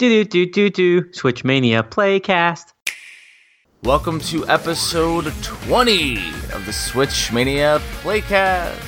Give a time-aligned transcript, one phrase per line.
[0.00, 1.12] Do do do do do.
[1.12, 2.72] Switch Mania Playcast.
[3.82, 6.16] Welcome to episode 20
[6.54, 8.80] of the Switch Mania Playcast.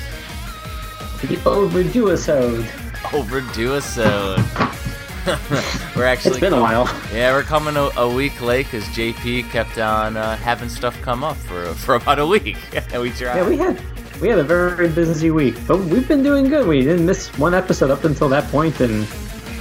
[1.20, 2.66] The overdue episode.
[3.12, 4.38] Overdue episode.
[5.94, 6.86] we're actually It's been a while.
[7.12, 11.22] Yeah, we're coming a, a week late because JP kept on uh, having stuff come
[11.22, 12.56] up for for about a week.
[12.90, 13.36] and we tried.
[13.36, 13.78] Yeah, we had
[14.18, 16.66] we had a very busy week, but we've been doing good.
[16.66, 19.06] We didn't miss one episode up until that point, and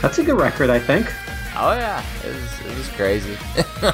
[0.01, 1.11] that's a good record, I think.
[1.55, 3.37] Oh yeah, it was, it was crazy.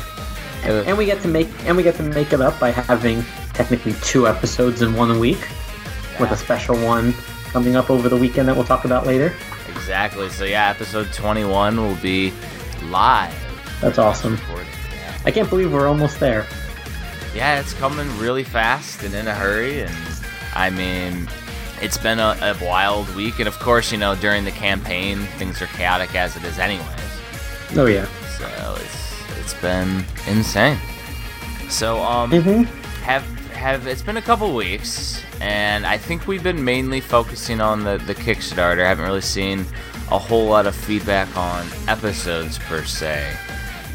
[0.66, 2.72] It was- And we get to make and we get to make it up by
[2.72, 5.38] having technically two episodes in one week,
[6.20, 7.14] with a special one
[7.52, 9.34] coming up over the weekend that we'll talk about later.
[9.70, 10.30] exactly.
[10.30, 12.34] So yeah, episode 21 will be
[12.86, 13.34] live.
[13.82, 14.38] That's awesome.
[14.94, 15.18] Yeah.
[15.26, 16.48] I can't believe we're almost there.
[17.36, 19.82] yeah, it's coming really fast and in a hurry.
[19.84, 19.96] And
[20.56, 21.30] I mean,
[21.82, 23.38] it's been a, a wild week.
[23.40, 26.88] And of course, you know, during the campaign, things are chaotic as it is, anyways.
[27.76, 28.06] Oh yeah.
[28.38, 30.78] So it's it's been insane.
[31.70, 32.64] So um, Mm-hmm.
[33.04, 37.84] have have it's been a couple weeks, and I think we've been mainly focusing on
[37.84, 38.84] the the Kickstarter.
[38.86, 39.66] I haven't really seen
[40.12, 43.36] a whole lot of feedback on episodes per se,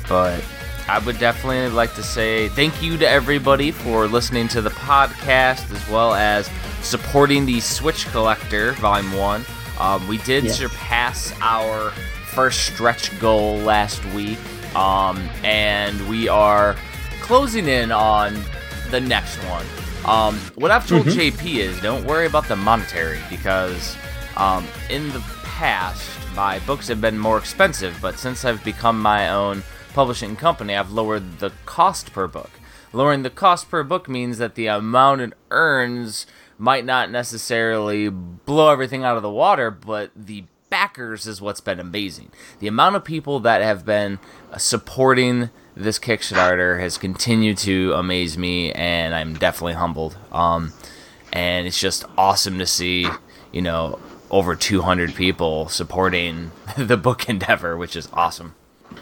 [0.09, 0.45] but
[0.89, 5.70] I would definitely like to say thank you to everybody for listening to the podcast
[5.75, 6.51] as well as
[6.83, 9.45] supporting the Switch Collector Volume One.
[9.79, 10.59] Um, we did Yes.
[10.59, 11.92] surpass our
[12.33, 14.38] first stretch goal last week,
[14.75, 16.77] um, and we are
[17.20, 18.34] closing in on
[18.91, 19.66] the next one.
[20.05, 23.97] Um, what I've told JP is don't worry about the monetary because
[24.36, 29.28] um, in the past my books have been more expensive, but since I've become my
[29.28, 32.50] own publishing company, I've lowered the cost per book.
[32.92, 36.27] Lowering the cost per book means that the amount it earns
[36.58, 41.78] might not necessarily blow everything out of the water, but the backers is what's been
[41.78, 42.31] amazing.
[42.59, 44.19] The amount of people that have been
[44.51, 50.17] uh, supporting this Kickstarter has continued to amaze me, and I'm definitely humbled.
[50.33, 50.73] Um,
[51.31, 53.07] and it's just awesome to see,
[53.52, 53.98] you know,
[54.30, 58.55] over 200 people supporting the book endeavor, which is awesome.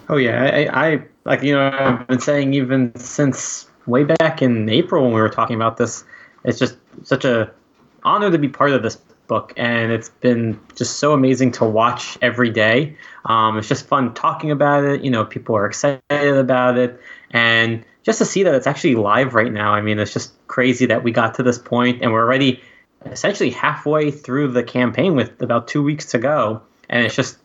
[0.08, 4.68] Oh yeah, I, I like you know I've been saying even since way back in
[4.68, 6.02] April when we were talking about this.
[6.44, 7.50] It's just such a
[8.02, 8.98] honor to be part of this
[9.30, 12.96] book, and it's been just so amazing to watch every day.
[13.24, 15.04] Um, it's just fun talking about it.
[15.04, 19.34] You know, people are excited about it, and just to see that it's actually live
[19.34, 19.72] right now.
[19.72, 22.60] I mean, it's just crazy that we got to this point, and we're already
[23.06, 27.38] essentially halfway through the campaign with about two weeks to go, and it's just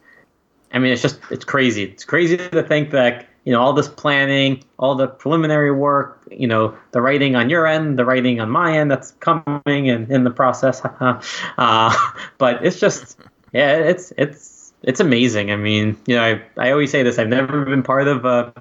[0.74, 1.84] I mean, it's just it's crazy.
[1.84, 6.48] It's crazy to think that you know all this planning, all the preliminary work, you
[6.48, 10.24] know, the writing on your end, the writing on my end that's coming and in
[10.24, 10.82] the process.
[11.58, 13.18] uh, but it's just
[13.54, 15.52] yeah, it's it's it's amazing.
[15.52, 17.18] I mean, you know, I, I always say this.
[17.18, 18.52] I've never been part of a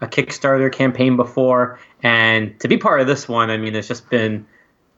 [0.00, 4.10] a Kickstarter campaign before, and to be part of this one, I mean, it's just
[4.10, 4.44] been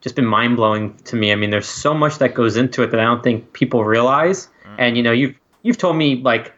[0.00, 1.32] just been mind blowing to me.
[1.32, 4.48] I mean, there's so much that goes into it that I don't think people realize.
[4.78, 6.54] And you know, you've you've told me like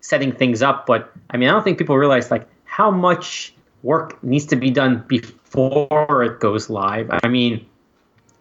[0.00, 4.22] setting things up, but I mean, I don't think people realize like how much work
[4.22, 7.10] needs to be done before it goes live.
[7.22, 7.66] I mean,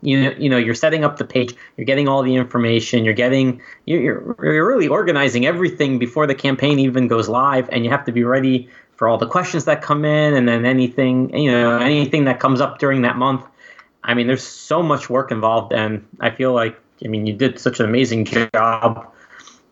[0.02, 3.14] you know, you know, you're setting up the page, you're getting all the information, you're
[3.14, 7.92] getting, you're, you're you're really organizing everything before the campaign even goes live, and you
[7.92, 11.52] have to be ready for all the questions that come in, and then anything, you
[11.52, 13.46] know, anything that comes up during that month.
[14.04, 17.60] I mean, there's so much work involved, and I feel like, I mean, you did
[17.60, 19.12] such an amazing job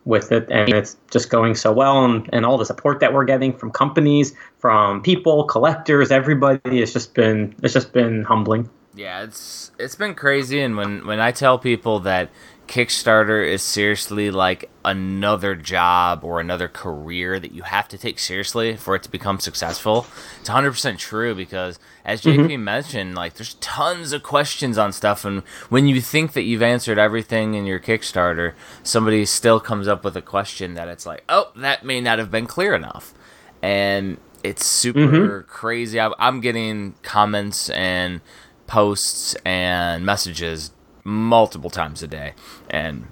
[0.04, 3.24] with it, and it's just going so well, and, and all the support that we're
[3.24, 8.68] getting from companies, from people, collectors, everybody, it's just been, it's just been humbling.
[8.94, 12.30] Yeah, it's it's been crazy, and when when I tell people that
[12.70, 18.76] Kickstarter is seriously like another job or another career that you have to take seriously
[18.76, 20.06] for it to become successful,
[20.38, 22.62] it's 100% true because as JP mm-hmm.
[22.62, 26.96] mentioned, like there's tons of questions on stuff and when you think that you've answered
[26.96, 28.54] everything in your Kickstarter,
[28.84, 32.30] somebody still comes up with a question that it's like, "Oh, that may not have
[32.30, 33.12] been clear enough."
[33.62, 35.48] And it's super mm-hmm.
[35.48, 35.98] crazy.
[35.98, 38.20] I, I'm getting comments and
[38.68, 40.70] posts and messages
[41.04, 42.34] multiple times a day.
[42.68, 43.08] And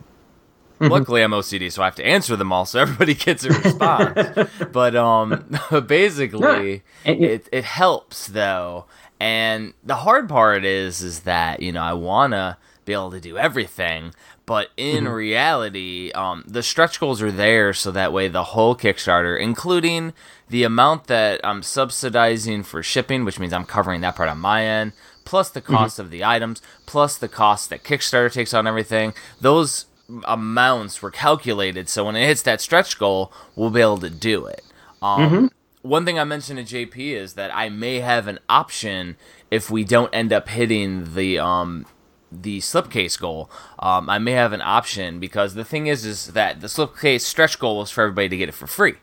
[0.81, 4.50] luckily I'm OCD, so I have to answer them all so everybody gets a response.
[4.73, 5.56] but um
[5.87, 8.87] basically it, it helps though.
[9.20, 13.37] And the hard part is is that, you know, I wanna be able to do
[13.37, 14.14] everything,
[14.49, 19.38] but in reality, um, the stretch goals are there so that way the whole Kickstarter,
[19.38, 20.14] including
[20.49, 24.64] the amount that I'm subsidizing for shipping, which means I'm covering that part on my
[24.64, 24.94] end,
[25.29, 29.13] plus the cost of the items, plus the cost that Kickstarter takes on everything.
[29.43, 29.85] Those
[30.25, 34.47] amounts were calculated so when it hits that stretch goal, we'll be able to do
[34.47, 34.63] it.
[35.03, 35.51] Um,
[35.83, 39.17] One thing I mentioned to JP is that I may have an option
[39.51, 41.85] if we don't end up hitting the um,
[42.33, 43.51] the slipcase goal.
[43.79, 47.59] Um, I may have an option because the thing is, is that the slipcase stretch
[47.59, 48.95] goal was for everybody to get it for free.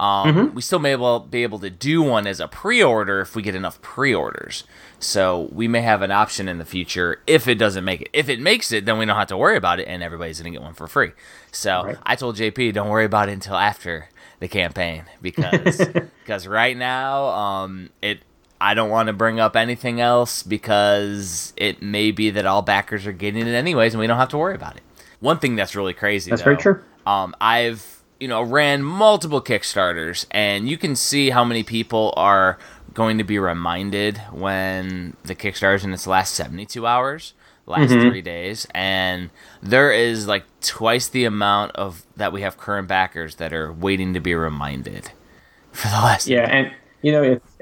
[0.00, 3.42] Um, We still may able, be able to do one as a pre-order if we
[3.42, 4.64] get enough pre-orders.
[5.00, 8.08] So we may have an option in the future if it doesn't make it.
[8.12, 10.50] If it makes it, then we don't have to worry about it, and everybody's gonna
[10.50, 11.12] get one for free.
[11.52, 11.96] So Right.
[12.04, 14.08] I told JP, don't worry about it until after
[14.40, 15.78] the campaign because
[16.24, 18.20] because right now, um, it
[18.60, 23.06] I don't want to bring up anything else because it may be that all backers
[23.06, 24.82] are getting it anyways, and we don't have to worry about it.
[25.20, 26.30] One thing that's really crazy.
[26.30, 26.82] That's though, very true.
[27.06, 32.58] Um, I've you know ran multiple Kickstarters, and you can see how many people are
[32.94, 37.34] going to be reminded when the Kickstarter's in its last seventy-two hours,
[37.66, 38.08] last Mm-hmm.
[38.08, 39.30] three days, and
[39.62, 44.14] there is like twice the amount of that we have current backers that are waiting
[44.14, 45.10] to be reminded
[45.72, 46.26] for the last.
[46.26, 46.72] Yeah, and
[47.02, 47.56] you know it's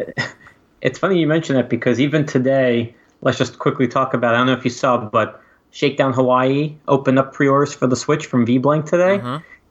[0.81, 4.35] it's funny you mention that because even today, let's just quickly talk about.
[4.35, 8.27] I don't know if you saw, but Shakedown Hawaii opened up pre-orders for the Switch
[8.27, 9.21] from VBlank today,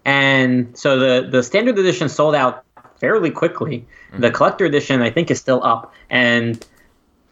[0.06, 2.63] and so the the standard edition sold out
[3.00, 3.86] fairly quickly.
[4.18, 6.66] The collector edition, I think, is still up, and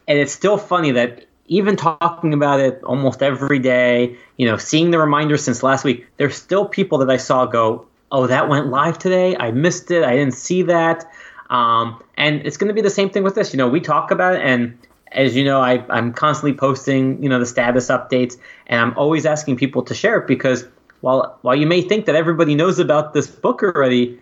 [0.06, 4.90] and it's still funny that even talking about it almost every day, you know, seeing
[4.90, 8.66] the reminder since last week, there's still people that I saw go, "Oh, that went
[8.66, 9.36] live today.
[9.36, 10.04] I missed it.
[10.04, 11.10] I didn't see that."
[11.48, 13.52] Um, and it's going to be the same thing with this.
[13.52, 14.76] You know, we talk about it, and
[15.12, 18.36] as you know, I, I'm constantly posting, you know, the status updates,
[18.66, 20.66] and I'm always asking people to share it because
[21.04, 24.18] while while you may think that everybody knows about this book already,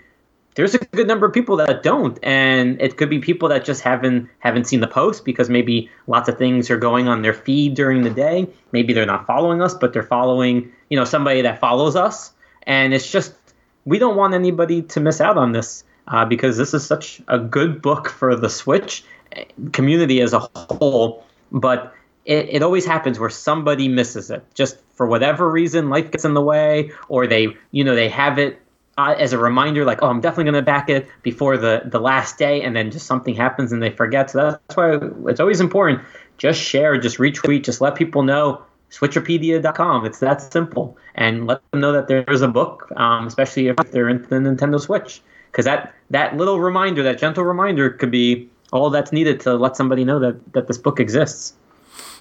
[0.56, 2.18] there's a good number of people that don't.
[2.24, 6.28] And it could be people that just haven't haven't seen the post because maybe lots
[6.28, 8.48] of things are going on their feed during the day.
[8.72, 12.32] Maybe they're not following us but they're following you know somebody that follows us.
[12.64, 13.32] And it's just
[13.84, 17.38] we don't want anybody to miss out on this uh, because this is such a
[17.38, 19.04] good book for the switch
[19.36, 21.24] eh, community as a whole.
[21.52, 26.24] But it, it always happens where somebody misses it just for whatever reason life gets
[26.24, 28.62] in the way or they you know they have it
[28.98, 31.98] uh, as a reminder, like, oh, I'm definitely going to back it before the, the
[31.98, 34.30] last day, and then just something happens and they forget.
[34.30, 34.98] So that's why
[35.30, 36.02] it's always important.
[36.38, 38.62] Just share, just retweet, just let people know.
[38.90, 40.04] Switchopedia.com.
[40.04, 44.10] It's that simple, and let them know that there's a book, um, especially if they're
[44.10, 48.90] into the Nintendo Switch, because that that little reminder, that gentle reminder, could be all
[48.90, 51.54] that's needed to let somebody know that that this book exists.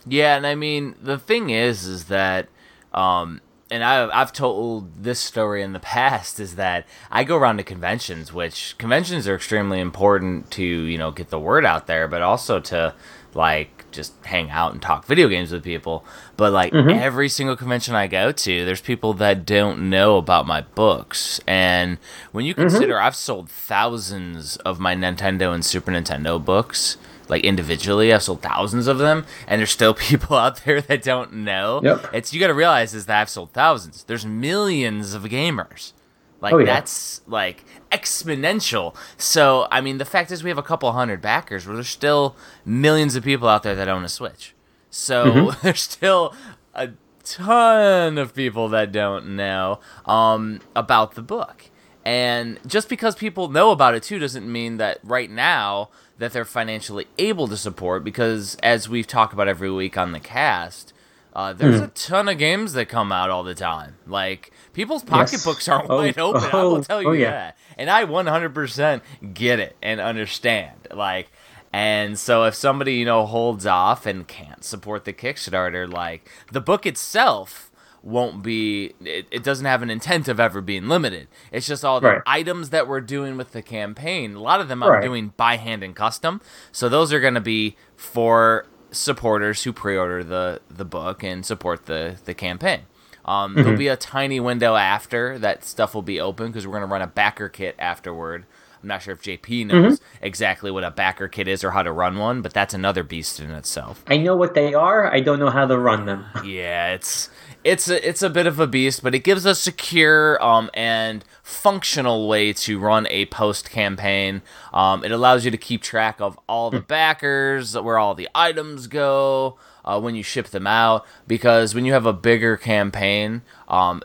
[0.08, 2.48] Yeah, and I mean the thing is, is that,
[2.94, 7.58] um, and I've I've told this story in the past is that I go around
[7.58, 12.08] to conventions, which conventions are extremely important to you know get the word out there,
[12.08, 12.96] but also to
[13.34, 16.04] like just hang out and talk video games with people.
[16.36, 20.62] But like every single convention I go to, there's people that don't know about my
[20.62, 21.98] books, and
[22.32, 26.98] when you consider I've sold thousands of my Nintendo and Super Nintendo books
[27.32, 28.14] like individually.
[28.14, 31.82] I've sold thousands of them, and there's still people out there that don't know.
[31.84, 32.06] Yep.
[32.14, 34.04] It's you got to realize is that I've sold thousands.
[34.04, 35.94] There's millions of gamers.
[36.42, 36.66] Like Oh, yeah.
[36.66, 38.96] that's like exponential.
[39.18, 42.36] So I mean, the fact is we have a couple hundred backers, but there's still
[42.66, 44.54] millions of people out there that own a Switch.
[44.90, 45.60] So Mm-hmm.
[45.64, 46.36] there's still
[46.74, 46.90] a
[47.24, 51.66] ton of people that don't know um, about the book.
[52.04, 55.90] And just because people know about it too doesn't mean that right now
[56.22, 60.20] that they're financially able to support because as we've talked about every week on the
[60.20, 60.94] cast,
[61.34, 61.86] uh, there's Hmm.
[61.86, 63.96] a ton of games that come out all the time.
[64.06, 66.44] Like people's pocketbooks aren't Oh, wide open.
[66.44, 67.32] I oh, will tell you oh, yeah.
[67.32, 67.58] that.
[67.76, 69.02] And I 100%
[69.34, 70.88] get it and understand.
[70.94, 71.32] Like
[71.74, 76.62] and so if somebody, you know, holds off and can't support the Kickstarter, like the
[76.62, 77.71] book itself
[78.04, 81.28] won't be it, it doesn't have an intent of ever being limited.
[81.52, 82.22] It's just all the Right.
[82.26, 84.36] items that we're doing with the campaign.
[84.36, 85.04] A lot of them I'm Right.
[85.04, 86.42] doing by hand and custom.
[86.72, 91.86] So those are going to be for supporters who pre-order the the book and support
[91.86, 92.82] the the campaign.
[93.24, 93.62] Um, Mm-hmm.
[93.64, 96.92] There'll be a tiny window after that stuff will be open because we're going to
[96.92, 98.46] run a backer kit afterward.
[98.82, 100.26] I'm not sure if JP knows Mm-hmm.
[100.26, 103.40] exactly what a backer kit is or how to run one, but that's another beast
[103.40, 104.04] in itself.
[104.08, 105.06] I know what they are.
[105.14, 106.26] I don't know how to run them.
[106.44, 107.30] Yeah, it's
[107.64, 111.24] it's a it's a bit of a beast, but it gives a secure um and
[111.44, 114.42] functional way to run a post campaign.
[114.74, 118.88] Um, it allows you to keep track of all the backers, where all the items
[118.88, 119.58] go.
[119.84, 124.04] Uh, when you ship them out, because when you have a bigger campaign, um,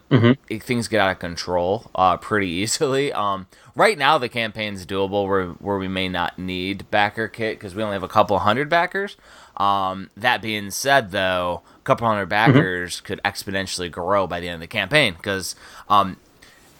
[0.48, 3.12] it- things get out of control uh, pretty easily.
[3.12, 7.74] Um, right now, the campaign's doable where where we may not need backer kit because
[7.74, 9.18] we only have a couple hundred backers.
[9.56, 14.56] Um, that being said, though, a couple hundred backers could exponentially grow by the end
[14.56, 15.56] of the campaign because
[15.88, 16.18] um,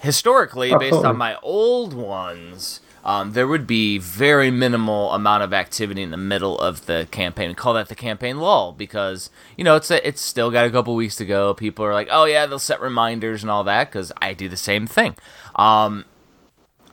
[0.01, 1.09] historically, based Absolutely.
[1.09, 6.17] on my old ones, um, there would be very minimal amount of activity in the
[6.17, 7.49] middle of the campaign.
[7.51, 10.71] We call that the campaign lull because you know it's a, it's still got a
[10.71, 11.55] couple weeks to go.
[11.55, 14.57] People are like, oh yeah, they'll set reminders and all that because I do the
[14.57, 15.15] same thing.
[15.55, 16.05] Um,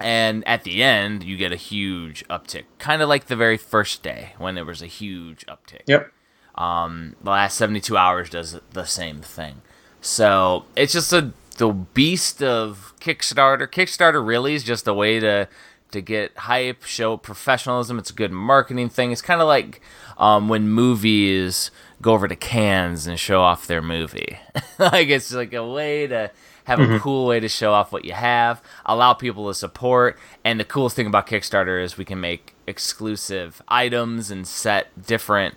[0.04, 4.04] and at the end, you get a huge uptick, kind of like the very first
[4.04, 5.84] day when there was a huge uptick.
[5.88, 6.12] Yep.
[6.56, 9.62] Um, the last 72 hours does the same thing.
[10.02, 13.68] So it's just a the beast of Kickstarter.
[13.68, 15.48] Kickstarter really is just a way to
[15.92, 17.98] to get hype, show professionalism.
[17.98, 19.12] It's a good marketing thing.
[19.12, 19.80] It's kind of like
[20.18, 24.38] um, when movies go over to Cannes and show off their movie.
[24.80, 26.32] like it's like a way to
[26.66, 30.18] have a cool way to show off what you have, allow people to support.
[30.44, 35.56] And the coolest thing about Kickstarter is we can make exclusive items and set different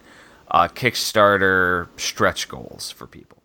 [0.50, 3.38] uh, Kickstarter stretch goals for people.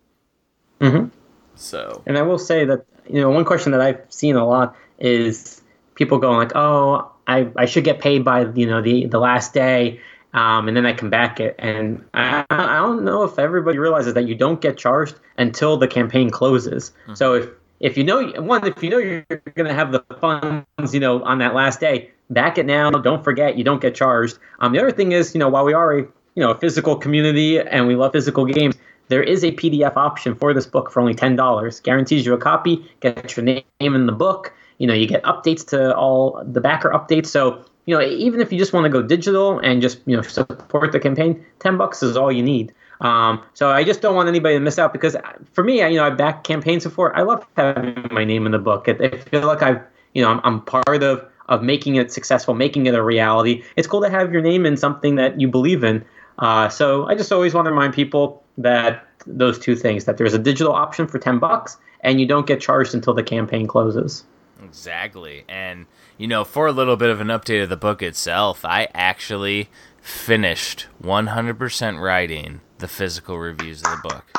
[0.80, 1.08] Mm-hmm.
[1.56, 4.76] So And I will say that you know one question that I've seen a lot
[5.00, 5.62] is
[5.96, 9.54] people going like, "Oh, I, I should get paid by you know the the last
[9.54, 10.00] day,"
[10.34, 11.56] um, and then I come back it.
[11.60, 15.88] And I, I don't know if everybody realizes that you don't get charged until the
[15.88, 16.92] campaign closes.
[17.16, 20.94] So if if you know one, if you know you're going to have the funds,
[20.94, 22.92] you know, on that last day, back it now.
[22.92, 24.38] Don't forget, you don't get charged.
[24.60, 26.02] Um, the other thing is, you know, while we are a
[26.36, 28.76] you know a physical community and we love physical games,
[29.10, 31.80] there is a PDF option for this book for only ten dollars.
[31.80, 34.54] Guarantees you a copy, gets your name in the book.
[34.78, 37.28] You know, you get updates to all the backer updates.
[37.28, 40.22] So you know, even if you just want to go digital and just you know
[40.22, 42.74] support the campaign, ten bucks is all you need.
[43.02, 45.16] Um, so I just don't want anybody to miss out because
[45.54, 47.18] for me, I, you know, I back campaigns before.
[47.18, 48.88] I love having my name in the book.
[48.88, 49.82] I, feel like I've,
[50.14, 53.64] you know, I'm, I'm part of of making it successful, making it a reality.
[53.76, 56.06] It's cool to have your name in something that you believe in.
[56.40, 60.34] Uh, so I just always want to remind people that those two things that there's
[60.34, 64.24] a digital option for 10 bucks and you don't get charged until the campaign closes.
[64.64, 65.44] Exactly.
[65.50, 65.86] And,
[66.18, 69.70] you know, for a little bit of an update of the book itself, I actually
[70.02, 74.38] finished 100% writing the physical reviews of the book.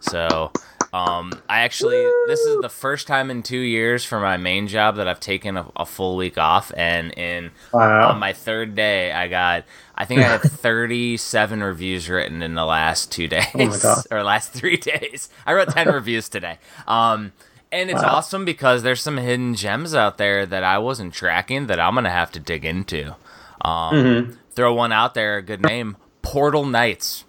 [0.00, 0.52] So,
[0.92, 4.96] um, I actually, this is the first time in two years for my main job
[4.96, 6.70] that I've taken a, a full week off.
[6.76, 8.10] And in Wow.
[8.10, 9.64] on my third day, I got,
[9.94, 14.04] I think I had 37 reviews written in the last two days Oh my God.
[14.10, 15.30] or last three days.
[15.46, 16.58] I wrote 10 reviews today.
[16.86, 17.32] Um,
[17.72, 18.16] and it's Wow.
[18.16, 22.10] awesome because there's some hidden gems out there that I wasn't tracking that I'm gonna
[22.10, 23.16] have to dig into.
[23.62, 24.32] Um, Mm-hmm.
[24.54, 27.24] Throw one out there, a good name, Portal Knights.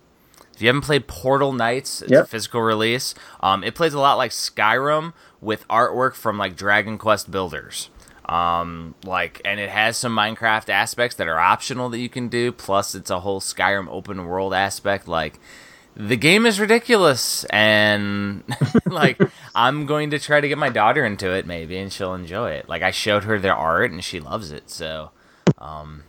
[0.53, 3.15] If you haven't played Portal Knights, it's a physical release.
[3.39, 7.89] Um, it plays a lot like Skyrim with artwork from like Dragon Quest builders.
[8.27, 12.51] Um, like, and it has some Minecraft aspects that are optional that you can do.
[12.51, 15.07] Plus, it's a whole Skyrim open world aspect.
[15.07, 15.39] Like,
[15.95, 18.43] the game is ridiculous, and
[18.89, 19.19] like,
[19.55, 22.67] I'm going to try to get my daughter into it maybe, and she'll enjoy it.
[22.69, 24.69] Like, I showed her their art, and she loves it.
[24.69, 25.12] So,
[25.59, 26.03] um,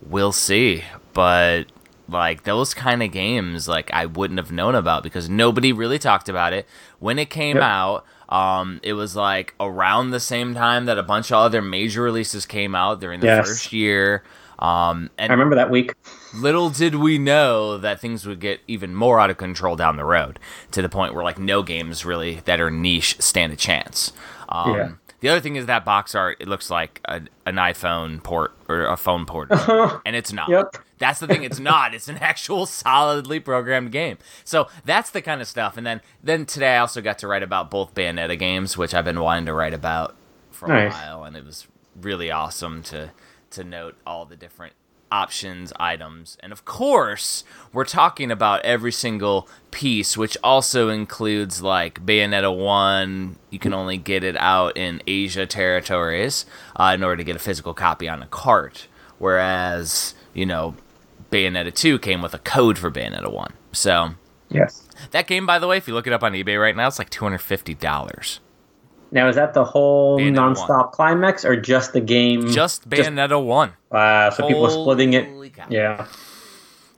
[0.00, 0.84] we'll see.
[1.12, 1.64] But
[2.08, 6.28] like those kind of games, like I wouldn't have known about because nobody really talked
[6.28, 6.66] about it
[6.98, 7.64] when it came Yep.
[7.64, 8.04] out.
[8.28, 12.44] Um, it was like around the same time that a bunch of other major releases
[12.46, 13.46] came out during the Yes.
[13.46, 14.22] first year.
[14.58, 15.94] Um, and I remember that week.
[16.34, 20.04] Little did we know that things would get even more out of control down the
[20.04, 20.38] road
[20.72, 24.12] to the point where like no games really that are niche stand a chance.
[24.48, 24.92] Um, Yeah.
[25.20, 26.38] The other thing is that box art.
[26.40, 29.50] It looks like a, an iPhone port or a phone port,
[30.04, 30.48] and it's not.
[30.48, 30.78] Yep.
[30.98, 31.44] That's the thing.
[31.44, 31.94] It's not.
[31.94, 34.18] It's an actual solidly programmed game.
[34.42, 35.76] So that's the kind of stuff.
[35.76, 39.04] And then then today I also got to write about both Bayonetta games, which I've
[39.04, 40.16] been wanting to write about
[40.50, 41.68] for a while, and it was
[42.00, 43.12] really awesome to
[43.50, 44.72] to note all the different
[45.12, 52.04] options, items, and of course, we're talking about every single piece, which also includes like
[52.04, 53.36] Bayonetta 1.
[53.50, 57.38] You can only get it out in Asia territories uh, in order to get a
[57.38, 58.88] physical copy on a cart,
[59.18, 60.74] whereas, you know,
[61.30, 63.52] Bayonetta 2 came with a code for Bayonetta 1.
[63.72, 64.14] So,
[64.50, 64.86] Yes.
[65.12, 66.98] that game, by the way, if you look it up on eBay right now, it's
[66.98, 68.38] like $250.
[69.12, 72.50] Now is that the whole Bayonetta nonstop climax or just the game?
[72.50, 73.72] Just Bayonetta 1.
[73.90, 74.30] Wow.
[74.30, 75.28] So people are splitting it.
[75.28, 75.66] Holy cow.
[75.68, 76.06] Yeah.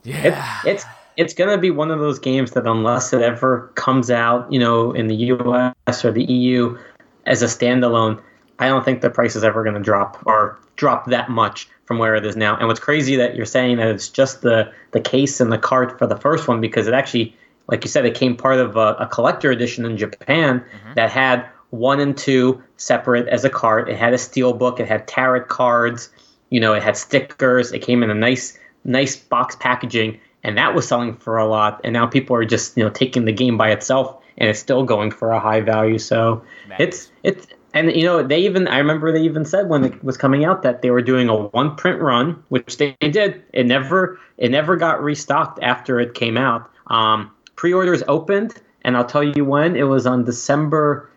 [0.04, 0.61] Yeah.
[0.64, 0.85] It, it's
[1.16, 4.92] it's gonna be one of those games that unless it ever comes out, you know,
[4.92, 6.04] in the U.S.
[6.04, 6.78] or the EU
[7.26, 8.23] as a standalone,
[8.59, 12.14] I don't think the price is ever gonna drop or drop that much from where
[12.14, 12.56] it is now.
[12.56, 15.99] And what's crazy that you're saying that it's just the the case and the cart
[15.99, 17.35] for the first one because it actually,
[17.66, 20.94] like you said, it came part of a, a collector edition in Japan mm-hmm.
[20.94, 23.88] that had one and two separate as a cart.
[23.88, 24.81] It had a steel book.
[24.81, 26.09] It had tarot cards.
[26.50, 27.73] You know, it had stickers.
[27.73, 31.81] It came in a nice nice box packaging, and that was selling for a lot.
[31.85, 34.85] And now people are just you know taking the game by itself, and it's still
[34.85, 35.99] going for a high value.
[35.99, 36.78] So Nice.
[36.81, 40.16] it's it's And you know, they even I remember they even said when it was
[40.16, 43.43] coming out that they were doing a one print run, which they did.
[43.52, 46.71] It never it never got restocked after it came out.
[46.87, 49.75] Um, pre-orders opened, and I'll tell you when.
[49.76, 51.11] It was on December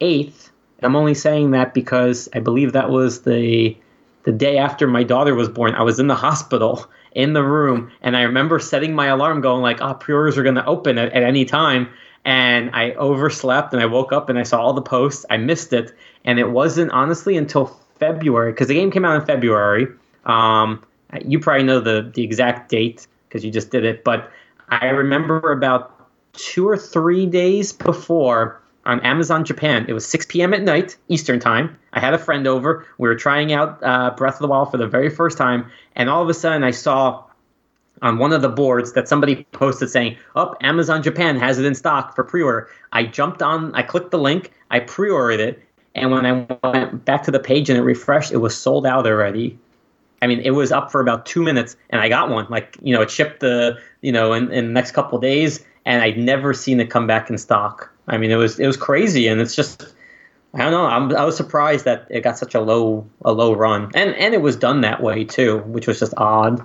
[0.00, 0.50] eighth.
[0.82, 3.76] I'm only saying that because I believe that was the
[4.24, 5.74] the day after my daughter was born.
[5.74, 9.62] I was in the hospital in the room, and I remember setting my alarm, going
[9.62, 11.88] like, "Oh, pre-orders are going to open at, at any time."
[12.26, 15.24] and I overslept and I woke up and I saw all the posts.
[15.30, 17.66] I missed it, and it wasn't honestly until
[17.98, 19.86] February because the game came out in February.
[20.24, 20.84] Um,
[21.24, 24.30] you probably know the the exact date because you just did it, but
[24.68, 25.92] I remember about
[26.32, 29.84] two or three days before on Amazon Japan.
[29.88, 30.54] It was 6 p.m.
[30.54, 31.76] at night Eastern time.
[31.92, 32.86] I had a friend over.
[32.98, 36.08] We were trying out uh, Breath of the Wild for the very first time, and
[36.08, 37.24] all of a sudden I saw
[38.02, 41.64] on one of the boards that somebody posted saying, "Up, oh, Amazon Japan has it
[41.64, 45.62] in stock for pre-order." I jumped on, I clicked the link, I pre-ordered it,
[45.94, 49.06] and when I went back to the page and it refreshed, it was sold out
[49.06, 49.58] already.
[50.22, 52.46] I mean, it was up for about two minutes, and I got one.
[52.48, 56.02] Like, you know, it shipped the, you know, in, in the next couple days, and
[56.02, 57.90] I'd never seen it come back in stock.
[58.08, 59.94] I mean, it was it was crazy, and it's just,
[60.52, 60.84] I don't know.
[60.84, 64.34] I'm, I was surprised that it got such a low a low run, and and
[64.34, 66.62] it was done that way too, which was just odd.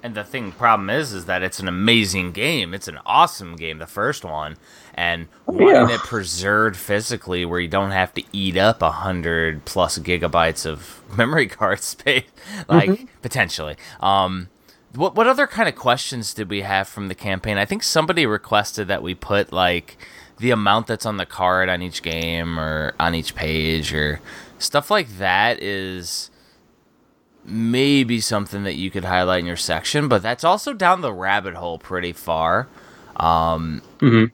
[0.00, 2.72] And the thing problem is is that it's an amazing game.
[2.72, 4.56] It's an awesome game, the first one.
[4.94, 5.94] And oh, wanting yeah.
[5.96, 11.02] it preserved physically where you don't have to eat up a hundred plus gigabytes of
[11.16, 12.24] memory card space
[12.68, 13.06] like mm-hmm.
[13.22, 13.76] potentially.
[13.98, 14.48] Um
[14.94, 17.58] what what other kind of questions did we have from the campaign?
[17.58, 19.98] I think somebody requested that we put like
[20.38, 24.20] the amount that's on the card on each game or on each page or
[24.58, 26.30] stuff like that is
[27.44, 31.54] maybe something that you could highlight in your section, but that's also down the rabbit
[31.54, 32.68] hole pretty far.
[33.16, 34.26] Um, mm-hmm.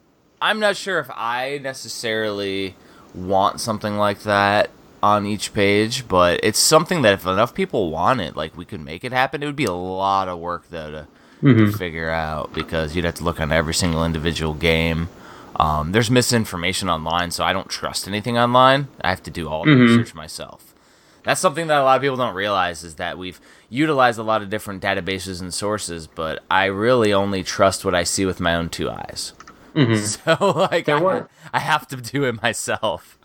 [0.42, 2.74] I'm not sure if I necessarily
[3.14, 4.70] want something like that
[5.04, 8.80] on each page, but it's something that if enough people want it, like we could
[8.80, 9.42] make it happen.
[9.42, 11.06] It would be a lot of work though to,
[11.42, 11.66] mm-hmm.
[11.66, 15.10] to figure out because you'd have to look on every single individual game.
[15.56, 18.88] Um, there's misinformation online, so I don't trust anything online.
[19.02, 19.98] I have to do all the mm-hmm.
[19.98, 20.74] research myself.
[21.22, 24.40] That's something that a lot of people don't realize is that we've utilized a lot
[24.40, 28.54] of different databases and sources, but I really only trust what I see with my
[28.54, 29.34] own two eyes.
[29.74, 29.94] Mm-hmm.
[30.38, 33.18] So like I, I have to do it myself.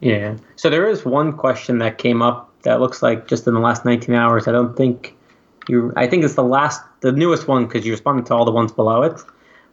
[0.00, 0.36] Yeah.
[0.56, 3.84] So there is one question that came up that looks like just in the last
[3.84, 4.48] 19 hours.
[4.48, 5.16] I don't think
[5.68, 5.92] you.
[5.96, 8.72] I think it's the last, the newest one because you responded to all the ones
[8.72, 9.20] below it.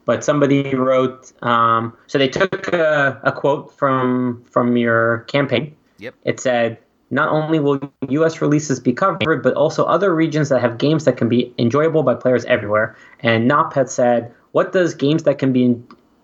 [0.05, 1.31] But somebody wrote.
[1.43, 5.75] Um, so they took a, a quote from from your campaign.
[5.99, 6.15] Yep.
[6.23, 6.79] It said,
[7.11, 7.79] not only will
[8.09, 12.03] US releases be covered, but also other regions that have games that can be enjoyable
[12.03, 12.95] by players everywhere.
[13.19, 15.75] And Nop had said, what does games that can be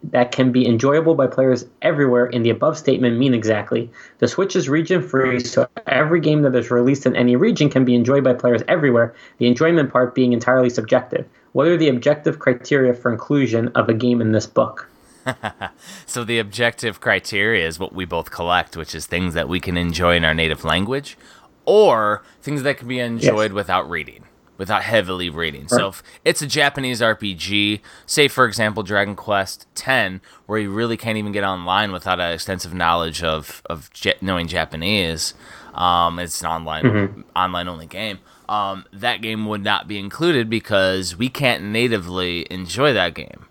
[0.04, 3.90] that can be enjoyable by players everywhere in the above statement mean exactly?
[4.20, 7.86] The Switch is region free, so every game that is released in any region can
[7.86, 11.26] be enjoyed by players everywhere, the enjoyment part being entirely subjective.
[11.54, 14.90] What are the objective criteria for inclusion of a game in this book?
[16.06, 19.78] so the objective criteria is what we both collect, which is things that we can
[19.78, 21.18] enjoy in our native language,
[21.66, 23.56] or things that can be enjoyed yes.
[23.56, 24.24] without reading,
[24.58, 25.62] without heavily reading.
[25.62, 25.70] Right.
[25.70, 30.98] So if it's a Japanese RPG, say for example Dragon Quest X, where you really
[30.98, 33.90] can't even get online without an extensive knowledge of of
[34.22, 35.34] knowing Japanese,
[35.74, 37.22] um, it's an online mm-hmm.
[37.36, 38.20] online only game.
[38.50, 43.47] Um, that game would not be included because we can't natively enjoy that game.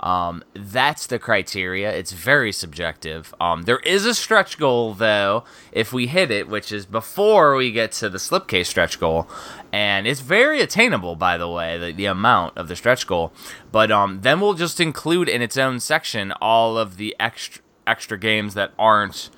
[0.00, 1.92] Um, that's the criteria.
[1.92, 3.34] It's very subjective.
[3.40, 7.72] Um, there is a stretch goal though, if we hit it, which is before we
[7.72, 9.28] get to the slipcase stretch goal,
[9.72, 13.32] and it's very attainable, by the way, the, the amount of the stretch goal.
[13.72, 18.18] But um, then we'll just include in its own section all of the extra extra
[18.18, 19.30] games that aren't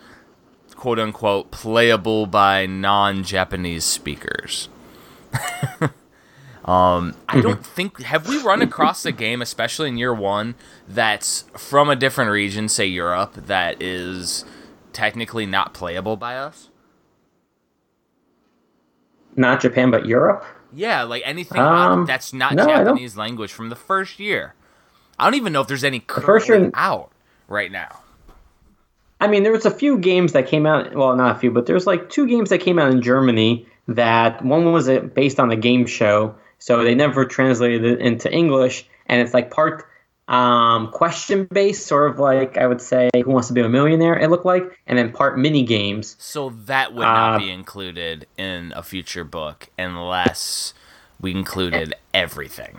[0.75, 4.69] quote unquote playable by non-Japanese speakers.
[6.65, 7.41] Um, I mm-hmm.
[7.41, 10.55] don't think have we run across a game, especially in year one,
[10.87, 14.45] that's from a different region, say Europe, that is
[14.93, 16.69] technically not playable by us.
[19.37, 20.45] Not Japan, but Europe.
[20.73, 24.55] Yeah, like anything um, that's not no, Japanese language from the first year.
[25.19, 27.11] I don't even know if there's any currently out
[27.49, 28.01] right now.
[29.21, 30.95] I mean, there was a few games that came out.
[30.95, 33.67] Well, not a few, but there's like two games that came out in Germany.
[33.89, 38.87] That one was based on a game show so they never translated it into English,
[39.07, 39.87] and it's like part
[40.31, 44.17] um, question based, sort of like I would say Who Wants to Be a Millionaire,
[44.17, 46.15] it looked like, and then part mini games.
[46.21, 50.73] So that would not uh, be included in a future book unless
[51.21, 52.79] we included everything.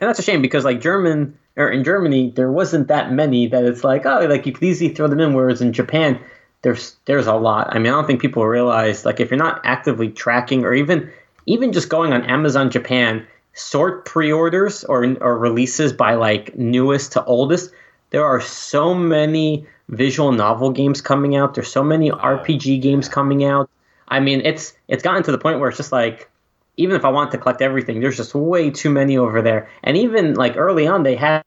[0.00, 3.64] And that's a shame because like German or in Germany, there wasn't that many that
[3.64, 5.34] it's like, oh, like you could easily throw them in.
[5.34, 6.20] Whereas in Japan,
[6.62, 7.74] there's there's a lot.
[7.74, 11.10] I mean, I don't think people realize like if you're not actively tracking or even
[11.50, 17.24] even just going on Amazon Japan, sort pre-orders or or releases by like newest to
[17.24, 17.72] oldest.
[18.10, 21.54] There are so many visual novel games coming out.
[21.54, 23.68] There's so many RPG games coming out.
[24.06, 26.30] I mean, it's it's gotten to the point where it's just like
[26.76, 29.68] even if I want to collect everything, there's just way too many over there.
[29.82, 31.42] And even like early on, they had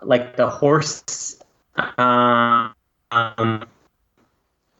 [0.00, 1.38] like the horse,
[1.98, 2.72] um,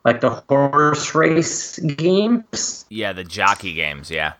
[0.07, 2.87] like the horse race games.
[2.88, 4.09] Yeah, the jockey games.
[4.09, 4.35] Yeah.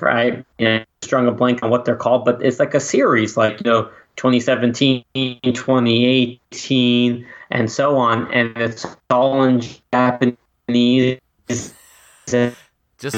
[0.00, 0.44] Right.
[0.58, 3.70] Yeah, strung a blank on what they're called, but it's like a series, like you
[3.70, 3.84] know,
[4.16, 11.20] 2017, 2018, and so on, and it's all in Japanese.
[11.48, 11.74] Just
[12.26, 12.52] so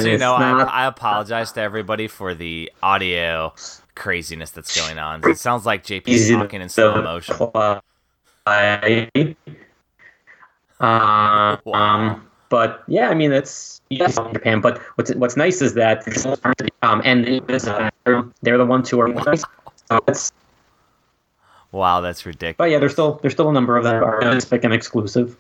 [0.01, 3.55] you know, not, I, I, apologize to everybody for the audio
[3.95, 5.27] craziness that's going on.
[5.29, 7.37] It sounds like JP's talking in slow motion.
[10.81, 11.75] Uh, wow.
[11.75, 14.61] Um, but yeah, I mean it's yes, Japan.
[14.61, 16.07] But what's what's nice is that
[16.83, 17.25] um, and
[18.43, 19.37] they're the ones who are.
[19.37, 20.33] So it's,
[21.73, 22.57] wow, that's ridiculous.
[22.57, 25.37] But yeah, there's still there's still a number of them are specific and exclusive.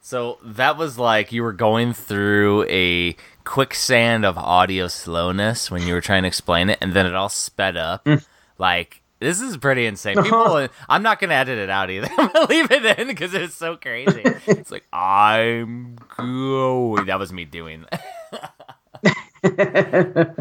[0.00, 5.94] So that was like you were going through a quicksand of audio slowness when you
[5.94, 8.04] were trying to explain it, and then it all sped up.
[8.04, 8.24] Mm.
[8.56, 10.16] Like this is pretty insane.
[10.22, 12.08] People, I'm not gonna edit it out either.
[12.18, 14.22] I'm gonna leave it in because it's so crazy.
[14.46, 17.06] it's like I'm going.
[17.06, 17.86] That was me doing.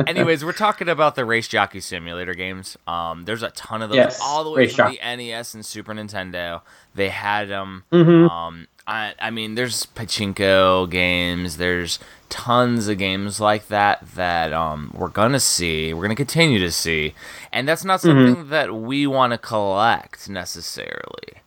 [0.07, 2.75] Anyways, we're talking about the race jockey simulator games.
[2.87, 5.93] Um, there's a ton of those yes, all the way from the NES and Super
[5.93, 6.61] Nintendo.
[6.95, 7.83] They had them.
[7.91, 8.29] Mm-hmm.
[8.29, 11.57] Um, I, I mean, there's pachinko games.
[11.57, 15.93] There's tons of games like that that um, we're gonna see.
[15.93, 17.13] We're gonna continue to see,
[17.51, 18.07] and that's not mm-hmm.
[18.07, 18.49] something mm-hmm.
[18.51, 21.41] that we want to collect necessarily.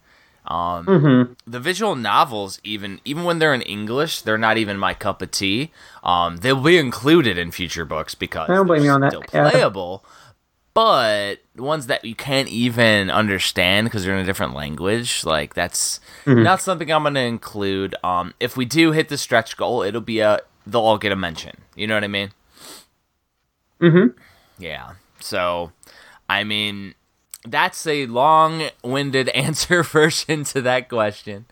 [0.47, 1.33] Um, mm-hmm.
[1.47, 5.31] The visual novels, even even when they're in English, they're not even my cup of
[5.31, 5.73] tea.
[6.03, 9.13] Um, they'll be included in future books because I don't blame you on that.
[9.13, 10.03] Still playable.
[10.05, 10.11] Yeah
[10.79, 15.99] but ones that you can't even understand because they're in a different language like that's
[16.25, 16.45] mm-hmm.
[16.45, 20.01] not something i'm going to include um if we do hit the stretch goal it'll
[20.01, 20.39] be a
[20.71, 22.31] they'll all get a mention you know what i mean
[23.81, 24.09] mm-hmm
[24.59, 25.73] yeah so
[26.29, 26.95] i mean
[27.47, 31.47] that's a long-winded answer version to that question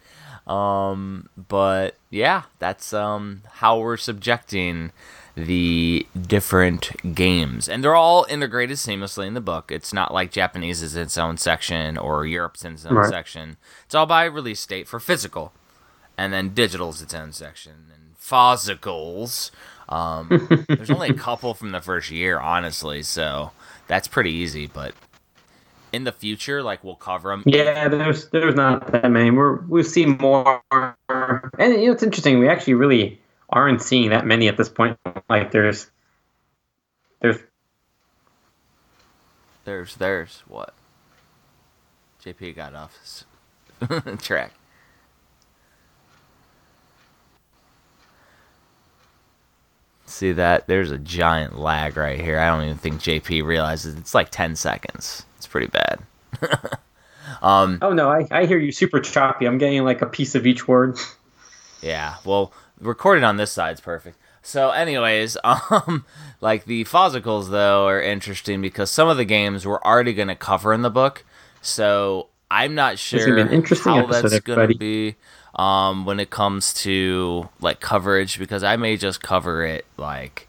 [0.46, 4.92] um but yeah that's um how we're subjecting
[5.36, 7.68] the different games.
[7.68, 9.70] And they're all integrated seamlessly in the book.
[9.70, 13.10] It's not like Japanese is its own section or Europe's in its own right.
[13.10, 13.58] section.
[13.84, 15.52] It's all by release date for physical.
[16.16, 17.84] And then digital's its own section.
[17.92, 19.50] And physicals.
[19.88, 23.52] Um, there's only a couple from the first year, honestly, so
[23.86, 24.66] that's pretty easy.
[24.66, 24.94] But
[25.92, 27.42] in the future, like we'll cover them.
[27.46, 29.30] Yeah, there's there's not that many.
[29.30, 30.92] We're we see more, and
[31.58, 32.38] you know it's interesting.
[32.38, 34.98] We actually really aren't seeing that many at this point.
[35.28, 35.90] Like there's
[37.20, 37.38] there's
[39.64, 40.74] there's there's what
[42.24, 43.24] JP got off
[44.20, 44.52] track.
[50.16, 50.66] See that?
[50.66, 52.38] There's a giant lag right here.
[52.38, 55.26] I don't even think JP realizes it's like 10 seconds.
[55.36, 56.00] It's pretty bad.
[57.42, 59.44] um, oh no, I, I hear you super choppy.
[59.44, 60.98] I'm getting like a piece of each word.
[61.82, 64.16] Yeah, well, recorded on this side's perfect.
[64.40, 66.06] So, anyways, um,
[66.40, 70.34] like the physicals though are interesting because some of the games we're already going to
[70.34, 71.26] cover in the book.
[71.60, 73.36] So I'm not sure
[73.84, 75.16] how that's going to be
[75.56, 80.48] um, when it comes to like coverage because I may just cover it like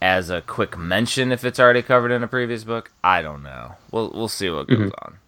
[0.00, 2.90] as a quick mention if it's already covered in a previous book.
[3.04, 3.74] I don't know.
[3.90, 5.06] We'll we'll see what goes mm-hmm.
[5.06, 5.18] on.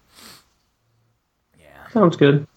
[1.59, 2.47] Yeah, sounds good.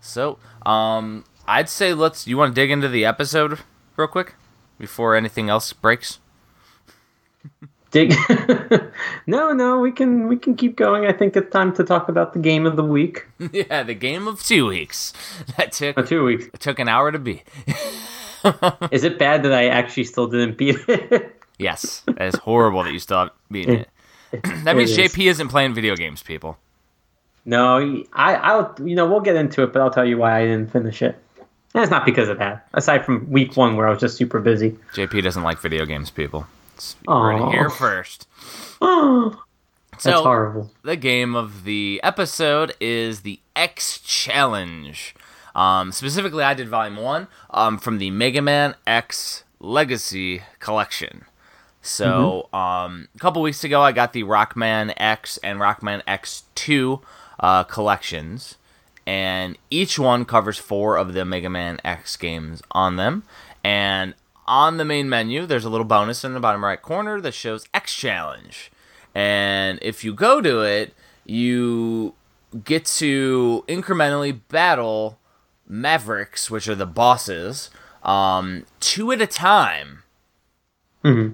[0.00, 2.26] So, um, I'd say let's.
[2.26, 3.60] You want to dig into the episode
[3.96, 4.34] real quick
[4.78, 6.18] before anything else breaks?
[7.90, 8.14] dig.
[9.26, 11.06] no, no, we can we can keep going.
[11.06, 13.26] I think it's time to talk about the game of the week.
[13.52, 15.12] yeah, the game of two weeks.
[15.56, 16.46] That took oh, two weeks.
[16.52, 17.44] It took an hour to beat.
[18.90, 21.40] Is it bad that I actually still didn't beat it?
[21.58, 23.88] yes, that is horrible that you still beaten it.
[24.32, 24.42] it.
[24.64, 26.58] that means JP isn't playing video games, people.
[27.44, 30.42] No, I, I'll, you know, we'll get into it, but I'll tell you why I
[30.42, 31.16] didn't finish it.
[31.74, 32.66] And it's not because of that.
[32.74, 34.76] Aside from week one, where I was just super busy.
[34.94, 36.46] JP doesn't like video games, people.
[37.06, 38.28] You're here first.
[38.80, 39.42] Oh,
[39.92, 40.70] that's so, horrible.
[40.82, 45.14] The game of the episode is the X Challenge.
[45.54, 51.24] Um, specifically, I did Volume One um, from the Mega Man X Legacy Collection.
[51.80, 57.00] So um, a couple weeks ago, I got the Rockman X and Rockman X2
[57.38, 58.56] uh, collections,
[59.06, 63.22] and each one covers four of the Mega Man X games on them.
[63.62, 64.14] And
[64.46, 67.66] on the main menu, there's a little bonus in the bottom right corner that shows
[67.74, 68.70] X Challenge.
[69.14, 72.14] And if you go to it, you
[72.64, 75.18] get to incrementally battle
[75.66, 77.70] Mavericks, which are the bosses,
[78.02, 80.02] um, two at a time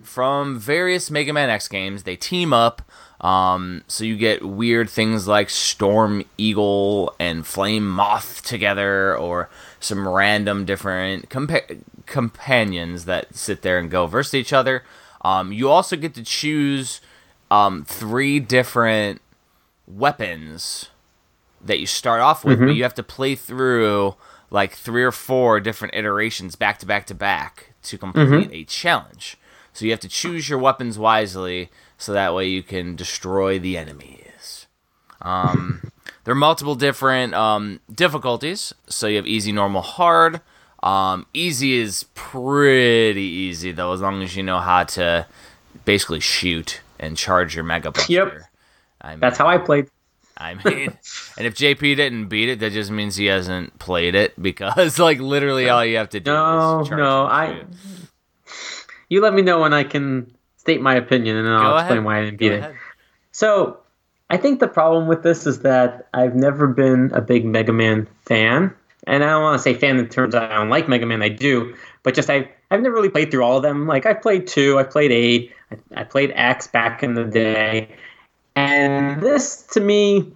[0.03, 2.03] from various Mega Man X games.
[2.03, 2.83] They team up,
[3.21, 9.49] um, so you get weird things like Storm Eagle and Flame Moth together, or
[9.83, 14.85] some random different compa- companions that sit there and go versus each other.
[15.23, 17.01] Um, you also get to choose
[17.51, 19.21] um, three different
[19.87, 20.89] weapons
[21.65, 24.15] that you start off with, but you have to play through
[24.51, 29.37] like three or four different iterations back to back to back to complete a challenge.
[29.73, 33.77] So you have to choose your weapons wisely so that way you can destroy the
[33.79, 34.67] enemies.
[35.23, 35.91] Um,
[36.25, 38.73] there are multiple different um, difficulties.
[38.89, 40.41] So you have easy, normal, hard.
[40.83, 45.27] Um, easy is pretty easy though, as long as you know how to
[45.85, 48.13] basically shoot and charge your Mega Buster.
[48.13, 48.33] Yep.
[49.01, 49.89] I mean, That's how I played.
[50.37, 50.65] I mean,
[51.37, 55.21] and if JP didn't beat it, that just means he hasn't played it because, like,
[55.21, 57.65] literally all you have to do No, is charge no, I.
[59.09, 62.05] You let me know when I can state my opinion, and then I'll Go explain
[62.05, 62.59] why I didn't Go beat it.
[62.61, 62.75] ahead.
[63.31, 63.81] So,
[64.33, 68.09] I think the problem with this is that I've never been a big Mega Man
[68.25, 68.75] fan,
[69.07, 71.23] and I don't want to say fan in terms I don't like Mega Man.
[71.23, 73.87] I do, but just I I've never really played through all of them.
[73.87, 77.95] Like I played two, I played eight, I, I played X back in the day,
[78.57, 80.33] and this to me,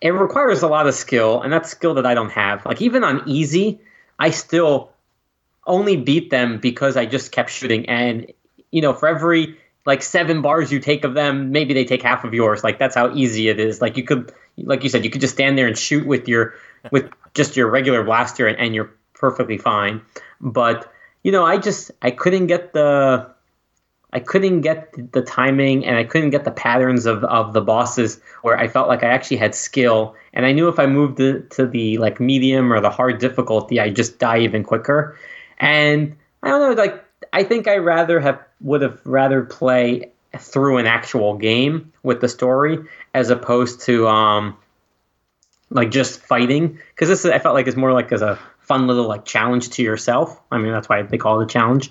[0.00, 2.64] it requires a lot of skill, and that's skill that I don't have.
[2.64, 3.80] Like even on easy,
[4.18, 4.90] I still
[5.66, 7.86] only beat them because I just kept shooting.
[7.86, 8.32] And
[8.70, 12.24] you know, for every like seven bars you take of them, maybe they take half
[12.24, 12.64] of yours.
[12.64, 13.80] Like that's how easy it is.
[13.80, 16.54] Like you could, like you said, you could just stand there and shoot with your
[16.90, 20.00] with just your regular blaster, and, and you're perfectly fine.
[20.40, 20.90] But
[21.22, 23.34] you know, I just I couldn't get the
[24.14, 28.20] I couldn't get the timing and I couldn't get the patterns of, of the bosses
[28.42, 31.40] where I felt like I actually had skill and I knew if I moved to,
[31.50, 35.18] to the like medium or the hard difficulty I'd just die even quicker.
[35.58, 40.78] And I don't know, like I think I rather have would have rather play through
[40.78, 42.78] an actual game with the story
[43.12, 44.56] as opposed to um
[45.70, 48.86] like just fighting because this is, I felt like it's more like as a fun
[48.86, 50.40] little like challenge to yourself.
[50.50, 51.90] I mean that's why they call it a challenge,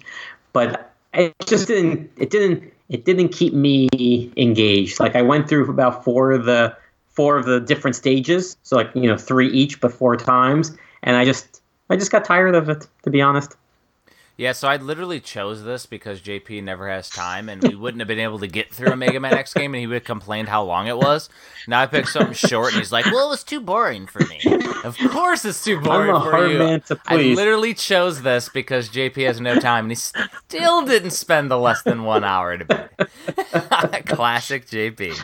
[0.51, 4.99] but it just didn't it didn't it didn't keep me engaged.
[4.99, 6.75] Like I went through about four of the
[7.07, 11.15] four of the different stages, so like you know three each but four times, and
[11.15, 13.55] I just I just got tired of it to be honest.
[14.35, 18.07] Yeah, so I literally chose this because JP never has time, and we wouldn't have
[18.07, 20.49] been able to get through a Mega Man X game, and he would have complained
[20.49, 21.29] how long it was.
[21.67, 24.41] Now I picked something short, and he's like, "Well, it was too boring for me."
[24.83, 26.57] Of course, it's too boring I'm a for hard you.
[26.57, 31.11] man to I literally chose this because JP has no time, and he still didn't
[31.11, 33.07] spend the less than one hour to beat.
[34.07, 35.23] Classic JP.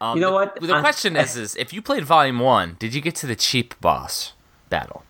[0.00, 0.60] Um, You know the- what?
[0.60, 3.36] The I- question is, is if you played Volume One, did you get to the
[3.36, 4.34] cheap boss
[4.70, 5.02] battle?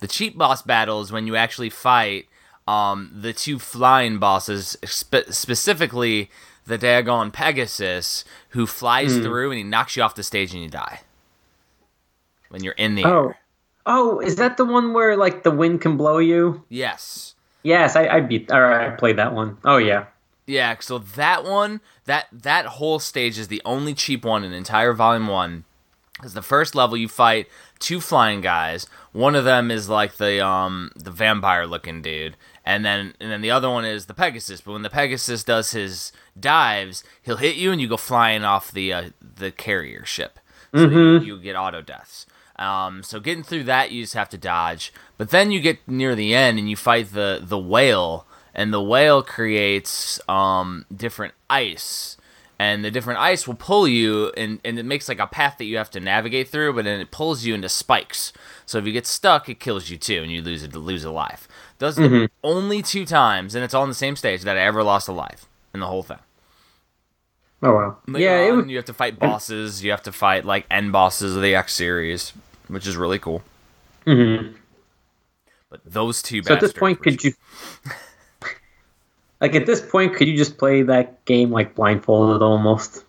[0.00, 2.26] The cheap boss battle is when you actually fight
[2.66, 6.30] um, the two flying bosses, spe- specifically
[6.66, 9.22] the Dagon Pegasus, who flies Hmm.
[9.22, 11.00] through and he knocks you off the stage and you die
[12.48, 13.38] when you're in the Oh, air.
[13.86, 16.64] oh, is that the one where like the wind can blow you?
[16.68, 17.34] Yes.
[17.62, 19.58] Yes, I, I beat or I played that one.
[19.64, 20.06] Oh yeah.
[20.46, 24.92] Yeah, so that one, that that whole stage is the only cheap one in entire
[24.92, 25.64] Volume One.
[26.14, 27.46] Because the first level you fight
[27.80, 28.86] two flying guys.
[29.12, 33.40] One of them is like the um the vampire looking dude, and then and then
[33.40, 34.60] the other one is the Pegasus.
[34.60, 38.70] But when the Pegasus does his dives, he'll hit you and you go flying off
[38.70, 40.38] the uh, the carrier ship.
[40.72, 42.26] So you, you get auto deaths.
[42.54, 44.92] Um, so getting through that, you just have to dodge.
[45.18, 48.82] But then you get near the end and you fight the the whale, and the
[48.82, 52.16] whale creates um, different ice,
[52.60, 55.64] and the different ice will pull you, and, and it makes like a path that
[55.64, 56.74] you have to navigate through.
[56.74, 58.34] But then it pulls you into spikes.
[58.66, 61.10] So if you get stuck, it kills you too, and you lose a lose a
[61.10, 61.48] life.
[61.78, 64.82] Does it only two times, and it's all on the same stage that I ever
[64.82, 66.18] lost a life in the whole thing.
[67.62, 67.96] Oh wow.
[68.06, 69.82] Later yeah, on, was, you have to fight bosses.
[69.82, 72.34] You have to fight like end bosses of the X series,
[72.68, 73.42] which is really cool.
[74.06, 74.54] mhm.
[75.70, 76.42] But those two.
[76.42, 77.32] So at this point, could you
[79.40, 83.04] like at this point could you just play that game like blindfolded almost?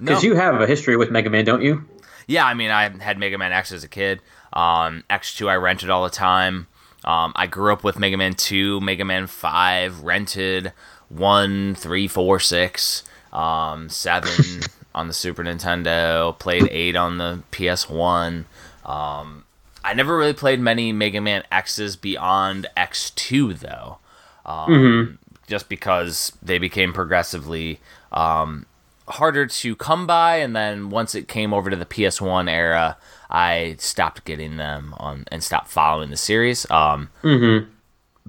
[0.00, 0.06] No.
[0.06, 1.86] Because you have a history with Mega Man, don't you?
[2.26, 4.20] Yeah, I mean, I had Mega Man X as a kid.
[4.52, 6.66] Um, X2 I rented all the time.
[7.04, 10.72] Um, I grew up with Mega Man 2, Mega Man 5, rented
[11.08, 14.30] 1, 3, 4, 6, um, 7
[14.94, 18.44] on the Super Nintendo, played 8 on the PS1.
[18.84, 19.44] Um,
[19.84, 23.98] I never really played many Mega Man X's beyond X2, though.
[24.44, 27.80] Um, Just because they became progressively
[28.12, 28.66] um,
[29.08, 32.96] harder to come by, and then once it came over to the PS1 era,
[33.30, 36.70] I stopped getting them on and stopped following the series.
[36.70, 37.08] Um,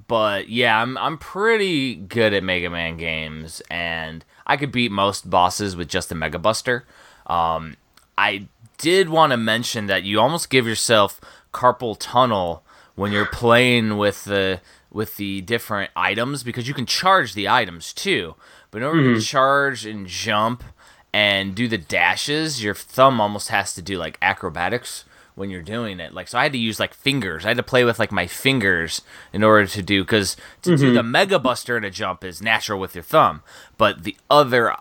[0.08, 5.30] But yeah, I'm I'm pretty good at Mega Man games, and I could beat most
[5.30, 6.86] bosses with just a Mega Buster.
[7.28, 7.76] Um,
[8.18, 11.20] I did want to mention that you almost give yourself
[11.54, 12.64] carpal tunnel
[12.96, 17.94] when you're playing with the with the different items because you can charge the items
[17.94, 18.36] too.
[18.72, 19.20] But in order to mm-hmm.
[19.20, 20.64] charge and jump
[21.14, 26.00] and do the dashes, your thumb almost has to do like acrobatics when you're doing
[26.00, 26.14] it.
[26.14, 27.46] Like so I had to use like fingers.
[27.46, 30.94] I had to play with like my fingers in order to do cuz to do
[30.94, 31.12] the mm-hmm.
[31.12, 33.42] mega buster and a jump is natural with your thumb,
[33.78, 34.76] but the other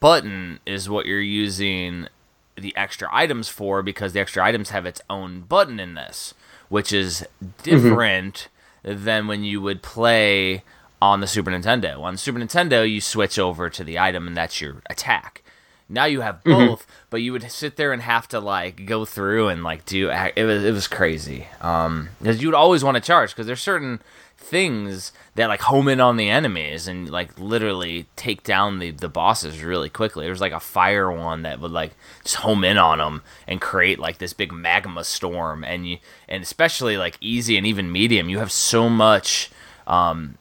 [0.00, 2.08] button is what you're using
[2.56, 6.34] the extra items for because the extra items have its own button in this,
[6.68, 7.62] which is mm-hmm.
[7.62, 8.48] different
[8.82, 10.62] than when you would play
[11.00, 12.00] on the Super Nintendo.
[12.00, 15.42] On the Super Nintendo, you switch over to the item and that's your attack.
[15.88, 19.48] Now you have both, but you would sit there and have to like go through
[19.48, 21.48] and like do it was it was crazy.
[21.60, 24.00] Um, because you would always want to charge because there's certain
[24.36, 29.08] things that like home in on the enemies and like literally take down the the
[29.08, 30.26] bosses really quickly.
[30.26, 31.92] There's like a fire one that would like
[32.22, 36.42] just home in on them and create like this big magma storm and you and
[36.42, 39.50] especially like easy and even medium, you have so much
[39.86, 40.36] um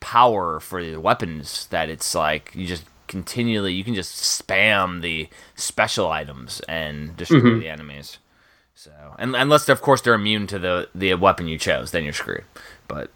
[0.00, 5.28] power for the weapons that it's like you just continually you can just spam the
[5.54, 8.18] special items and destroy the enemies.
[8.74, 12.12] So, and unless of course they're immune to the the weapon you chose, then you're
[12.12, 12.42] screwed.
[12.92, 13.10] But,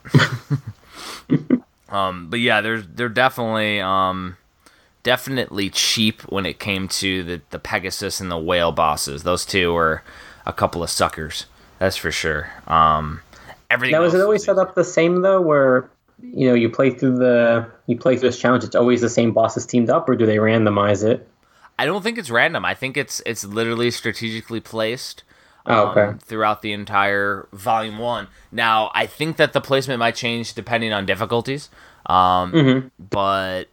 [1.91, 4.39] um, but yeah, there's they're definitely um,
[5.03, 9.23] definitely cheap when it came to the the Pegasus and the whale bosses.
[9.23, 10.03] Those two were
[10.47, 11.45] a couple of suckers,
[11.79, 12.51] that's for sure.
[12.67, 13.21] Um,
[13.69, 13.93] everything.
[13.93, 15.91] Now, is it always set up the same though, where
[16.23, 18.65] you know you play through the you play through this challenge?
[18.65, 21.29] It's always the same bosses teamed up, or do they randomize it?
[21.79, 22.65] I don't think it's random.
[22.65, 25.23] I think it's it's literally strategically placed.
[25.69, 26.03] Oh, okay.
[26.03, 28.29] um, throughout the entire volume one.
[28.53, 31.69] Now, I think that the placement might change depending on difficulties.
[32.07, 32.89] Um, Mm-hmm.
[33.11, 33.65] But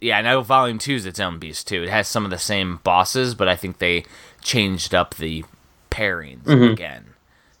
[0.00, 1.82] yeah, I know volume two is its own beast too.
[1.82, 4.04] It has some of the same bosses, but I think they
[4.42, 5.44] changed up the
[5.90, 6.72] pairings Mm-hmm.
[6.72, 7.04] again.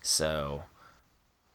[0.02, 0.64] So,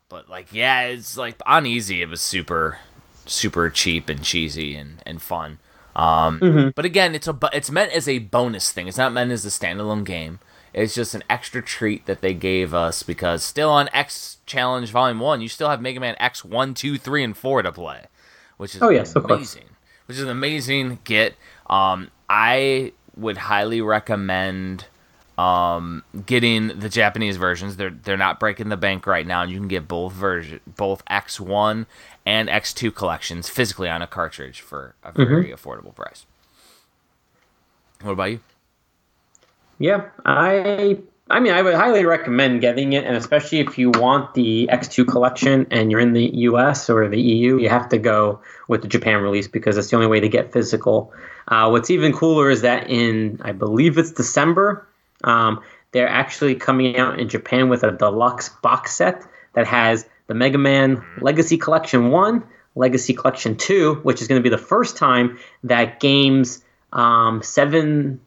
[0.09, 2.01] but like, yeah, it's like on easy.
[2.01, 2.79] It was super,
[3.25, 5.59] super cheap and cheesy and and fun.
[5.95, 6.69] Um, Mm-hmm.
[6.75, 8.87] But again, it's a it's meant as a bonus thing.
[8.87, 10.39] It's not meant as a standalone game.
[10.73, 15.19] It's just an extra treat that they gave us because still on X Challenge Volume
[15.19, 18.05] One, you still have Mega Man X one, two, three, and four to play,
[18.57, 19.65] which is Oh, yes, amazing.
[20.07, 21.35] Which is an amazing get.
[21.69, 24.85] Um, I would highly recommend
[25.37, 27.75] um, getting the Japanese versions.
[27.77, 31.03] They're they're not breaking the bank right now, and you can get both version, both
[31.07, 31.85] X one
[32.25, 35.23] and X two collections physically on a cartridge for a Mm-hmm.
[35.23, 36.25] very affordable price.
[38.01, 38.39] What about you?
[39.83, 40.97] Yeah, I
[41.29, 45.05] I mean I would highly recommend getting it, and especially if you want the X2
[45.05, 48.87] collection and you're in the US or the EU, you have to go with the
[48.87, 51.11] Japan release because it's the only way to get physical.
[51.49, 54.87] Uh, what's even cooler is that in I believe it's December,
[55.25, 55.59] um,
[55.91, 60.57] they're actually coming out in Japan with a deluxe box set that has the Mega
[60.57, 62.41] Man Legacy Collection One,
[62.75, 68.21] Legacy Collection Two, which is going to be the first time that games um, seven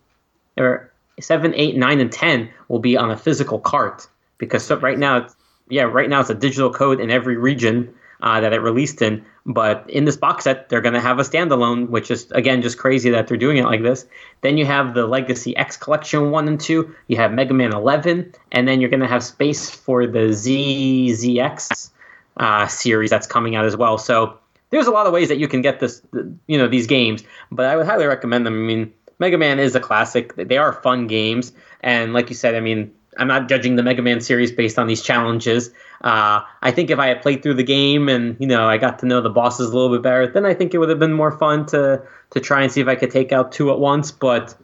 [0.59, 4.07] or seven, eight, nine, and ten will be on a physical cart
[4.39, 5.37] because so right now, it's,
[5.69, 9.25] yeah, right now it's a digital code in every region uh, that it released in.
[9.45, 12.79] But in this box set, they're going to have a standalone, which is again just
[12.79, 14.07] crazy that they're doing it like this.
[14.41, 16.95] Then you have the Legacy X Collection one and two.
[17.07, 21.91] You have Mega Man Eleven, and then you're going to have space for the ZZX
[22.39, 23.99] uh, series that's coming out as well.
[23.99, 24.39] So
[24.71, 26.03] there's a lot of ways that you can get this,
[26.47, 27.23] you know, these games.
[27.53, 28.55] But I would highly recommend them.
[28.55, 30.35] I mean, Mega Man is a classic.
[30.37, 34.03] They are fun games, and like you said, I mean, I'm not judging the Mega
[34.03, 35.71] Man series based on these challenges.
[36.03, 38.99] Uh, I think if I had played through the game and you know I got
[39.01, 41.15] to know the bosses a little bit better, then I think it would have been
[41.15, 42.03] more fun to
[42.33, 44.11] to try and see if I could take out two at once.
[44.13, 44.55] But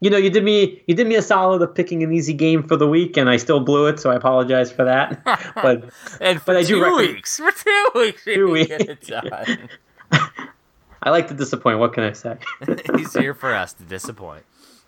[0.00, 2.62] you know, you did me you did me a solid of picking an easy game
[2.62, 5.22] for the week, and I still blew it, so I apologize for that.
[5.54, 5.84] but
[6.22, 9.00] And for But I do two recommend- weeks, for two weeks, Two didn't get it
[9.06, 9.68] done.
[11.02, 11.78] I like to disappoint.
[11.78, 12.36] What can I say?
[12.96, 14.44] He's here for us to disappoint.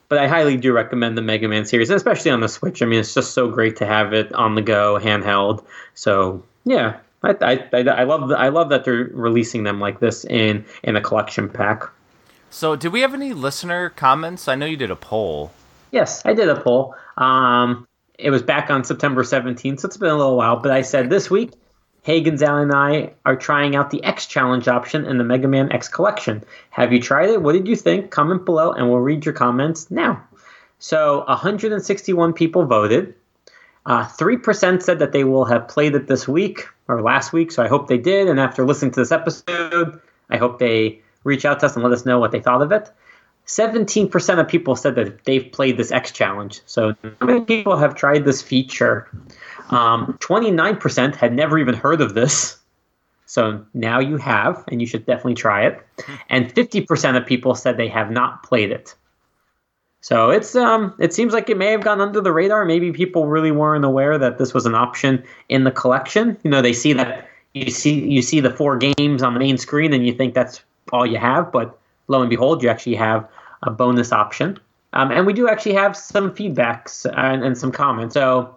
[0.09, 2.83] but I highly do recommend the Mega Man series, especially on the Switch.
[2.83, 5.65] I mean, it's just so great to have it on the go, handheld.
[5.95, 10.01] So yeah, I, I, I, I love the, I love that they're releasing them like
[10.01, 11.85] this in in a collection pack.
[12.51, 14.47] So, did we have any listener comments?
[14.49, 15.53] I know you did a poll.
[15.91, 16.95] Yes, I did a poll.
[17.17, 17.89] Um,
[18.19, 20.57] it was back on September 17th, so it's been a little while.
[20.57, 21.53] But I said this week,
[22.03, 25.71] Hagen, Gonzalez, and I are trying out the X Challenge option in the Mega Man
[25.71, 26.43] X collection.
[26.71, 27.43] Have you tried it?
[27.43, 28.11] What did you think?
[28.11, 30.23] Comment below, and we'll read your comments now.
[30.81, 33.15] So 161 people voted.
[33.87, 37.63] Uh, 3% said that they will have played it this week or last week, so
[37.63, 38.29] I hope they did.
[38.29, 41.93] And after listening to this episode, I hope they reach out to us and let
[41.93, 42.91] us know what they thought of it.
[43.47, 46.61] 17% of people said that they've played this X challenge.
[46.67, 49.09] So, how many people have tried this feature?
[49.73, 52.59] Um, 29% had never even heard of this.
[53.27, 55.87] So now you have, and you should definitely try it.
[56.29, 58.95] And 50% of people said they have not played it.
[60.03, 62.65] So it's um it seems like it may have gone under the radar.
[62.65, 66.37] Maybe people really weren't aware that this was an option in the collection.
[66.43, 69.59] You know, they see that you see you see the four games on the main
[69.59, 73.29] screen and you think that's all you have, but lo and behold, you actually have
[73.63, 74.59] a bonus option.
[74.93, 78.15] Um, and we do actually have some feedbacks and, and some comments.
[78.15, 78.57] So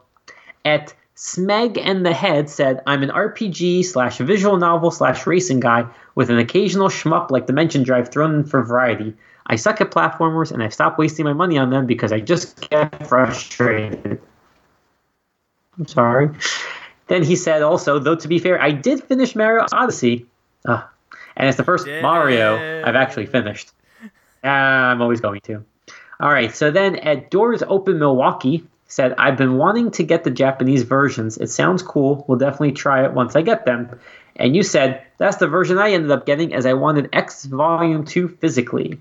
[0.66, 5.86] at Smeg and the Head said, I'm an RPG slash visual novel slash racing guy
[6.14, 9.14] with an occasional shmup like Dimension Drive thrown in for variety.
[9.48, 12.70] I suck at platformers and I've stopped wasting my money on them because I just
[12.70, 14.22] get frustrated.
[15.78, 16.30] I'm sorry.
[17.08, 20.26] Then he said also, though to be fair, I did finish Mario Odyssey.
[20.68, 20.82] Uh,
[21.38, 22.84] and it's the first Did Mario.
[22.84, 23.72] I've actually finished.
[24.44, 25.64] Uh, I'm always going to.
[26.20, 30.32] All right, so then at Doors Open Milwaukee said, I've been wanting to get the
[30.32, 31.38] Japanese versions.
[31.38, 32.24] It sounds cool.
[32.28, 34.00] We'll definitely try it once I get them.
[34.36, 38.06] And you said, that's the version I ended up getting as I wanted X Volume
[38.06, 39.00] 2 physically.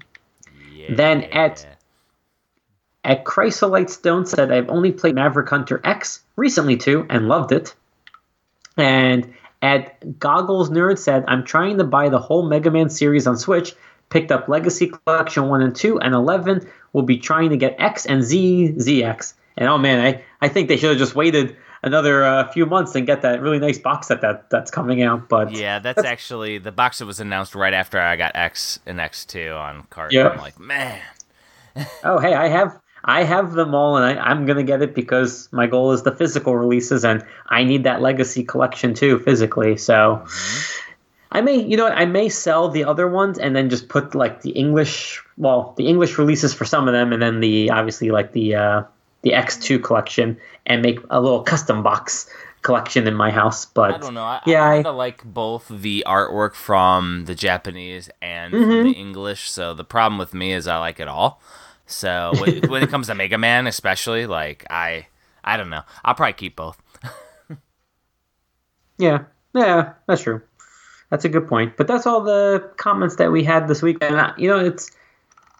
[0.97, 1.67] Then at-
[3.05, 7.75] At Chrysolite Stone said, I've only played Maverick Hunter X recently too and loved it.
[8.79, 13.37] And at Goggles Nerd said, I'm trying to buy the whole Mega Man series on
[13.37, 13.75] Switch.
[14.09, 18.07] Picked up Legacy Collection 1 and 2, and 11 will be trying to get X
[18.07, 19.35] and Z, ZX.
[19.57, 22.95] And oh man, I, I think they should have just waited another uh, few months
[22.95, 25.29] and get that really nice box set that, that's coming out.
[25.29, 28.99] But Yeah, that's, actually the box that was announced right after I got X and
[28.99, 30.13] X2 on cart.
[30.13, 30.29] Yeah.
[30.29, 31.01] I'm like, man.
[32.05, 35.49] oh hey, I have I have them all, and I, I'm gonna get it because
[35.53, 39.77] my goal is the physical releases, and I need that Legacy collection too physically.
[39.77, 40.25] So
[41.33, 44.15] I may, you know, what, I may sell the other ones and then just put
[44.15, 48.11] like the English, well, the English releases for some of them, and then the obviously
[48.11, 48.83] like the uh,
[49.25, 52.31] the X2 collection, and make a little custom box
[52.63, 53.67] collection in my house.
[53.67, 54.23] But I don't know.
[54.23, 58.85] I, yeah, I I- like both the artwork from the Japanese and Mm-hmm.
[58.85, 59.51] the English.
[59.51, 61.43] So the problem with me is I like it all.
[61.87, 65.09] So when, when it comes to Mega Man, especially, like I,
[65.43, 65.83] I don't know.
[66.05, 66.81] I'll probably keep both.
[68.99, 70.41] Yeah, yeah, that's true.
[71.11, 71.77] That's a good point.
[71.77, 74.91] But that's all the comments that we had this week, and you know, it's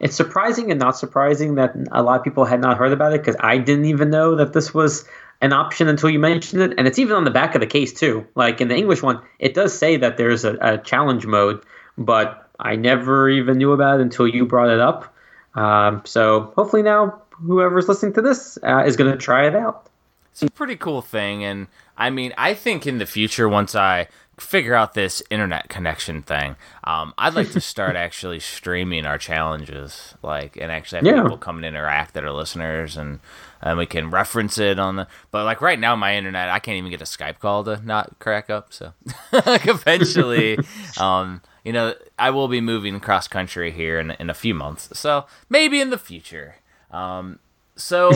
[0.05, 3.23] it's surprising and not surprising that a lot of people had not heard about it
[3.23, 5.09] because I didn't even know that this was
[5.41, 7.91] an option until you mentioned it, and it's even on the back of the case
[7.91, 8.27] too.
[8.35, 11.65] Like in the English one, it does say that there's a, a challenge mode,
[11.97, 15.15] but I never even knew about it until you brought it up.
[15.55, 19.89] Um, so hopefully now, whoever's listening to this uh, is going to try it out.
[20.35, 24.09] It's a pretty cool thing, and I mean, I think in the future, once I
[24.37, 30.15] figure out this internet connection thing, um, I'd like to start actually streaming our challenges,
[30.25, 31.23] like, and actually have Yeah.
[31.23, 33.21] people come and interact that are listeners, and
[33.63, 35.07] and we can reference it on the.
[35.31, 38.19] But like right now, my internet, I can't even get a Skype call to not
[38.19, 38.73] crack up.
[38.73, 38.93] So
[39.47, 40.59] like eventually,
[41.01, 44.89] um, you know, I will be moving cross country here in in a few months,
[44.99, 46.57] so maybe in the future.
[46.91, 47.39] Um,
[47.77, 48.11] so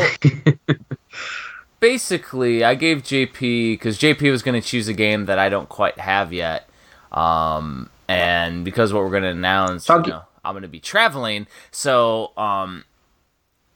[1.80, 5.68] basically, I gave JP because JP was going to choose a game that I don't
[5.68, 6.68] quite have yet,
[7.12, 11.46] um, and because what we're going to announce, you know, I'm going to be traveling,
[11.70, 12.84] so um,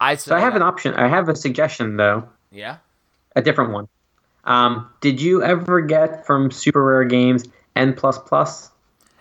[0.01, 0.95] I So I have an option.
[0.95, 2.29] I have a suggestion though.
[2.51, 2.79] yeah.
[3.37, 3.89] a different one.
[4.45, 7.45] Um, did you ever get from Super Rare Games
[7.77, 8.71] N plus plus?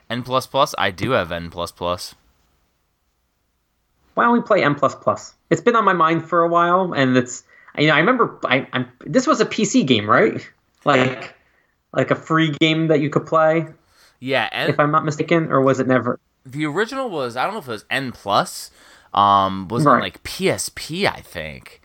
[0.09, 0.73] N plus plus.
[0.77, 2.15] I do have N plus plus.
[4.13, 5.35] Why don't we play N plus plus?
[5.49, 7.43] It's been on my mind for a while, and it's
[7.77, 10.47] you know I remember I, I'm this was a PC game, right?
[10.85, 11.35] Like
[11.93, 13.67] like a free game that you could play,
[14.19, 16.19] Yeah, N, if I'm not mistaken, or was it never?
[16.45, 18.71] the original was I don't know if it was N plus,
[19.13, 21.81] um, was on like PSP, I think,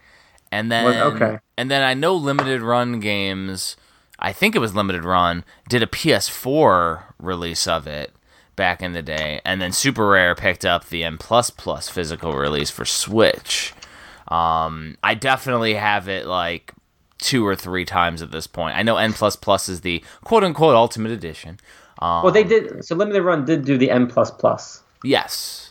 [0.52, 1.38] and then Was- okay.
[1.58, 3.76] and then I know limited run games.
[4.18, 8.12] I think it was limited run did a PS4 release of it
[8.54, 12.32] back in the day, and then Super Rare picked up the N plus plus physical
[12.34, 13.74] release for Switch.
[14.28, 16.72] Um, I definitely have it like
[17.18, 18.76] two or three times at this point.
[18.76, 21.58] I know N plus plus is the quote unquote ultimate edition.
[22.00, 22.84] Um, Well, they did.
[22.84, 24.82] So limited run did do the N plus plus.
[25.04, 25.70] yes.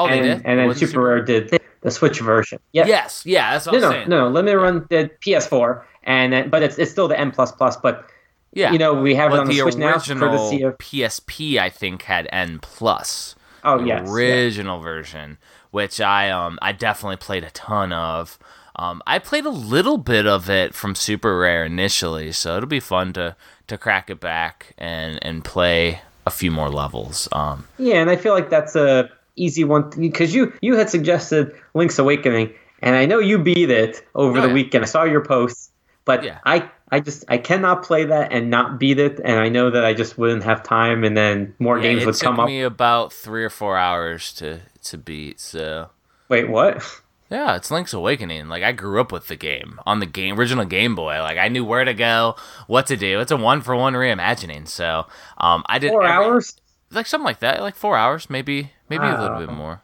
[0.00, 0.42] Oh, and, they did.
[0.44, 2.60] And then Super Rare did the Switch version.
[2.72, 2.86] Yeah.
[2.86, 4.08] Yes, yeah, that's what No, I'm no, saying.
[4.08, 4.28] no.
[4.28, 7.76] Limited run did PS4, and then, but it's it's still the N plus plus.
[7.76, 8.08] But
[8.52, 10.78] Yeah, you know we have it on the, the Switch now courtesy of.
[10.78, 13.34] PSP, I think, had N plus.
[13.64, 14.02] Oh the yes.
[14.06, 14.12] yeah.
[14.12, 15.36] original version,
[15.70, 18.38] which I um I definitely played a ton of.
[18.76, 22.80] Um, I played a little bit of it from Super Rare initially, so it'll be
[22.80, 23.34] fun to
[23.66, 27.28] to crack it back and and play a few more levels.
[27.32, 31.54] Um, Yeah, and I feel like that's a easy one because you you had suggested
[31.74, 32.52] Link's Awakening,
[32.82, 34.54] and I know you beat it over Oh, the yeah.
[34.54, 34.84] weekend.
[34.84, 35.70] I saw your posts,
[36.04, 36.38] but Yeah.
[36.44, 39.84] I I just I cannot play that and not beat it, and I know that
[39.84, 42.46] I just wouldn't have time, and then more yeah, games would come up.
[42.46, 44.60] me about three or four hours to
[44.90, 45.40] to beat.
[45.40, 45.90] So
[46.28, 46.84] Wait, what?
[47.30, 48.48] Yeah, it's Link's Awakening.
[48.48, 51.20] Like I grew up with the game on the game original Game Boy.
[51.20, 52.36] Like I knew where to go,
[52.66, 53.20] what to do.
[53.20, 54.66] It's a one for one reimagining.
[54.66, 56.56] So um, I did Four every- hours?
[56.90, 59.82] like something like that, like four hours, maybe maybe a little bit more.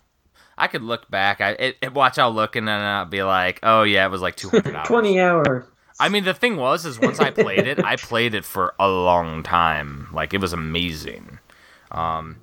[0.56, 1.40] I could look back.
[1.42, 2.18] I it, it- watch.
[2.18, 4.86] I'll look and then I'll be like, oh yeah, it was like two hundred hours.
[4.88, 5.64] Twenty hours.
[6.00, 8.88] I mean, the thing was, is once I played it, I played it for a
[8.88, 10.08] long time.
[10.14, 11.38] Like it was amazing.
[11.92, 12.36] Um,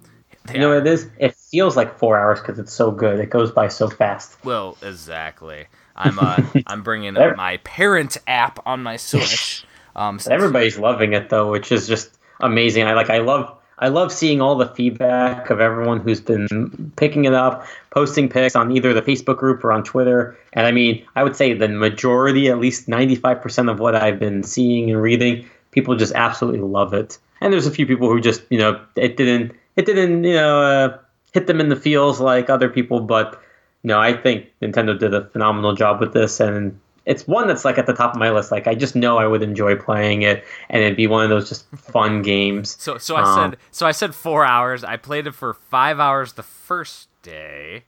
[0.53, 1.07] You know what it is?
[1.17, 3.19] It feels like four hours because it's so good.
[3.19, 4.43] It goes by so fast.
[4.43, 5.67] Well, exactly.
[5.95, 9.65] I'm uh, I'm bringing up my parent app on my Switch.
[9.93, 12.85] Um, Everybody's loving it though, which is just amazing.
[12.85, 17.25] I like I love I love seeing all the feedback of everyone who's been picking
[17.25, 20.37] it up, posting pics on either the Facebook group or on Twitter.
[20.53, 24.43] And I mean, I would say the majority, at least 95% of what I've been
[24.43, 27.17] seeing and reading, people just absolutely love it.
[27.41, 30.61] And there's a few people who just, you know, it didn't it didn't, you know,
[30.61, 30.97] uh,
[31.33, 33.41] hit them in the feels like other people, but
[33.83, 37.77] no, I think Nintendo did a phenomenal job with this, and it's one that's like
[37.79, 38.51] at the top of my list.
[38.51, 41.49] Like I just know I would enjoy playing it, and it'd be one of those
[41.49, 42.75] just fun games.
[42.79, 44.83] So so I Um, said so I said four hours.
[44.83, 47.85] I played it for five hours the first day,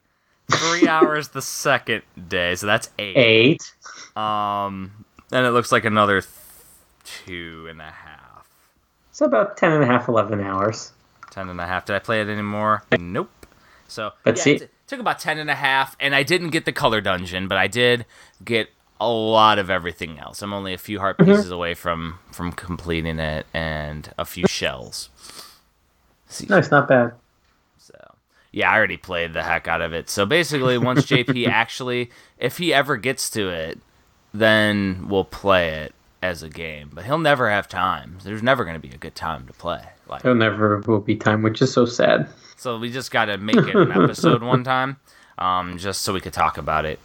[0.52, 2.56] three hours the second day.
[2.56, 3.16] So that's eight.
[3.18, 3.74] Eight.
[4.18, 6.32] Um, then it looks like another th-
[7.04, 8.48] two and a half.
[9.12, 10.92] So about 10 and a half, 11 hours.
[11.34, 11.86] Ten and a half.
[11.86, 12.84] Did I play it anymore?
[13.00, 13.30] Nope.
[13.88, 16.66] So But yeah, see- it took about ten and a half, and I didn't get
[16.66, 18.06] the color dungeon, but I did
[18.44, 18.70] get
[19.02, 20.42] a lot of everything else.
[20.42, 21.32] I'm only a few heart Mm-hmm.
[21.32, 25.10] pieces away from from completing it, and a few shells.
[26.28, 27.14] See, it's not bad.
[27.78, 27.94] So,
[28.52, 30.10] yeah, I already played the heck out of it.
[30.10, 33.80] So basically, once JP actually, if he ever gets to it,
[34.34, 36.90] then we'll play it as a game.
[36.94, 38.18] But he'll never have time.
[38.24, 39.90] There's never going to be a good time to play.
[40.08, 42.28] Like, There never will be time, which is so sad.
[42.58, 44.97] so we just got to make it an episode one time,
[45.38, 46.99] um, just so we could talk about it,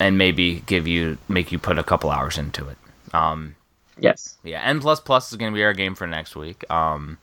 [0.00, 2.76] and maybe give you make you put a couple hours into it.
[3.14, 3.54] Um,
[3.98, 4.36] Yes.
[4.44, 6.68] yeah, N plus plus is going to be our game for next week.
[6.70, 7.16] Um,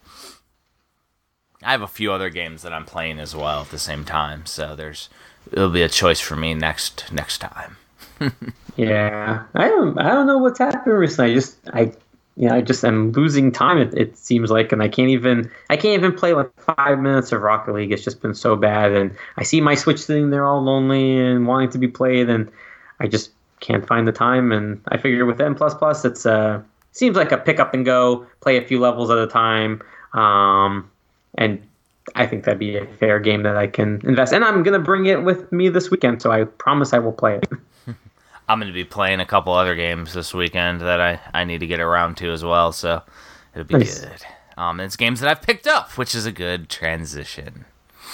[1.61, 4.45] I have a few other games that I'm playing as well at the same time,
[4.45, 5.07] so there's
[5.51, 7.77] it'll be a choice for me next next time.
[8.75, 9.43] Yeah.
[9.53, 9.99] I don't.
[9.99, 11.31] I don't know what's happened recently.
[11.31, 11.57] I just.
[11.71, 11.91] I.
[12.35, 12.55] Yeah.
[12.55, 13.77] I just am losing time.
[13.77, 15.51] It, it seems like, and I can't even.
[15.69, 17.91] I can't even play like five minutes of Rocket League.
[17.91, 21.47] It's just been so bad, and I see my Switch sitting there all lonely and
[21.47, 22.51] wanting to be played, and
[22.99, 24.51] I just can't find the time.
[24.51, 26.61] And I figure with N plus plus, it's uh
[26.91, 29.81] seems like a pick up and go, play a few levels at a time.
[30.13, 30.89] Um,
[31.35, 31.61] and
[32.15, 34.33] I think that'd be a fair game that I can invest.
[34.33, 37.35] And I'm gonna bring it with me this weekend, so I promise I will play
[37.35, 37.49] it.
[38.53, 41.59] I'm going to be playing a couple other games this weekend that I, I need
[41.59, 43.01] to get around to as well, so
[43.55, 43.99] it'll be Nice.
[44.01, 44.21] good.
[44.57, 47.65] Um, it's games that I've picked up, which is a good transition.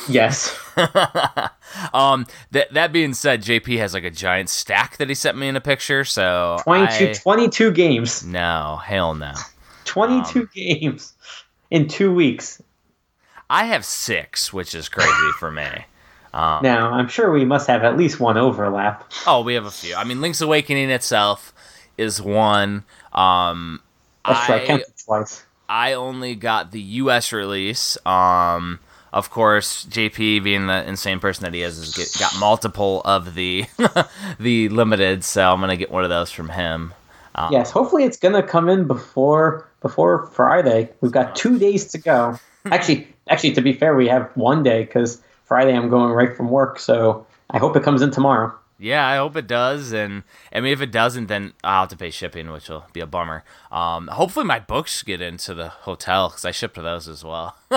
[0.07, 0.57] yes.
[1.93, 5.47] Um, that that being said, JP has like a giant stack that he sent me
[5.47, 6.03] in a picture.
[6.03, 8.25] So 22, I- 22 games.
[8.25, 9.33] no, hell no.
[9.85, 11.13] 22 Um, games
[11.69, 12.59] in two weeks.
[13.51, 15.67] I have six, which is crazy for me.
[16.33, 19.11] Um, Now, I'm sure we must have at least one overlap.
[19.25, 19.95] oh, we have a few.
[19.95, 21.53] I mean, Link's Awakening itself
[21.97, 22.83] is one.
[23.13, 23.81] Um,
[24.25, 24.55] That's true.
[24.55, 25.43] I I counted twice.
[25.67, 27.31] I only got the U.S.
[27.31, 27.97] release.
[28.05, 28.79] Um,
[29.11, 33.33] of course, JP, being the insane person that he is, has get, got multiple of
[33.35, 33.65] the
[34.39, 35.23] the limited.
[35.23, 36.93] So I'm gonna get one of those from him.
[37.35, 40.89] Um, Yes, hopefully it's gonna come in before before Friday.
[41.01, 42.39] We've got two days to go.
[42.65, 46.49] actually, actually, to be fair, we have one day because Friday I'm going right from
[46.49, 46.79] work.
[46.79, 48.55] So I hope it comes in tomorrow.
[48.81, 50.23] Yeah, I hope it does, and
[50.53, 53.05] I mean, if it doesn't, then I'll have to pay shipping, which will be a
[53.05, 53.43] bummer.
[53.73, 57.57] Um, hopefully, my books get into the hotel because I shipped those as well.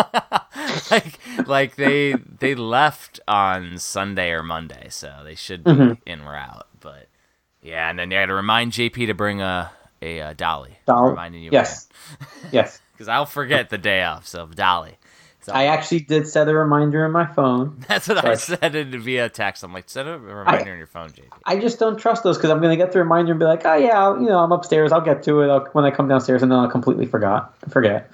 [0.93, 5.99] like, like they they left on Sunday or Monday, so they should be Mhm.
[6.07, 6.69] en route.
[6.79, 7.09] But
[7.63, 10.79] Yeah, and then you got to remind JP to bring a a, uh dolly.
[10.87, 11.11] Dolly.
[11.11, 11.51] Reminding you.
[11.53, 11.89] Yes.
[12.53, 12.81] yes.
[12.93, 14.29] Because I'll forget the day off.
[14.29, 14.99] So dolly.
[15.43, 17.85] So I actually did set a reminder in my phone.
[17.89, 19.65] that's what I said it via text.
[19.65, 21.25] I'm like, send a reminder on your phone, JP.
[21.45, 23.63] I just don't trust those because I'm going to get the reminder and be like,
[23.65, 24.93] oh yeah, I'll, you know, I'm upstairs.
[24.93, 28.11] I'll get to it I'll, when I come downstairs, and then I'll completely forgot forget,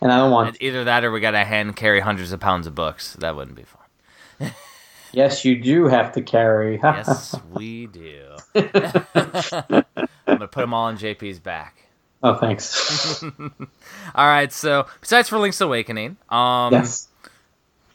[0.00, 0.48] and I don't want.
[0.48, 3.14] And either that or we got to hand carry hundreds of pounds of books.
[3.14, 4.52] That wouldn't be fun.
[5.12, 6.78] Yes, you do have to carry.
[6.84, 8.36] Yes, we do.
[8.54, 9.84] I'm
[10.24, 11.89] gonna put them all on JP's back.
[12.22, 13.22] Oh, thanks.
[14.14, 14.52] All right.
[14.52, 17.08] So besides for Link's Awakening, um, yes.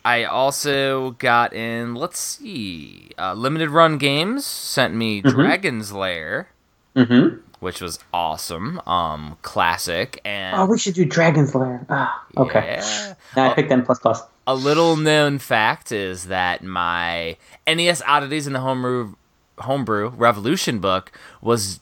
[0.04, 1.96] I also got in.
[1.96, 6.50] Let's see, uh, limited run games sent me Dragon's Lair,
[6.96, 7.40] Mm-hmm.
[7.60, 8.80] which was awesome.
[8.88, 11.86] Um, classic and Oh, we should do Dragon's Lair.
[11.90, 12.78] Ah, okay.
[12.80, 13.14] yeah.
[13.36, 14.22] Now I picked N plus plus.
[14.48, 17.36] A little known fact is that my
[17.68, 19.16] NES Oddities in the Homebrew
[19.58, 21.12] Homebrew Revolution book
[21.42, 21.80] was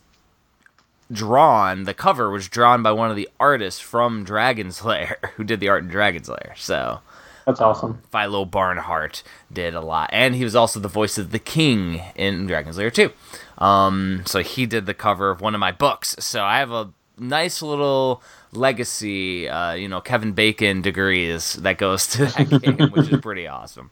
[1.10, 1.84] drawn.
[1.84, 5.68] The cover was drawn by one of the artists from Dragon's Lair, who did the
[5.68, 6.54] art in Dragon's Lair.
[6.56, 7.00] So
[7.46, 8.02] That's awesome.
[8.10, 12.46] Philo Barnhart did a lot, and he was also the voice of the king in
[12.46, 13.12] Dragon's Lair too.
[13.58, 16.16] Um, so he did the cover of one of my books.
[16.18, 22.06] So I have a nice little legacy, uh, you know, Kevin Bacon degrees that goes
[22.08, 23.90] to that game, which is pretty awesome.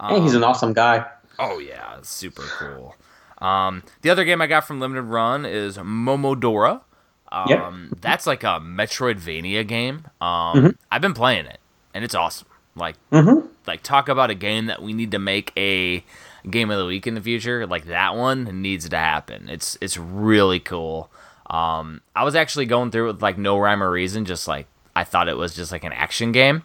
[0.00, 1.04] hey, he's an awesome guy.
[1.38, 2.94] Oh yeah, super cool.
[3.42, 6.82] Um, the other game I got from Limited Run is Momodora.
[7.30, 8.00] Um, Yep.
[8.00, 10.04] That's like a Metroidvania game.
[10.20, 11.58] Um, I've been playing it,
[11.94, 12.48] and it's awesome.
[12.76, 13.46] Like, Mm-hmm.
[13.66, 16.04] like talk about a game that we need to make a
[16.48, 17.66] game of the week in the future.
[17.66, 19.48] Like that one needs to happen.
[19.48, 21.10] It's it's really cool.
[21.50, 24.66] Um, I was actually going through it with like no rhyme or reason, just like
[24.96, 26.64] I thought it was just like an action game.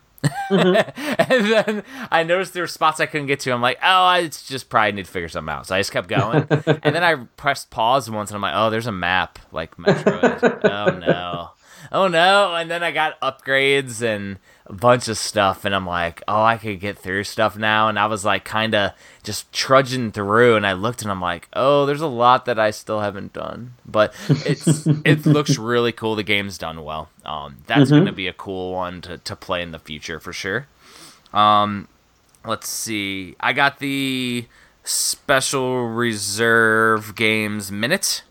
[0.49, 1.31] Mm-hmm.
[1.31, 3.51] and then I noticed there were spots I couldn't get to.
[3.51, 5.67] I'm like, oh, I it's just probably need to figure something out.
[5.67, 6.47] So I just kept going.
[6.49, 10.61] and then I pressed pause once, and I'm like, oh, there's a map, like Metroid.
[10.63, 11.49] oh no,
[11.91, 12.55] oh no.
[12.55, 16.57] And then I got upgrades and a bunch of stuff, and I'm like, oh, I
[16.57, 17.87] could get through stuff now.
[17.87, 18.91] And I was like, kind of
[19.23, 22.71] just trudging through, and I looked, and I'm like, oh, there's a lot that I
[22.71, 26.15] still haven't done, but it's it looks really cool.
[26.15, 27.09] The game's done well.
[27.25, 30.67] Um, that's gonna be a cool one to to play in the future for sure.
[31.33, 31.87] Um,
[32.45, 33.35] let's see.
[33.39, 34.47] I got the
[34.83, 38.23] special reserve games Minit.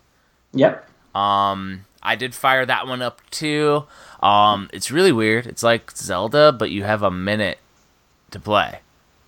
[0.53, 0.87] Yep.
[1.15, 3.85] Um, I did fire that one up too.
[4.21, 5.45] Um, it's really weird.
[5.47, 7.59] It's like Zelda, but you have a minute
[8.31, 8.79] to play,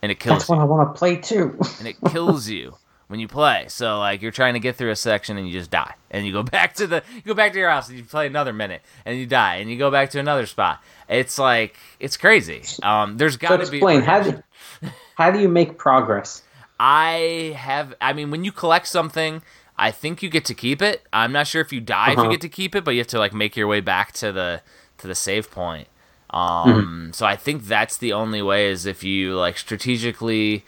[0.02, 0.56] and it kills That's you.
[0.56, 1.58] what I want to play too.
[1.80, 2.76] and it kills you
[3.08, 3.66] when you play.
[3.70, 6.32] So like you're trying to get through a section and you just die, and you
[6.34, 8.82] go back to the you go back to your house and you play another minute
[9.06, 10.82] and you die, and you go back to another spot.
[11.08, 12.64] It's like it's crazy.
[12.84, 13.78] Um, there's so got to be.
[13.78, 14.44] explain how do
[15.16, 16.44] how do you make progress?
[16.80, 17.94] I have.
[18.02, 19.42] I mean, when you collect something,
[19.78, 21.02] I think you get to keep it.
[21.12, 22.26] I'm not sure if you die if Uh-huh.
[22.28, 24.32] you get to keep it, but you have to like make your way back to
[24.32, 24.62] the
[25.00, 25.88] to the save point.
[26.32, 30.64] Um, so I think that's the only way is if you like strategically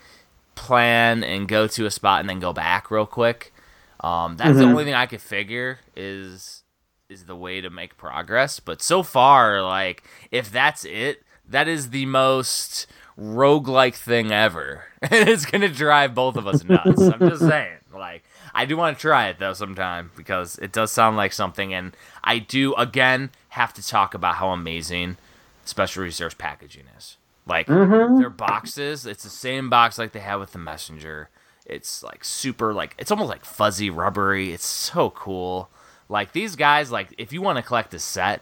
[0.56, 3.54] plan and go to a spot and then go back real quick.
[4.00, 4.70] Um, that's the Mhm.
[4.70, 6.64] only thing I could figure is
[7.10, 8.60] is the way to make progress.
[8.62, 12.88] But so far, like if that's it, that is the most
[13.20, 14.86] roguelike thing ever.
[15.04, 17.10] And it's gonna drive both of us nuts.
[17.10, 17.78] I'm just saying.
[17.94, 18.24] Like
[18.54, 21.96] I do want to try it though sometime because it does sound like something and
[22.24, 25.18] I do again have to talk about how amazing
[25.66, 27.18] special reserves packaging is.
[27.46, 28.20] Like Mm-hmm.
[28.20, 31.30] their boxes, it's the same box like they have with the messenger.
[31.66, 34.52] It's like super like it's almost like fuzzy rubbery.
[34.54, 35.70] It's so cool.
[36.10, 38.42] Like these guys, like if you want to collect a set,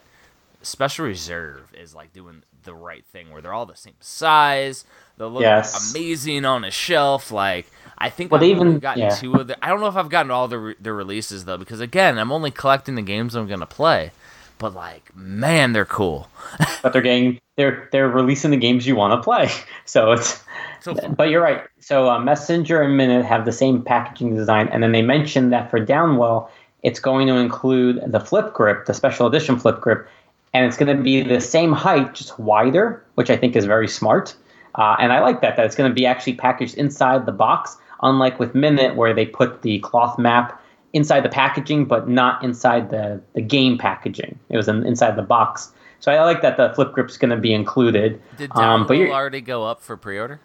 [0.62, 4.84] Special Reserve is like doing the right thing where they're all the same size.
[5.16, 5.90] They look Yes.
[5.94, 7.30] amazing on a shelf.
[7.30, 7.66] Like
[7.98, 9.10] I think Well, I've even- gotten yeah.
[9.14, 9.64] two of the.
[9.64, 12.30] I don't know if I've gotten all the re- the releases though, because again, I'm
[12.32, 14.12] only collecting the games I'm gonna play.
[14.60, 16.28] But like, man, they're cool.
[16.82, 19.50] But they're getting they're they're releasing the games you want to play.
[19.84, 20.42] So it's
[20.80, 21.62] So but you're right.
[21.80, 25.70] So uh, Messenger and Minit have the same packaging design, and then they mentioned that
[25.70, 26.48] for Downwell,
[26.82, 30.08] it's going to include the flip grip, the special edition flip grip,
[30.54, 33.88] and it's going to be the same height, just wider, which I think is very
[33.88, 34.34] smart.
[34.76, 37.76] Uh, and I like that that it's going to be actually packaged inside the box,
[38.02, 40.59] unlike with Minit where they put the cloth map
[40.92, 44.38] inside the packaging, but not inside the the game packaging.
[44.48, 45.72] It was in, inside the box.
[46.00, 48.20] So I like that the flip grip's going to be included.
[48.38, 50.40] did Um, but you're- already go up for pre-order?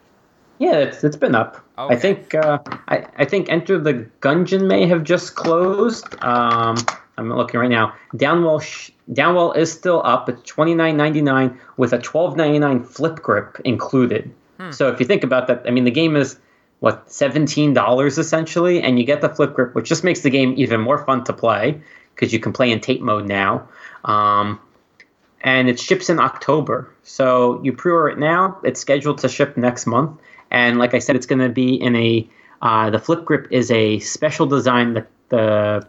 [0.60, 1.58] Yeah, it's it's been up.
[1.78, 1.96] Okay.
[1.96, 6.08] I think uh, I I think Enter the Gungeon may have just closed.
[6.24, 6.78] Um,
[7.18, 7.94] I'm looking right now.
[8.16, 10.30] Downwell sh- Downwell is still up.
[10.30, 14.32] It's twenty nine ninety nine with a twelve ninety nine flip grip included.
[14.58, 14.72] Hmm.
[14.72, 16.40] So if you think about that, I mean the game is
[16.80, 20.54] what seventeen dollars essentially, and you get the flip grip, which just makes the game
[20.58, 21.82] even more fun to play
[22.14, 23.68] because you can play in tate mode now.
[24.04, 24.60] Um,
[25.42, 28.60] and it ships in October, so you pre-order it now.
[28.64, 30.20] It's scheduled to ship next month,
[30.52, 32.28] and like I said, it's going to be in a
[32.62, 34.94] uh, the flip grip is a special design.
[34.94, 35.88] that the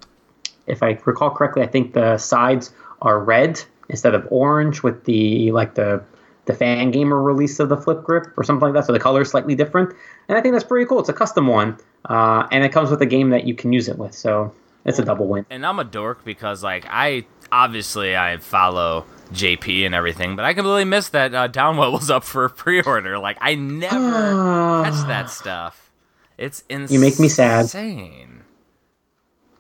[0.67, 2.73] if I recall correctly, I think the sides
[3.03, 6.03] are red instead of orange with the like the
[6.47, 8.87] the fan gamer release of the flip grip or something like that.
[8.87, 9.95] So the color is slightly different,
[10.29, 11.01] and I think that's pretty cool.
[11.01, 11.77] It's a custom one,
[12.09, 14.15] uh, and it comes with a game that you can use it with.
[14.15, 14.53] So
[14.85, 15.45] it's a double win.
[15.51, 20.55] And I'm a dork because like I obviously I follow JP and everything, but I
[20.55, 23.19] completely missed that uh, Downwell was up for pre-order.
[23.19, 23.95] Like I never
[24.85, 25.91] catch that stuff.
[26.39, 26.95] It's insane.
[26.95, 27.63] You make me sad.
[27.63, 28.43] Insane.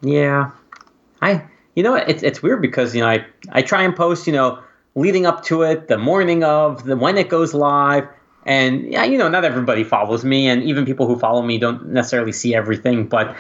[0.03, 0.53] Yeah,
[1.21, 1.45] I.
[1.75, 1.95] You know?
[1.95, 4.63] It's it's weird because you know I I try and post you know
[4.97, 8.09] leading up to it, the morning of, the when it goes live,
[8.45, 11.89] and yeah, you know, not everybody follows me, and even people who follow me don't
[11.89, 13.07] necessarily see everything.
[13.07, 13.37] But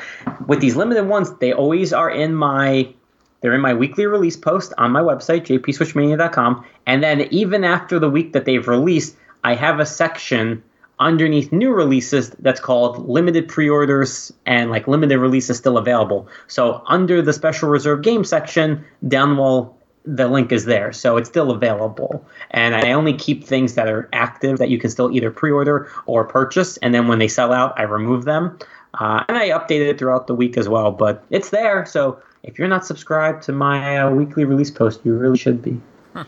[0.46, 2.92] with these limited ones, they always are in my
[3.40, 6.64] they're in my weekly release post on my website, jpswitchmania.com.
[6.86, 10.62] And then even after the week that they've released, I have a section
[10.98, 16.26] underneath new releases that's called limited pre-orders and like limited releases still available.
[16.48, 21.50] So under the special reserve game section, Downwell the link is there, so it's still
[21.50, 22.24] available.
[22.50, 26.24] And I only keep things that are active that you can still either pre-order or
[26.24, 26.76] purchase.
[26.78, 28.58] And then when they sell out, I remove them.
[28.94, 31.84] Uh, and I updated it throughout the week as well, but it's there.
[31.84, 35.80] So if you're not subscribed to my uh, weekly release post, you really should be.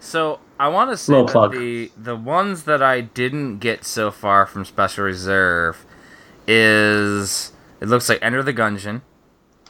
[0.00, 4.64] so I want to say the the ones that I didn't get so far from
[4.64, 5.84] Special Reserve
[6.48, 9.02] is it looks like Enter the Gungeon.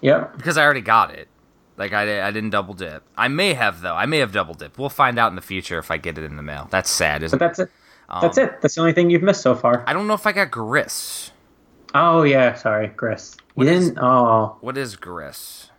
[0.01, 0.37] Yep.
[0.37, 1.29] Because I already got it.
[1.77, 3.03] Like I, I didn't double dip.
[3.17, 3.95] I may have though.
[3.95, 4.79] I may have double dip.
[4.79, 6.69] We'll find out in the future if I get it in the mail.
[6.71, 7.71] That's sad, isn't but that's it?
[8.09, 8.61] Um, that's it.
[8.61, 9.85] That's the only thing you've missed so far.
[9.87, 11.31] I don't know if I got Gris.
[11.95, 13.37] Oh yeah, sorry, Gris.
[13.39, 13.99] You what didn't.
[13.99, 14.57] Oh.
[14.61, 15.71] What is Gris?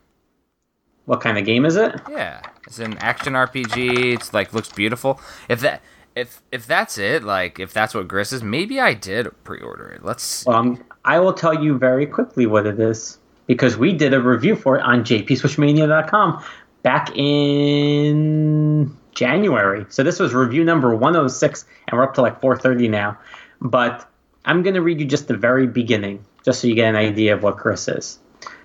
[1.06, 2.00] What kind of game is it?
[2.10, 4.14] Yeah, it's an action RPG.
[4.14, 5.20] It's like looks beautiful.
[5.50, 5.82] If that
[6.16, 10.04] if if that's it, like if that's what Gris is, maybe I did pre-order it.
[10.04, 10.46] Let's.
[10.46, 14.22] Well, um, I will tell you very quickly what it is because we did a
[14.22, 16.44] review for it on jpswitchmania.com
[16.82, 19.86] back in January.
[19.90, 23.18] So this was review number 106, and we're up to like 430 now.
[23.62, 24.10] But
[24.46, 27.34] I'm going to read you just the very beginning, just so you get an idea
[27.34, 28.20] of what Gris is.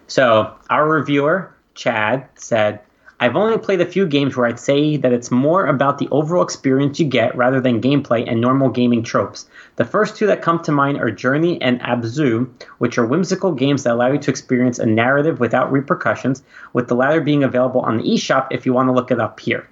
[0.07, 2.81] So our reviewer, Chad, said,
[3.21, 6.43] I've only played a few games where I'd say that it's more about the overall
[6.43, 9.49] experience you get rather than gameplay and normal gaming tropes.
[9.79, 13.85] The first two that come to mind are Journey and Abzu, which are whimsical games
[13.85, 17.99] that allow you to experience a narrative without repercussions, with the latter being available on
[17.99, 19.69] the eShop if you want to look it up here.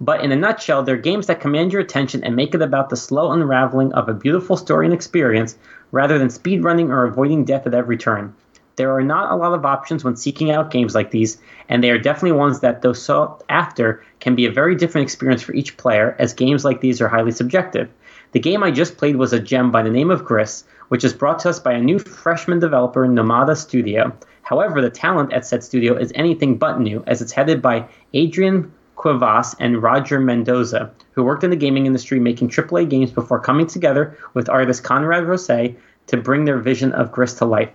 [0.00, 2.96] But in a nutshell, they're games that command your attention and make it about the
[2.96, 5.56] slow unraveling of a beautiful story and experience
[5.92, 8.34] rather than speedrunning or avoiding death at every turn.
[8.74, 11.38] There are not a lot of options when seeking out games like these,
[11.68, 15.42] and they are definitely ones that, though sought after, can be a very different experience
[15.42, 17.88] for each player, as games like these are highly subjective.
[18.34, 21.12] The game I just played was a gem by the name of Gris, which is
[21.12, 24.12] brought to us by a new freshman developer, Nomada Studio.
[24.42, 28.72] However, the talent at said studio is anything but new, as it's headed by Adrian
[28.96, 33.68] Cuevas and Roger Mendoza, who worked in the gaming industry making AAA games before coming
[33.68, 35.76] together with artist Conrad Roset
[36.08, 37.70] to bring their vision of Gris to life.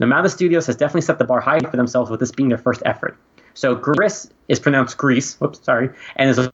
[0.00, 2.82] Nomada Studios has definitely set the bar high for themselves with this being their first
[2.86, 3.18] effort.
[3.52, 6.48] So Gris is pronounced Grease, whoops, sorry, and is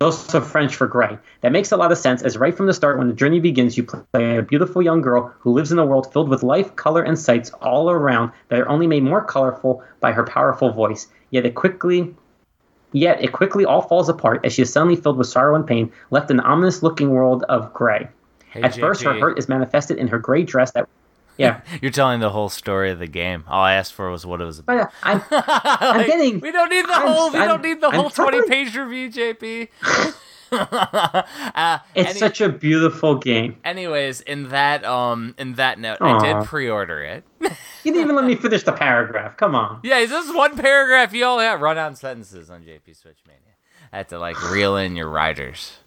[0.00, 1.18] also French for gray.
[1.40, 3.76] That makes a lot of sense, as right from the start, when the journey begins,
[3.76, 7.02] you play a beautiful young girl who lives in a world filled with life, color,
[7.02, 11.08] and sights all around that are only made more colorful by her powerful voice.
[11.30, 12.14] Yet it quickly
[12.92, 15.92] Yet it quickly all falls apart as she is suddenly filled with sorrow and pain,
[16.10, 18.08] left in the ominous looking world of gray.
[18.50, 18.80] Hey, At JP.
[18.80, 20.88] first, her hurt is manifested in her gray dress that
[21.38, 21.60] yeah.
[21.82, 23.44] You're telling the whole story of the game.
[23.48, 24.92] All I asked for was what it was about.
[25.02, 26.40] I'm, I'm getting.
[26.40, 27.30] We don't need the I'm, whole.
[27.30, 29.68] We I'm, don't need the whole twenty page review, JP.
[30.52, 33.56] uh, it's any, such a beautiful game.
[33.64, 36.20] Anyways, in that um, in that note, Aww.
[36.20, 37.24] I did pre-order it.
[37.40, 37.48] you
[37.84, 39.36] didn't even let me finish the paragraph.
[39.36, 39.80] Come on.
[39.84, 41.14] Yeah, this is one paragraph.
[41.14, 43.42] You all have run on sentences on JP Switch Mania.
[43.92, 45.78] I had to like reel in your writers.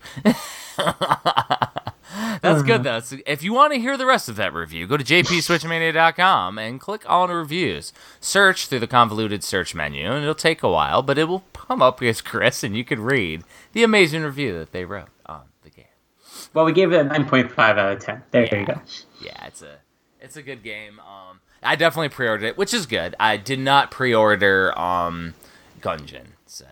[2.42, 3.00] That's good though.
[3.00, 6.80] So if you want to hear the rest of that review, go to jpswitchmania.com and
[6.80, 7.94] click on reviews.
[8.20, 11.82] Search through the convoluted search menu, and it'll take a while, but it will come
[11.82, 13.44] up as Gris, and you can read
[13.74, 15.86] the amazing review that they wrote on the game.
[16.54, 18.24] Well, we gave it a nine point five out of ten.
[18.32, 18.60] There yeah.
[18.60, 18.82] you go.
[19.22, 19.78] Yeah, it's a
[20.20, 21.00] it's a good game.
[21.00, 23.16] Um, I definitely pre-ordered it, which is good.
[23.20, 25.36] I did not pre-order um,
[25.80, 26.66] Gungeon, so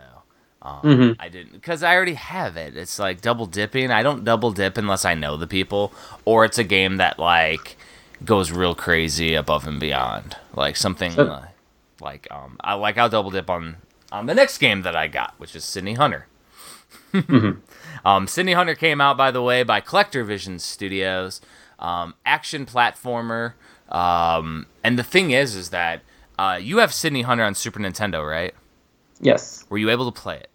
[0.62, 1.16] Um, Mhm.
[1.20, 2.76] I didn't because I already have it.
[2.76, 3.92] It's like double dipping.
[3.92, 5.94] I don't double dip unless I know the people,
[6.26, 7.78] or it's a game that like
[8.26, 11.46] goes real crazy above and beyond, like something So- uh,
[12.02, 13.78] like um I like I'll double dip on
[14.12, 16.28] on the next game that I got, which is Sydney Hunter.
[18.06, 21.42] Um, Sydney Hunter came out, by the way, by Collector Vision Studios.
[21.80, 23.54] Um, action platformer.
[23.90, 26.02] Um, and the thing is, is that
[26.38, 28.54] uh, you have Sydney Hunter on Super Nintendo, right?
[29.20, 29.66] Yes.
[29.70, 30.50] Were you able to play it?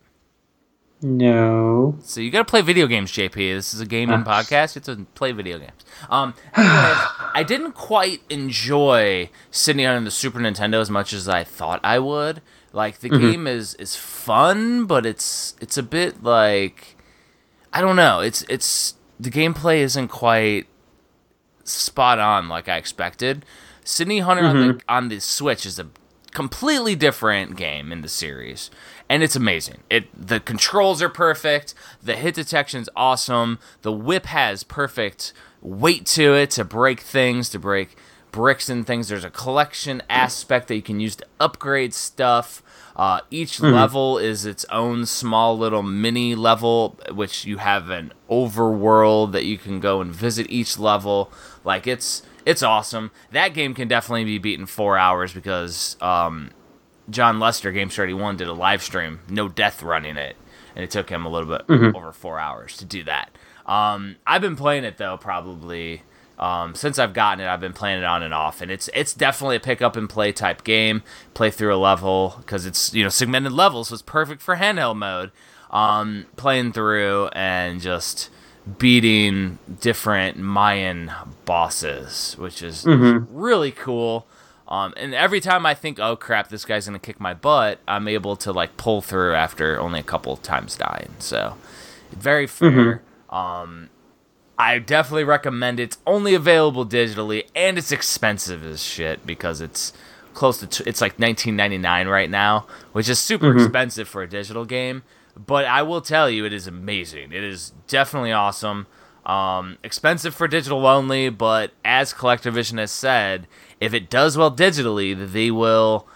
[1.03, 1.99] No.
[2.01, 3.35] So you got to play video games, JP.
[3.35, 4.75] This is a gaming podcast.
[4.75, 5.85] You have to play video games.
[6.09, 6.73] Um, anyway,
[7.35, 11.81] I didn't quite enjoy Sydney Hunter on the Super Nintendo as much as I thought
[11.85, 12.41] I would.
[12.73, 16.97] Like the game is is fun, but it's it's a bit like
[17.73, 18.21] I don't know.
[18.21, 20.67] It's it's the gameplay isn't quite
[21.65, 23.45] spot on like I expected.
[23.85, 25.87] Sydney Hunter on the on the Switch is a
[26.35, 28.71] completely different game in the series,
[29.09, 29.79] and it's amazing.
[29.89, 35.33] It the controls are perfect, the hit detection's awesome, the whip has perfect
[35.63, 37.97] weight to it to break things, to break
[38.33, 39.09] bricks and things.
[39.09, 42.63] There's a collection aspect that you can use to upgrade stuff.
[42.97, 49.33] Uh, each level is its own small little mini level, which you have an overworld
[49.33, 51.33] that you can go and visit each level.
[51.65, 53.11] Like it's it's awesome.
[53.33, 56.51] That game can definitely be beaten four hours because um,
[57.11, 60.37] John Lester, Games 31, did a live stream, no death running it,
[60.75, 61.65] and it took him a little bit
[61.95, 63.31] over four hours to do that.
[63.67, 66.03] Um, I've been playing it though, probably
[66.39, 67.49] um, since I've gotten it.
[67.49, 70.09] I've been playing it on and off, and it's it's definitely a pick up and
[70.09, 71.03] play type game.
[71.33, 74.97] Play through a level because it's you know segmented levels, so it's perfect for handheld
[74.97, 75.31] mode.
[75.71, 78.31] Um, playing through and just
[78.79, 81.11] beating different Mayan
[81.45, 82.85] bosses, which is
[83.31, 84.27] really cool.
[84.67, 88.09] Um, and every time I think, oh crap, this guy's gonna kick my butt, I'm
[88.09, 91.11] able to like pull through after only a couple times dying.
[91.19, 91.57] So
[92.13, 93.03] very fair.
[93.29, 93.91] Um,
[94.59, 95.83] I definitely recommend it.
[95.85, 99.93] It's only available digitally, and it's expensive as shit because it's
[100.33, 104.65] close to t- it's like 19.99 right now, which is super expensive for a digital
[104.65, 105.03] game.
[105.37, 107.33] But I will tell you, it is amazing.
[107.33, 108.87] It is definitely awesome.
[109.27, 113.47] Um, expensive for digital only, but as Collectivision has said,
[113.81, 116.07] if it does well digitally, they will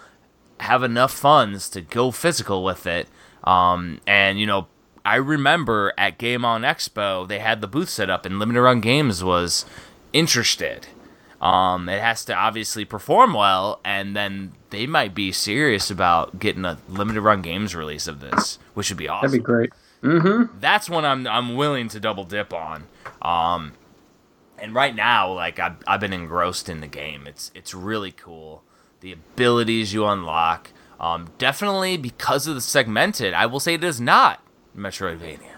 [0.59, 3.07] have enough funds to go physical with it.
[3.43, 4.67] Um, and you know,
[5.03, 8.79] I remember at Game On Expo they had the booth set up, and Limited Run
[8.79, 9.65] Games was
[10.13, 10.87] interested.
[11.41, 16.65] Um, it has to obviously perform well, and then they might be serious about getting
[16.65, 19.69] a limited run games release of this, which would be awesome That'd be great.
[20.01, 20.57] Mm-hmm.
[20.61, 22.85] that's when I'm I'm willing to double dip on.
[23.21, 23.73] Um,
[24.57, 27.27] and right now, like I've, I've been engrossed in the game.
[27.27, 28.63] It's it's really cool.
[29.01, 30.71] The abilities you unlock.
[30.97, 34.41] Um, definitely because of the segmented, I will say it is not
[34.73, 35.57] Metroidvania.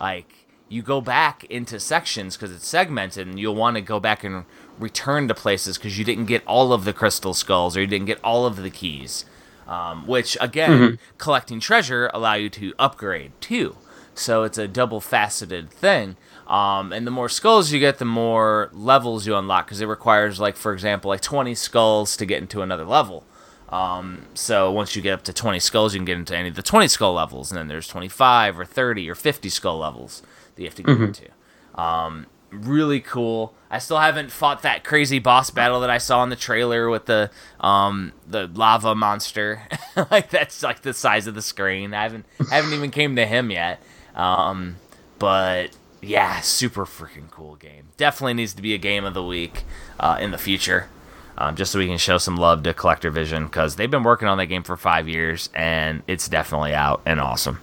[0.00, 4.24] Like you go back into sections because it's segmented, and you'll want to go back
[4.24, 4.46] and
[4.78, 8.06] return to places because you didn't get all of the crystal skulls or you didn't
[8.06, 9.26] get all of the keys.
[9.68, 13.76] Um, which again, collecting treasure allow you to upgrade too.
[14.14, 16.16] So it's a double faceted thing.
[16.48, 20.40] Um, and the more skulls you get, the more levels you unlock because it requires,
[20.40, 23.24] like for example, like 20 skulls to get into another level.
[23.68, 26.54] Um, so once you get up to 20 skulls, you can get into any of
[26.54, 30.22] the 20 skull levels, and then there's 25 or 30 or 50 skull levels
[30.54, 31.28] that you have to get into.
[31.74, 33.54] Um, really cool.
[33.70, 37.06] I still haven't fought that crazy boss battle that I saw in the trailer with
[37.06, 37.30] the
[37.60, 39.62] um the lava monster.
[40.10, 41.94] like that's like the size of the screen.
[41.94, 43.82] I haven't I haven't even came to him yet.
[44.14, 44.76] Um,
[45.18, 47.88] but yeah, super freaking cool game.
[47.96, 49.64] Definitely needs to be a game of the week
[49.98, 50.88] uh, in the future.
[51.36, 54.26] Um, just so we can show some love to Collector Vision because they've been working
[54.26, 57.60] on that game for five years and it's definitely out and awesome.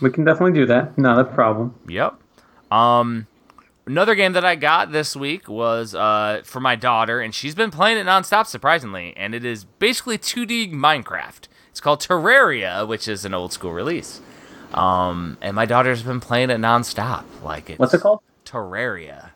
[0.00, 0.98] We can definitely do that.
[0.98, 1.76] Not a problem.
[1.86, 2.16] Yep.
[2.72, 3.28] Um,
[3.86, 7.70] another game that I got this week was uh for my daughter, and she's been
[7.70, 9.14] playing it nonstop, surprisingly.
[9.16, 11.48] And it is basically 2D Minecraft.
[11.70, 14.20] It's called Terraria, which is an old school release.
[14.74, 17.24] Um, and my daughter's been playing it nonstop.
[17.42, 18.20] Like it's What's it called?
[18.44, 19.30] Terraria.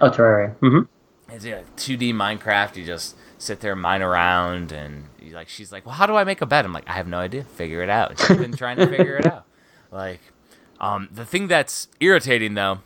[0.00, 0.56] Oh, Terraria.
[0.56, 1.32] Mm-hmm.
[1.34, 2.76] It's a 2D Minecraft.
[2.76, 5.48] You just sit there, mine around, and you like.
[5.48, 7.44] She's like, "Well, how do I make a bed?" I'm like, "I have no idea.
[7.44, 9.44] Figure it out." She's been trying to figure it out.
[9.90, 10.20] Like,
[10.82, 12.80] um, the thing that's irritating though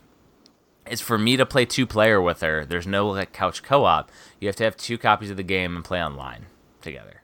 [0.89, 2.65] is for me to play two player with her.
[2.65, 4.11] There's no like couch co-op.
[4.39, 6.47] You have to have two copies of the game and play online
[6.83, 7.23] together.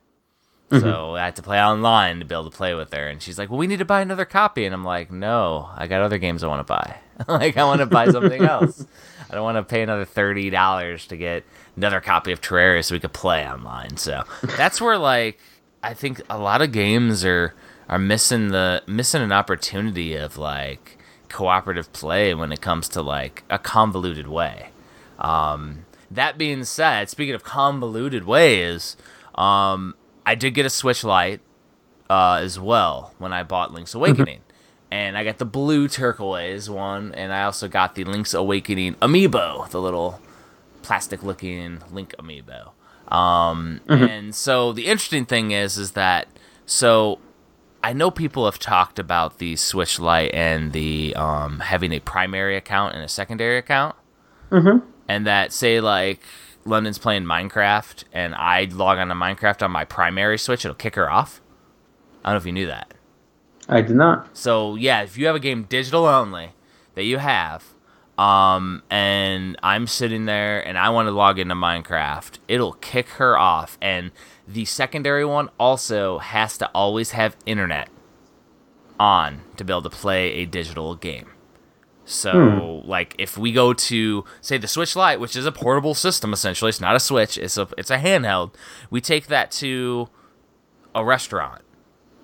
[0.80, 3.38] So I had to play online to be able to play with her, and she's
[3.38, 6.16] like, "Well, we need to buy another copy," and I'm like, "No, I got other
[6.16, 6.96] games I want to buy.
[7.28, 8.86] like, I want to buy something else.
[9.30, 11.44] I don't want to pay another thirty dollars to get
[11.76, 14.24] another copy of Terraria so we could play online." So
[14.56, 15.38] that's where like
[15.82, 17.54] I think a lot of games are
[17.92, 20.96] are missing the missing an opportunity of like
[21.28, 24.70] cooperative play when it comes to like a convoluted way.
[25.18, 28.96] Um, that being said, speaking of convoluted ways,
[29.34, 31.40] um, I did get a Switch Lite
[32.08, 34.40] uh, as well when I bought Link's Awakening.
[34.90, 39.68] and I got the blue turquoise one, and I also got the Link's Awakening amiibo,
[39.68, 40.18] the little
[40.80, 42.70] plastic looking Link amiibo.
[43.14, 46.28] Um, And so the interesting thing is, is that
[46.64, 47.18] so
[47.82, 52.56] I know people have talked about the Switch Lite and the um, having a primary
[52.56, 53.96] account and a secondary account,
[54.50, 54.86] Mm-hmm.
[55.08, 56.20] and that say like
[56.64, 60.94] London's playing Minecraft and I log on to Minecraft on my primary Switch, it'll kick
[60.94, 61.40] her off.
[62.24, 62.92] I don't know if you knew that.
[63.68, 64.36] I did not.
[64.36, 66.50] So yeah, if you have a game digital only
[66.94, 67.64] that you have,
[68.18, 73.38] um, and I'm sitting there and I want to log into Minecraft, it'll kick her
[73.38, 73.78] off.
[73.80, 74.10] And
[74.46, 77.88] the secondary one also has to always have internet
[78.98, 81.28] on to be able to play a digital game.
[82.04, 86.32] So, like, if we go to say the Switch Lite, which is a portable system
[86.32, 88.54] essentially, it's not a Switch, it's a it's a handheld.
[88.90, 90.08] We take that to
[90.94, 91.62] a restaurant.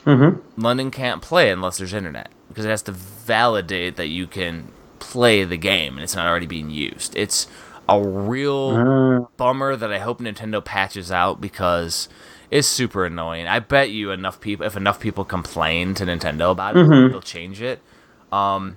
[0.04, 0.60] Mm-hmm.
[0.60, 5.44] London can't play unless there's internet because it has to validate that you can play
[5.44, 7.16] the game and it's not already being used.
[7.16, 7.46] It's
[7.88, 12.08] a real Uh, bummer that I hope Nintendo patches out because
[12.50, 13.46] it's super annoying.
[13.46, 17.10] I bet you enough people, if enough people complain to Nintendo about it, Mhm.
[17.10, 17.80] they'll change it.
[18.32, 18.76] Um,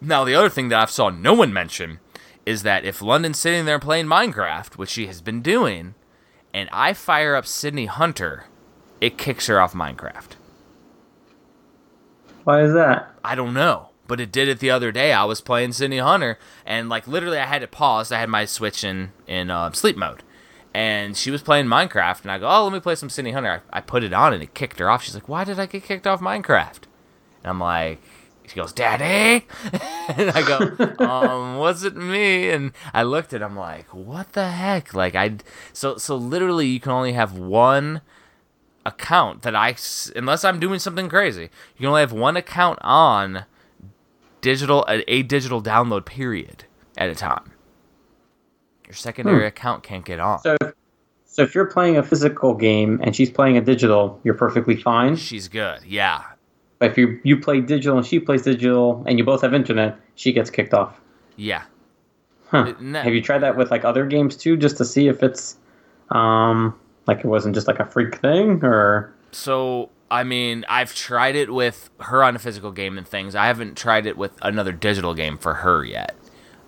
[0.00, 1.98] now the other thing that I've saw no one mention
[2.46, 5.94] is that if London's sitting there playing Minecraft, which she has been doing,
[6.52, 8.44] and I fire up Sydney Hunter,
[9.00, 10.36] it kicks her off Minecraft.
[12.44, 13.10] why is that?
[13.24, 15.12] I don't know, but it did it the other day.
[15.12, 18.12] I was playing Sydney Hunter, and like literally, I had it paused.
[18.12, 20.22] I had my Switch in in uh, sleep mode,
[20.72, 23.62] and she was playing Minecraft, and I go, "Oh, let me play some Sydney Hunter."
[23.72, 25.02] I, I put it on, and it kicked her off.
[25.02, 26.82] She's like, "Why did I get kicked off Minecraft?"
[27.42, 28.00] And I'm like.
[28.46, 29.46] She goes, Daddy,
[30.18, 32.50] and I go, um, was it me.
[32.50, 34.92] And I looked at, him like, what the heck?
[34.92, 35.36] Like I,
[35.72, 38.02] so so literally, you can only have one
[38.84, 39.76] account that I,
[40.14, 43.46] unless I'm doing something crazy, you can only have one account on
[44.44, 46.64] digital a, a digital download period
[46.98, 47.50] at a time.
[48.86, 50.40] Your secondary account can't get on.
[50.40, 50.56] So,
[51.24, 55.16] so if you're playing a physical game and she's playing a digital, you're perfectly fine.
[55.16, 56.22] She's good, yeah,
[56.78, 59.96] But if you you play digital and she plays digital and you both have internet,
[60.14, 61.00] she gets kicked off.
[61.36, 61.62] yeah.
[62.48, 62.74] Huh.
[62.78, 63.00] No.
[63.02, 65.56] Have you tried that with like other games too, just to see if it's
[66.10, 71.34] um like it wasn't just like a freak thing or So I mean, I've tried
[71.34, 73.34] it with her on a physical game and things.
[73.34, 76.14] I haven't tried it with another digital game for her yet.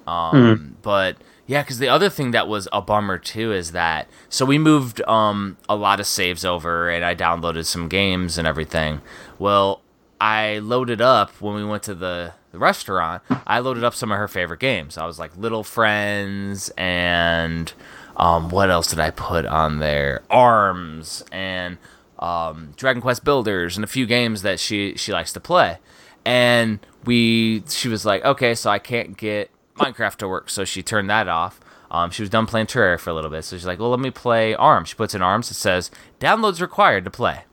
[0.06, 1.16] Um, But
[1.46, 5.00] yeah, because the other thing that was a bummer too is that so we moved
[5.06, 9.00] um, a lot of saves over and I downloaded some games and everything.
[9.38, 9.80] Well,
[10.20, 13.22] I loaded up when we went to the, the restaurant.
[13.46, 14.98] I loaded up some of her favorite games.
[14.98, 17.72] I was like Little Friends and
[18.16, 20.22] um, what else did I put on there?
[20.30, 21.78] Arms and
[22.18, 25.78] um, Dragon Quest Builders and a few games that she she likes to play.
[26.24, 30.82] And we she was like, okay, so I can't get Minecraft to work, so she
[30.82, 31.60] turned that off.
[31.90, 34.00] Um, she was done playing Terraria for a little bit, so she's like, well, let
[34.00, 34.88] me play Arms.
[34.88, 35.50] She puts in Arms.
[35.50, 37.44] It says downloads required to play,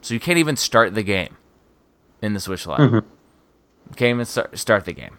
[0.00, 1.36] so you can't even start the game
[2.22, 2.80] in the Switch Lite.
[3.90, 5.18] You can't even start, start the game.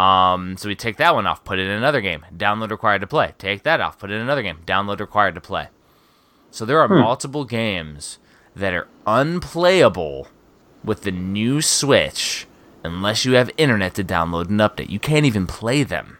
[0.00, 2.26] Um, so we take that one off, put it in another game.
[2.36, 3.34] Download required to play.
[3.38, 4.58] Take that off, put it in another game.
[4.66, 5.68] Download required to play.
[6.56, 8.18] So there are multiple games
[8.54, 10.28] that are unplayable
[10.82, 12.46] with the new Switch
[12.82, 14.88] unless you have internet to download and update.
[14.88, 16.16] You can't even play them.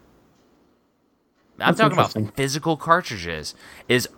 [1.59, 3.55] I'm That's talking about physical cartridges.
[3.89, 4.11] Is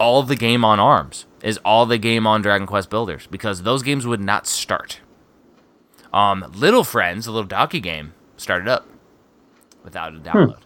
[0.00, 1.26] all the game on ARMS?
[1.40, 3.28] Is all the game on Dragon Quest Builders?
[3.28, 5.02] Because those games would not start.
[6.12, 8.88] Um, Little Friends, the little donkey game, started up
[9.84, 10.62] without a download.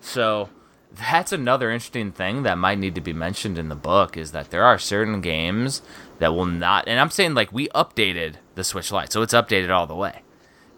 [0.00, 0.48] So
[0.94, 4.50] that's another interesting thing that might need to be mentioned in the book is that
[4.50, 5.82] there are certain games
[6.18, 9.70] that will not and I'm saying like we updated the Switch Lite, so it's updated
[9.70, 10.22] all the way.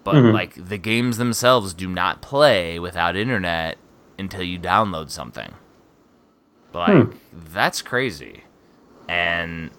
[0.03, 0.33] But mm-hmm.
[0.33, 3.77] like the games themselves do not play without internet
[4.17, 5.53] until you download something.
[6.73, 7.17] Like hmm.
[7.33, 8.43] that's crazy.
[9.07, 9.71] And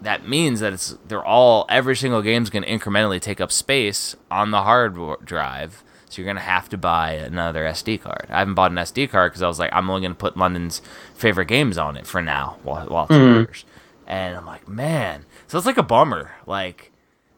[0.00, 4.16] that means that it's they're all every single game's going to incrementally take up space
[4.30, 5.82] on the hard drive.
[6.16, 8.26] So you're going to have to buy another SD card.
[8.30, 10.34] I haven't bought an SD card because I was like, I'm only going to put
[10.34, 10.80] London's
[11.14, 13.64] favorite games on it for now while while it's orders.
[14.06, 16.30] And I'm like, man, so it's like a bummer.
[16.46, 16.90] Like,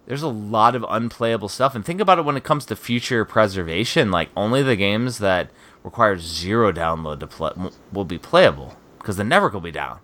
[0.06, 1.74] there's a lot of unplayable stuff.
[1.74, 4.12] And think about it when it comes to future preservation.
[4.12, 5.50] Like, only the games that
[5.82, 7.50] require zero download to play
[7.92, 9.98] will be playable because the network will be down.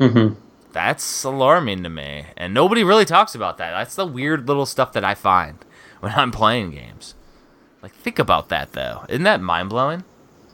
[0.00, 0.36] Mhm.
[0.72, 3.70] that's alarming to me, and nobody really talks about that.
[3.70, 5.64] That's the weird little stuff that I find
[6.00, 7.14] when I'm playing games.
[7.82, 9.04] Like, think about that though.
[9.08, 10.04] Isn't that mind blowing?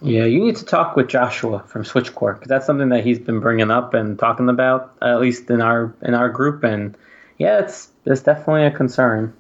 [0.02, 3.38] Yeah, you need to talk with Joshua from Switchcore because that's something that he's been
[3.38, 6.64] bringing up and talking about, at least in our in our group.
[6.64, 6.96] And
[7.38, 9.32] yeah, it's it's definitely a concern.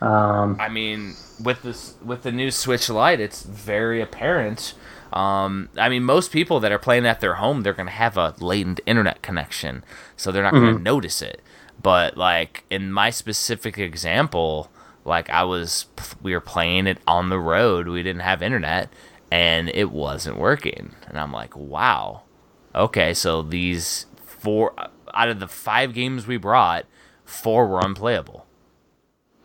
[0.00, 1.14] Um, I mean,
[1.44, 4.72] with this with the new Switch Lite, it's very apparent.
[5.12, 8.34] Um, I mean, most people that are playing at their home, they're gonna have a
[8.40, 9.84] latent internet connection,
[10.16, 11.42] so they're not gonna notice it.
[11.82, 14.70] But like in my specific example,
[15.10, 15.84] like I was,
[16.22, 17.88] we were playing it on the road.
[17.88, 18.90] We didn't have internet,
[19.30, 20.94] and it wasn't working.
[21.06, 22.22] And I'm like, wow,
[22.74, 24.72] okay, so these four
[25.12, 26.86] out of the five games we brought,
[27.26, 28.46] four were unplayable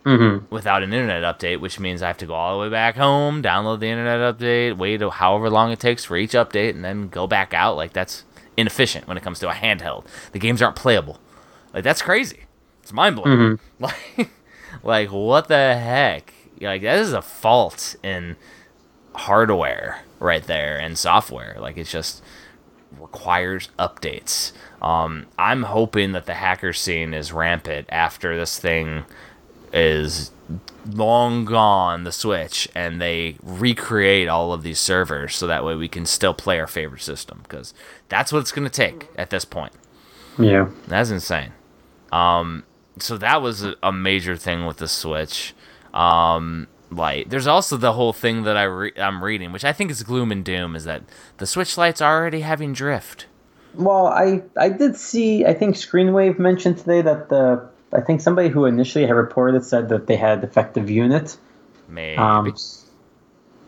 [0.06, 0.54] mm-hmm.
[0.54, 3.42] without an internet update, which means I have to go all the way back home,
[3.42, 7.26] download the internet update, wait however long it takes for each update, and then go
[7.26, 7.76] back out.
[7.76, 8.24] Like that's
[8.56, 10.06] inefficient when it comes to a handheld.
[10.32, 11.18] The games aren't playable.
[11.74, 12.44] Like that's crazy.
[12.82, 13.38] It's mind blowing.
[13.38, 13.62] Mm-hmm.
[14.18, 14.30] Like,
[14.82, 16.32] like what the heck?
[16.60, 18.36] Like that is a fault in
[19.14, 21.56] hardware right there and software.
[21.58, 22.22] Like it just
[22.98, 24.52] requires updates.
[24.80, 29.04] Um, I'm hoping that the hacker scene is rampant after this thing
[29.72, 30.30] is
[30.88, 35.88] long gone, the Switch, and they recreate all of these servers so that way we
[35.88, 37.74] can still play our favorite system because
[38.08, 39.72] that's what it's going to take at this point.
[40.38, 41.52] yeah, That's insane.
[42.12, 42.64] Um,
[42.98, 45.54] so that was a, a major thing with the Switch.
[45.94, 47.30] Um, light.
[47.30, 50.30] There's also the whole thing that I re- I'm reading, which I think is gloom
[50.30, 51.02] and doom, is that
[51.38, 53.26] the Switch Lite's already having drift.
[53.74, 55.44] Well, I I did see.
[55.44, 59.88] I think Screenwave mentioned today that the I think somebody who initially had reported said
[59.90, 61.36] that they had defective unit.
[61.88, 62.16] Maybe.
[62.16, 62.54] Um,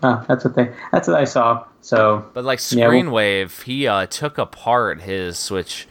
[0.02, 0.72] oh, that's what they.
[0.92, 1.64] That's what I saw.
[1.80, 5.86] So But like Yeah, well- Screenwave, he uh, took apart his Switch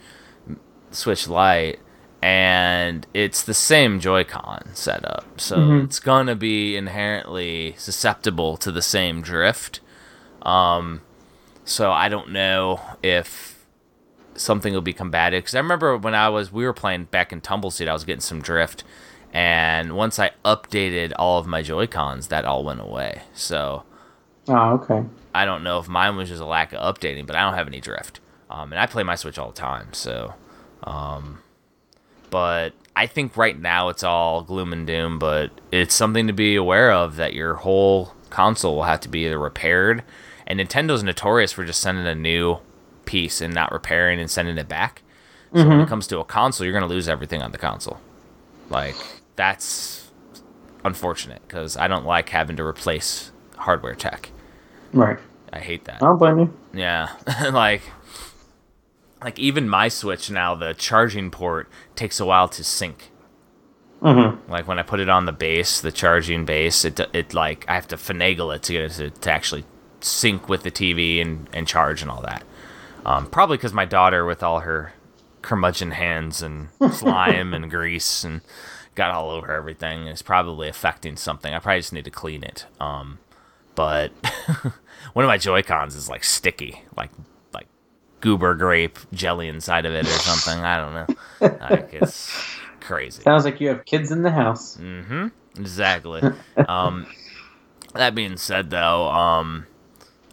[0.90, 1.78] Switch Lite,
[2.22, 5.84] and it's the same Joy-Con setup, so Mm-hmm.
[5.84, 9.80] it's gonna be inherently susceptible to the same drift.
[10.42, 11.02] Um,
[11.64, 13.64] so I don't know if
[14.34, 17.40] something will be combated because I remember when I was we were playing back in
[17.40, 18.84] Tumbleseed, I was getting some drift,
[19.32, 23.22] and once I updated all of my Joy Cons, that all went away.
[23.34, 23.84] So
[24.48, 25.04] oh, okay.
[25.34, 27.68] I don't know if mine was just a lack of updating, but I don't have
[27.68, 28.20] any drift.
[28.50, 30.34] Um, and I play my Switch all the time, so.
[30.84, 31.40] Um,
[32.30, 36.56] but I think right now it's all gloom and doom, but it's something to be
[36.56, 40.02] aware of that your whole console will have to be either repaired,
[40.46, 42.58] and Nintendo's notorious for just sending a new
[43.04, 45.02] piece and not repairing and sending it back.
[45.54, 45.88] So when it mm-hmm.
[45.88, 47.98] comes to a console, you're going to lose everything on the console.
[48.68, 48.96] Like,
[49.36, 50.10] that's
[50.84, 54.30] unfortunate because I don't like having to replace hardware tech.
[54.92, 55.18] Right.
[55.52, 56.02] I hate that.
[56.02, 56.54] I don't blame you.
[56.74, 57.10] Yeah,
[57.52, 57.82] like
[59.22, 63.10] like even my Switch now, the charging port takes a while to sync.
[64.00, 64.50] Mm-hmm.
[64.50, 67.74] Like when I put it on the base, the charging base, it it like I
[67.74, 69.64] have to finagle it to get it to, to actually
[70.00, 72.44] sync with the TV and and charge and all that.
[73.04, 74.92] Um, probably because my daughter, with all her
[75.42, 78.42] curmudgeon hands and slime and grease and
[78.94, 81.52] got all over everything, is probably affecting something.
[81.52, 82.66] I probably just need to clean it.
[82.78, 83.18] Um,
[83.74, 84.12] but
[85.12, 87.27] one of my Joy Cons is like sticky, like like
[88.20, 90.64] goober grape jelly inside of it or something.
[90.64, 91.56] I don't know.
[91.70, 92.32] Like it's
[92.80, 93.22] crazy.
[93.22, 94.76] Sounds like you have kids in the house.
[94.76, 95.28] Mm-hmm.
[95.58, 96.22] Exactly.
[96.68, 97.06] um,
[97.94, 99.66] that being said, though, um,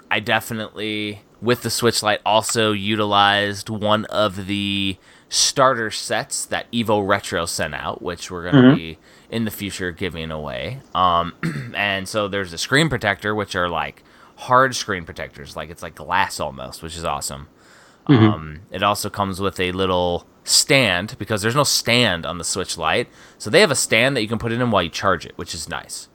[0.09, 4.97] I definitely with the Switch Lite also utilized one of the
[5.29, 8.97] starter sets that Evo Retro sent out, which we're going to be
[9.29, 10.79] in the future giving away.
[10.93, 11.33] Um,
[11.75, 14.03] and so there's a screen protector, which are like
[14.37, 17.47] hard screen protectors, like it's like glass almost, which is awesome.
[18.07, 22.77] Um, it also comes with a little stand because there's no stand on the Switch
[22.77, 25.25] Lite, so they have a stand that you can put it in while you charge
[25.25, 26.07] it, which is nice.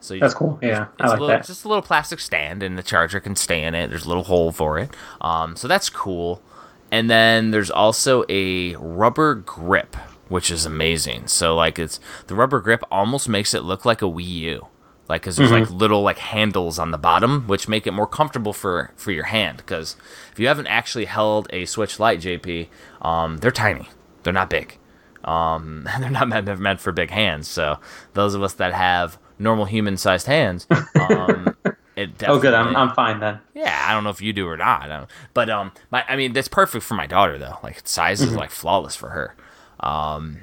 [0.00, 0.58] So you That's cool.
[0.62, 1.38] Yeah, it's I a like little, that.
[1.40, 3.90] it's just a little plastic stand, and the charger can stay in it.
[3.90, 4.90] There's a little hole for it,
[5.20, 6.42] um, so that's cool.
[6.90, 9.94] And then there's also a rubber grip,
[10.28, 11.28] which is amazing.
[11.28, 14.66] So like it's the rubber grip almost makes it look like a Wii U,
[15.10, 15.64] like because there's Mm-hmm.
[15.64, 19.24] like little like handles on the bottom, which make it more comfortable for for your
[19.24, 19.58] hand.
[19.58, 19.96] Because
[20.32, 22.68] if you haven't actually held a Switch Lite JP,
[23.02, 23.88] um, they're tiny.
[24.22, 24.78] They're not big.
[25.24, 27.46] Um, they're not meant, meant for big hands.
[27.48, 27.78] So
[28.14, 31.54] those of us that have normal human-sized hands, um,
[31.96, 32.54] it definitely, Oh, good.
[32.54, 33.40] I'm, I'm fine then.
[33.54, 34.82] yeah, I don't know if you do or not.
[34.82, 37.58] I don't, but um, my, I mean, that's perfect for my daughter though.
[37.62, 39.34] Like size is like flawless for her.
[39.80, 40.38] Um,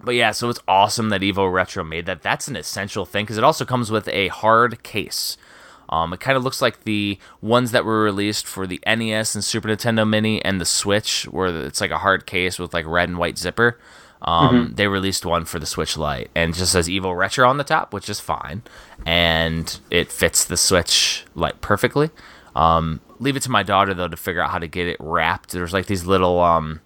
[0.00, 2.22] but yeah, so it's awesome that Evo Retro made that.
[2.22, 5.36] That's an essential thing because it also comes with a hard case.
[5.90, 9.42] Um, it kind of looks like the ones that were released for the NES and
[9.42, 13.08] Super Nintendo Mini and the Switch, where it's like a hard case with like red
[13.08, 13.78] and white zipper.
[14.20, 17.64] Um, They released one for the Switch Lite, and just says Evo Retro on the
[17.64, 18.62] top, which is fine,
[19.06, 22.10] and it fits the Switch Lite perfectly.
[22.54, 25.52] Um, leave it to my daughter though to figure out how to get it wrapped.
[25.52, 26.80] There's like these little um,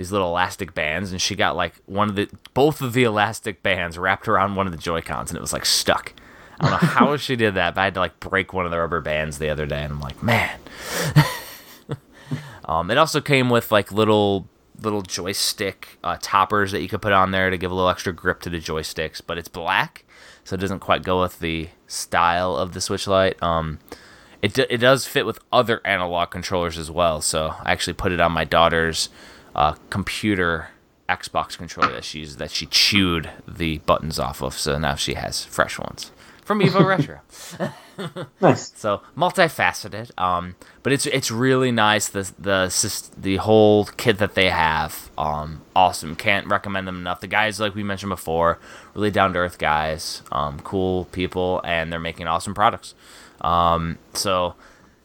[0.00, 3.62] these little elastic bands, and she got like one of the both of the elastic
[3.62, 6.14] bands wrapped around one of the Joy Cons, and it was like stuck.
[6.58, 8.70] I don't know how she did that, but I had to like break one of
[8.70, 10.58] the rubber bands the other day, and I'm like, man.
[12.64, 14.48] um, it also came with like little
[14.80, 18.14] little joystick uh, toppers that you could put on there to give a little extra
[18.14, 20.06] grip to the joysticks, but it's black,
[20.44, 23.40] so it doesn't quite go with the style of the Switch Lite.
[23.42, 23.80] Um,
[24.40, 28.12] it, d- it does fit with other analog controllers as well, so I actually put
[28.12, 29.10] it on my daughter's
[29.60, 30.68] uh, computer
[31.06, 35.44] Xbox controller that she's that she chewed the buttons off of, so now she has
[35.44, 36.12] fresh ones
[36.44, 37.20] from Evo Retro.
[38.40, 38.72] Nice.
[38.76, 42.08] So multifaceted, um, but it's it's really nice.
[42.08, 46.16] The the the whole kit that they have, um, awesome.
[46.16, 47.20] Can't recommend them enough.
[47.20, 48.58] The guys, like we mentioned before,
[48.94, 52.94] really down to earth guys, um, cool people, and they're making awesome products.
[53.42, 54.54] Um, so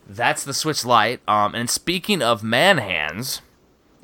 [0.07, 1.19] that's the Switch Lite.
[1.27, 3.41] Um, and speaking of man hands,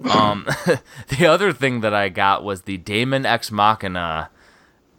[0.10, 0.48] um,
[1.10, 4.30] the other thing that I got was the Daemon X Machina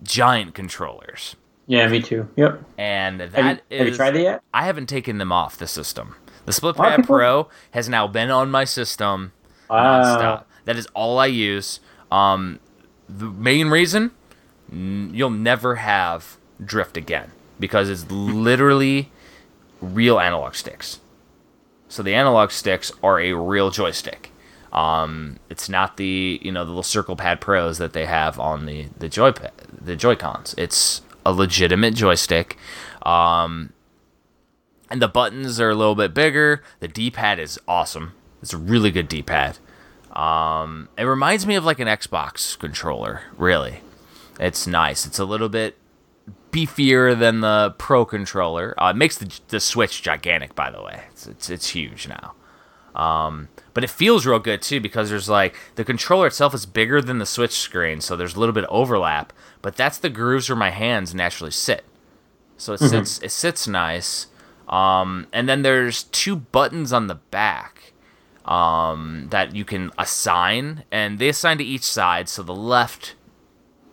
[0.02, 1.36] giant controllers.
[1.66, 2.28] Yeah, me too.
[2.36, 2.62] Yep.
[2.76, 4.42] And that Have you, have you tried it yet?
[4.52, 6.16] I haven't taken them off the system.
[6.44, 9.32] The Split Pad Pro has now been on my system
[9.72, 10.44] Wow.
[10.64, 11.80] That is all I use.
[12.10, 12.60] Um,
[13.08, 14.10] the main reason
[14.70, 19.10] n- you'll never have drift again because it's literally
[19.80, 21.00] real analog sticks.
[21.88, 24.30] So the analog sticks are a real joystick.
[24.72, 28.66] Um, it's not the you know the little Circle Pad Pros that they have on
[28.66, 29.32] the the Joy
[29.80, 30.54] the Joy Cons.
[30.56, 32.56] It's a legitimate joystick.
[33.02, 33.72] Um,
[34.90, 36.62] and the buttons are a little bit bigger.
[36.80, 38.12] The D-pad is awesome.
[38.42, 39.58] It's a really good D-pad.
[40.12, 43.80] Um, it reminds me of like an Xbox controller, really.
[44.38, 45.06] It's nice.
[45.06, 45.78] It's a little bit
[46.50, 48.74] beefier than the Pro controller.
[48.76, 51.04] Uh, it makes the, the Switch gigantic, by the way.
[51.10, 52.34] It's, it's, it's huge now.
[52.94, 57.00] Um, but it feels real good too because there's like the controller itself is bigger
[57.00, 59.32] than the Switch screen, so there's a little bit of overlap.
[59.62, 61.84] But that's the grooves where my hands naturally sit,
[62.56, 64.26] so it sits it sits nice.
[64.68, 67.92] Um, and then there's two buttons on the back
[68.44, 72.28] um, that you can assign, and they assign to each side.
[72.28, 73.14] So the left,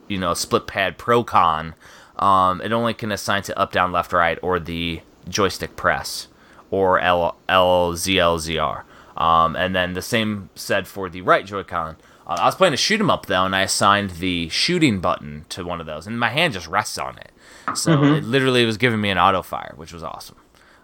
[0.07, 1.75] you know, split pad Pro Con,
[2.17, 6.27] um, it only can assign to up, down, left, right, or the joystick press,
[6.71, 8.85] or L L Z L Z R.
[9.19, 11.97] Um, and then the same said for the right Joy-Con.
[12.25, 15.45] Uh, I was playing a shoot 'em up though, and I assigned the shooting button
[15.49, 17.31] to one of those, and my hand just rests on it.
[17.75, 20.37] So it literally was giving me an auto fire, which was awesome.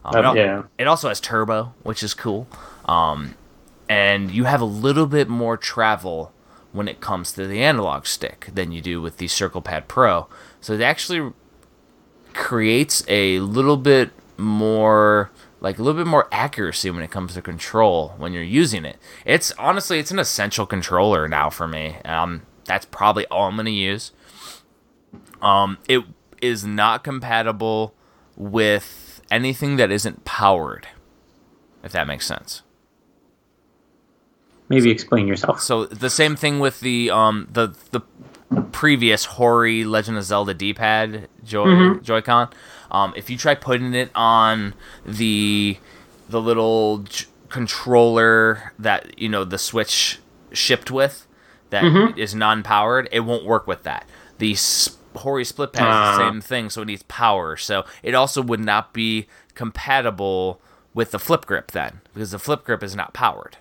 [0.03, 0.63] Um, it yeah.
[0.77, 2.47] It also has turbo, which is cool.
[2.85, 3.35] Um,
[3.89, 6.31] and you have a little bit more travel
[6.73, 10.27] when it comes to the analog stick than you do with the Circle Pad Pro.
[10.61, 11.31] So it actually
[12.33, 15.31] creates a little bit more
[15.65, 18.97] like a little bit more accuracy when it comes to control when you're using it.
[19.25, 21.97] It's honestly it's an essential controller now for me.
[22.05, 24.11] Um that's probably all I'm going to use.
[25.41, 26.03] Um it
[26.39, 27.95] is not compatible
[28.35, 30.87] with anything that isn't powered.
[31.83, 32.61] If that makes sense.
[34.69, 35.61] Maybe explain yourself.
[35.61, 38.01] So the same thing with the um the the
[38.71, 42.49] previous Hori Legend of Zelda D-pad Joy Joy-Con.
[42.91, 44.73] Um, if you try putting it on
[45.05, 45.77] the
[46.29, 50.19] the little j- controller that you know the Switch
[50.51, 51.27] shipped with
[51.69, 54.07] that is non-powered, it won't work with that.
[54.37, 56.29] The s- Hori split pad is the Ah.
[56.29, 57.55] same thing, so it needs power.
[57.57, 60.59] So it also would not be compatible
[60.93, 63.57] with the flip grip then, because the flip grip is not powered.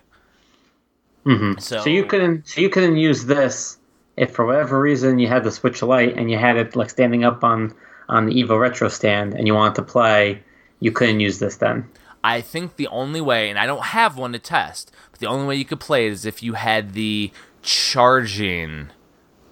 [1.25, 1.59] Mhm.
[1.61, 2.47] So, So you couldn't.
[2.47, 3.77] So you couldn't use this
[4.17, 7.23] if for whatever reason you had the Switch Lite and you had it like standing
[7.23, 7.73] up on
[8.09, 10.43] on the Evo Retro stand and you wanted to play.
[10.79, 11.89] You couldn't use this then.
[12.23, 15.45] I think the only way, and I don't have one to test, but the only
[15.45, 18.89] way you could play it is if you had the charging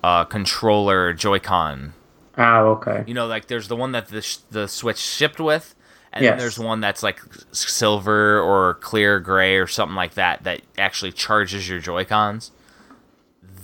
[0.03, 1.93] uh, controller Joy-Con.
[2.37, 3.03] Oh, okay.
[3.05, 5.75] You know, like there's the one that the sh- the Switch shipped with,
[6.11, 7.21] and then there's one that's like
[7.51, 12.51] silver or clear gray or something like that that actually charges your Joy-Cons.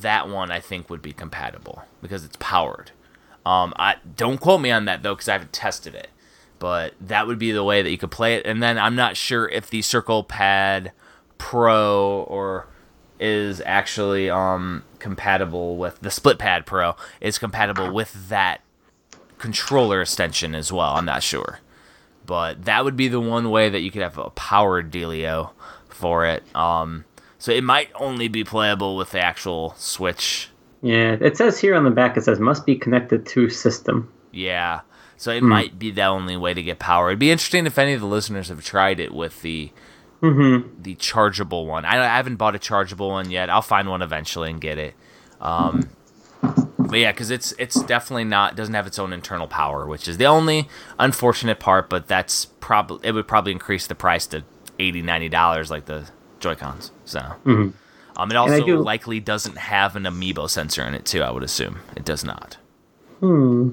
[0.02, 2.92] That one I think would be compatible because it's powered.
[3.50, 6.10] Um, I don't quote me on that though because I haven't tested it,
[6.60, 8.46] but that would be the way that you could play it.
[8.46, 10.92] And then I'm not sure if the Circle Pad
[11.40, 12.68] Pro or
[13.20, 18.62] is actually um compatible with the Split Pad Pro is compatible with that
[19.40, 20.94] controller extension as well.
[20.94, 21.60] I'm not sure,
[22.28, 25.52] but that would be the one way that you could have a powered dealio
[25.88, 26.44] for it.
[26.56, 27.06] Um,
[27.40, 30.50] so it might only be playable with the actual Switch.
[30.82, 32.16] Yeah, it says here on the back.
[32.18, 34.12] It says must be connected to system.
[34.32, 34.82] Yeah,
[35.18, 37.10] so it might be the only way to get power.
[37.10, 39.72] It'd be interesting if any of the listeners have tried it with the
[40.22, 40.82] Mm-hmm.
[40.84, 41.86] the chargeable one.
[41.86, 43.50] I, I haven't bought a chargeable one yet.
[43.50, 44.94] I'll find one eventually and get it.
[45.40, 45.92] Um,
[46.78, 50.18] but yeah, because it's it's definitely not doesn't have its own internal power, which is
[50.18, 50.68] the only
[51.00, 51.90] unfortunate part.
[51.90, 54.44] But that's probably it would probably increase the price to
[54.78, 56.10] 80 90 dollars like the
[56.42, 56.92] Joy Cons.
[57.06, 57.72] So Mhm.
[58.20, 61.22] Um, it also do- likely doesn't have an amiibo sensor in it too.
[61.22, 62.58] I would assume it does not.
[63.22, 63.72] Hmm.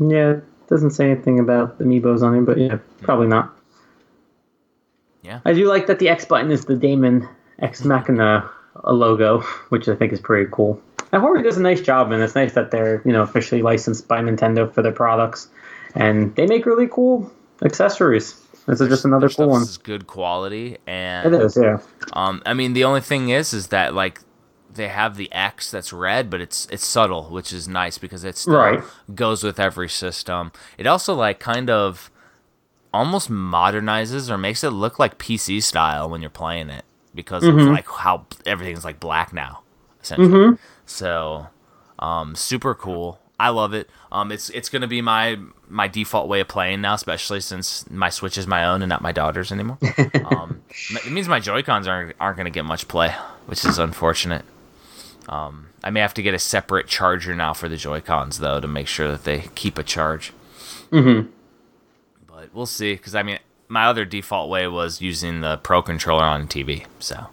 [0.00, 3.56] Yeah, it doesn't say anything about amiibos on it, but yeah, probably not.
[5.22, 5.40] Yeah.
[5.44, 7.28] I do like that the X button is the Daemon
[7.60, 8.50] X Machina
[8.84, 10.82] logo, which I think is pretty cool.
[11.12, 14.08] And Hori does a nice job, and it's nice that they're you know officially licensed
[14.08, 15.48] by Nintendo for their products,
[15.94, 17.30] and they make really cool
[17.64, 18.40] accessories.
[18.66, 19.62] This is just another cool one.
[19.62, 21.78] is good quality and It is, yeah.
[22.12, 24.20] Um, I mean, the only thing is, is that like
[24.72, 28.36] they have the X that's red, but it's it's subtle, which is nice because it
[28.36, 28.82] still Right.
[29.14, 30.52] goes with every system.
[30.78, 32.10] It also like kind of
[32.94, 36.84] almost modernizes or makes it look like PC style when you're playing it
[37.14, 39.60] because of like how everything's like black now,
[40.02, 40.56] essentially.
[40.86, 41.48] So,
[41.98, 43.18] um, super cool.
[43.40, 43.90] I love it.
[44.12, 45.38] Um, it's it's gonna be my
[45.72, 49.00] my default way of playing now, especially since my Switch is my own and not
[49.00, 49.78] my daughter's anymore.
[50.26, 53.14] um, it means my Joy Cons aren't aren't gonna get much play,
[53.46, 54.44] which is unfortunate.
[55.28, 58.60] Um, I may have to get a separate charger now for the Joy Cons though
[58.60, 60.32] to make sure that they keep a charge.
[60.90, 61.30] Mm-hmm.
[62.26, 66.24] But we'll see, because I mean, my other default way was using the Pro controller
[66.24, 66.84] on TV.
[66.98, 67.28] So,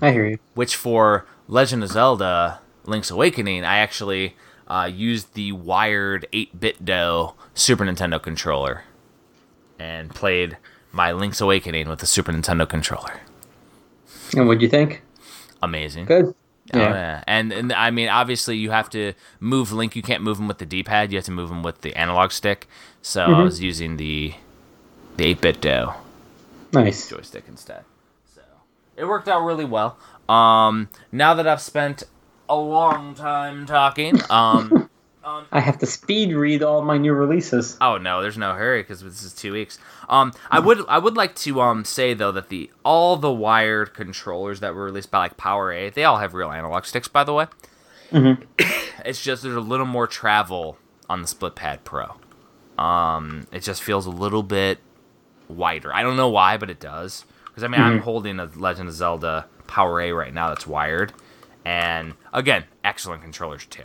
[0.00, 0.38] I hear you.
[0.54, 4.36] which for Legend of Zelda: Link's Awakening, I actually
[4.68, 8.84] uh, used the wired 8-bit Do Super Nintendo controller
[9.78, 10.56] and played
[10.92, 13.20] my Link's Awakening with the Super Nintendo controller.
[14.36, 15.02] And what'd you think?
[15.62, 16.04] Amazing.
[16.06, 16.34] Good.
[16.74, 16.90] Oh, Yeah.
[16.90, 17.24] yeah.
[17.26, 19.96] And, and I mean, obviously, you have to move Link.
[19.96, 21.10] You can't move him with the D-pad.
[21.12, 22.68] You have to move him with the analog stick.
[23.00, 24.34] So I was using the
[25.16, 25.88] the 8-bit Do
[26.72, 27.08] Nice.
[27.08, 27.84] joystick instead.
[28.34, 28.42] So
[28.96, 29.96] it worked out really well.
[30.28, 32.02] Um, now that I've spent
[32.48, 34.88] a long time talking, um,
[35.52, 37.76] I have to speed read all my new releases.
[37.80, 39.78] oh no, there's no hurry because this is two weeks.
[40.08, 43.92] Um, I would I would like to um say though that the all the wired
[43.94, 47.24] controllers that were released by like Power A, they all have real analog sticks by
[47.24, 47.46] the way.
[48.10, 48.42] Mhm.
[49.04, 50.78] it's just there's a little more travel
[51.10, 52.16] on the Split Pad Pro.
[52.82, 54.78] Um, it just feels a little bit
[55.48, 55.92] wider.
[55.92, 57.24] I don't know why, but it does.
[57.46, 61.12] Because I mean, I'm holding a Legend of Zelda Power A right now that's wired,
[61.68, 63.82] and again, excellent controllers too.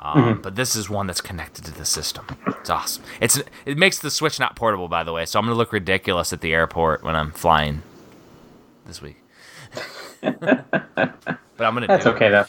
[0.00, 2.26] Um, But this is one that's connected to the system.
[2.46, 3.04] It's awesome.
[3.20, 5.26] It's it makes the Switch not portable, by the way.
[5.26, 7.82] So I'm gonna look ridiculous at the airport when I'm flying
[8.86, 9.22] this week.
[10.22, 10.34] but
[11.60, 11.86] I'm gonna.
[11.86, 12.14] That's do it.
[12.14, 12.46] okay though.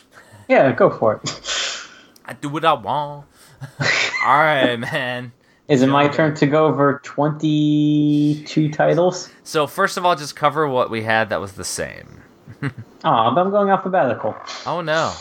[0.48, 1.42] Yeah, go for it.
[2.26, 3.28] I do what I want.
[4.26, 5.32] All right, man.
[5.68, 9.30] Is it my turn to go over 22 titles?
[9.44, 12.21] So first of all, just cover what we had that was the same.
[13.04, 14.36] Oh, but I'm going alphabetical.
[14.66, 15.16] Oh no,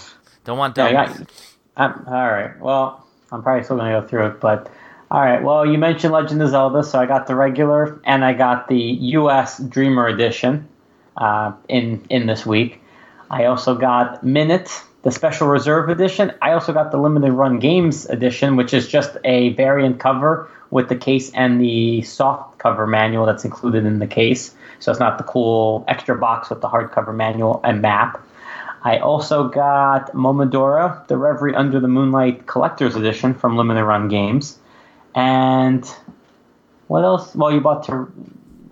[0.45, 1.31] don't want Yeah, that.
[1.77, 2.59] got, all right.
[2.61, 4.71] Well, I'm probably still going to go through it, but
[5.11, 5.43] all right.
[5.43, 8.79] Well, you mentioned Legend of Zelda, so I got the regular and I got the
[8.79, 9.59] U.S.
[9.61, 10.69] Dreamer Edition
[11.17, 12.81] uh, in in this week.
[13.31, 14.71] I also got Minit,
[15.03, 16.33] the Special Reserve Edition.
[16.43, 20.89] I also got the Limited Run Games Edition, which is just a variant cover with
[20.89, 24.55] the case and the soft cover manual that's included in the case.
[24.81, 28.27] So it's not the cool extra box with the hardcover manual and map.
[28.83, 34.59] I also got Momodora, the Reverie Under the Moonlight Collector's Edition from Limited Run Games.
[35.15, 35.85] And
[36.87, 37.35] what else?
[37.35, 38.11] Well, you bought Ter-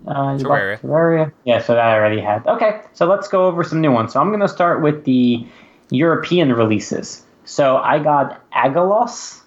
[0.07, 0.81] uh, you bought Terraria.
[0.81, 1.31] Terraria.
[1.45, 2.45] Yeah, so that I already had.
[2.47, 4.13] Okay, so let's go over some new ones.
[4.13, 5.45] So I'm going to start with the
[5.91, 7.23] European releases.
[7.45, 9.41] So I got Aggelos.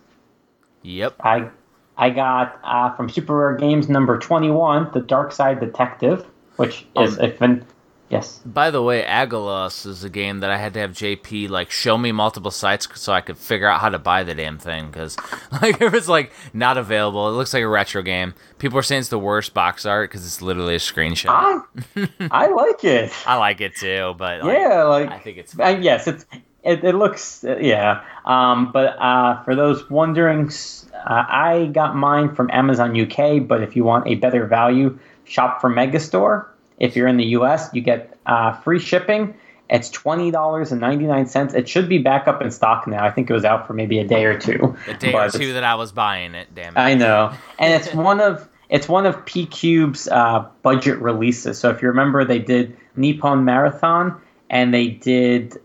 [0.82, 1.16] Yep.
[1.20, 1.50] I
[1.96, 6.26] I got uh, from Super Rare Games number 21, The Dark Side Detective,
[6.56, 7.64] which is Um, a fin-
[8.08, 8.40] yes.
[8.44, 11.96] By the way, Aggelos is a game that I had to have JP like show
[11.96, 15.16] me multiple sites so I could figure out how to buy the damn thing because
[15.62, 17.28] like it was like not available.
[17.28, 18.34] It looks like a retro game.
[18.58, 21.30] People are saying it's the worst box art because it's literally a screenshot.
[21.30, 23.12] I I like it.
[23.26, 26.26] I like it too, but like, yeah, like I think it's Uh, yes, it's
[26.64, 28.04] it, it looks uh, yeah.
[28.24, 30.48] Um, but uh, for those wondering,
[30.94, 33.44] uh, I got mine from Amazon UK.
[33.48, 34.96] But if you want a better value,
[35.26, 36.46] Shop4Megastore.
[36.78, 39.34] If you're in the US, you get uh, free shipping.
[39.70, 41.54] It's twenty dollars and ninety nine cents.
[41.54, 43.04] It should be back up in stock now.
[43.04, 44.76] I think it was out for maybe a day or two.
[44.86, 46.54] the day or two that I was buying it.
[46.54, 46.80] Damn it.
[46.80, 51.58] I know, and it's one of it's one of PQube's uh, budget releases.
[51.58, 54.20] So if you remember, they did Nippon Marathon
[54.50, 55.58] and they did.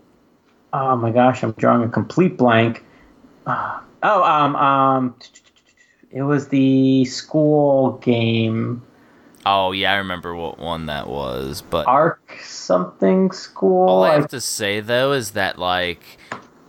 [0.72, 2.84] Oh my gosh, I'm drawing a complete blank.
[3.46, 5.14] Uh, oh, um, um,
[6.10, 8.82] it was the school game.
[9.50, 13.88] Oh yeah, I remember what one that was, but Arc something school.
[13.88, 16.02] all I have to say though is that like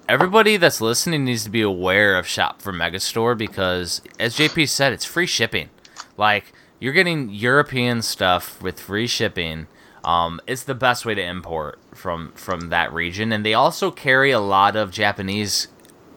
[0.07, 5.25] everybody that's listening needs to be aware of Shop4Megastore because as JP said, it's free
[5.25, 5.69] shipping.
[6.15, 9.67] Like you're getting European stuff with free shipping.
[10.05, 14.31] Um, it's the best way to import from from that region, and they also carry
[14.31, 15.67] a lot of Japanese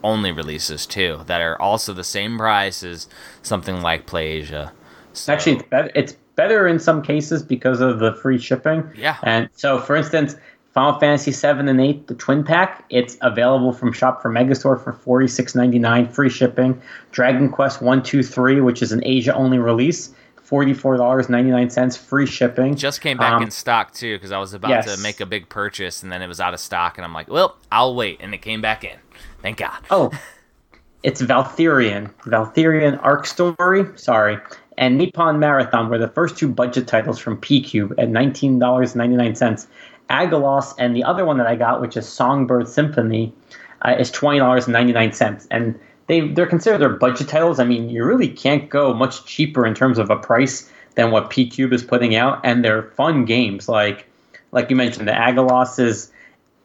[0.05, 3.09] only releases too that are also the same price as
[3.43, 4.71] something like PlayAsia.
[5.13, 5.61] So, Actually,
[5.95, 8.91] it's better, in some cases because of the free shipping.
[8.97, 9.17] Yeah.
[9.23, 10.37] And so, for instance,
[10.73, 15.55] Final Fantasy VII and 8, the Twin Pack, it's available from Shop4Megastore for forty six
[15.55, 16.81] ninety nine, free shipping.
[17.11, 20.15] Dragon Quest One, Two, Three, which is an Asia only release,
[20.49, 22.75] $44.99, free shipping.
[22.77, 24.95] just came back Um, in stock too because I was about yes.
[24.97, 27.29] to make a big purchase and then it was out of stock and I'm like,
[27.29, 28.97] well, I'll wait, and it came back in.
[29.43, 29.79] Thank God.
[29.91, 30.11] Oh,
[31.03, 32.13] it's Valthirian.
[32.25, 34.39] Valthirian Arc Story, sorry,
[34.79, 39.67] and Nippon Marathon were the first two budget titles from PQube at $19.99.
[40.11, 43.33] Aggelos and the other one that I got, which is Songbird Symphony,
[43.83, 45.47] uh, is $20.99.
[45.51, 47.59] And they, they're considered their budget titles.
[47.59, 51.31] I mean, you really can't go much cheaper in terms of a price than what
[51.31, 52.41] PQube is putting out.
[52.45, 53.69] And they're fun games.
[53.69, 54.07] Like,
[54.51, 56.11] like you mentioned, the Aggelos is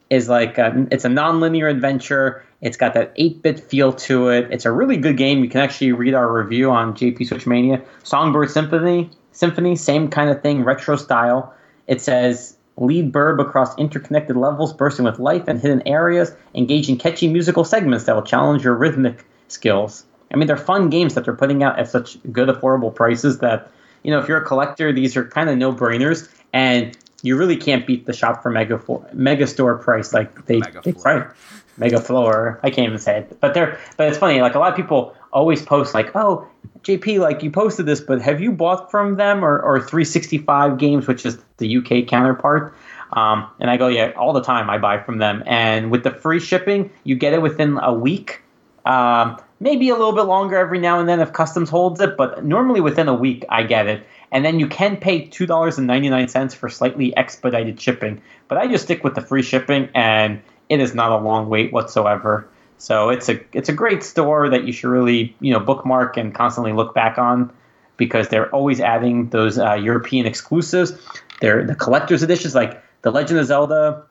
[0.10, 2.46] is like a, it's a non-linear adventure.
[2.62, 4.48] It's got that 8-bit feel to it.
[4.52, 5.44] It's a really good game.
[5.44, 7.84] You can actually read our review on JP Switch Mania.
[8.04, 11.54] Songbird Symphony, Symphony, same kind of thing, retro style.
[11.86, 17.28] It says lead Birb across interconnected levels, bursting with life and hidden areas, engaging catchy
[17.28, 20.06] musical segments that will challenge your rhythmic skills.
[20.32, 23.72] I mean, they're fun games that they're putting out at such good, affordable prices that
[24.04, 27.88] you know if you're a collector, these are kind of no-brainers, and you really can't
[27.88, 30.14] beat the Shop4Megastore price.
[30.14, 31.34] Like they, Mega they price
[31.78, 32.60] Mega Floor.
[32.64, 34.41] I can't even say it, but they're but it's funny.
[34.41, 36.48] Like a lot of people always post like, "Oh,
[36.84, 41.08] JP, like you posted this, but have you bought from them or or 365 Games,
[41.08, 42.74] which is the UK counterpart?"
[43.14, 44.70] Um, and I go, "Yeah, all the time.
[44.70, 48.41] I buy from them, and with the free shipping, you get it within a week."
[48.86, 52.45] Um, maybe a little bit longer every now and then if customs holds it, but
[52.45, 54.06] normally within a week I get it.
[54.32, 58.22] And then you can pay two dollars and ninety nine cents for slightly expedited shipping.
[58.48, 61.72] But I just stick with the free shipping, and it is not a long wait
[61.72, 62.48] whatsoever.
[62.77, 66.34] So it's a it's a great store that you should really you know bookmark and
[66.34, 67.52] constantly look back on
[67.98, 70.94] because they're always adding those uh, European exclusives.
[71.41, 74.06] They're the collector's editions like the Legend of Zelda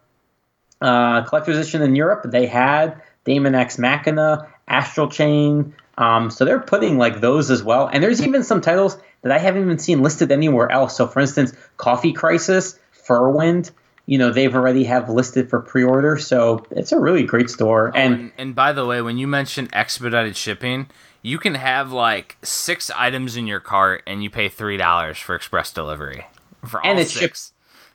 [0.80, 2.22] uh, collector's edition in Europe.
[2.30, 5.74] They had Daemon X Machina, Astral Chain.
[5.98, 7.88] Um, so they're putting like those as well.
[7.90, 10.96] And there's even some titles that I haven't even seen listed anywhere else.
[10.96, 13.70] So for instance, Coffee Crisis, Furwind,
[14.06, 16.16] you know, they've already have listed for pre-order.
[16.16, 17.88] So it's a really great store.
[17.94, 20.86] Oh, and, And and by the way, when you mentioned expedited shipping,
[21.22, 25.34] you can have like six items in your cart and you pay three dollars for
[25.34, 26.24] express delivery
[26.64, 27.20] for all And it six.
[27.20, 27.52] ships-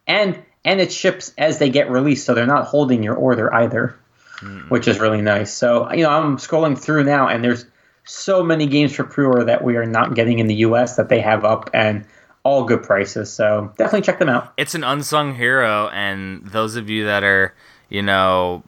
[0.08, 3.96] and and it ships as they get released, so they're not holding your order either,
[4.42, 4.70] mm.
[4.70, 5.54] which is really nice.
[5.54, 7.66] So you know, I'm scrolling through now, and there's
[8.04, 10.96] so many games for pre-order that we are not getting in the U.S.
[10.98, 12.04] that they have up, and
[12.44, 13.32] all good prices.
[13.32, 14.54] So definitely check them out.
[14.58, 17.54] It's an unsung hero, and those of you that are,
[17.90, 18.64] you know,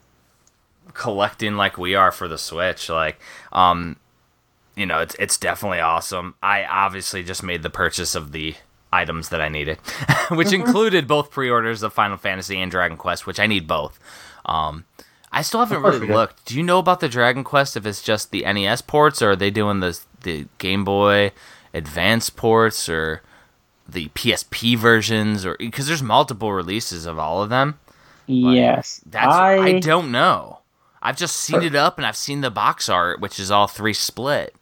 [0.93, 3.19] collecting like we are for the Switch, like,
[3.51, 3.97] um,
[4.75, 6.35] you know, it's it's definitely awesome.
[6.41, 8.55] I obviously just made the purchase of the
[8.91, 9.77] items that I needed,
[10.31, 13.99] which included both pre-orders of Final Fantasy and Dragon Quest, which I need both.
[14.45, 14.85] Um,
[15.31, 16.45] I still haven't really looked.
[16.45, 17.75] Do you know about the Dragon Quest?
[17.75, 21.31] If it's just the NES ports, or are they doing the the Game Boy
[21.73, 23.23] Advance ports, or
[23.87, 27.79] the PSP versions, or because there's multiple releases of all of them?
[28.27, 30.59] yes, That's I, I, don't know.
[31.01, 33.93] I've just seen it up, and I've seen the box art, which is all three
[33.93, 34.55] split.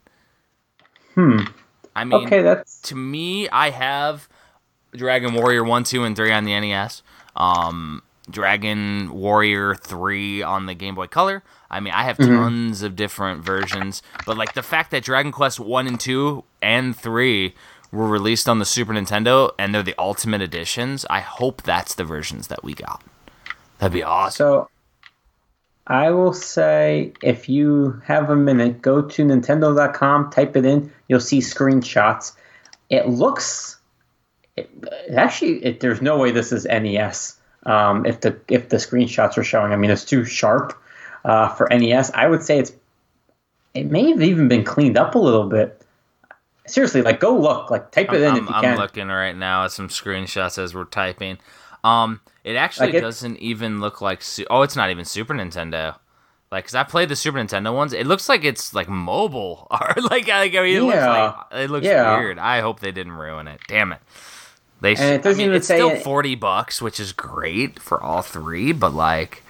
[1.14, 1.40] Hmm.
[1.94, 4.28] I mean, Okay, that's to me, I have
[4.92, 7.02] Dragon Warrior 1, 2, and 3 on the NES.
[7.36, 11.42] Um, Dragon Warrior 3 on the Game Boy Color.
[11.70, 12.34] I mean, I have Mm-hmm.
[12.34, 16.96] tons of different versions, but like the fact that Dragon Quest 1 and 2 and
[16.96, 17.54] 3
[17.92, 22.04] were released on the Super Nintendo and they're the ultimate editions, I hope that's the
[22.04, 23.02] versions that we got.
[23.78, 24.36] That'd be awesome.
[24.36, 24.68] So
[25.86, 31.20] I will say if you have a minute, go to Nintendo.com, type it in, you'll
[31.20, 32.32] see screenshots.
[32.88, 33.78] It looks
[34.56, 34.70] it,
[35.14, 37.38] actually it, there's no way this is NES.
[37.64, 40.76] Um, if the if the screenshots are showing, I mean it's too sharp
[41.24, 42.10] uh, for NES.
[42.14, 42.72] I would say it's
[43.74, 45.81] it may have even been cleaned up a little bit.
[46.66, 48.76] Seriously, like go look, like type it in I'm, if you I'm can.
[48.78, 51.38] looking right now at some screenshots as we're typing.
[51.84, 54.22] Um, it actually Like it- doesn't even look like.
[54.22, 55.96] Su- oh, it's not even Super Nintendo.
[56.50, 57.92] Like, cause I played the Super Nintendo ones.
[57.94, 59.96] It looks like it's like mobile art.
[60.02, 60.82] like, like I mean, it Yeah.
[60.82, 60.96] looks
[61.52, 62.18] like it looks Yeah.
[62.18, 62.38] weird.
[62.38, 63.60] I hope they didn't ruin it.
[63.68, 64.00] Damn it.
[64.80, 64.94] They.
[64.94, 68.72] Sh- it I mean, it's still it- forty bucks, which is great for all three.
[68.72, 69.42] But like,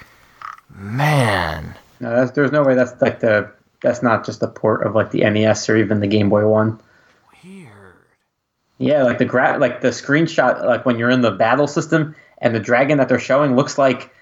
[0.74, 3.50] man, No, that's, there's no way that's like the
[3.82, 6.78] that's not just a port of like the NES or even the Game Boy one.
[8.82, 12.54] Yeah, like the gra- like the screenshot, like when you're in the battle system and
[12.54, 14.12] the dragon that they're showing looks like,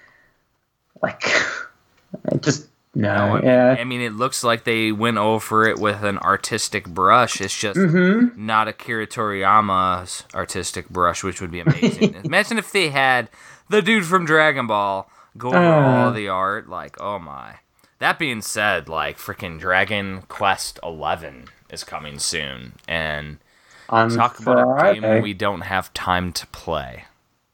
[1.01, 1.23] like,
[2.31, 6.17] it just no, yeah, I mean, it looks like they went over it with an
[6.17, 7.39] artistic brush.
[7.39, 8.45] It's just Mm-hmm.
[8.45, 12.15] not Akira Toriyama's artistic brush, which would be amazing.
[12.25, 13.29] Imagine if they had
[13.69, 16.05] the dude from Dragon Ball go over Uh.
[16.05, 16.67] all the art.
[16.69, 17.55] Like, oh my.
[17.99, 23.37] That being said, like, freaking Dragon Quest Eleven is coming soon, and
[23.91, 27.05] on talk about a game we don't have time to play.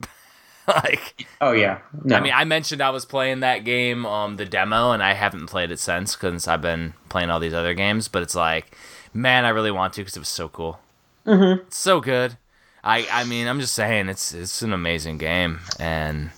[0.68, 4.46] like, oh yeah, no, I mean, I mentioned I was playing that game, um, the
[4.46, 8.10] demo, and I haven't played it since because I've been playing all these other games.
[8.10, 8.76] But it's like,
[9.14, 10.80] man, I really want to because it was so cool.
[11.26, 11.62] Mm-hmm.
[11.68, 12.38] It's so good.
[12.84, 16.32] I, I mean, I'm just saying, it's it's an amazing game, and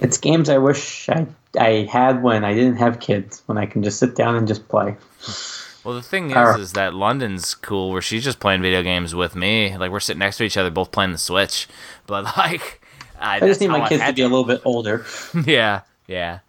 [0.00, 1.26] it's games I wish I
[1.58, 4.68] I had when I didn't have kids, when I can just sit down and just
[4.68, 4.96] play.
[5.84, 9.34] Well, the thing is, is that London's cool, where she's just playing video games with
[9.34, 9.76] me.
[9.76, 11.68] Like we're sitting next to each other, both playing the Switch.
[12.06, 12.80] But like,
[13.18, 15.04] I, I just need my kids to be a little bit older.
[15.44, 16.40] yeah, yeah.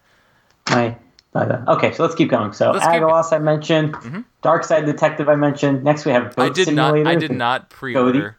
[0.70, 0.96] My,
[1.34, 2.52] okay, so let's keep going.
[2.52, 3.02] So Let's keep it.
[3.02, 5.82] Aggelos I mentioned, Dark Side Detective I mentioned.
[5.82, 7.04] Next we have Goat I did Simulator.
[7.04, 7.10] not.
[7.10, 8.38] I did not pre-order.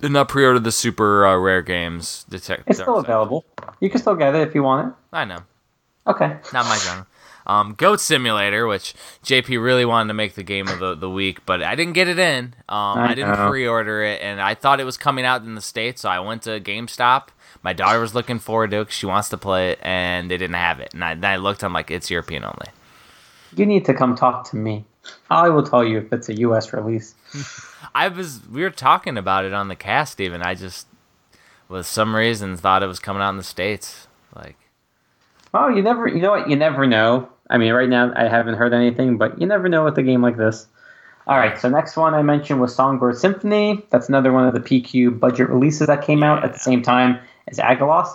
[0.00, 2.24] Did not pre-order the super uh, rare games.
[2.28, 2.64] Detective.
[2.68, 3.44] It's still available.
[3.80, 4.94] You can still get it if you want it.
[5.12, 5.40] I know.
[6.06, 6.36] Okay.
[6.52, 7.06] Not my genre.
[7.48, 8.94] Um, Goat Simulator, which
[9.24, 12.06] JP really wanted to make the game of the, the week, but I didn't get
[12.06, 12.54] it in.
[12.68, 15.62] Um, I, I didn't pre-order it, and I thought it was coming out in the
[15.62, 17.28] states, so I went to GameStop.
[17.62, 20.56] My daughter was looking forward to it she wants to play it, and they didn't
[20.56, 20.92] have it.
[20.92, 22.68] And I, I looked, I'm like, it's European only.
[23.56, 24.84] You need to come talk to me.
[25.30, 26.74] I will tell you if it's a U.S.
[26.74, 27.14] release.
[27.94, 30.42] I was we were talking about it on the cast even.
[30.42, 30.86] I just,
[31.66, 34.06] with some reason, thought it was coming out in the states.
[34.36, 34.56] Like,
[35.54, 36.06] Oh, you never.
[36.06, 36.48] You know what?
[36.48, 37.28] You never know.
[37.50, 40.22] I mean, right now I haven't heard anything, but you never know with a game
[40.22, 40.66] like this.
[41.26, 41.58] All right.
[41.58, 43.84] So next one I mentioned was Songbird Symphony.
[43.90, 47.18] That's another one of the PQ budget releases that came out at the same time
[47.48, 48.08] as Aggelos.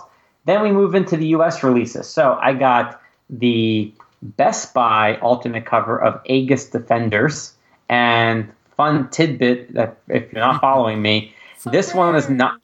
[0.46, 1.62] Then we move into the U.S.
[1.62, 2.08] releases.
[2.08, 3.00] So I got
[3.30, 3.92] the
[4.22, 7.54] Best Buy alternate cover of Aegis Defenders
[7.88, 11.32] and fun tidbit that if you're not following me,
[11.70, 12.60] this one is not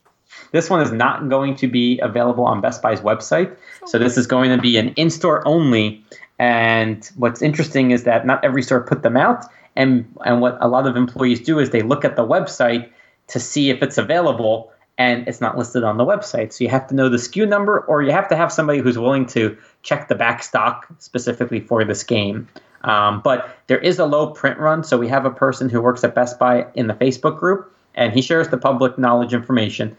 [0.51, 3.55] this one is not going to be available on Best Buy's website.
[3.85, 6.03] So this is going to be an in-store only.
[6.39, 9.45] And what's interesting is that not every store put them out.
[9.75, 12.89] And and what a lot of employees do is they look at the website
[13.27, 16.51] to see if it's available, and it's not listed on the website.
[16.51, 18.97] So you have to know the SKU number, or you have to have somebody who's
[18.97, 22.47] willing to check the back stock specifically for this game.
[22.83, 26.03] Um, but there is a low print run, so we have a person who works
[26.03, 29.95] at Best Buy in the Facebook group, and he shares the public knowledge information.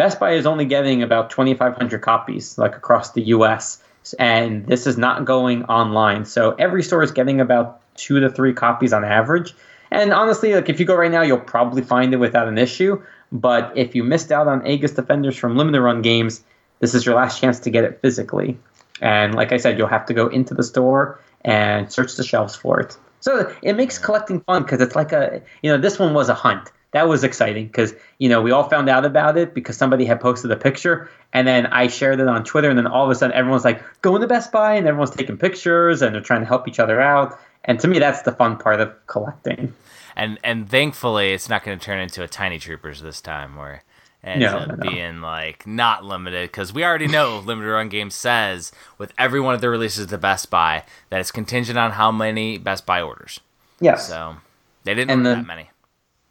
[0.00, 3.82] Best Buy is only getting about 2,500 copies, like across the U.S.,
[4.18, 6.24] and this is not going online.
[6.24, 9.52] So every store is getting about two to three copies on average.
[9.90, 13.02] And honestly, like if you go right now, you'll probably find it without an issue.
[13.30, 16.42] But if you missed out on Aegis Defenders from limited run games,
[16.78, 18.56] this is your last chance to get it physically.
[19.02, 22.56] And like I said, you'll have to go into the store and search the shelves
[22.56, 22.96] for it.
[23.20, 26.34] So it makes collecting fun because it's like a, you know, this one was a
[26.34, 26.72] hunt.
[26.92, 30.20] That was exciting because, you know, we all found out about it because somebody had
[30.20, 33.14] posted a picture and then I shared it on Twitter and then all of a
[33.14, 36.46] sudden everyone's like, going to Best Buy and everyone's taking pictures and they're trying to
[36.46, 37.38] help each other out.
[37.64, 39.72] And to me, that's the fun part of collecting.
[40.16, 43.84] and and thankfully, it's not going to turn into a Tiny Troopers this time, where
[44.24, 48.10] ends No, up no, being like not limited because we already know limited run game
[48.10, 52.10] says with every one of their releases to Best Buy that it's contingent on how
[52.10, 53.38] many Best Buy orders.
[53.78, 54.08] Yes.
[54.08, 54.36] So
[54.84, 55.70] they didn't And order then- that many.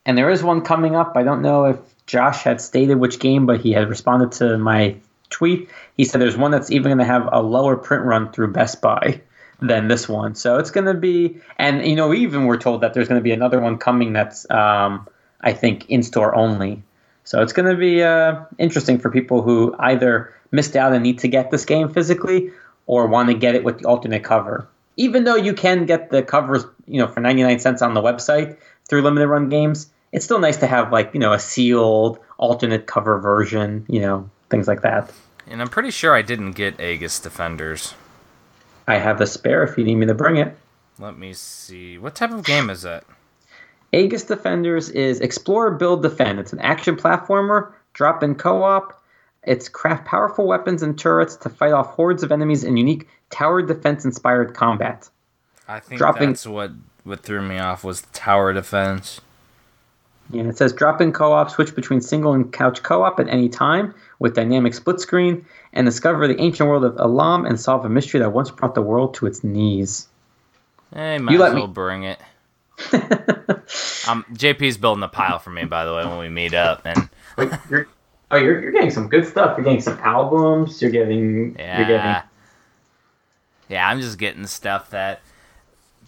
[0.05, 1.13] And there is one coming up.
[1.15, 4.95] I don't know if Josh had stated which game, but he had responded to my
[5.29, 5.69] tweet.
[5.97, 8.81] He said there's one that's even going to have a lower print run through Best
[8.81, 9.21] Buy
[9.61, 10.35] than this one.
[10.35, 13.23] So it's going to be, and you know, even we're told that there's going to
[13.23, 15.07] be another one coming that's, um,
[15.41, 16.81] I think, in store only.
[17.23, 21.19] So it's going to be uh, interesting for people who either missed out and need
[21.19, 22.51] to get this game physically
[22.87, 24.67] or want to get it with the alternate cover.
[24.97, 28.57] Even though you can get the covers, you know, for 99 cents on the website
[28.89, 32.87] through limited run games, it's still nice to have like, you know, a sealed alternate
[32.87, 35.11] cover version, you know, things like that.
[35.47, 37.93] And I'm pretty sure I didn't get Aegis Defenders.
[38.87, 40.57] I have the spare if you need me to bring it.
[40.97, 41.97] Let me see.
[41.97, 43.03] What type of game is it?
[43.91, 46.39] Aegis Defenders is Explore, Build, Defend.
[46.39, 49.01] It's an action platformer, drop in co op.
[49.43, 53.61] It's craft powerful weapons and turrets to fight off hordes of enemies in unique tower
[53.61, 55.09] defense inspired combat.
[55.67, 56.71] I think Dropping- that's what
[57.09, 59.19] what threw me off was tower defense.
[60.31, 63.27] Yeah, it says drop in co op, switch between single and couch co op at
[63.27, 67.83] any time with dynamic split screen, and discover the ancient world of Elam and solve
[67.83, 70.07] a mystery that once brought the world to its knees.
[70.93, 72.19] Hey, might You as let well me- bring it.
[74.07, 77.09] um, JP's building a pile for me, by the way, when we meet up, and
[77.37, 77.87] Like, you're,
[78.31, 79.57] oh, you're, you're getting some good stuff.
[79.57, 80.81] You're getting some albums.
[80.81, 81.49] You're getting.
[81.51, 82.29] You're yeah, getting.
[83.69, 85.21] yeah, I'm just getting stuff that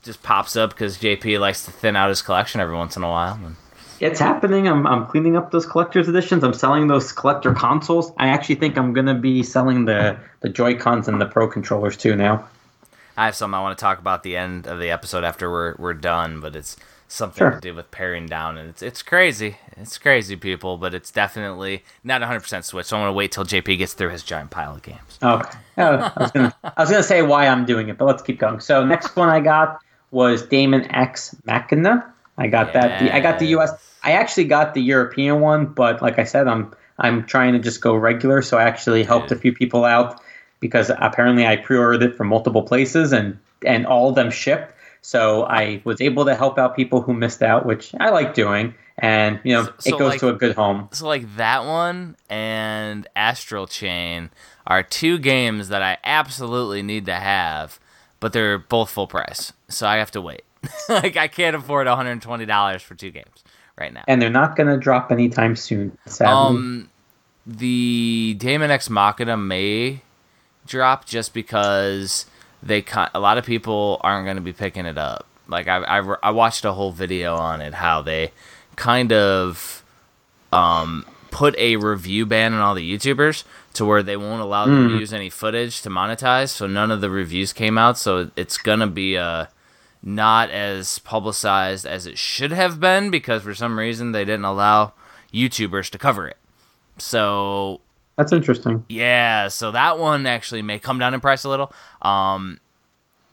[0.01, 3.09] just pops up because JP likes to thin out his collection every once in a
[3.09, 3.35] while.
[3.43, 3.55] And
[3.99, 4.67] It's happening.
[4.67, 6.43] I'm, I'm cleaning up those collector's editions.
[6.43, 8.11] I'm selling those collector consoles.
[8.17, 11.97] I actually think I'm gonna be selling the the Joy Cons and the Pro controllers
[11.97, 12.47] too now.
[13.17, 15.51] I have something I want to talk about at the end of the episode after
[15.51, 17.51] we're we're done, but it's something Sure.
[17.51, 19.57] to do with paring down, and it's it's crazy.
[19.77, 22.85] It's crazy, people, but it's definitely not 100% Switch.
[22.87, 25.19] So I'm gonna wait till JP gets through his giant pile of games.
[25.21, 25.57] Okay.
[25.77, 26.31] Oh, I was
[26.77, 28.61] was gonna say why I'm doing it, but let's keep going.
[28.61, 29.79] So next one I got
[30.11, 32.05] was Daemon X Machina.
[32.37, 33.01] I got that.
[33.01, 33.71] The, I got the US.
[34.03, 37.81] I actually got the European one, but like I said, I'm I'm trying to just
[37.81, 38.41] go regular.
[38.41, 40.21] So I actually helped a few people out
[40.59, 44.73] because apparently I pre-ordered it from multiple places and and all of them shipped.
[45.03, 48.75] So I was able to help out people who missed out, which I like doing.
[48.97, 50.89] And you know, So- so, it goes like- to a good home.
[50.91, 54.29] So like that one and Astral Chain
[54.67, 57.79] are two games that I absolutely need to have,
[58.21, 60.43] but they're both full price, so I have to wait.
[60.89, 63.43] like I can't afford 120 dollars for two games
[63.77, 64.03] right now.
[64.07, 65.97] And they're not gonna drop anytime soon.
[66.05, 66.33] Sadly.
[66.33, 66.89] Um,
[67.45, 70.01] the Daemon X Machina may
[70.67, 72.25] drop just because
[72.61, 75.25] they con- a lot of people aren't going to be picking it up.
[75.47, 78.31] Like I, I, I watched a whole video on it how they
[78.75, 79.83] kind of
[80.53, 83.43] um put a review ban on all the YouTubers
[83.73, 86.49] to where they won't allow them to use any footage to monetize.
[86.49, 87.97] So none of the reviews came out.
[87.97, 89.45] So it's gonna be uh
[90.03, 94.93] not as publicized as it should have been because for some reason they didn't allow
[95.33, 96.37] YouTubers to cover it.
[96.97, 97.81] So
[98.17, 98.85] That's interesting.
[98.89, 101.71] yeah, so that one actually may come down in price a little.
[102.01, 102.59] Um,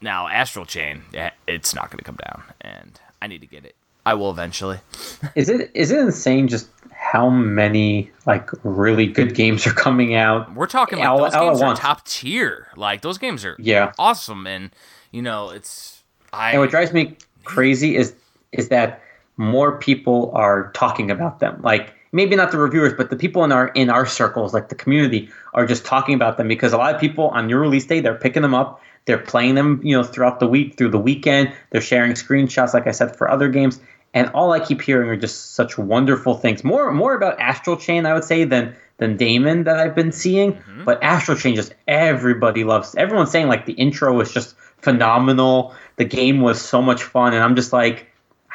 [0.00, 1.02] now Astral Chain,
[1.46, 3.74] it's not going to come down, and I need to get it.
[4.06, 4.78] I will eventually.
[5.34, 6.68] Is it is it insane just
[7.12, 10.54] how many like really good games are coming out?
[10.54, 12.68] We're talking like All- those all games are top tier.
[12.76, 13.92] Like those games are Yeah.
[13.98, 14.70] awesome, and
[15.10, 16.02] you know it's
[16.32, 18.14] I And what drives me crazy is
[18.52, 19.00] is that
[19.36, 21.60] more people are talking about them.
[21.62, 24.74] Like maybe not the reviewers, but the people in our in our circles, like the
[24.74, 28.00] community, are just talking about them because a lot of people on your release day
[28.00, 31.52] they're picking them up, they're playing them, you know, throughout the week, through the weekend.
[31.70, 33.80] They're sharing screenshots, like I said, for other games.
[34.18, 36.64] And all I keep hearing are just such wonderful things.
[36.64, 40.54] More more about Astral Chain, I would say, than than Daemon that I've been seeing.
[40.54, 40.84] Mm-hmm.
[40.84, 42.94] But Astral Chain, just everybody loves.
[42.96, 45.74] Everyone's saying like the intro was just phenomenal.
[45.96, 48.06] The game was so much fun, and I'm just like,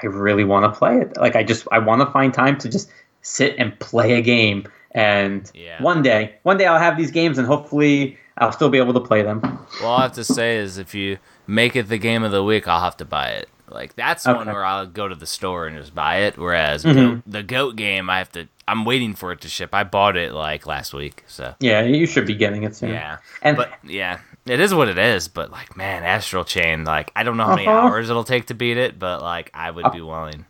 [0.02, 1.16] I really want to play it.
[1.18, 2.90] Like I just I want to find time to just
[3.22, 4.68] sit and play a game.
[4.92, 5.82] And Yeah.
[5.82, 9.00] one day, one day I'll have these games, and hopefully I'll still be able to
[9.00, 9.40] play them.
[9.80, 11.18] Well, all I have to say is if you
[11.48, 13.50] make it the game of the week, I'll have to buy it.
[13.74, 16.38] Like that's one where I'll go to the store and just buy it.
[16.38, 16.94] Whereas Mhm.
[16.94, 18.48] Goat- the goat game, I have to.
[18.68, 19.72] I'm waiting for it to ship.
[19.74, 22.90] I bought it like last week, so Yeah, you should be getting it soon.
[22.92, 23.18] yeah.
[23.42, 25.28] And But yeah, it is what it is.
[25.28, 27.88] But like, man, Astral Chain, like I don't know how many Uh-huh.
[27.88, 30.46] hours it'll take to beat it, but like I would be willing.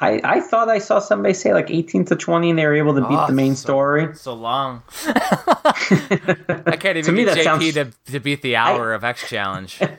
[0.00, 2.92] I, I thought I saw somebody say like 18 to 20 and they were able
[2.94, 4.08] to beat Oh, the main so- story.
[4.16, 4.82] So long.
[5.06, 9.28] I can't even To me, that JP sounds- to, to beat the hour of X
[9.28, 9.78] challenge.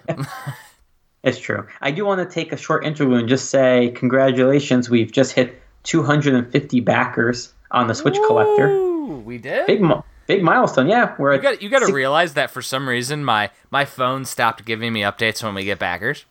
[1.23, 1.65] It's true.
[1.81, 4.89] I do want to take a short interlude and just say congratulations.
[4.89, 8.77] We've just hit 250 backers on the Switch Collector.
[9.25, 9.65] We did.
[9.67, 9.81] Big
[10.27, 10.87] big milestone.
[10.87, 13.49] Yeah, we're You at got you got to six- realize that for some reason my
[13.71, 16.25] my phone stopped giving me updates when we get backers.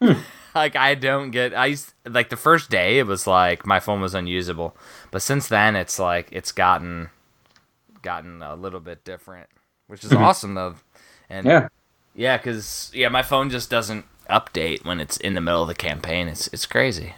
[0.00, 0.12] Hmm.
[0.54, 4.00] like I don't get I used, like the first day it was like my phone
[4.00, 4.76] was unusable,
[5.10, 7.10] but since then it's like it's gotten
[8.02, 9.48] gotten a little bit different,
[9.86, 10.74] which is awesome though.
[11.30, 11.66] And Mm-hmm.
[12.14, 12.32] yeah.
[12.34, 15.74] yeah, cuz yeah, my phone just doesn't update when it's in the middle of the
[15.74, 16.28] campaign.
[16.28, 17.14] It's it's crazy.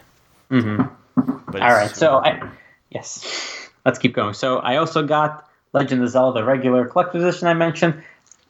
[0.49, 0.81] hmm
[1.15, 1.85] But All right.
[1.85, 2.49] it's- So I
[2.91, 4.33] yes, let's keep going.
[4.33, 7.47] So I also got Legend of Zelda the regular collector's edition.
[7.47, 8.03] I mentioned.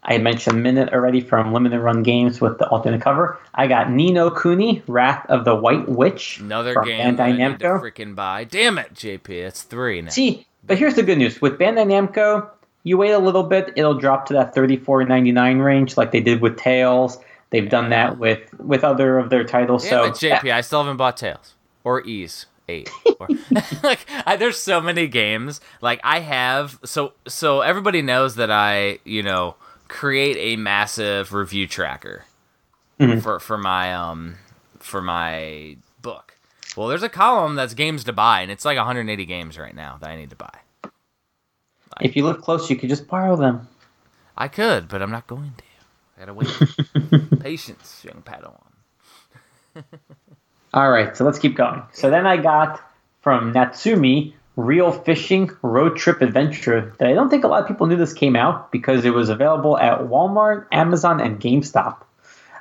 [0.04, 3.38] I mentioned Minit already from Limited Run Games with the alternate cover.
[3.56, 6.40] I got Ni no Kuni, Wrath of the White Witch.
[6.40, 7.82] another from game that I Bandai need to Namco.
[7.82, 8.46] freaking buy.
[8.46, 10.10] Damn it, JP, it's 3 now.
[10.12, 12.48] See, but here's the good news: with Bandai Namco,
[12.84, 16.40] you wait a little bit, it'll drop to that thirty-four ninety-nine range, like they did
[16.42, 17.18] with Tales.
[17.50, 19.84] They've done that with with other of their titles.
[19.84, 21.56] Damn so JP, I still haven't bought Tales.
[21.84, 22.90] or Ys eight.
[23.20, 23.28] Or,
[23.84, 25.62] like I, there's so many games.
[25.82, 29.56] Like I have so so everybody knows that I you know
[29.88, 32.26] create a massive review tracker
[33.00, 33.22] Mhm.
[33.22, 34.36] for for my um
[34.80, 36.34] for my book.
[36.76, 39.98] Well, there's a column that's games to buy, and it's like 180 games right now
[40.02, 40.54] that I need to buy.
[42.02, 43.68] If you look close, you could just borrow them.
[44.38, 45.64] I could, but I'm not going to.
[46.18, 47.40] I gotta wait.
[47.40, 49.84] Patience, young Padawan.
[50.74, 51.84] All right, so let's keep going.
[51.94, 52.82] So then I got
[53.22, 57.86] from Natsume Reel Fishing Road Trip Adventure that I don't think a lot of people
[57.86, 62.02] knew this came out because it was available at Walmart, Amazon, and GameStop.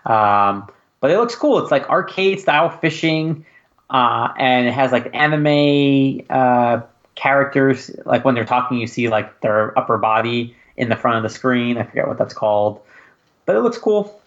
[0.05, 0.69] Um,
[1.01, 1.59] but it looks cool.
[1.59, 3.47] It's like arcade style fishing,
[3.89, 6.83] uh, and it has like anime uh,
[7.15, 7.91] characters.
[8.05, 11.31] Like when they're talking, you see like their upper body in the front of the
[11.31, 11.78] screen.
[11.78, 12.81] I forget what that's called,
[13.47, 14.20] but it looks cool.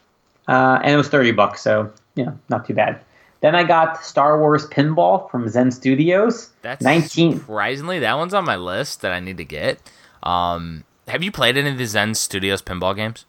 [0.48, 3.00] Uh, and it was 30 bucks, so you know, not too bad.
[3.42, 6.50] Then I got Star Wars Pinball from Zen Studios.
[6.62, 9.80] That's 19 surprisingly that one's on my list that I need to get.
[10.24, 13.26] Um, have you played any of the Zen Studios pinball games?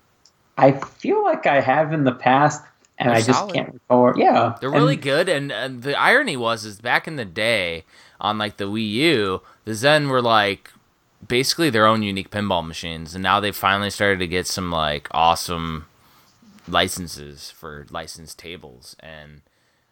[0.58, 2.62] I feel like I have in the past,
[2.98, 3.54] and They're I just solid.
[3.54, 4.18] can't recall.
[4.18, 7.84] Yeah, They're and- really good, and, and the irony was is back in the day
[8.20, 10.70] on like the Wii U, the Zen were like
[11.26, 15.09] basically their own unique pinball machines, and now they finally started to get some like
[15.12, 15.86] awesome
[16.68, 18.97] licenses for licensed tables.
[19.01, 19.42] And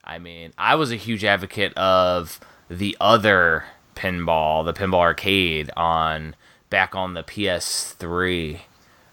[0.04, 3.64] I mean, I was a huge advocate of the other
[3.94, 6.34] pinball, the pinball arcade on
[6.70, 8.60] back on the PS3,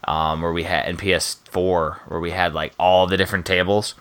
[0.06, 3.96] um, where we had and PS4, where we had like all the different tables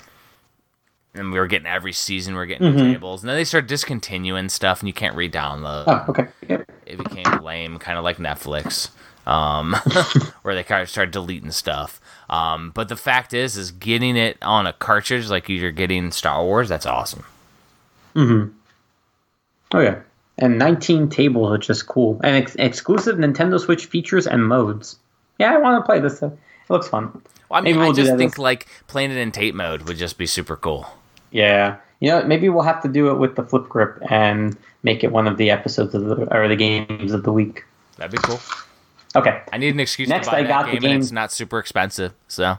[1.15, 3.69] and we were getting every season we are getting new tables and then they started
[3.69, 6.27] discontinuing stuff and you can't re-download Oh, okay.
[6.49, 6.71] Yep.
[6.87, 8.91] it became lame kind of like netflix
[9.27, 9.73] um,
[10.43, 14.37] where they kind of started deleting stuff um, but the fact is is getting it
[14.43, 17.25] on a cartridge like you're getting star wars that's awesome
[18.15, 18.49] mm-hmm
[19.73, 20.01] Oh yeah,
[20.39, 24.99] and 19 tables, which is cool, and ex- exclusive Nintendo Switch features and modes.
[25.41, 26.23] Yeah, I want to play this.
[26.23, 26.31] It
[26.69, 27.11] looks fun.
[27.49, 29.83] well, i mean Maybe we'll do just think as- like playing it in tate mode
[29.89, 30.87] would just be super cool
[31.35, 35.03] Yeah, you know, maybe we'll have to do it with the flip grip and make
[35.03, 37.65] it one of the episodes of the or the games of the week.
[37.97, 38.39] that'd be cool
[39.17, 39.43] Okay.
[39.53, 41.59] i need an excuse Next, to buy I got the game, game- it's not super
[41.59, 42.59] expensive so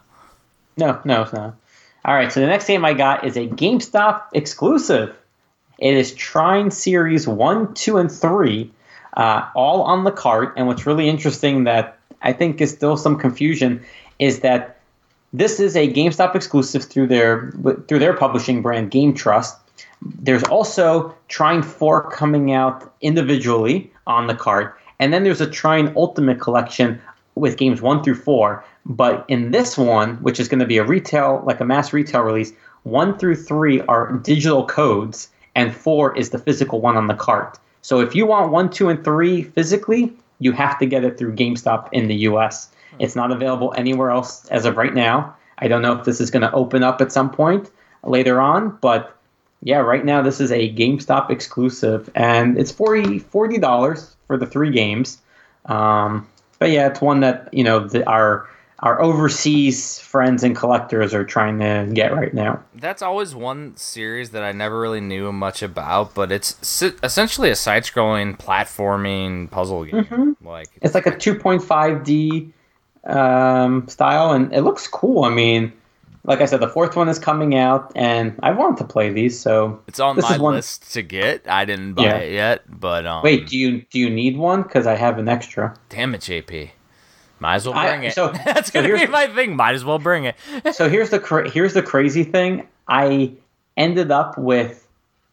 [0.78, 1.56] No, no, it's not.
[2.04, 5.16] All right, so the next game I got is a GameStop exclusive.
[5.80, 8.72] It is Trine Series 1, 2, and 3,
[9.18, 10.54] uh, all on the cart.
[10.56, 13.84] And what's really interesting that I think is still some confusion
[14.20, 14.75] is that
[15.38, 17.52] this is a GameStop exclusive through their
[17.88, 19.58] through their publishing brand Game Trust.
[20.02, 25.94] There's also Trine 4 coming out individually on the cart, and then there's a Trine
[25.96, 27.02] Ultimate collection
[27.36, 28.64] with games 1 through 4.
[28.86, 32.22] But in this one, which is going to be a retail, like a mass retail
[32.22, 32.54] release,
[32.84, 37.58] 1 through 3 are digital codes, and 4 is the physical one on the cart.
[37.82, 41.36] So if you want 1, 2, and 3 physically, you have to get it through
[41.36, 42.70] GameStop in the US.
[43.00, 45.36] It's not available anywhere else as of right now.
[45.60, 47.72] I don't know if this is going to open up at some point
[48.04, 49.16] later on, but
[49.62, 54.72] yeah, right now this is a GameStop exclusive, and it's 40 dollars for the three
[54.72, 55.20] games.
[55.66, 56.28] Um,
[56.60, 58.48] but yeah, it's one that you know the, our
[58.80, 62.62] our overseas friends and collectors are trying to get right now.
[62.76, 67.50] That's always one series that I never really knew much about, but it's si- essentially
[67.50, 70.38] a side-scrolling platforming puzzle game.
[70.44, 72.52] Like It's like a 2.5D
[73.06, 75.24] um, style, and it looks cool.
[75.26, 75.72] I mean,
[76.24, 79.40] like I said, the fourth one is coming out, and I want to play these.
[79.40, 81.48] So it's on this my is one- list to get.
[81.48, 82.16] I didn't buy Yeah.
[82.18, 84.64] it yet, but um, wait, do you do you need one?
[84.64, 85.76] Because I have an extra.
[85.90, 86.70] damn it, JP.
[87.40, 88.14] Might as well I- bring it.
[88.14, 89.56] so- That's so gonna be my thing.
[89.56, 90.36] Might as well bring it.
[90.74, 92.68] so here's the cra- here's the crazy thing.
[92.88, 93.34] I
[93.78, 94.88] ended up with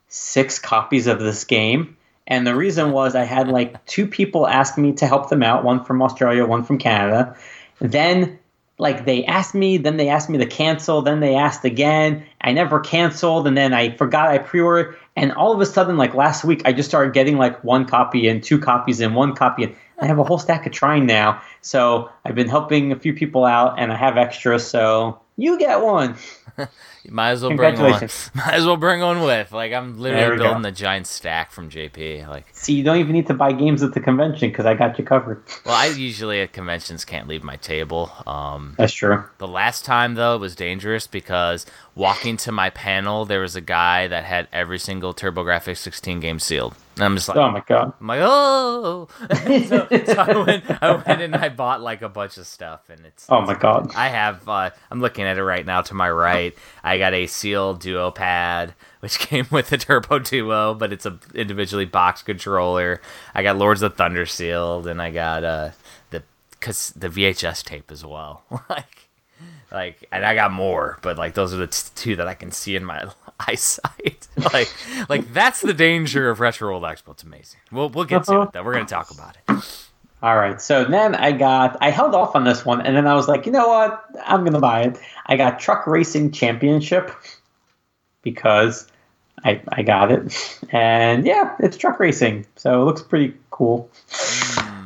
[0.09, 1.97] six copies of this game,
[2.27, 5.65] and the reason was I had like two people ask me to help them out,
[5.65, 7.35] one from Australia, one from Canada.
[7.83, 8.39] Then
[8.79, 12.25] like they asked me, then they asked me to cancel, then they asked again.
[12.41, 16.15] I never canceled, and then I forgot I pre-ordered, and all of a sudden, like
[16.15, 19.65] last week, I just started getting like one copy and two copies and one copy,
[19.65, 21.43] and I have a whole stack of Trine now.
[21.61, 25.81] So I've been helping a few people out, and I have extra, So you get
[25.83, 26.17] one.
[27.09, 27.93] Might as well bring one.
[28.35, 29.51] Might as well bring one with.
[29.53, 30.45] Like I'm literally we go.
[30.45, 32.29] building the giant stack from JP.
[32.29, 34.99] Like, See, you don't even need to buy games at the convention because I got
[34.99, 35.43] you covered.
[35.67, 38.11] well, I usually at conventions can't leave my table.
[38.27, 39.25] Um, That's true.
[39.39, 43.61] The last time though it was dangerous because walking to my panel there was a
[43.61, 46.75] guy that had every single TurboGrafx 16 game sealed.
[46.97, 47.93] And I'm just like Oh my god.
[48.01, 49.09] I'm like, oh
[49.67, 53.05] so, so I went I went and I bought like a bunch of stuff and
[53.07, 53.93] it's Oh my god.
[53.97, 56.55] I have uh, I'm looking at it right now to my right.
[56.85, 61.19] I got a Seal Duo pad, which came with the Turbo Duo, but it's a
[61.35, 63.01] individually boxed controller.
[63.35, 65.71] I got Lords of Thunder sealed, and I got uh
[66.11, 66.23] the
[66.61, 68.43] cause the VHS tape as well.
[68.69, 69.09] like,
[69.71, 72.51] like, and I got more, but like those are the t- two that I can
[72.51, 73.05] see in my
[73.41, 74.29] eyesight.
[74.53, 74.69] like,
[75.09, 77.13] like that's the danger of Retro World Expo.
[77.13, 77.61] It's amazing.
[77.71, 78.63] We'll we'll get to it though.
[78.63, 79.89] We're gonna talk about it.
[80.23, 80.61] All right.
[80.61, 83.45] So then I got I held off on this one, and then I was like,
[83.45, 84.05] you know what?
[84.25, 84.99] I'm gonna buy it.
[85.27, 87.11] I got Truck Racing Championship
[88.23, 88.87] because
[89.45, 93.91] I I got it, and yeah, it's truck racing, so it looks pretty cool.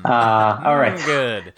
[0.04, 0.96] Uh, all right.
[0.96, 1.52] Mm, Good.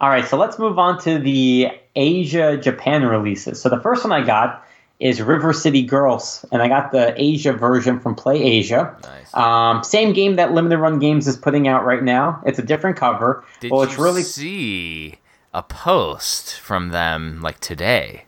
[0.00, 3.60] All right, so let's move on to the Asia Japan releases.
[3.60, 4.63] So the first one I got
[5.04, 8.96] is River City Girls, and I got the Asia version from Play Asia.
[9.02, 9.34] Nice.
[9.34, 12.42] Um, same game that Limited Run Games is putting out right now.
[12.46, 13.44] It's a different cover.
[13.60, 15.16] Did well, you it's really see
[15.52, 18.24] a post from them like today?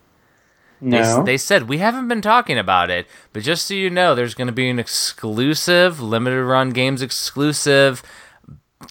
[0.82, 1.24] They, no.
[1.24, 4.48] they said we haven't been talking about it, but just so you know, there's going
[4.48, 8.02] to be an exclusive limited run games exclusive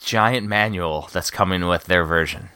[0.02, 2.50] giant manual that's coming with their version.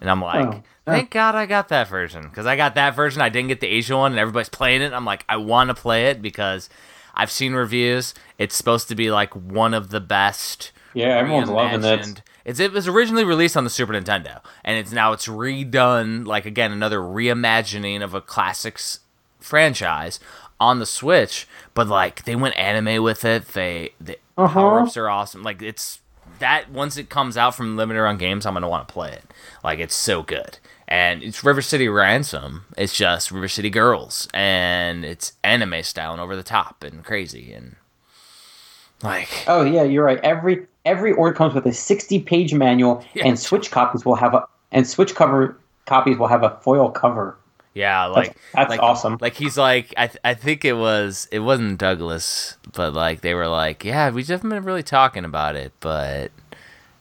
[0.00, 0.62] And I'm like, Oh.
[0.90, 3.22] Thank God I got that version because I got that version.
[3.22, 4.92] I didn't get the Asia one, and everybody's playing it.
[4.92, 6.68] I'm like, I want to play it because
[7.14, 8.14] I've seen reviews.
[8.38, 12.22] It's supposed to be like one of the best yeah, everyone's loving it.
[12.44, 16.46] It's it was originally released on the Super Nintendo, and it's now it's redone like
[16.46, 19.00] again another reimagining of a classics
[19.40, 20.20] franchise
[20.58, 21.46] on the Switch.
[21.74, 23.48] But like they went anime with it.
[23.48, 24.52] They the Uh-huh.
[24.52, 25.42] power ups are awesome.
[25.42, 26.00] Like it's
[26.38, 29.24] that once it comes out from Limited Run Games, I'm gonna want to play it.
[29.62, 30.58] Like it's so good.
[30.90, 32.64] And it's River City Ransom.
[32.76, 37.52] It's just River City Girls, and it's anime style and over the top and crazy
[37.52, 37.76] and
[39.02, 40.18] like Oh yeah, you're right.
[40.22, 43.28] Every every order comes with a 60 page manual, Yeah.
[43.28, 45.56] and Switch copies will have a and Switch cover
[45.86, 47.36] copies will have a foil cover.
[47.72, 49.16] Yeah, like that's like, awesome.
[49.20, 53.32] Like he's like, I th- I think it was it wasn't Douglas, but like they
[53.34, 56.32] were like, yeah, we just haven't been really talking about it, but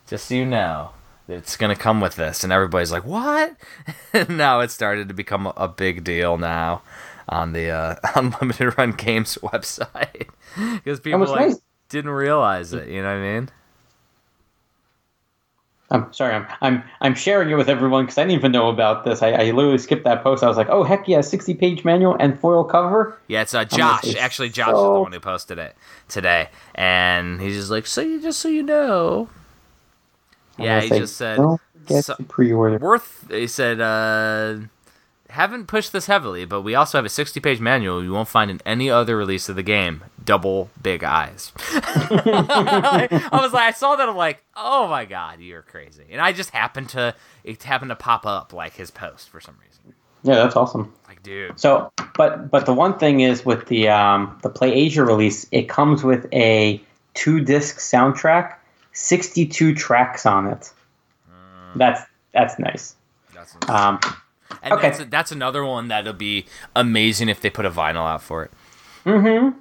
[0.07, 0.91] just so you know,
[1.29, 3.55] it's gonna come with this, and everybody's like, what?
[4.13, 6.81] and now it started to become a, big deal now
[7.27, 10.29] on the uh, Unlimited Run Games website
[10.75, 12.87] because people like nice- didn't realize it.
[12.87, 13.49] You know what I mean?
[15.91, 19.05] I'm sorry, I'm I'm I'm sharing it with everyone because I didn't even know about
[19.05, 19.23] this.
[19.23, 20.43] I, I literally skipped that post.
[20.43, 23.19] I was like, oh heck yeah, 60 page manual and foil cover.
[23.27, 24.15] Yeah, it's uh, Josh.
[24.15, 25.75] Actually, Josh is the one who posted it
[26.07, 29.29] today, and he's just like, "So you just so you know."
[30.59, 32.77] I'm Yeah, he say, just said, don't forget so- to pre-order.
[32.77, 34.57] "Worth." He said, uh,
[35.29, 38.61] "Haven't pushed this heavily, but we also have a 60-page manual you won't find in
[38.65, 40.03] any other release of the game.
[40.23, 41.51] Double big eyes."
[42.13, 44.09] I was like, I saw that.
[44.09, 47.95] I'm like, "Oh my god, you're crazy!" And I just happened to it happened to
[47.95, 49.95] pop up like his post for some reason.
[50.23, 50.93] Yeah, that's awesome.
[51.07, 55.03] Like, dude, So, but but the one thing is with the um, the Play Asia
[55.05, 56.81] release, it comes with a
[57.13, 58.55] two disc soundtrack,
[58.99, 60.71] 62 tracks on it.
[61.75, 62.01] That's
[62.33, 62.95] that's nice.
[63.33, 63.99] that's Um,
[64.61, 64.89] And Okay.
[64.89, 66.45] that's, that's another one that'll be
[66.75, 68.51] amazing if they put a vinyl out for it.
[69.05, 69.57] Mm-hmm.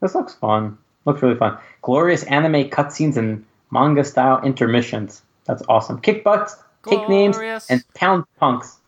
[0.00, 0.76] This looks fun.
[1.04, 1.58] Looks really fun.
[1.82, 5.22] Glorious anime cutscenes and manga style intermissions.
[5.44, 6.00] That's awesome.
[6.00, 6.56] Kick butts,
[6.88, 7.36] take names,
[7.68, 8.78] and pound punks.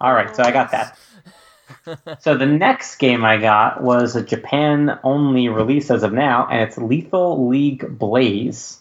[0.00, 0.96] All right, so I got that.
[2.20, 6.62] so the next game I got was a Japan only release as of now, and
[6.62, 8.80] it's Lethal League Blaze.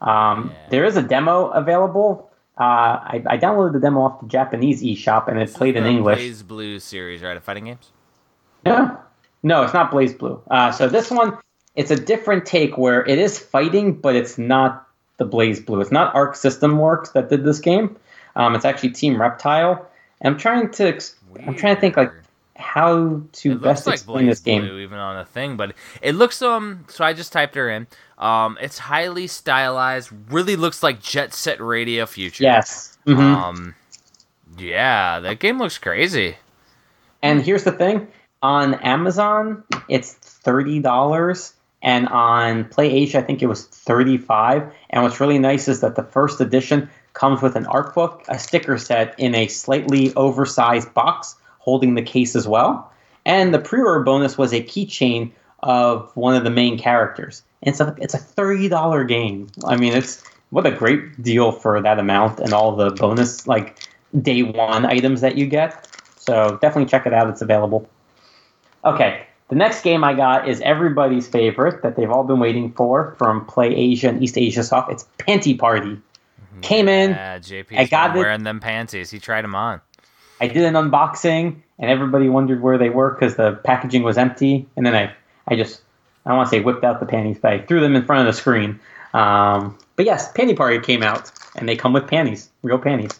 [0.00, 0.68] Um, Yeah.
[0.70, 2.30] There is a demo available.
[2.58, 6.18] Uh, I, I downloaded the demo off the Japanese eShop, and it played in English.
[6.18, 7.36] Blaze Blue series, right?
[7.36, 7.90] Of fighting games.
[8.66, 8.98] No,
[9.42, 10.42] no, it's not BlazBlue.
[10.50, 11.38] Uh, so this one,
[11.76, 14.86] it's a different take where it is fighting, but it's not
[15.18, 15.80] the BlazBlue.
[15.80, 17.96] It's not Arc System Works that did this game.
[18.34, 19.86] Um, it's actually Team Reptile.
[20.20, 21.14] And I'm trying to, ex-
[21.46, 22.12] I'm trying to think like
[22.56, 24.62] how to It best looks explain Blaze this game.
[24.62, 26.84] Blue even on a thing, but it looks um.
[26.88, 27.86] So I just typed her in.
[28.18, 30.10] Um, it's highly stylized.
[30.30, 32.44] Really looks like Jet Set Radio Future.
[32.44, 32.98] Yes.
[33.06, 33.18] Mhm.
[33.18, 33.74] Um.
[34.58, 36.36] Yeah, that game looks crazy.
[37.22, 38.08] And here's the thing:
[38.42, 41.52] on Amazon, it's thirty dollars,
[41.82, 44.72] and on Play Asia, I think it was thirty-five.
[44.90, 48.38] And what's really nice is that the first edition comes with an art book, a
[48.38, 52.90] sticker set in a slightly oversized box, holding the case as well.
[53.24, 55.32] And the pre-order bonus was a keychain
[55.62, 57.42] of one of the main characters.
[57.62, 59.48] And a it's a thirty dollar game.
[59.66, 63.78] I mean, it's what a great deal for that amount and all the bonus like
[64.22, 65.88] day one items that you get.
[66.18, 67.28] So definitely check it out.
[67.28, 67.88] It's available.
[68.84, 73.14] Okay, the next game I got is everybody's favorite that they've all been waiting for
[73.18, 74.92] from Play Asia and East Asia Soft.
[74.92, 75.98] It's Panty Party.
[76.62, 77.10] Came in.
[77.10, 77.78] Yeah, JP.
[77.78, 78.18] I got it.
[78.18, 79.10] wearing them panties.
[79.10, 79.80] He tried them on.
[80.40, 84.68] I did an unboxing, and everybody wondered where they were because the packaging was empty.
[84.76, 85.12] And then I,
[85.48, 85.82] I just,
[86.24, 88.26] I don't want to say whipped out the panties, but I threw them in front
[88.26, 88.78] of the screen.
[89.14, 93.18] Um, but yes, Panty Party came out, and they come with panties, real panties.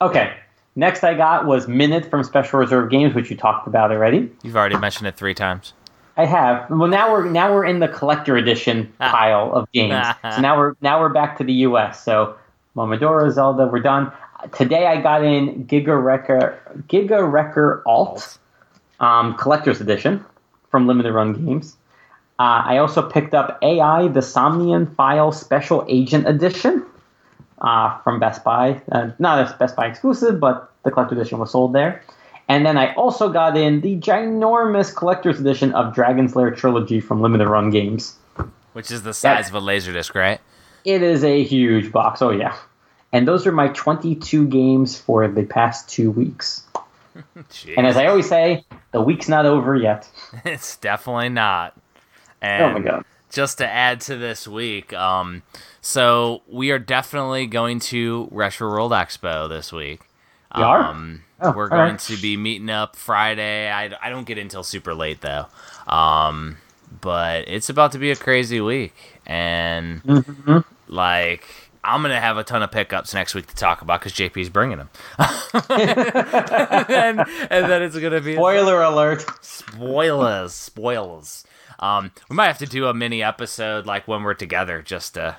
[0.00, 0.34] Okay,
[0.76, 4.30] next I got was Minit from Special Reserve Games, which you talked about already.
[4.42, 5.72] You've already mentioned it three times.
[6.16, 6.70] I have.
[6.70, 10.06] Well, now we're now we're in the collector edition pile of games.
[10.22, 12.04] so now we're now we're back to the U.S.
[12.04, 12.36] So
[12.76, 14.12] Momodora, Zelda, we're done.
[14.52, 16.58] Today I got in Giga Wrecker
[16.88, 18.38] Giga Wrecker Alt
[19.00, 20.24] um, collector's edition
[20.70, 21.76] from Limited Run Games.
[22.38, 26.84] Uh, I also picked up AI the Somnium File Special Agent Edition
[27.60, 28.82] uh, from Best Buy.
[28.90, 32.02] Uh, not a Best Buy exclusive, but the collector edition was sold there.
[32.48, 37.20] And then I also got in the ginormous collector's edition of Dragon's Lair Trilogy from
[37.22, 38.16] Limited Run Games.
[38.74, 40.40] Which is the size of a Laserdisc, right?
[40.84, 42.20] It is a huge box.
[42.20, 42.54] Oh, yeah.
[43.12, 46.66] And those are my 22 games for the past two weeks.
[47.76, 50.08] And as I always say, the week's not over yet.
[50.44, 51.76] it's definitely not.
[52.42, 53.04] And Oh my god.
[53.30, 55.42] just to add to this week, um,
[55.80, 60.00] so we are definitely going to Retro World Expo this week.
[60.56, 60.92] We are?
[61.44, 61.98] Oh, we're going right.
[62.00, 63.70] to be meeting up Friday.
[63.70, 65.46] I, I don't get until super late though.
[65.86, 66.56] Um,
[67.00, 68.94] but it's about to be a crazy week,
[69.26, 70.58] and Mm-hmm.
[70.88, 71.44] like
[71.82, 74.78] I'm gonna have a ton of pickups next week to talk about because JP's bringing
[74.78, 74.88] them,
[75.68, 79.24] and, and then it's gonna be Spoiler alert.
[79.44, 81.44] spoilers, spoilers.
[81.80, 85.36] Um, we might have to do a mini episode like when we're together, just to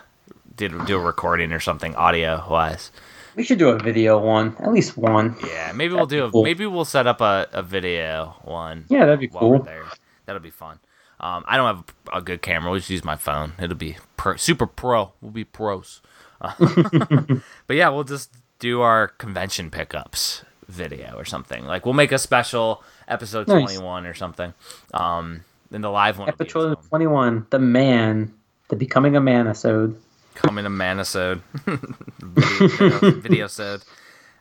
[0.56, 2.92] do, do a recording or something audio wise.
[3.36, 5.36] We should do a video one, at least one.
[5.46, 6.26] Yeah, maybe we'll do.
[6.26, 6.44] A, cool.
[6.44, 8.86] Maybe we'll set up a, a video one.
[8.90, 9.60] Yeah, that'd be cool.
[9.60, 9.84] there.
[10.26, 10.80] That'll be fun.
[11.20, 11.84] Um, I don't have
[12.14, 12.72] a good camera.
[12.72, 13.54] We'll just use my phone.
[13.60, 15.12] It'll be pro, super pro.
[15.22, 16.02] We'll be pros.
[16.42, 16.54] Uh,
[17.68, 21.66] but yeah, we'll just do our convention pickups video or something.
[21.66, 23.64] Like we'll make a special episode Nice.
[23.64, 24.54] twenty one or something.
[24.94, 26.28] Um, then the live one.
[26.28, 28.34] will be its Episode 21, The Man,
[28.70, 30.00] The Becoming a Man episode.
[30.36, 31.42] Coming to Manisode
[32.20, 33.84] video, video sode.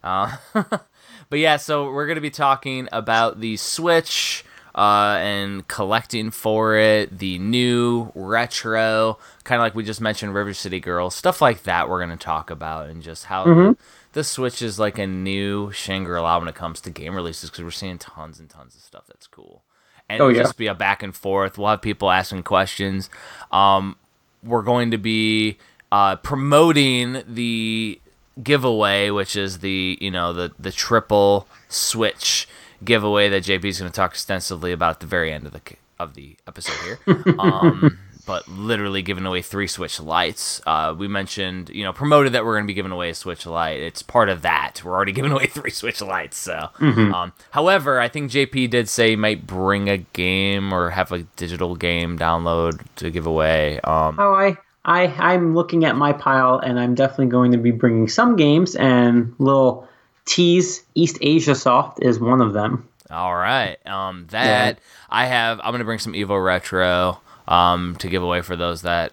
[0.03, 4.45] Uh, but yeah, so we're gonna be talking about the Switch
[4.75, 10.53] uh, and collecting for it, the new retro, kind of like we just mentioned, River
[10.53, 11.89] City Girls, stuff like that.
[11.89, 13.77] We're gonna talk about and just how the,
[14.13, 17.65] the Switch is like a new Shangri La when it comes to game releases because
[17.65, 19.63] we're seeing tons and tons of stuff that's cool.
[20.09, 20.43] And Oh, it'll yeah.
[20.43, 21.57] just be a back and forth.
[21.57, 23.09] We'll have people asking questions.
[23.51, 23.97] Um,
[24.43, 25.57] we're going to be
[25.93, 28.01] uh, promoting the
[28.43, 32.49] giveaway, which is the you know the the triple switch
[32.85, 35.61] giveaway that JP is going to talk extensively about at the very end of the
[35.99, 36.99] of the episode here.
[37.39, 40.61] um, but literally giving away three Switch Lites.
[40.67, 43.45] Uh, we mentioned, you know, promoted that we're going to be giving away a Switch
[43.45, 43.81] Lite.
[43.81, 44.83] It's part of that.
[44.83, 46.37] We're already giving away three Switch Lites.
[46.39, 51.13] So, um, however, I think JP did say he might bring a game or have
[51.13, 53.79] a digital game download to give away.
[53.81, 57.71] Um, Oh, I, I, I'm looking at my pile, and I'm definitely going to be
[57.71, 59.89] bringing some games, and little
[60.27, 62.89] tease East Asia Soft is one of them.
[63.11, 63.77] All right.
[63.87, 64.79] Um, that
[65.11, 65.61] I have.
[65.63, 69.13] I'm gonna bring some Evo Retro um, to give away for those that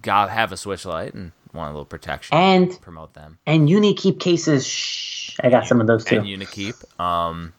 [0.00, 2.36] got have a Switch Lite and want a little protection.
[2.36, 3.38] And promote them.
[3.46, 4.66] and Unikeep cases.
[4.66, 6.18] Shh, I got some of those too.
[6.18, 7.00] And Unikeep.
[7.00, 7.52] Um,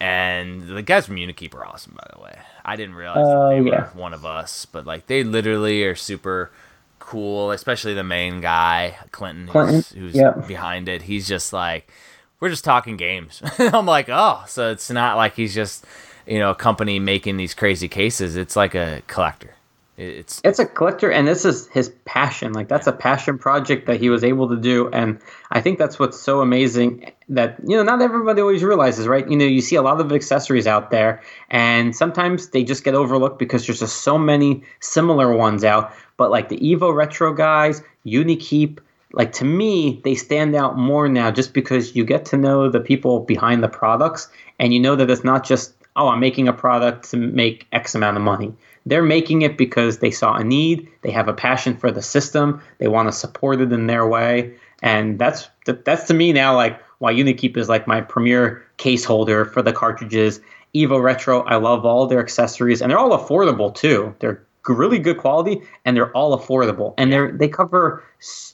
[0.00, 2.36] and the guys from Unikeep are awesome, by the way.
[2.70, 3.80] I didn't realize Oh, that they oh, yeah.
[3.92, 6.52] were one of us, but like they literally are super
[7.00, 7.50] cool.
[7.50, 10.46] Especially the main guy, Clinton, who's, Clinton, who's yep.
[10.46, 11.02] behind it.
[11.02, 11.90] He's just like,
[12.38, 13.42] we're just talking games.
[13.58, 15.84] I'm like, oh, so it's not like he's just
[16.28, 18.36] you know a company making these crazy cases.
[18.36, 19.54] It's like a collector.
[20.00, 22.52] It- It's it's a collector and this is his passion.
[22.54, 25.18] Like that's a passion project that he was able to do and
[25.50, 29.28] i think that's what's so amazing that you know not everybody always realizes right?
[29.30, 32.94] You know you see a lot of accessories out there and sometimes they just get
[32.94, 35.92] overlooked because there's just so many similar ones out.
[36.16, 38.78] But like the evo retro guys unikeep
[39.12, 42.80] like to me they stand out more now just because you get to know the
[42.80, 44.28] people behind the products
[44.58, 47.94] and you know that it's not just oh i'm making a product to make x
[47.94, 48.52] amount of money
[48.86, 50.88] they're making it because they saw a need.
[51.02, 52.62] They have a passion for the system.
[52.78, 54.54] They want to support it in their way.
[54.82, 59.04] And that's that- that's to me now like why unikeep is like my premier case
[59.04, 60.40] holder for the cartridges.
[60.74, 64.14] Evo retro i love all their accessories and they're all affordable too.
[64.20, 66.94] They're really good quality and they're all affordable.
[66.96, 68.04] And they're they cover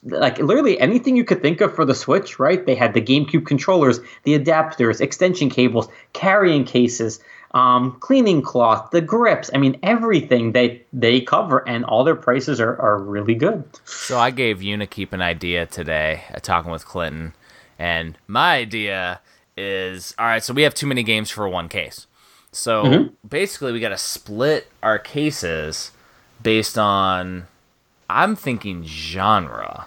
[0.04, 2.64] like literally anything you could think of for the switch right?
[2.64, 7.20] They had the gamecube controllers the adapters extension cables carrying cases
[7.56, 12.60] um, cleaning cloth the grips i mean everything they they cover and all their prices
[12.60, 17.32] are, are really good So I gave Unikeep an idea today, uh, talking with Clinton,
[17.78, 19.20] and my idea
[19.56, 20.44] is all right.
[20.44, 22.06] So we have too many games for one case.
[22.52, 23.10] So Mhm.
[23.28, 25.92] basically, we got to split our cases
[26.42, 27.46] based on.
[28.08, 29.86] I'm thinking genre.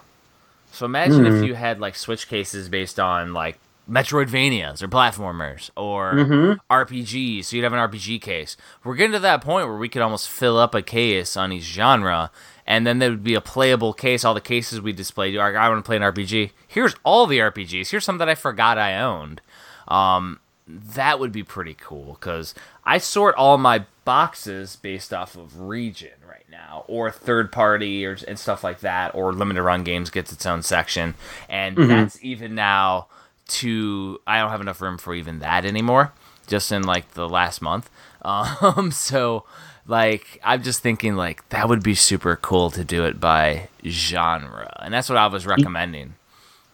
[0.72, 1.46] So imagine if Hmm.
[1.46, 3.58] you had like Switch cases based on like
[3.90, 6.58] Metroidvanias or platformers or Mhm.
[6.70, 7.46] RPGs.
[7.48, 8.56] So you'd have an RPG case.
[8.84, 11.64] We're getting to that point where we could almost fill up a case on each
[11.64, 12.32] genre,
[12.68, 14.24] and then there would be a playable case.
[14.24, 15.38] All the cases we displayed.
[15.38, 16.52] I want to play an RPG.
[16.68, 17.90] Here's all the RPGs.
[17.92, 19.42] Here's some that I forgot I owned.
[19.88, 22.54] Um, that would be pretty cool because
[22.86, 28.16] I sort all my boxes based off of region right now, or third party, or
[28.28, 31.16] and stuff like that, or limited run games gets its own section,
[31.48, 33.08] and that's even now
[33.50, 36.14] to I don't have enough room for even that anymore.
[36.48, 37.90] Just in like the last month,
[38.24, 39.44] um, so
[39.88, 44.72] like I'm just thinking like that would be super cool to do it by genre,
[44.82, 46.16] and that's what I was recommending.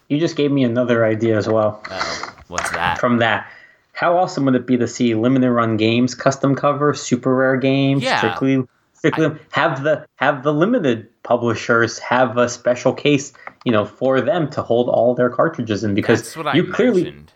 [0.07, 2.35] You just gave me another idea as well Uh-oh.
[2.47, 2.99] What's that?
[2.99, 3.52] from that.
[3.93, 8.03] How awesome would it be to see limited run games, custom cover, super rare games,
[8.03, 8.18] Yeah.
[8.19, 13.34] strictly strictly have the have the limited publishers have a special case,
[13.66, 16.72] you know, for them to hold all their cartridges in because That's what I you
[16.72, 17.34] clearly mentioned.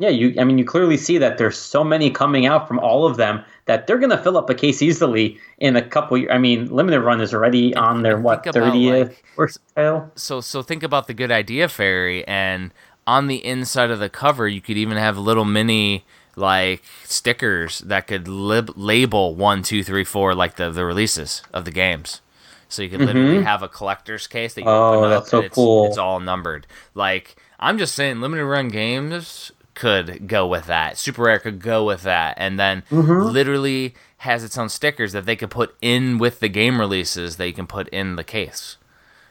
[0.00, 0.34] Yeah, you.
[0.38, 3.42] I mean, you clearly see that there's so many coming out from all of them
[3.64, 6.24] that they're going to fill up a case easily in a couple.
[6.30, 10.10] I mean, limited run is already on their what thirtieth like, or so.
[10.14, 12.72] so so think about the good idea fairy and
[13.08, 16.04] on the inside of the cover you could even have little mini
[16.36, 21.64] like stickers that could lib- label one two three four like the, the releases of
[21.64, 22.20] the games
[22.68, 24.94] so you could literally have a collector's case that you Mm-hmm.
[24.94, 25.86] Oh, open that's up so and it's, cool.
[25.86, 31.22] it's all numbered like i'm just saying limited run games could go with that super
[31.22, 33.32] rare could go with that and then Mm-hmm.
[33.32, 37.46] literally has its own stickers that they could put in with the game releases that
[37.46, 38.76] you can put in the case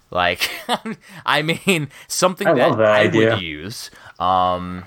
[0.10, 0.50] like,
[1.26, 3.32] I mean, something I that, that I idea.
[3.34, 3.92] would use.
[4.22, 4.86] Um,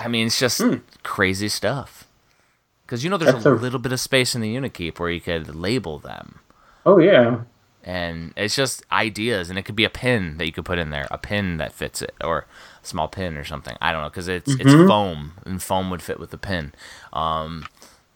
[0.00, 0.62] I mean, it's just
[1.02, 2.08] crazy stuff.
[2.86, 3.44] Because you know, there's.
[3.44, 6.38] A, a- little bit of space in the Unikeep where you could label them,
[6.86, 7.40] Oh yeah,
[7.84, 10.90] and it's just ideas, and it could be a pin that you could put in
[10.90, 12.46] there, a pin that fits it, or
[12.82, 13.76] a small pin or something.
[13.80, 14.60] I don't know, because it's Mm-hmm.
[14.68, 16.72] it's foam, and foam would fit with the pin.
[17.12, 17.66] Um,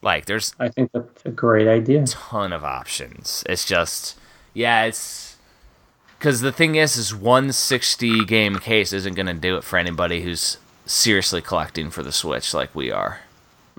[0.02, 2.04] like, there's I think that's a great idea.
[2.06, 3.44] ton of options.
[3.48, 4.16] It's just,
[4.54, 5.36] yeah, it's
[6.18, 10.22] because the thing is, is one sixty game case isn't gonna do it for anybody
[10.22, 13.20] who's seriously collecting for the Switch like we are.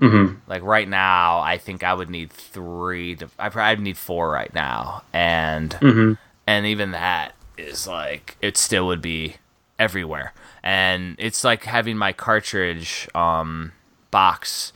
[0.00, 3.28] Hmm Like right now, I think I would need three to.
[3.38, 6.12] I probably need four right now, and hmm
[6.46, 9.36] and even that is like it still would be
[9.78, 10.32] everywhere.
[10.62, 13.72] And it's like having my cartridge um
[14.10, 14.72] box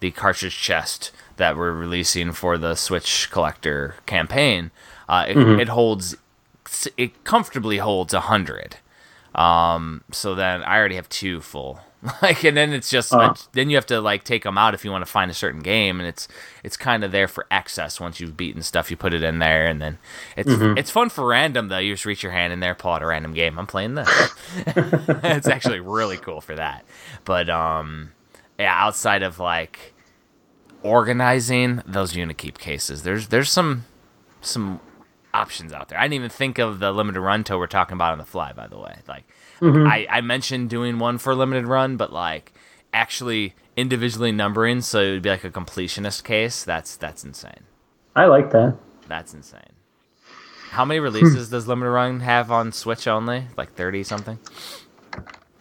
[0.00, 4.70] the cartridge chest that we're releasing for the switch collector campaign
[5.08, 6.16] uh it, it holds
[6.96, 8.76] it comfortably holds a hundred.
[9.34, 11.80] Um so then i already have two full
[12.22, 13.34] like and then it's just Oh.
[13.52, 15.60] then you have to like take them out if you want to find a certain
[15.60, 16.28] game and it's
[16.62, 19.66] it's kind of there for excess once you've beaten stuff you put it in there
[19.66, 19.98] and then
[20.36, 23.02] it's it's fun for random though you just reach your hand in there pull out
[23.02, 24.08] a random game i'm playing this
[24.66, 26.84] it's actually really cool for that
[27.24, 28.12] but um
[28.58, 29.94] yeah outside of like
[30.82, 33.84] organizing those unikeep cases there's there's some
[34.42, 34.80] some
[35.34, 35.98] options out there.
[35.98, 38.52] I didn't even think of the limited run till we're talking about on the fly.
[38.54, 39.24] By the way, like
[39.62, 42.52] I, I mentioned doing one for a limited run, but like
[42.92, 46.64] actually individually numbering, so it would be like a completionist case.
[46.64, 47.64] That's that's insane.
[48.14, 48.76] I like that.
[49.08, 49.60] That's insane.
[50.70, 53.44] How many releases does limited run have on Switch only?
[53.56, 54.38] Like thirty something,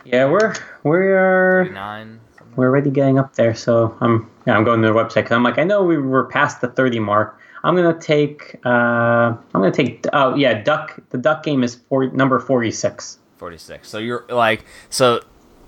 [0.03, 0.53] Yeah, we're
[0.84, 2.19] we're nine.
[2.55, 3.55] we're already getting up there.
[3.55, 6.26] So I'm yeah, I'm going to their website 'cause I'm like I know we were
[6.26, 7.39] past the 30 mark.
[7.63, 12.07] I'm gonna take uh I'm gonna take oh yeah duck the duck game is four,
[12.07, 13.19] number 46.
[13.37, 13.87] 46.
[13.87, 15.21] So you're like so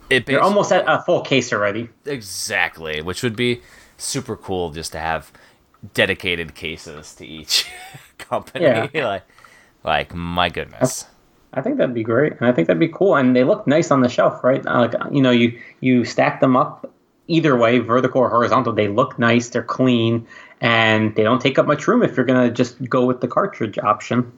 [0.09, 1.89] it You're almost at a full case already.
[2.05, 3.61] Exactly, which would be
[3.97, 5.31] super cool just to have
[5.93, 7.69] dedicated cases to each
[8.17, 8.65] company.
[8.65, 8.87] Yeah.
[8.93, 9.23] like,
[9.83, 11.05] like my goodness.
[11.53, 13.89] I think that'd be great, and I think that'd be cool, and they look nice
[13.89, 14.65] on the shelf, right?
[14.65, 16.91] Uh, Like you know, you you stack them up
[17.27, 18.73] either way, vertical or horizontal.
[18.73, 20.27] They look nice, they're clean,
[20.61, 23.77] and they don't take up much room if you're gonna just go with the cartridge
[23.79, 24.31] option.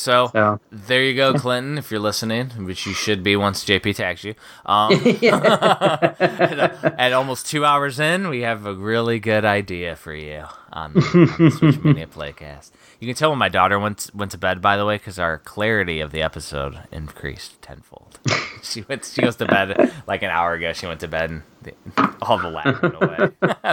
[0.00, 1.78] So So there you go, Clinton.
[1.78, 4.34] If you're listening, which you should be once JP tags you.
[4.64, 4.92] Um,
[6.98, 11.26] at almost two hours in, we have a really good idea for you on, on
[11.38, 12.70] the Switch Mania Playcast.
[12.98, 15.38] You can tell when my daughter went went to bed, by the way, because our
[15.38, 18.18] clarity of the episode increased tenfold.
[18.62, 19.04] she went.
[19.04, 20.72] She goes to bed like an hour ago.
[20.72, 21.74] She went to bed and the,
[22.22, 23.30] all the lag went away.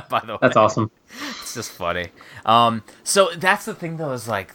[0.09, 0.91] by the way, that's awesome.
[1.41, 2.07] it's just funny.
[2.45, 4.53] Um, so that's the thing though, is like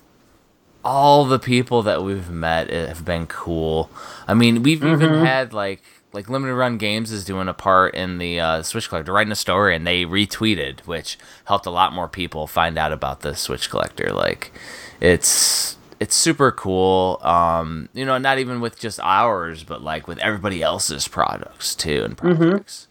[0.84, 3.90] all the people that we've met have been cool.
[4.26, 5.82] I mean, we've even had like
[6.12, 9.36] like limited run games is doing a part in the uh, Switch Collector, writing a
[9.36, 13.70] story, and they retweeted, which helped a lot more people find out about the Switch
[13.70, 14.12] Collector.
[14.12, 14.52] Like,
[15.00, 17.18] it's it's super cool.
[17.22, 22.02] Um, you know, not even with just ours, but like with everybody else's products too
[22.04, 22.88] and projects.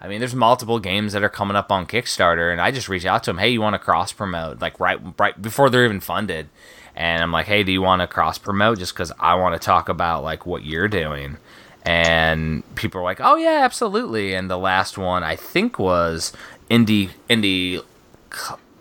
[0.00, 3.06] I mean, there's multiple games that are coming up on Kickstarter, and I just reach
[3.06, 3.38] out to them.
[3.38, 4.60] Hey, you want to cross promote?
[4.60, 6.48] Like right, right before they're even funded,
[6.96, 8.78] and I'm like, hey, do you want to cross promote?
[8.78, 11.36] Just because I want to talk about like what you're doing,
[11.84, 14.34] and people are like, oh yeah, absolutely.
[14.34, 16.32] And the last one I think was
[16.70, 17.82] indie indie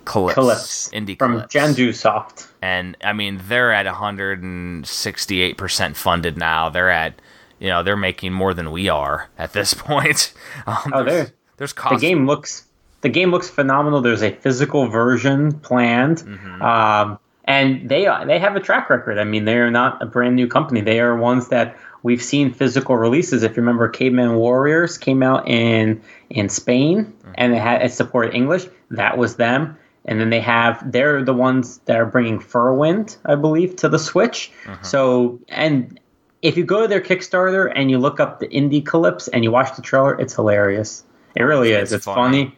[0.06, 1.42] Calypse indie from.
[1.44, 2.48] Jandu Soft.
[2.62, 6.70] and I mean they're at 168 percent funded now.
[6.70, 7.14] They're at
[7.60, 10.34] you know they're making more than we are at this point.
[10.68, 12.66] Um, Oh, there's, there's The game looks
[13.02, 14.02] the game looks phenomenal.
[14.02, 16.62] There's a physical version planned, Mm-hmm.
[16.62, 19.18] um, and they they have a track record.
[19.18, 20.82] I mean, they are not a brand new company.
[20.82, 23.44] They are ones that we've seen physical releases.
[23.44, 27.32] If you remember, Caveman Warriors came out in in Spain, Mm-hmm.
[27.36, 28.66] and it had it supported English.
[28.92, 29.78] That was them.
[30.08, 33.98] And then they have they're the ones that are bringing Furwind, I believe, to the
[34.00, 34.52] Switch.
[34.66, 34.84] Mm-hmm.
[34.84, 36.00] So and
[36.44, 39.50] if you go to their Kickstarter and you look up the Indie Calypse and you
[39.52, 41.04] watch the trailer, it's hilarious.
[41.36, 41.92] It really is.
[41.92, 42.44] It's It's, funny.
[42.46, 42.58] funny.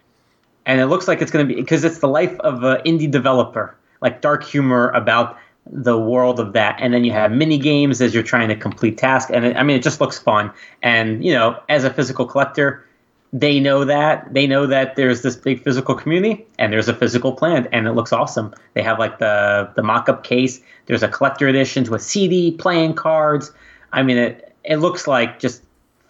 [0.66, 3.10] and it looks like it's going to be because it's the life of an indie
[3.10, 5.38] developer, like dark humor about
[5.70, 6.78] the world of that.
[6.80, 9.64] And then you have mini games as you're trying to complete tasks, and it, I
[9.64, 10.52] mean, it just looks fun.
[10.82, 12.88] And you know, as a physical collector,
[13.34, 14.34] they know that.
[14.34, 17.92] They know that there's this big physical community and there's a physical plant and it
[17.92, 18.54] looks awesome.
[18.74, 20.62] They have like the the mock-up case.
[20.86, 23.52] There's a collector edition with cd playing cards.
[23.92, 25.64] I mean it it looks like just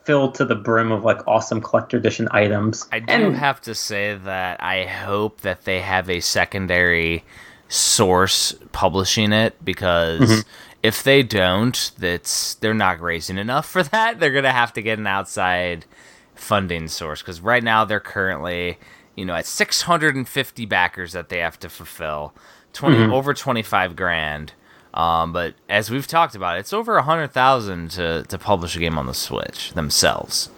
[0.04, 2.88] filled to the brim of like awesome collector edition items.
[2.92, 7.26] I do and have to say that I hope that they have a secondary
[7.70, 10.50] source publishing it because Mm-hmm.
[10.84, 14.20] if they don't, that's they're not raising enough for that.
[14.20, 15.86] They're gonna have to get an outside
[16.36, 18.78] funding source because right now they're currently,
[19.16, 22.34] you know, at 650 backers that they have to fulfill,
[22.74, 23.14] 20 Mm-hmm.
[23.14, 24.54] over 25 grand.
[24.94, 28.80] Um, but as we've talked about, it's over a hundred thousand to to publish a
[28.80, 30.50] game on the Switch themselves.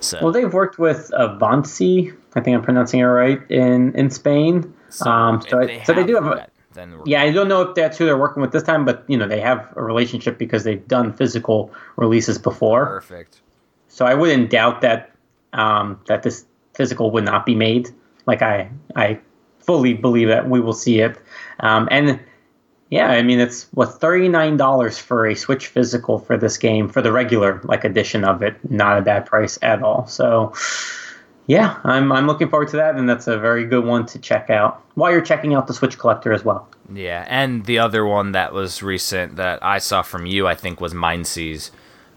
[0.00, 4.72] So well they've worked with Avanci i think i'm pronouncing it right in in spain
[5.04, 6.46] um so, I, so they do have a,
[6.78, 9.16] then Yeah, I don't know if that's who they're working with this time, but you
[9.16, 12.86] know they have a relationship because they've done physical releases before.
[12.86, 13.40] perfect.
[13.88, 15.10] So I wouldn't doubt that
[15.52, 16.44] um, that this
[16.74, 17.90] physical would not be made.
[18.26, 19.18] Like I, I
[19.58, 21.18] fully believe that we will see it.
[21.60, 22.20] Um, and
[22.90, 26.88] yeah, I mean it's what thirty nine dollars for a Switch physical for this game
[26.88, 28.56] for the regular like edition of it.
[28.70, 30.06] Not a bad price at all.
[30.06, 30.54] So
[31.48, 34.48] yeah, I'm I'm looking forward to that, and that's a very good one to check
[34.50, 36.68] out while you're checking out the Switch Collector as well.
[36.94, 40.80] Yeah, and the other one that was recent that I saw from you, I think,
[40.80, 41.70] was Mindseize.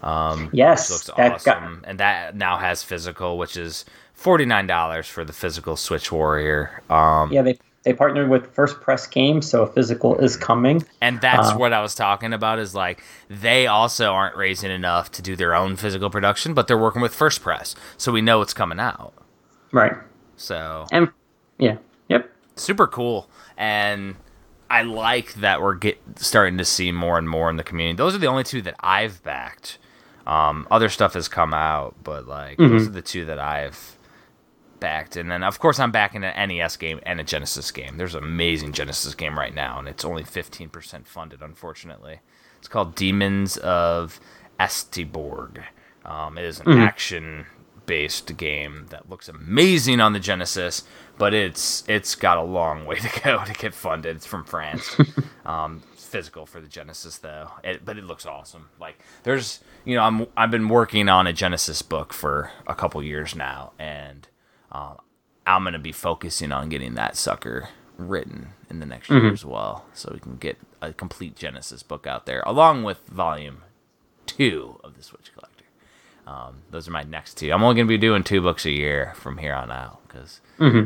[0.03, 4.67] Um, Yes, looks that got- awesome, and that now has physical, which is forty nine
[4.67, 6.81] dollars for the physical Switch Warrior.
[6.89, 10.85] Um, Yeah, they they partnered with First Press Games, so a physical is coming.
[11.01, 15.11] And that's Uh, what I was talking about is like they also aren't raising enough
[15.13, 18.41] to do their own physical production, but they're working with First Press, so we know
[18.41, 19.13] it's coming out.
[19.71, 19.93] Right.
[20.37, 21.09] So And
[21.57, 21.77] yeah,
[22.09, 22.31] yep.
[22.55, 23.29] super cool.
[23.57, 24.15] And
[24.69, 27.97] i like that we're get starting to see more and more in the community.
[27.97, 29.77] Those are the only two that i've backed.
[30.25, 33.97] Um, other stuff has come out but like those are the two that i've
[34.79, 35.15] backed.
[35.15, 37.97] And then of course i'm backing an nes game and a genesis game.
[37.97, 42.21] There's an amazing genesis game right now and it's only 15% funded unfortunately.
[42.59, 44.19] It's called demons of
[44.59, 45.63] Asteborg.
[46.05, 47.45] Um, it is an action
[47.85, 50.83] based game that looks amazing on the Genesis,
[51.17, 54.15] but it's it's got a long way to go to get funded.
[54.15, 54.95] It's from France.
[55.45, 58.69] um, it's physical for the Genesis though, it, but it looks awesome.
[58.79, 63.01] Like there's you know I'm I've been working on a Genesis book for a couple
[63.03, 64.27] years now, and
[64.71, 64.95] uh,
[65.45, 69.85] I'm gonna be focusing on getting that sucker written in the next year as well,
[69.93, 73.63] so we can get a complete Genesis book out there along with volume
[74.25, 75.50] two of the Switch Collector.
[76.31, 77.51] Um, those are my next two.
[77.51, 80.39] I'm only gonna be doing two books a year from here on out because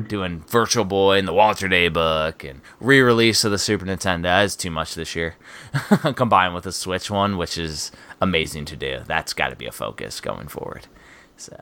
[0.08, 4.56] doing Virtual Boy and the Walter Day book and re-release of the Super Nintendo is
[4.56, 5.36] too much this year.
[6.16, 7.92] Combined with the Switch one, which is
[8.22, 9.02] amazing to do.
[9.06, 10.88] That's got to be a focus going forward.
[11.38, 11.56] So.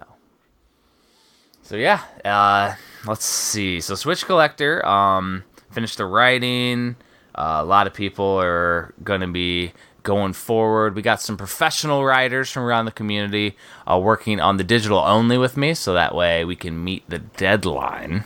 [1.63, 3.81] So yeah, uh, let's see.
[3.81, 6.95] So Switch Collector, um, finished the writing.
[7.35, 9.73] Uh, a lot of people are gonna be
[10.03, 10.95] going forward.
[10.95, 13.55] We got some professional writers from around the community
[13.89, 17.19] uh, working on the digital only with me, so that way we can meet the
[17.19, 18.25] deadline.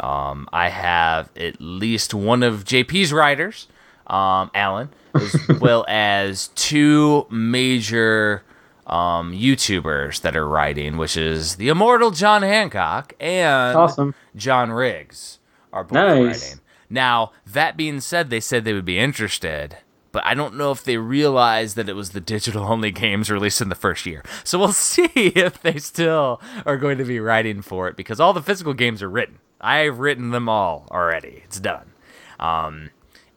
[0.00, 3.68] Um, I have at least one of JP's writers,
[4.08, 8.42] um, Alan, as well as two major
[8.86, 14.14] um, YouTubers that are writing, which is the immortal John Hancock and Awesome.
[14.34, 15.38] John Riggs
[15.72, 16.42] are both Nice.
[16.42, 16.60] writing.
[16.90, 19.78] Now, that being said, they said they would be interested,
[20.14, 23.60] but I don't know if they realized that it was the digital only games released
[23.60, 24.22] in the first year.
[24.44, 28.32] So we'll see if they still are going to be writing for it because all
[28.32, 29.40] the physical games are written.
[29.60, 31.42] I've written them all already.
[31.44, 31.92] It's done.
[32.38, 32.90] Um,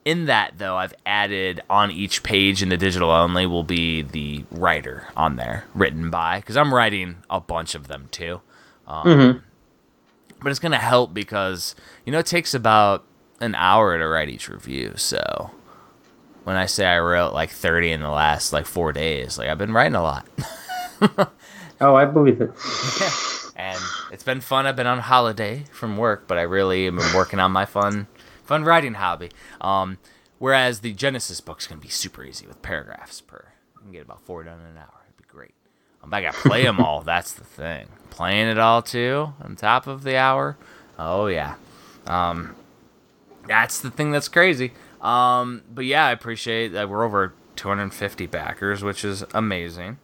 [0.04, 4.44] in that though, I've added on each page in the digital only will be the
[4.50, 8.40] writer on there, written by, because I'm writing a bunch of them too.
[8.86, 9.42] Um,
[10.40, 11.74] But it's gonna help because
[12.06, 13.04] you know it takes about
[13.40, 14.92] an hour to write each review.
[14.96, 15.50] So
[16.48, 19.58] when I say I wrote like 30 in the last like four days, like I've
[19.58, 20.26] been writing a lot.
[21.80, 22.50] Oh, I believe it.
[23.54, 23.78] and
[24.10, 24.66] it's been fun.
[24.66, 28.08] I've been on holiday from work, but I really am working on my fun,
[28.42, 29.30] fun writing hobby.
[29.60, 29.98] Um,
[30.40, 33.52] whereas the Genesis book's gonna be super easy with paragraphs per.
[33.76, 35.04] You can get about four done in an hour.
[35.06, 35.54] It'd be great.
[36.02, 37.02] Um, I gotta play them all.
[37.02, 37.86] That's the thing.
[38.10, 40.56] Playing it all too on top of the hour.
[40.98, 41.54] Oh yeah.
[42.08, 42.56] Um,
[43.46, 44.72] that's the thing that's crazy.
[45.00, 49.98] Um, but yeah, I appreciate that we're over 250 backers, which is amazing.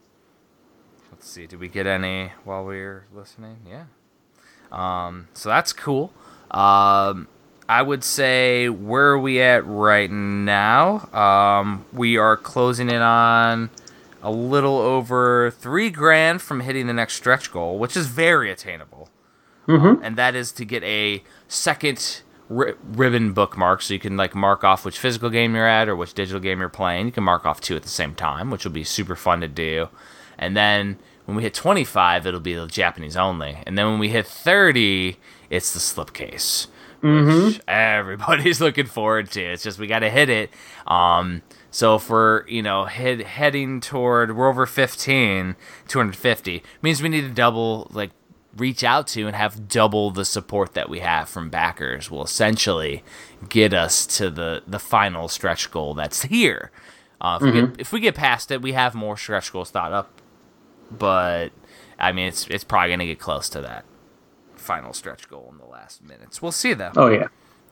[1.11, 3.59] Let's see, did we get any while we were listening?
[3.69, 3.85] Yeah.
[4.71, 6.13] Um, so that's cool.
[6.51, 7.29] Um,
[7.69, 11.09] I would say where are we at right now?
[11.13, 13.71] Um, we are closing in on
[14.23, 19.09] a little over three grand from hitting the next stretch goal, which is very attainable.
[19.69, 20.05] Mm-hmm.
[20.05, 24.65] And that is to get a second ri- ribbon bookmark, so you can like mark
[24.65, 27.07] off which physical game you're at or which digital game you're playing.
[27.07, 29.49] You can mark off two at the same time, which will be super fun to
[29.49, 29.89] do.
[30.39, 33.59] And then when we hit 25, it'll be the Japanese only.
[33.67, 35.17] And then when we hit 30,
[35.51, 36.67] it's the slipcase.
[37.47, 39.41] Which everybody's looking forward to.
[39.43, 40.51] It's just we got to hit it.
[40.87, 45.57] Um, so if we're you know head, heading toward we're over 15,
[45.87, 48.11] 250 means we need to double like
[48.57, 53.03] reach out to and have double the support that we have from backers will essentially
[53.49, 56.71] get us to the the final stretch goal that's here.
[57.21, 59.93] Uh, if, we get, if we get past it, we have more stretch goals thought
[59.93, 60.11] up,
[60.91, 61.51] but
[61.99, 63.85] I mean it's it's probably gonna get close to that
[64.57, 66.41] final stretch goal in the last minutes.
[66.43, 66.93] We'll see though.
[66.97, 67.29] Oh yeah.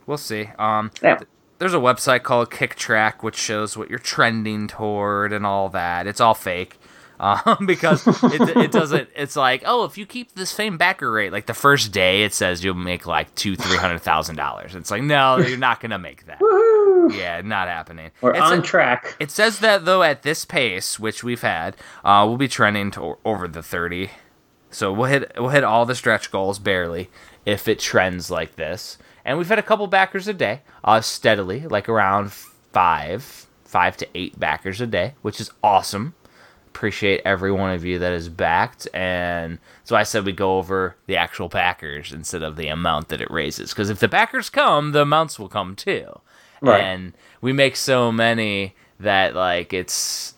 [0.06, 0.48] We'll see.
[0.58, 1.16] Um, Yeah.
[1.16, 1.28] th-
[1.58, 6.06] there's a website called Kicktraq which shows what you're trending toward and all that.
[6.06, 6.78] It's all fake.
[7.22, 9.08] Um, because it, it doesn't.
[9.14, 12.34] It's like, oh, if you keep this same backer rate, like the first day, it
[12.34, 14.74] says you'll make like two, three hundred thousand dollars.
[14.74, 16.40] It's like, no, you're not gonna make that.
[16.40, 17.14] Woohoo!
[17.16, 18.10] Yeah, not happening.
[18.20, 19.16] We're It's on a- track.
[19.20, 23.16] it says that though at this pace, which we've had, uh, we'll be trending to
[23.24, 24.10] over the thirty.
[24.70, 27.08] So we'll hit we'll hit all the stretch goals barely
[27.46, 28.98] if it trends like this.
[29.24, 34.08] And we've had a couple backers a day, uh, steadily, like around five, five to
[34.16, 36.14] eight backers a day, which is awesome.
[36.82, 40.96] Appreciate every one of you that is backed, and so I said we go over
[41.06, 43.70] the actual backers instead of the amount that it raises.
[43.70, 46.18] Because if the backers come, the amounts will come too.
[46.60, 46.80] Right.
[46.80, 50.34] and we make so many that like it's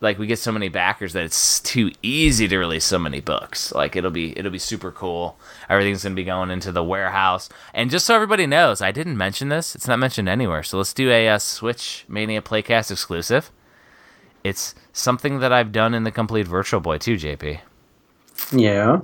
[0.00, 3.70] like we get so many backers that it's too easy to release so many books.
[3.70, 5.38] Like it'll be it'll be super cool.
[5.68, 7.50] Everything's going to be going into the warehouse.
[7.74, 9.74] And just so everybody knows i didn't mention this.
[9.74, 10.62] It's not mentioned anywhere.
[10.62, 13.50] So let's do a uh, switch mania playcast exclusive.
[14.42, 17.60] It's something that i've done in the complete virtual boy too jp
[18.52, 19.00] Yeah.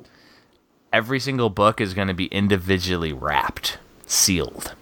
[0.93, 3.77] every single book is going to be individually wrapped
[4.07, 4.75] sealed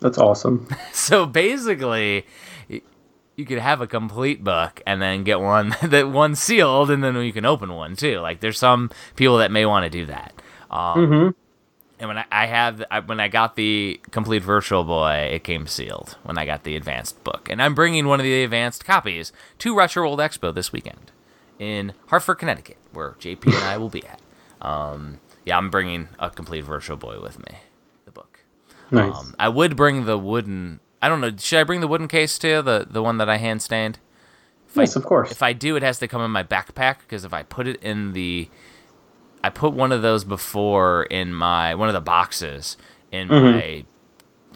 [0.00, 0.66] That's awesome.
[0.92, 2.26] So basically,
[2.68, 7.14] you could have a complete book and then get one that one sealed, and then
[7.22, 8.18] you can open one too.
[8.20, 10.32] Like there's some people that may want to do that.
[10.70, 11.34] Um,
[12.00, 15.66] And when I, I have I, when I got the complete Virtual Boy, it came
[15.66, 16.16] sealed.
[16.22, 19.76] When I got the advanced book, and I'm bringing one of the advanced copies to
[19.76, 21.10] Retro World Expo this weekend
[21.58, 24.20] in Hartford, Connecticut, where JP and I will be at.
[24.60, 27.58] Um, yeah, I'm bringing a complete Virtual Boy with me.
[28.04, 28.40] The book.
[28.90, 29.16] Nice.
[29.16, 30.80] Um, I would bring the wooden.
[31.02, 31.32] I don't know.
[31.36, 32.62] Should I bring the wooden case too?
[32.62, 33.98] The the one that I hand stained.
[34.68, 35.30] If yes, I, of course.
[35.30, 37.82] If I do, it has to come in my backpack because if I put it
[37.82, 38.48] in the,
[39.42, 42.76] I put one of those before in my one of the boxes
[43.12, 43.44] in mm-hmm.
[43.44, 43.84] my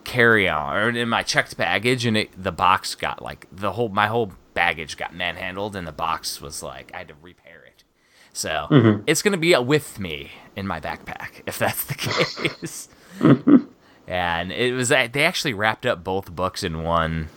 [0.04, 3.88] carry on or in my checked baggage, and it the box got like the whole
[3.88, 7.84] my whole baggage got manhandled, and the box was like I had to repair it.
[8.32, 9.02] So mm-hmm.
[9.06, 12.88] it's gonna be with me in my backpack if that's the case.
[14.06, 17.28] and it was uh, they actually wrapped up both books in one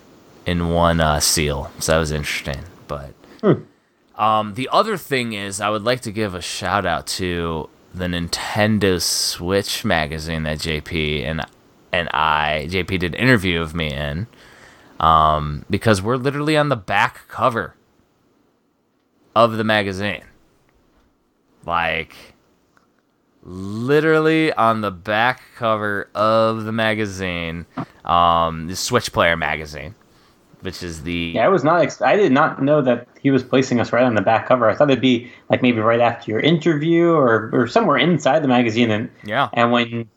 [0.46, 2.64] in one uh, seal, so that was interesting.
[2.88, 3.64] But hmm.
[4.18, 8.06] Um, the other thing is, I would like to give a shout out to the
[8.06, 11.42] Nintendo Switch magazine that JP and
[11.92, 14.28] and I JP did an interview of me in,
[15.00, 17.76] um, because we're literally on the back cover.
[19.36, 20.24] of the magazine.
[21.66, 22.16] Like,
[23.44, 27.66] literally on the back cover of the magazine,
[28.06, 29.96] um, the Switch Player magazine,
[30.66, 31.82] which is the Yeah, I was not.
[31.82, 34.70] Ex- I did not know that he was placing us right on the back cover.
[34.70, 38.48] I thought it'd be like maybe right after your interview or, or somewhere inside the
[38.48, 38.92] magazine.
[38.92, 40.10] And yeah, and when,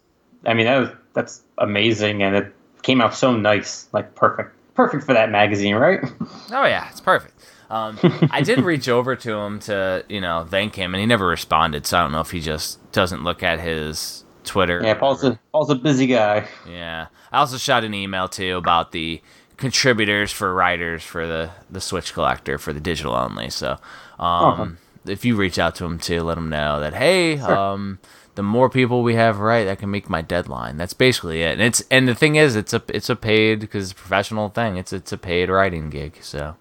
[0.46, 5.04] I mean, that was that's amazing, and it came out so nice, like perfect, perfect
[5.04, 6.00] for that magazine, right?
[6.50, 7.34] Oh yeah, it's perfect.
[7.70, 7.98] Um,
[8.30, 11.86] I did reach over to him to you know thank him, and he never responded.
[11.86, 14.80] So I don't know if he just doesn't look at his Twitter.
[14.82, 16.48] Yeah, Paul's a Paul's a busy guy.
[16.66, 17.08] Yeah.
[17.30, 19.20] I also shot an email too about the
[19.58, 23.50] contributors for writers for the the Switch Collector for the digital only.
[23.50, 23.76] So,
[24.18, 27.98] um, if you reach out to him too, let him know that hey, um,
[28.34, 30.76] the more people we have right, that can make my deadline.
[30.76, 31.52] That's basically it.
[31.52, 34.48] And it's and the thing is, it's a it's a paid because it's a professional
[34.48, 34.76] thing.
[34.76, 36.18] It's it's a paid writing gig.
[36.22, 36.56] So,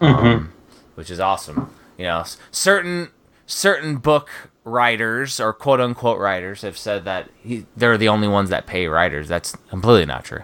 [0.00, 0.52] um,
[0.94, 1.74] which is awesome.
[1.98, 3.08] You know, certain
[3.46, 4.30] certain book
[4.68, 8.86] writers or quote unquote writers have said that he, they're the only ones that pay
[8.86, 9.28] writers.
[9.28, 10.42] That's completely not true.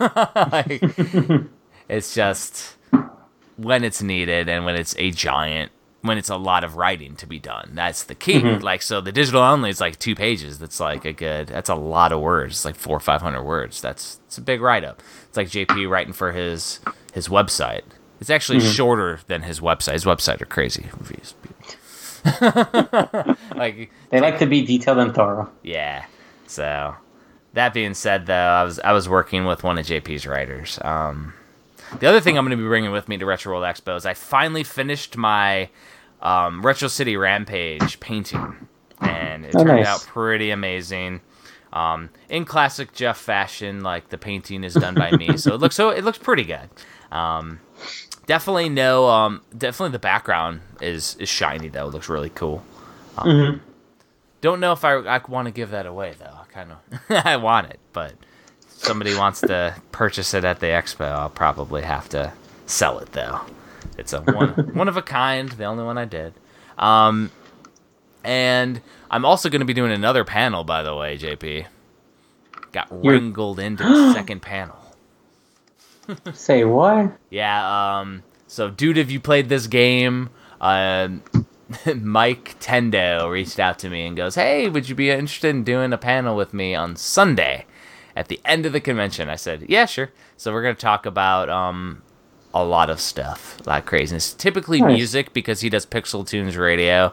[0.52, 0.82] like,
[1.88, 2.76] it's just
[3.56, 5.70] when it's needed and when it's a giant
[6.02, 8.40] when it's a lot of writing to be done that's the key.
[8.40, 8.62] Mm-hmm.
[8.62, 10.58] Like so the digital only is like two pages.
[10.58, 12.56] That's like a good that's a lot of words.
[12.56, 13.80] It's like four or five hundred words.
[13.80, 15.02] That's it's a big write-up.
[15.28, 16.80] It's like jp writing for his
[17.12, 17.82] his website.
[18.20, 18.72] It's actually mm-hmm.
[18.72, 19.94] shorter than his website.
[19.94, 20.88] His website are crazy.
[20.98, 21.34] Reviews
[23.54, 25.50] like They like to be detailed and thorough.
[25.62, 26.04] yeah.
[26.46, 26.94] So
[27.54, 30.78] that being said, though, I was I was working with one of JP's writers.
[30.82, 31.34] Um,
[32.00, 34.04] the other thing I'm going to be bringing with me to Retro World Expo is
[34.06, 35.68] I finally finished my
[36.22, 38.68] um, Retro City Rampage painting,
[39.00, 39.86] and it Oh, turned nice.
[39.86, 41.20] out pretty amazing.
[41.72, 45.74] Um, in classic Jeff fashion, like the painting is done by me, so it looks
[45.76, 46.68] so it looks pretty good.
[47.10, 47.60] Um,
[48.26, 51.88] definitely no, um, definitely the background is is shiny though.
[51.88, 52.62] It looks really cool.
[53.18, 53.60] Um,
[54.40, 56.26] Don't know if I I want to give that away though.
[56.26, 58.12] I kind of I want it, but
[58.62, 62.32] if somebody wants to purchase it at the expo, I'll probably have to
[62.66, 63.40] sell it though.
[63.98, 66.34] It's a one one of a kind, the only one I did.
[66.78, 67.30] Um,
[68.24, 68.80] and
[69.10, 71.66] I'm also going to be doing another panel, by the way, JP.
[72.72, 74.76] Got wrangled into the second panel.
[76.32, 77.16] Say what?
[77.30, 80.30] Yeah, um, so dude, have you played this game?
[80.60, 81.08] Uh,
[81.96, 85.92] Mike Tendo reached out to me and goes, Hey, would you be interested in doing
[85.92, 87.66] a panel with me on Sunday
[88.16, 89.28] at the end of the convention?
[89.28, 90.10] I said, Yeah, sure.
[90.36, 92.02] So we're going to talk about um,
[92.52, 94.34] a lot of stuff, a lot of craziness.
[94.34, 94.96] Typically Nice.
[94.96, 97.12] music because he does Pixel Tunes Radio,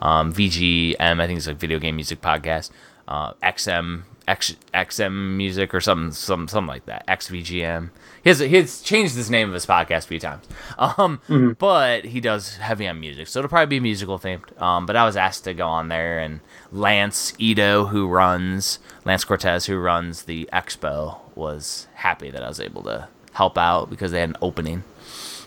[0.00, 2.70] um, VGM, I think it's like video game music podcast,
[3.08, 4.02] uh, XM.
[4.28, 7.04] X, XM music or something, some something like that.
[7.08, 7.90] XVGM.
[8.22, 10.44] He has, he changed his name of his podcast a few times.
[10.78, 14.60] Um, but he does heavy on music, so it'll probably be musical themed.
[14.60, 16.40] Um, but I was asked to go on there, and
[16.72, 22.60] Lance Ito, who runs Lance Cortez, who runs the expo, was happy that I was
[22.60, 24.84] able to help out because they had an opening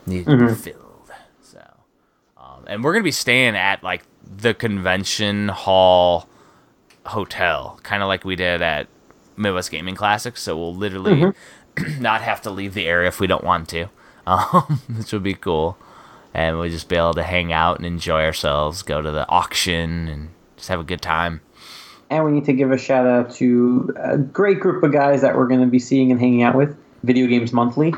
[0.05, 1.11] needed to be filled.
[1.41, 1.61] So,
[2.37, 6.27] um, and we're gonna be staying at like the convention hall
[7.05, 8.87] hotel, kind of like we did at
[9.37, 10.41] Midwest Gaming Classics.
[10.41, 11.33] So we'll literally
[11.99, 13.87] not have to leave the area if we don't want to,
[14.27, 15.77] um, which would be cool.
[16.33, 20.07] And we'll just be able to hang out and enjoy ourselves, go to the auction,
[20.07, 21.41] and just have a good time.
[22.09, 25.35] And we need to give a shout out to a great group of guys that
[25.35, 26.75] we're going to be seeing and hanging out with.
[27.03, 27.93] Video Games Monthly.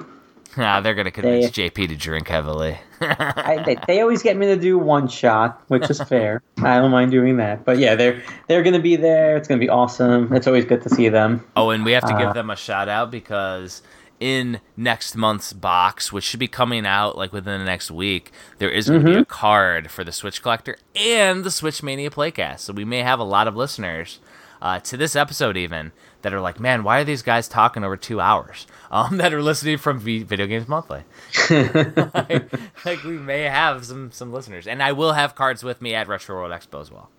[0.58, 2.78] Ah, they're gonna convince JP to drink heavily.
[3.02, 6.42] I, they, they always get me to do one shot, which is fair.
[6.60, 7.66] I don't mind doing that.
[7.66, 9.36] But yeah, they're they're going to be there.
[9.36, 10.32] It's going to be awesome.
[10.34, 11.46] It's always good to see them.
[11.58, 13.82] Oh, and we have to Uh, give them a shout out because
[14.20, 18.70] in next month's box, which should be coming out like within the next week, there
[18.70, 22.60] is going to be a card for the Switch Collector and the Switch Mania Playcast.
[22.60, 24.20] So we may have a lot of listeners
[24.62, 25.92] uh, to this episode even
[26.26, 28.66] that are like, man, why are these guys talking over two hours?
[28.92, 31.04] Um, that are listening from v- Video Games Monthly.
[31.50, 32.46] like,
[32.86, 36.08] like we may have some some listeners, and I will have cards with me at
[36.08, 37.10] Retro World Expo as well.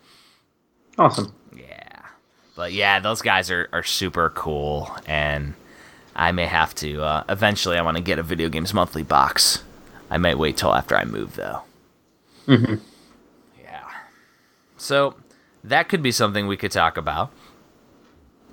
[0.96, 1.34] Awesome.
[1.54, 2.00] Yeah.
[2.54, 5.52] But yeah, those guys are, are super cool, and
[6.14, 7.02] I may have to.
[7.02, 9.62] Uh, eventually, I want to get a Video Games Monthly box.
[10.08, 11.60] I might wait till after I move, though.
[12.46, 12.80] Mhm.
[13.60, 13.84] Yeah.
[14.78, 15.14] So
[15.64, 17.32] that could be something we could talk about.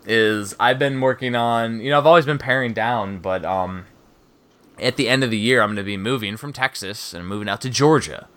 [0.06, 3.86] Is I've been working on, you know, I've always been paring down, but um,
[4.80, 7.48] at the end of the year, I'm going to be moving from Texas and moving
[7.48, 8.28] out to Georgia.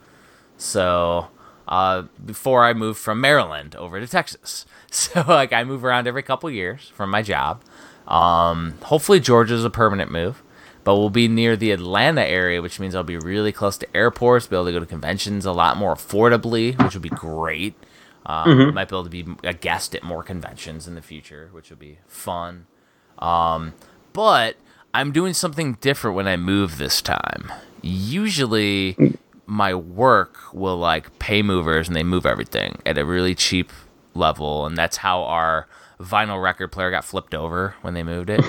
[0.57, 1.29] So
[1.69, 4.67] uh, before I moved from Maryland over to Texas.
[4.89, 7.61] So like I move around every couple years from my job.
[8.07, 10.43] Um, hopefully Georgia's a permanent move,
[10.85, 14.47] but we'll be near the Atlanta area, which means I'll be really close to airports,
[14.47, 17.75] be able to go to conventions a lot more affordably, which would be great.
[18.27, 21.71] Um, Might be able to be a guest at more conventions in the future, which
[21.71, 22.67] would be fun.
[23.19, 23.75] Um,
[24.13, 24.57] but
[24.93, 27.53] I'm doing something different when I move this time.
[27.83, 28.97] Usually,
[29.47, 33.71] my work will like pay movers and they move everything at a really cheap
[34.15, 35.69] level, and that's how our
[36.01, 38.45] vinyl record player got flipped over when they moved it.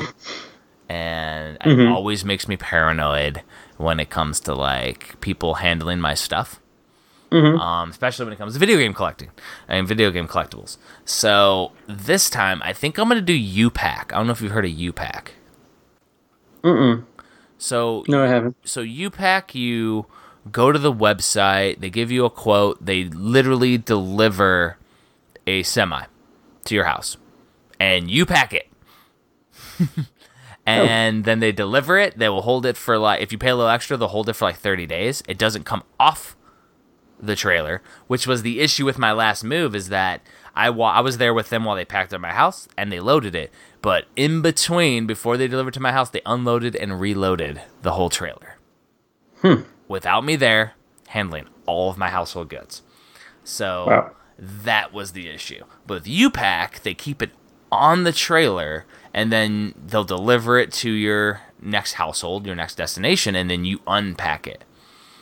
[0.90, 3.42] and it always makes me paranoid
[3.78, 6.60] when it comes to like people handling my stuff
[7.32, 9.30] um, especially when it comes to video game collecting
[9.68, 10.78] and video game collectibles.
[11.06, 14.12] So this time, I think I'm gonna do U-Pack.
[14.14, 15.34] I don't know if you've heard of U-Pack.
[16.64, 17.06] Mm-mm.
[17.58, 18.56] So No, I haven't.
[18.64, 20.06] so U-Pack, you
[20.52, 24.78] go to the website, they give you a quote, they literally deliver
[25.46, 26.06] a semi
[26.66, 27.18] to your house,
[27.80, 28.68] and you pack it.
[30.66, 32.18] and then they deliver it.
[32.18, 34.34] They will hold it for like if you pay a little extra, they'll hold it
[34.34, 35.24] for like 30 days.
[35.28, 36.37] It doesn't come off
[37.20, 40.22] the trailer, which was the issue with my last move is that
[40.56, 43.00] I wa- I was there with them while they packed up my house and they
[43.00, 43.52] loaded it.
[43.82, 48.10] But in between, before they delivered to my house, they unloaded and reloaded the whole
[48.10, 48.58] trailer.
[49.42, 49.62] Hmm.
[49.88, 50.74] Without me there,
[51.10, 52.82] handling all of my household goods.
[53.44, 54.12] So Wow.
[54.38, 55.64] that was the issue.
[55.86, 57.32] But with U-Pack, they keep it
[57.72, 63.36] on the trailer and then they'll deliver it to your next household, your next destination,
[63.36, 64.64] and then you unpack it.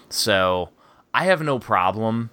[0.09, 0.69] So
[1.15, 2.29] I have no problem.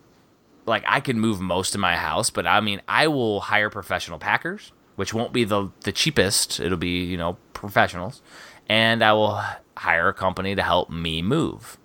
[0.67, 4.19] Like I can move most of my house, but I mean I will hire professional
[4.19, 6.59] packers, which won't be the the cheapest.
[6.61, 8.23] It'll be, you know, professionals.
[8.69, 9.41] And I will
[9.77, 11.79] hire a company to help me move.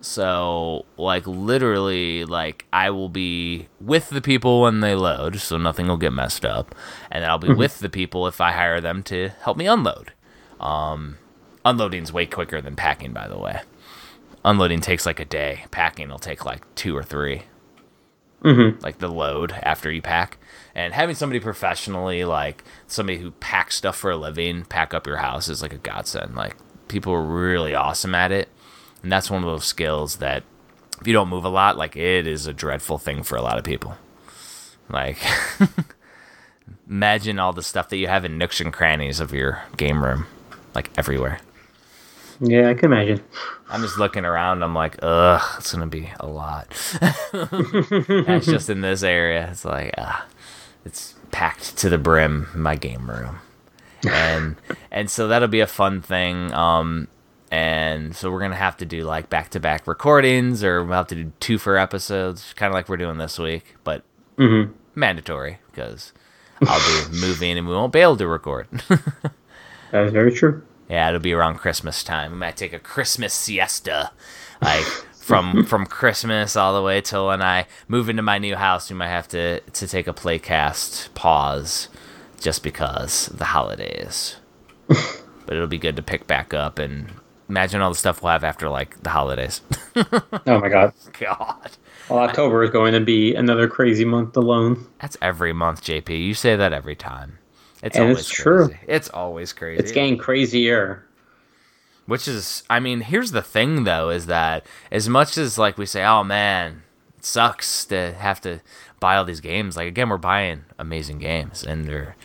[0.00, 5.88] So, like, literally, like, I will be with the people when they load, so nothing
[5.88, 6.74] will get messed up.
[7.10, 10.12] And then I'll be with the people if I hire them to help me unload.
[10.60, 11.16] Um,
[11.64, 13.62] unloading's way quicker than packing, by the way.
[14.46, 15.64] Unloading takes like a day.
[15.70, 17.42] Packing will take like two or 3
[18.42, 18.80] mm-hmm.
[18.82, 20.38] Like the load after you pack.
[20.74, 25.18] And having somebody professionally, like somebody who packs stuff for a living, pack up your
[25.18, 26.34] house is like a godsend.
[26.34, 26.56] Like,
[26.88, 28.48] people are really awesome at it
[29.02, 30.42] and that's one of those skills that
[31.00, 33.58] if you don't move a lot like it is a dreadful thing for a lot
[33.58, 33.96] of people
[34.88, 35.18] like
[36.88, 40.26] imagine all the stuff that you have in nooks and crannies of your game room
[40.74, 41.38] like everywhere
[42.40, 43.22] Yeah, I can imagine.
[43.68, 44.62] I'm just looking around.
[44.62, 46.68] I'm like ugh it's gonna be a lot.
[47.32, 49.48] That's just in this area.
[49.50, 50.20] It's like uh,
[50.84, 53.38] it's packed to the brim in my game room.
[54.08, 54.56] And
[54.90, 57.08] and so that'll be a fun thing um
[57.50, 61.06] and so we're gonna have to do like back to back recordings or we'll have
[61.08, 64.02] to do two for episodes kind of like we're doing this week but
[64.94, 66.12] mandatory because
[66.62, 68.68] i'll be moving and we won't be able to record.
[69.92, 70.62] That is very true.
[70.88, 74.10] Yeah it'll be around christmas time we might take a christmas siesta
[74.62, 74.84] like
[75.14, 78.96] from from christmas all the way till when i move into my new house we
[78.96, 81.88] might have to to take a playcast pause
[82.40, 84.36] just because the holidays
[84.88, 87.10] but it'll be good to pick back up and
[87.48, 89.60] imagine all the stuff we'll have after like the holidays.
[90.46, 90.92] Oh my god.
[91.18, 91.70] God,
[92.10, 94.86] Well, October is going to be another crazy month alone.
[95.00, 96.10] that's every month, JP.
[96.24, 97.38] You say that every time.
[97.82, 98.68] It's And always it's true.
[98.68, 98.78] crazy.
[98.86, 99.78] It's always crazy.
[99.78, 101.04] It's getting crazier.
[102.06, 105.86] Which is, I mean, here's the thing though, is that as much as like we
[105.86, 106.82] say, oh man,
[107.18, 108.60] it sucks to have to
[109.00, 109.76] buy all these games.
[109.76, 112.16] Like again, we're buying amazing games and they're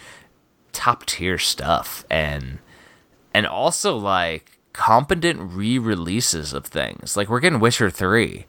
[0.71, 2.59] top tier stuff, and
[3.33, 7.17] and also like competent re-releases of things.
[7.17, 8.45] Like we're getting Witcher three,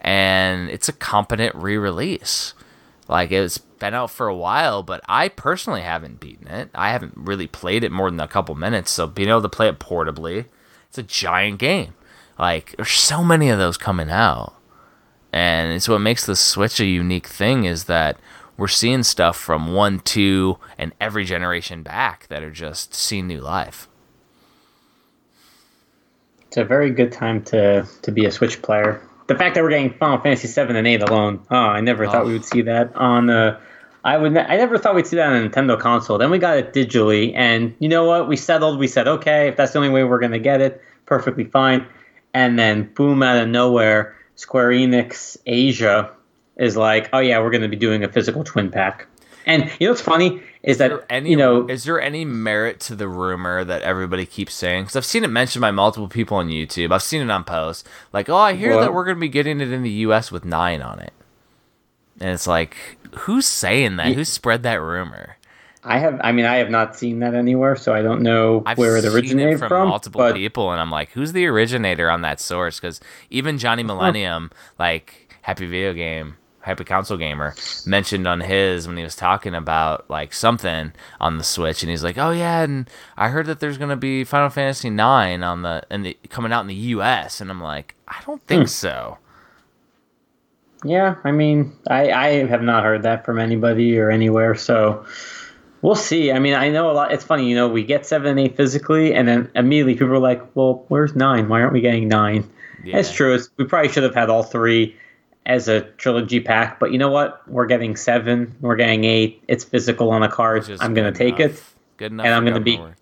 [0.00, 2.54] and it's a competent re-release.
[3.10, 6.70] Like it's been out for a while, but I personally haven't beaten it.
[6.76, 9.68] I haven't really played it more than a couple minutes, so being able to play
[9.68, 10.46] it portably,
[10.88, 11.94] it's a giant game.
[12.38, 14.54] Like there's so many of those coming out.
[15.32, 18.16] And it's what makes the Switch a unique thing is that
[18.56, 23.40] we're seeing stuff from 1, 2 and every generation back that are just seeing new
[23.40, 23.88] life.
[26.46, 29.02] It's a very good time to to be a Switch player.
[29.30, 32.22] The fact that we're getting Final Fantasy seven and eight alone, oh, I never thought
[32.22, 32.26] Oh.
[32.26, 33.30] we would see that on.
[33.30, 33.60] Uh,
[34.02, 34.36] I would.
[34.36, 36.18] I never thought we'd see that on a Nintendo console.
[36.18, 38.26] Then we got it digitally, and you know what?
[38.26, 38.80] We settled.
[38.80, 41.86] We said, okay, if that's the only way we're gonna get it, perfectly fine.
[42.34, 46.10] And then, boom, out of nowhere, Square Enix Asia
[46.56, 49.06] is like, oh yeah, we're gonna be doing a physical twin pack.
[49.46, 52.24] And you know what's funny is Is there that any you know is there any
[52.24, 54.84] merit to the rumor that everybody keeps saying?
[54.84, 56.92] Because I've seen it mentioned by multiple people on YouTube.
[56.92, 59.60] I've seen it on posts like, "Oh, I hear that we're going to be getting
[59.60, 60.30] it in the U.S.
[60.30, 61.12] with nine on it,"
[62.20, 62.76] and it's like,
[63.20, 64.08] who's saying that?
[64.08, 65.36] Ye- Who spread that rumor?
[65.82, 66.20] I have.
[66.22, 69.02] I mean, I have not seen that anywhere, so I don't know I've where it
[69.02, 69.88] seen originated it from, from.
[69.88, 72.78] multiple but people, and I'm like, who's the originator on that source?
[72.78, 73.00] Because
[73.30, 77.54] even Johnny Millennium, like Happy Video Game, Happy Console Gamer,
[77.86, 82.04] mentioned on his when he was talking about like something on the Switch, and he's
[82.04, 85.82] like, oh yeah, and I heard that there's gonna be Final Fantasy nine on the
[85.90, 88.66] and the coming out in the U.S., and I'm like, I don't think hmm.
[88.66, 89.18] so.
[90.84, 95.04] yeah, I mean, I I have not heard that from anybody or anywhere, so.
[95.82, 96.30] We'll see.
[96.30, 97.10] I mean, I know a lot.
[97.10, 100.18] It's funny, you know, we get seven and eight physically, and then immediately people are
[100.18, 101.48] like, "Well, where's nine?
[101.48, 102.50] Why aren't we getting nine?
[102.84, 102.98] Yeah.
[102.98, 103.34] It's true.
[103.34, 104.94] It's, we probably should have had all three
[105.46, 107.46] as a trilogy pack, but you know what?
[107.48, 108.54] We're getting seven.
[108.60, 109.42] We're getting eight.
[109.48, 110.68] It's physical on a card.
[110.80, 111.62] I'm gonna take it.
[111.96, 112.26] Good enough.
[112.26, 112.96] And I'm gonna be- Governor.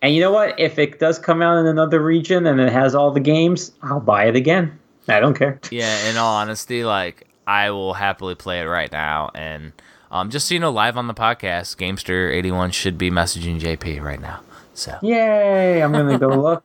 [0.00, 0.58] And you know what?
[0.60, 3.98] If it does come out in another region and it has all the games, I'll
[4.00, 4.78] buy it again.
[5.08, 5.58] I don't care.
[5.70, 9.30] Yeah, in all honesty, like I will happily play it right now.
[9.34, 9.72] And
[10.12, 14.20] um, just so you know, live on the podcast, Gamester81 should be messaging JP right
[14.20, 14.40] now.
[14.74, 15.82] So Yay!
[15.82, 16.64] I'm gonna go look.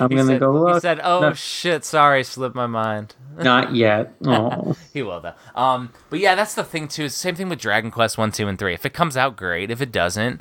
[0.00, 0.74] I'm gonna said, go look.
[0.74, 4.12] He said, "Oh No, shit, sorry, slipped my mind." not yet.
[4.26, 4.76] Oh.
[4.92, 5.34] he will though.
[5.54, 7.04] Um, but yeah, that's the thing too.
[7.04, 8.74] It's the same thing with Dragon Quest one, two, and three.
[8.74, 9.70] If it comes out, great.
[9.70, 10.40] If it doesn't,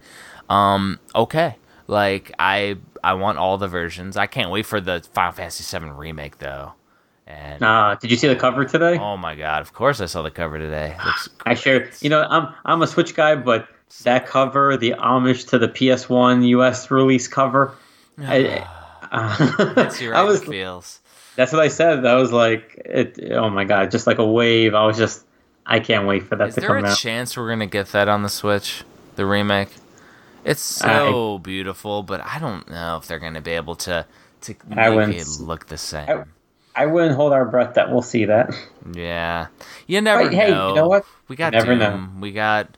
[0.49, 1.55] um, okay.
[1.87, 4.17] Like I, I want all the versions.
[4.17, 6.73] I can't wait for the Final Fantasy VII remake though.
[7.25, 8.97] And Uh, did you see the cover today?
[8.97, 10.95] oh my god, of course I saw the cover today.
[11.05, 11.91] Looks I shared.
[12.01, 13.67] You know, I'm I'm a Switch guy, but
[14.03, 17.73] that cover, the homage to the PS1 US release cover,
[18.19, 18.65] I,
[19.11, 20.43] Uh, That's your I was.
[20.43, 20.99] feels.
[21.35, 22.05] That's what I said.
[22.05, 23.31] I was like, it.
[23.31, 24.73] Oh my god, just like a wave.
[24.75, 25.23] I was just.
[25.65, 26.77] I can't wait for that Is to come out.
[26.77, 28.83] Is there a chance we're gonna get that on the Switch,
[29.17, 29.69] the remake?
[30.45, 34.05] It's so beautiful, but I don't know if they're gonna be able to
[34.41, 36.09] to make it look the same.
[36.09, 36.23] I-
[36.79, 38.53] I wouldn't hold our breath that we'll see that.
[38.93, 39.47] yeah,
[39.87, 40.75] you never But, hey, you know.
[40.75, 41.05] know what?
[41.27, 41.79] We got never Doom.
[41.79, 42.07] know.
[42.19, 42.77] We got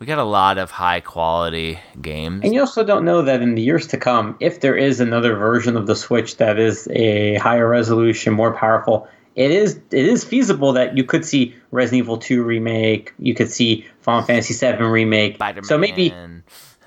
[0.00, 2.40] we got a lot of high quality games.
[2.42, 5.36] And you also don't know that in the years to come, if there is another
[5.36, 9.06] version of the Switch that is a higher resolution, more powerful,
[9.36, 13.50] it is it is feasible that you could see Resident Evil 2 remake, you could
[13.50, 15.34] see Final Fantasy 7 remake.
[15.34, 15.64] Spider-Man.
[15.64, 16.14] So maybe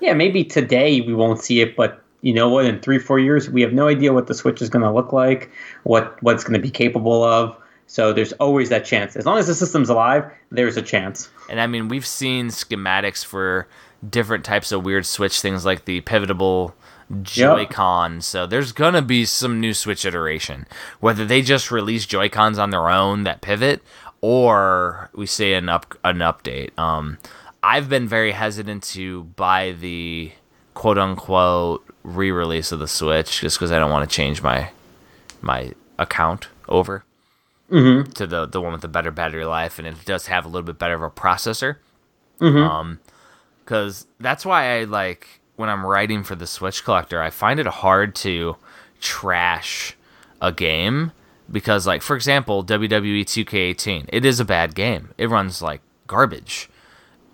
[0.01, 2.65] yeah, maybe today we won't see it, but you know what?
[2.65, 5.13] In three, four years, we have no idea what the Switch is going to look
[5.13, 5.51] like,
[5.83, 7.55] what what it's going to be capable of.
[7.93, 9.15] So there's always that chance.
[9.15, 11.29] As long as the system's alive, there's a chance.
[11.47, 13.67] And I mean, we've seen schematics for
[14.09, 16.73] different types of weird Switch things like the pivotable
[17.21, 18.21] Joy-Con.
[18.21, 20.65] So there's gonna be some new Switch iteration.
[21.01, 23.83] Whether they just release Joy-Cons on their own that pivot,
[24.21, 26.71] or we see an up an update.
[26.79, 27.19] Um,
[27.61, 30.31] I've been very hesitant to buy the
[30.73, 34.71] quote unquote re-release of the Switch just because I don't want to change my
[35.43, 37.03] my account over
[37.71, 38.11] Mm-hmm.
[38.11, 40.65] to the the one with the better battery life, and it does have a little
[40.65, 41.77] bit better of a processor.
[42.39, 42.57] Mm-hmm.
[42.57, 42.99] Um,
[43.63, 47.67] because that's why I like when I'm writing for the Switch Collector, I find it
[47.67, 48.57] hard to
[48.99, 49.95] trash
[50.41, 51.11] a game
[51.51, 55.13] because, like, for example, WWE 2K18, it is a bad game.
[55.17, 56.69] It runs like garbage.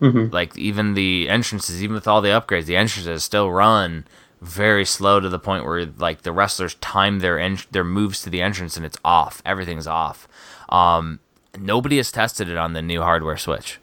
[0.01, 0.33] Mm-hmm.
[0.33, 4.06] Like even the entrances, even with all the upgrades, the entrances still run
[4.42, 8.30] very slow to the point where like the wrestlers time their en- their moves to
[8.30, 9.42] the entrance and it's off.
[9.45, 10.27] Everything's off.
[10.69, 11.19] Um,
[11.58, 13.80] nobody has tested it on the new hardware Switch.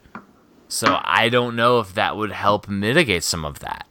[0.67, 3.87] So I don't know if that would help mitigate some of that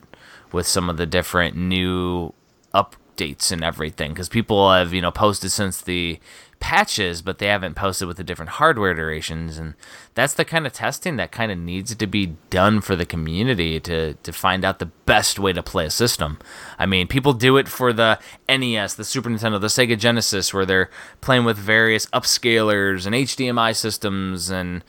[0.52, 2.32] with some of the different new
[2.74, 6.18] updates and everything because people have you know posted since the
[6.58, 9.74] patches but they haven't posted with the different hardware iterations and
[10.14, 13.78] that's the kind of testing that kind of needs to be done for the community
[13.78, 16.38] to to find out the best way to play a system
[16.78, 18.18] i mean people do it for the
[18.48, 23.76] nes the super nintendo the sega genesis where they're playing with various upscalers and hdmi
[23.76, 24.82] systems and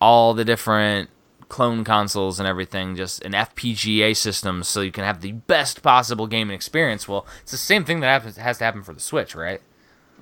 [0.00, 1.08] all the different
[1.52, 6.26] clone consoles and everything, just an FPGA system, so you can have the best possible
[6.26, 7.06] gaming experience.
[7.06, 9.60] Well, it's the same thing that happens, has to happen for the Switch, right?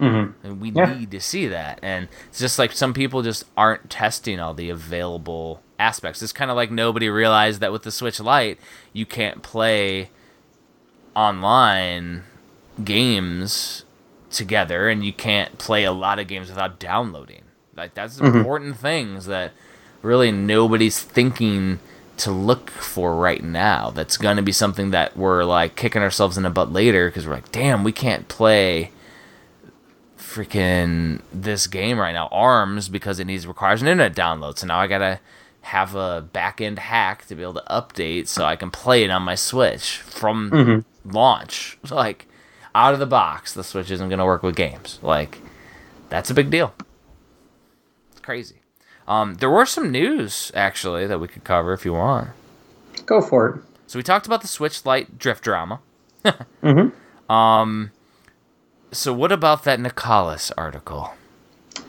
[0.00, 0.46] Mm-hmm.
[0.46, 0.94] And we Yeah.
[0.98, 1.78] need to see that.
[1.82, 6.22] And it's just like some people just aren't testing all the available aspects.
[6.22, 8.58] It's kind of like nobody realized that with the Switch Lite,
[8.92, 10.10] you can't play
[11.14, 12.24] online
[12.82, 13.84] games
[14.30, 17.42] together and you can't play a lot of games without downloading.
[17.76, 19.52] Like that's important things that
[20.02, 21.78] really nobody's thinking
[22.18, 23.90] to look for right now.
[23.90, 27.26] That's going to be something that we're like kicking ourselves in the butt later because
[27.26, 28.90] we're like, damn, we can't play
[30.30, 34.58] freaking this game right now, ARMS, because it needs requires an internet download.
[34.58, 35.20] So now I gotta
[35.62, 39.10] have a back end hack to be able to update so I can play it
[39.10, 41.78] on my Switch from launch.
[41.90, 42.26] Like
[42.74, 44.98] out of the box, the Switch isn't gonna work with games.
[45.02, 45.38] Like
[46.08, 46.74] that's a big deal.
[48.12, 48.56] It's crazy.
[49.08, 52.30] Um, there were some news actually that we could cover if you want.
[53.06, 53.60] Go for it.
[53.88, 55.80] So we talked about the Switch Lite drift drama.
[56.62, 57.32] Mm-hmm.
[57.32, 57.92] Um,
[58.92, 61.12] so what about that Nicalis article?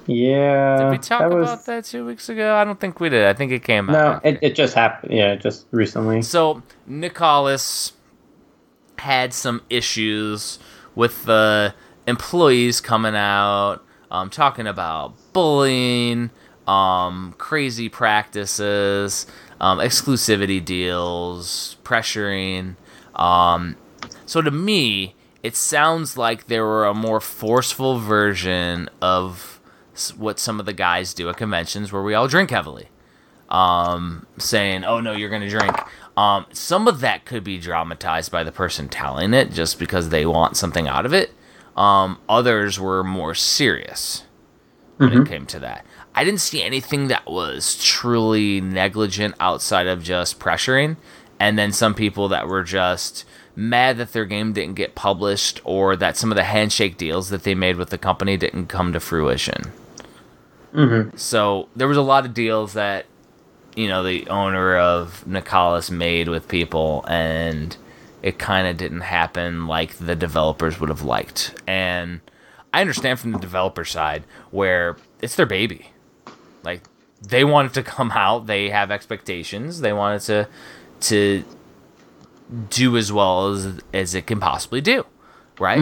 [0.08, 0.78] Yeah.
[0.78, 2.56] Did we talk that was, about that two weeks ago?
[2.56, 3.26] I don't think we did.
[3.26, 3.94] I think it came out.
[3.94, 4.28] No, after.
[4.28, 5.14] it, it just happened.
[5.14, 6.22] Yeah, just recently.
[6.22, 7.94] So Nicalis
[8.98, 10.60] had some issues
[10.96, 11.74] with the
[12.08, 16.30] employees coming out, um, talking about bullying,
[16.68, 19.26] um, crazy practices,
[19.60, 22.76] um, exclusivity deals, pressuring.
[23.16, 23.78] Um,
[24.26, 29.60] so to me, it sounds like there were a more forceful version of
[30.18, 32.90] what some of the guys do at conventions where we all drink heavily
[33.52, 35.76] um, saying, "Oh no, you're going to drink."
[36.18, 40.26] Um, some of that could be dramatized by the person telling it, just because they
[40.26, 41.34] want something out of it.
[41.76, 44.24] Um, others were more serious
[44.98, 45.86] when it came to that.
[46.14, 50.98] I didn't see anything that was truly negligent outside of just pressuring,
[51.40, 55.96] and then some people that were just mad that their game didn't get published or
[55.96, 59.00] that some of the handshake deals that they made with the company didn't come to
[59.00, 59.72] fruition.
[60.74, 61.18] Mm-hmm.
[61.18, 63.06] So there was a lot of deals that
[63.76, 67.76] you know the owner of Nicalis made with people, and
[68.22, 71.54] it kind of didn't happen like the developers would have liked.
[71.68, 72.22] And
[72.74, 75.92] I understand from the developer side where it's their baby,
[76.64, 76.84] like
[77.22, 80.48] they want it to come out, they have expectations, they want it to
[81.02, 81.44] to
[82.70, 85.06] do as well as as it can possibly do,
[85.60, 85.80] right?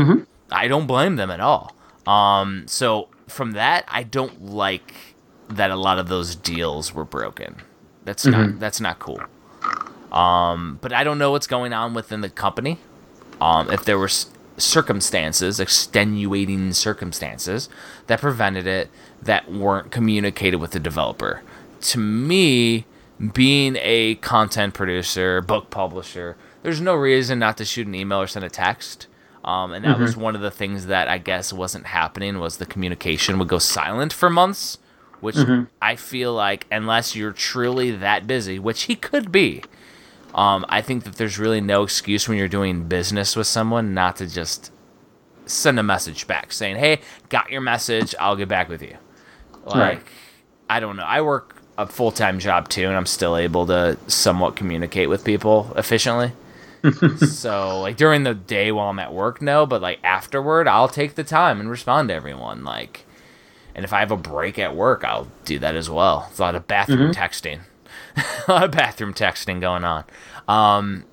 [0.51, 1.75] I don't blame them at all.
[2.07, 4.93] Um, so from that, I don't like
[5.49, 7.55] that a lot of those deals were broken.
[8.05, 9.21] That's not that's not cool.
[10.11, 12.79] Um, but I don't know what's going on within the company.
[13.39, 14.09] Um, if there were
[14.57, 17.69] circumstances, extenuating circumstances
[18.07, 18.89] that prevented it
[19.21, 21.41] that weren't communicated with the developer.
[21.81, 22.85] To me,
[23.33, 28.27] being a content producer, book publisher, there's no reason not to shoot an email or
[28.27, 29.07] send a text.
[29.43, 32.65] Um, and that was one of the things that I guess wasn't happening was the
[32.65, 34.77] communication would go silent for months,
[35.21, 35.37] which
[35.81, 39.63] I feel like unless you're truly that busy, which he could be,
[40.35, 44.17] um, I think that there's really no excuse when you're doing business with someone not
[44.17, 44.71] to just
[45.45, 48.13] send a message back saying, "Hey, got your message.
[48.19, 48.97] I'll get back with you."
[49.65, 50.01] Like, Right.
[50.69, 51.03] I don't know.
[51.03, 55.23] I work a full time job too, and I'm still able to somewhat communicate with
[55.23, 56.33] people efficiently.
[57.17, 61.15] so, like during the day while I'm at work, no, but like afterward, I'll take
[61.15, 62.63] the time and respond to everyone.
[62.63, 63.05] Like,
[63.75, 66.27] and if I have a break at work, I'll do that as well.
[66.29, 67.61] It's a lot of bathroom texting,
[68.47, 70.05] a lot of bathroom texting going on.
[70.47, 71.05] Um,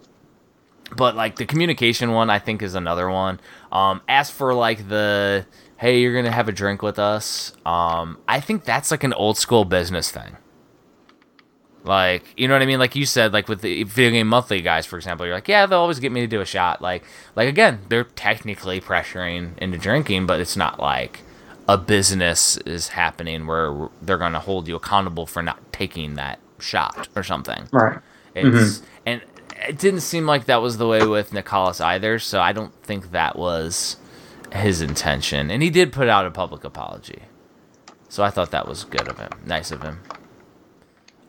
[0.94, 3.40] but like the communication one, I think is another one.
[3.72, 5.46] Um, as for like the
[5.78, 9.36] hey, you're gonna have a drink with us, um, I think that's like an old
[9.36, 10.36] school business thing.
[11.86, 12.78] Like, you know what I mean?
[12.78, 15.66] Like you said, like with the video game monthly guys, for example, you're like, yeah,
[15.66, 16.82] they'll always get me to do a shot.
[16.82, 17.04] Like,
[17.36, 21.20] like again, they're technically pressuring into drinking, but it's not like
[21.68, 27.08] a business is happening where they're gonna hold you accountable for not taking that shot
[27.14, 27.68] or something.
[27.72, 27.98] Right.
[28.34, 28.84] It's mm-hmm.
[29.06, 29.22] and
[29.68, 33.12] it didn't seem like that was the way with Nicalis either, so I don't think
[33.12, 33.96] that was
[34.52, 35.50] his intention.
[35.50, 37.22] And he did put out a public apology.
[38.08, 39.30] So I thought that was good of him.
[39.44, 40.00] Nice of him.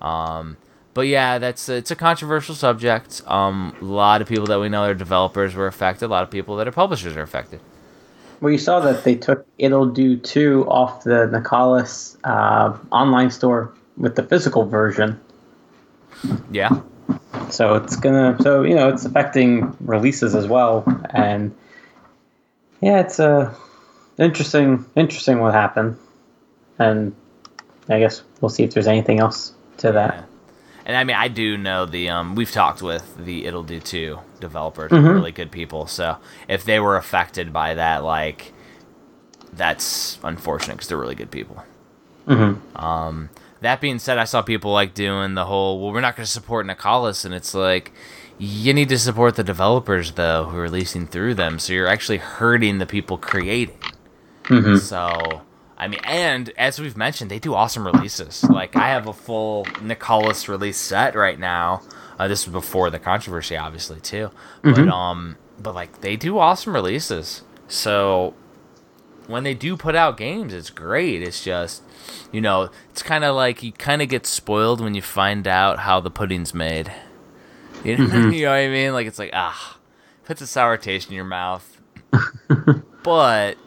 [0.02, 0.58] Um
[0.94, 3.22] but yeah, that's it's a controversial subject.
[3.28, 6.32] Um a lot of people that we know are developers were affected, a lot of
[6.32, 7.60] people that are publishers are affected.
[8.40, 13.74] Well, you saw that they took Ittle Dew 2 off the Nicalis uh, online store
[13.98, 15.20] with the physical version.
[16.52, 16.82] Yeah.
[17.50, 21.56] So it's gonna, so you know, it's affecting releases as well, and
[22.82, 23.54] yeah, it's uh,
[24.20, 25.98] interesting, interesting what happened,
[26.78, 27.16] and
[27.88, 30.28] I guess we'll see if there's anything else to that.
[30.86, 34.20] And I mean, I do know the um, we've talked with the Ittle Dew Two
[34.40, 35.14] developers, Mhm.
[35.14, 35.86] really good people.
[35.88, 38.54] So if they were affected by that, like,
[39.52, 41.64] that's unfortunate because they're really good people.
[42.28, 42.78] Mm-hmm.
[42.84, 43.30] Um,
[43.62, 46.32] that being said, I saw people like doing the whole, well, we're not going to
[46.32, 47.92] support Nicalis, and it's like,
[48.38, 51.58] you need to support the developers though who are releasing through them.
[51.58, 53.80] So you're actually hurting the people creating.
[54.44, 54.76] Mm-hmm.
[54.78, 55.42] So,
[55.78, 58.44] I mean, and as we've mentioned, they do awesome releases.
[58.44, 61.84] Like, I have a full Nicalis release set right now.
[62.18, 64.32] Uh, this was before the controversy, obviously, too.
[64.64, 67.44] But, um, but like, they do awesome releases.
[67.68, 68.34] So,
[69.28, 71.22] when they do put out games, it's great.
[71.22, 71.84] It's just,
[72.32, 75.80] you know, it's kind of like you kind of get spoiled when you find out
[75.80, 76.92] how the pudding's made.
[77.84, 78.94] You know, you know what I mean?
[78.94, 79.78] Like, it's like, ah,
[80.26, 81.82] puts a sour taste in your mouth.
[83.04, 83.58] but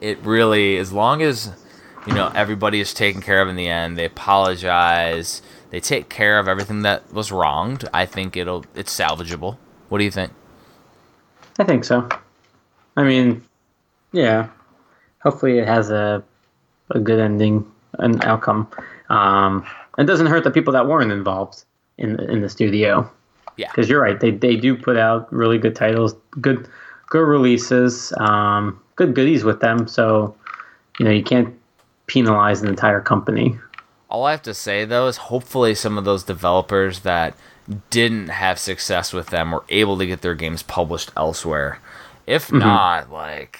[0.00, 1.50] it really as long as
[2.06, 3.96] you know everybody is taken care of in the end.
[3.96, 5.42] They apologize.
[5.70, 7.88] They take care of everything that was wronged.
[7.92, 9.56] I think it'll it's salvageable.
[9.88, 10.32] What do you think?
[11.58, 12.08] I think so.
[12.96, 13.44] I mean,
[14.12, 14.48] yeah.
[15.22, 16.22] Hopefully, it has a
[16.90, 18.68] a good ending, an outcome.
[19.10, 19.64] Um,
[19.98, 21.64] it doesn't hurt the people that weren't involved
[21.98, 23.10] in the, in the studio.
[23.56, 23.68] Yeah.
[23.68, 24.18] because you're right.
[24.18, 26.66] They they do put out really good titles, good
[27.10, 29.88] good releases, um, good goodies with them.
[29.88, 30.34] So
[30.98, 31.54] you know you can't
[32.06, 33.58] penalize an entire company.
[34.08, 37.34] All I have to say though is hopefully some of those developers that
[37.90, 41.78] didn't have success with them were able to get their games published elsewhere.
[42.26, 42.58] If Mm-hmm.
[42.58, 43.58] not, like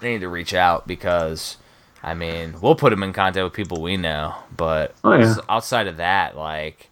[0.00, 1.56] they need to reach out because
[2.02, 5.34] I mean, we'll put them in contact with people we know, but Oh, yeah.
[5.48, 6.90] outside of that, like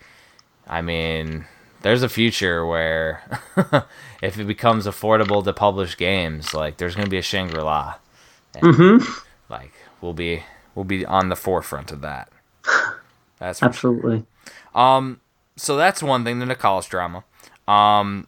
[0.68, 1.46] I mean,
[1.82, 3.22] there's a future where
[4.26, 7.94] if it becomes affordable to publish games, like there's going to be a Shangri-La.
[8.56, 9.04] Mm-hmm.
[9.48, 10.42] Like we'll be
[10.74, 12.28] we'll be on the forefront of that.
[13.38, 14.24] That's Absolutely.
[14.74, 15.20] um,
[15.56, 16.40] so that's one thing.
[16.40, 17.22] Then the college drama.
[17.68, 18.26] Um,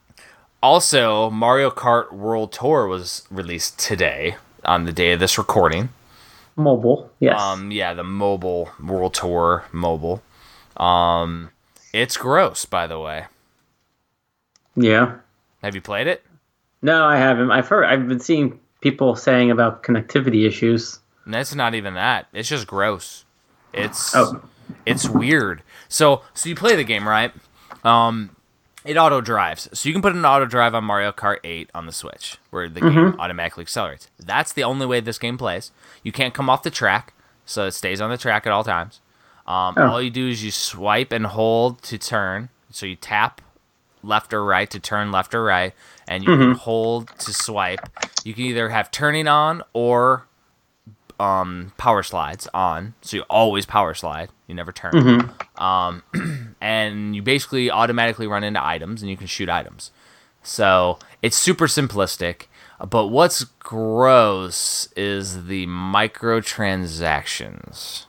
[0.62, 5.88] also Mario Kart World Tour was released today on the day of this recording.
[6.56, 7.40] Mobile, yes.
[7.40, 10.22] Um, yeah, the mobile World Tour mobile.
[10.76, 11.50] Um,
[11.92, 13.24] it's gross, by the way.
[14.76, 15.16] yeah.
[15.62, 16.24] Have you played it?
[16.82, 17.50] No, I haven't.
[17.50, 17.84] I've heard.
[17.84, 21.00] I've been seeing people saying about connectivity issues.
[21.24, 22.28] And that's not even that.
[22.32, 23.24] It's just gross.
[23.72, 24.40] It's Oh.
[24.86, 25.62] it's weird.
[25.88, 27.32] So so you play the game, right?
[27.84, 28.30] Um
[28.84, 29.68] it auto drives.
[29.78, 32.68] So you can put an auto drive on Mario Kart 8 on the Switch where
[32.68, 34.08] the game automatically accelerates.
[34.18, 35.72] That's the only way this game plays.
[36.04, 37.12] You can't come off the track,
[37.44, 39.00] so it stays on the track at all times.
[39.46, 39.88] Um, Oh.
[39.90, 42.48] All you do is you swipe and hold to turn.
[42.70, 43.40] So you tap
[44.02, 45.74] left or right to turn left or right,
[46.06, 47.88] and you can hold to swipe.
[48.24, 50.26] You can either have turning on or
[51.20, 54.30] um, power slides on, so you always power slide.
[54.46, 55.32] You never turn.
[55.56, 56.02] Um,
[56.60, 59.90] and you basically automatically run into items, and you can shoot items.
[60.42, 62.46] So it's super simplistic.
[62.88, 68.04] But what's gross is the microtransactions.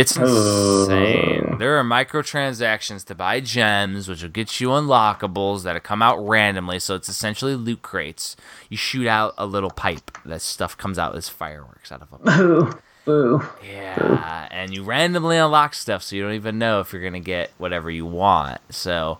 [0.00, 1.56] It's insane.
[1.58, 6.78] There are microtransactions to buy gems, which will get you unlockables that come out randomly.
[6.78, 8.34] So it's essentially loot crates.
[8.70, 10.10] You shoot out a little pipe.
[10.24, 12.20] That stuff comes out as fireworks out of them.
[12.24, 13.42] Boo, boo.
[13.62, 17.50] Yeah, and you randomly unlock stuff, so you don't even know if you're gonna get
[17.58, 18.58] whatever you want.
[18.70, 19.18] So,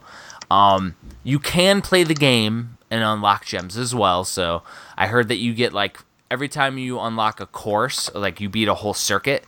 [0.50, 4.24] um, you can play the game and unlock gems as well.
[4.24, 4.62] So
[4.96, 5.98] I heard that you get like
[6.30, 9.44] every time you unlock a course, like you beat a whole circuit.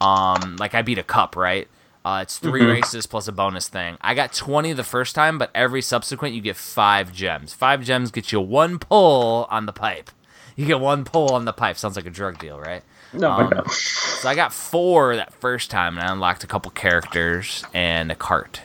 [0.00, 1.68] Um, like I beat a cup, right?
[2.04, 3.98] Uh, it's 3 races plus a bonus thing.
[4.00, 7.52] I got 20 the first time, but every subsequent you get five gems.
[7.52, 10.10] Five gems get you one pull on the pipe.
[10.56, 11.76] You get one pull on the pipe.
[11.76, 12.82] Sounds like a drug deal, right?
[13.12, 13.70] My Um, god.
[13.70, 18.14] So I got four that first time, and I unlocked a couple characters and a
[18.14, 18.62] cart.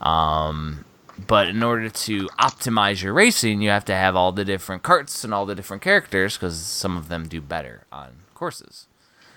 [0.00, 0.84] Um,
[1.26, 5.24] but in order to optimize your racing, you have to have all the different carts
[5.24, 8.86] and all the different characters because some of them do better on courses.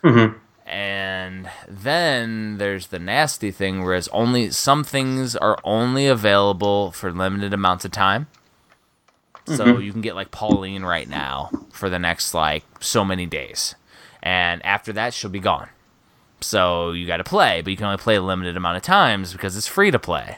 [0.04, 0.36] Mhm.
[0.72, 7.54] And then there's the nasty thing, whereas only some things are only available for limited
[7.54, 8.28] amounts of time.
[9.48, 9.82] So mm-hmm.
[9.82, 13.76] you can get like Pauline right now for the next like so many days,
[14.24, 15.68] and after that she'll be gone.
[16.40, 19.34] So you got to play, but you can only play a limited amount of times
[19.34, 20.38] because it's free to play.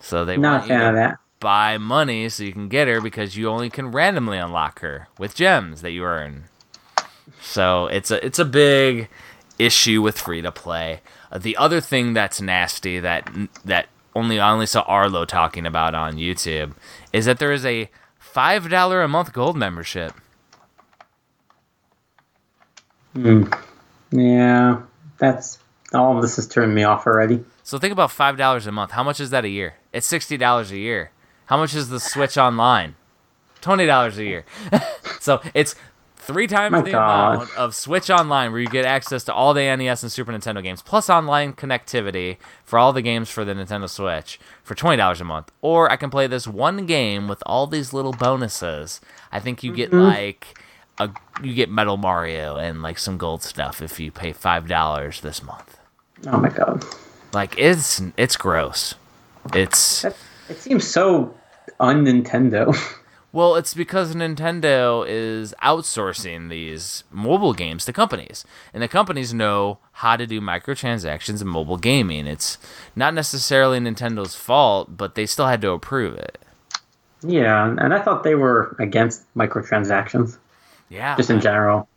[0.00, 3.50] So they Not want you to buy money so you can get her because you
[3.50, 6.44] only can randomly unlock her with gems that you earn.
[7.42, 9.10] So it's a it's a big
[9.58, 11.00] issue with free to play.
[11.30, 13.30] Uh, the other thing that's nasty that
[13.64, 16.74] that only I only saw Arlo talking about on YouTube
[17.12, 20.12] is that there is a five dollar a month gold membership.
[24.10, 24.82] Yeah,
[25.18, 25.58] that's
[25.92, 27.44] all of this has turned me off already.
[27.62, 28.92] So think about five dollars a month.
[28.92, 29.74] How much is that a year?
[29.92, 31.10] It's sixty dollars a year.
[31.46, 32.96] How much is the Switch Online?
[33.60, 34.44] Twenty dollars a year.
[35.20, 35.74] so it's
[36.24, 39.62] three times My the amount of Switch Online, where you get access to all the
[39.76, 43.88] NES and Super Nintendo games, plus online connectivity for all the games for the Nintendo
[43.88, 45.52] Switch for twenty dollars a month.
[45.60, 49.00] Or I can play this one game with all these little bonuses.
[49.30, 50.00] I think you get mm-hmm.
[50.00, 50.58] like
[50.98, 51.10] a
[51.42, 55.42] you get Metal Mario and like some gold stuff if you pay five dollars this
[55.42, 55.78] month.
[56.26, 56.84] Oh my god.
[57.32, 58.94] Like it's it's gross.
[59.52, 60.16] It's That,
[60.48, 61.34] it seems so
[61.80, 62.74] un Nintendo.
[63.34, 69.78] well, it's because Nintendo is outsourcing these mobile games to companies, and the companies know
[70.00, 72.26] how to do microtransactions in mobile gaming.
[72.28, 72.58] It's
[72.94, 76.38] not necessarily Nintendo's fault, but they still had to approve it.
[77.22, 80.38] yeah, and I thought they were against microtransactions,
[80.88, 81.88] Yeah, just in general.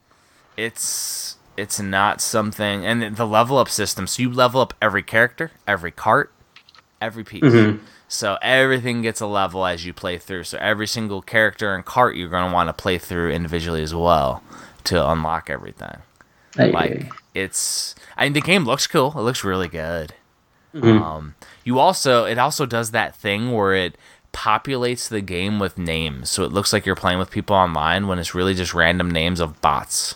[0.58, 4.08] it's it's not something, and the level up system.
[4.08, 6.32] So you level up every character, every cart,
[7.02, 7.44] every piece.
[7.44, 7.84] Mm-hmm.
[8.08, 10.46] So everything gets a level as you play through.
[10.46, 13.94] So every single character and cart you're going to want to play through individually as
[13.94, 14.42] well
[14.86, 15.98] to unlock everything.
[16.56, 19.12] Hey, Like it's, I mean, the game looks cool.
[19.18, 20.14] It looks really good.
[20.74, 21.02] Mhm.
[21.02, 23.98] Um, you also, it also does that thing where it
[24.34, 28.20] populates the game with names, so it looks like you're playing with people online when
[28.20, 30.16] it's really just random names of bots.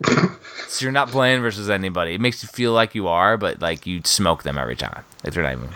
[0.04, 2.14] so you're not playing versus anybody.
[2.14, 5.04] It makes you feel like you are, but like you smoke them every time.
[5.24, 5.70] If you're not even,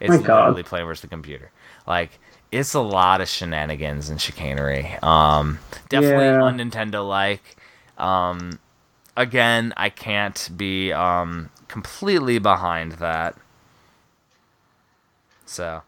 [0.00, 0.38] it's My God.
[0.40, 1.50] literally playing versus the computer.
[1.86, 2.18] Like
[2.52, 4.96] it's a lot of shenanigans and chicanery.
[5.02, 5.58] Um,
[5.88, 6.44] definitely Yeah.
[6.44, 7.56] un-Nintendo like.
[7.98, 8.58] Um,
[9.16, 13.34] again, I can't be um completely behind that.
[15.44, 15.82] So,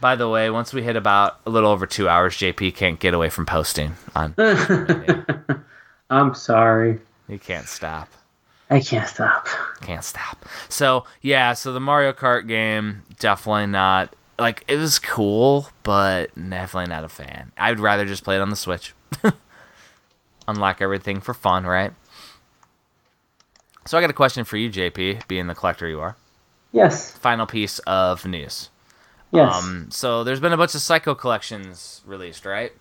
[0.00, 3.14] by the way, once we hit about a little over two hours, JP can't get
[3.14, 4.34] away from posting on.
[6.10, 6.98] I'm sorry.
[7.28, 8.08] he can't stop.
[8.72, 9.46] I can't stop.
[9.82, 10.46] Can't stop.
[10.70, 16.88] So yeah, so the Mario Kart game definitely not like it was cool, but definitely
[16.88, 17.52] not a fan.
[17.58, 18.94] I'd rather just play it on the Switch.
[20.48, 21.92] Unlock everything for fun, right?
[23.86, 26.16] So I got a question for you, JP, being the collector you are.
[26.72, 27.10] Yes.
[27.10, 28.70] Final piece of news.
[29.32, 29.54] Yes.
[29.54, 32.72] Um, so there's been a bunch of Psikyo collections released, right?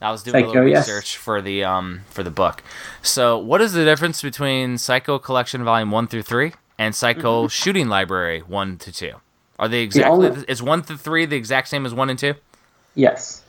[0.00, 0.88] I was doing a Psikyo, little yes.
[0.88, 2.62] research for the um for the book.
[3.02, 7.88] So what is the difference between Psikyo Collection Volume One through Three and Psikyo Shooting
[7.88, 9.14] Library One to Two?
[9.58, 12.34] Are they exactly only- is one through three the exact same as one and two?
[12.94, 13.42] Yes.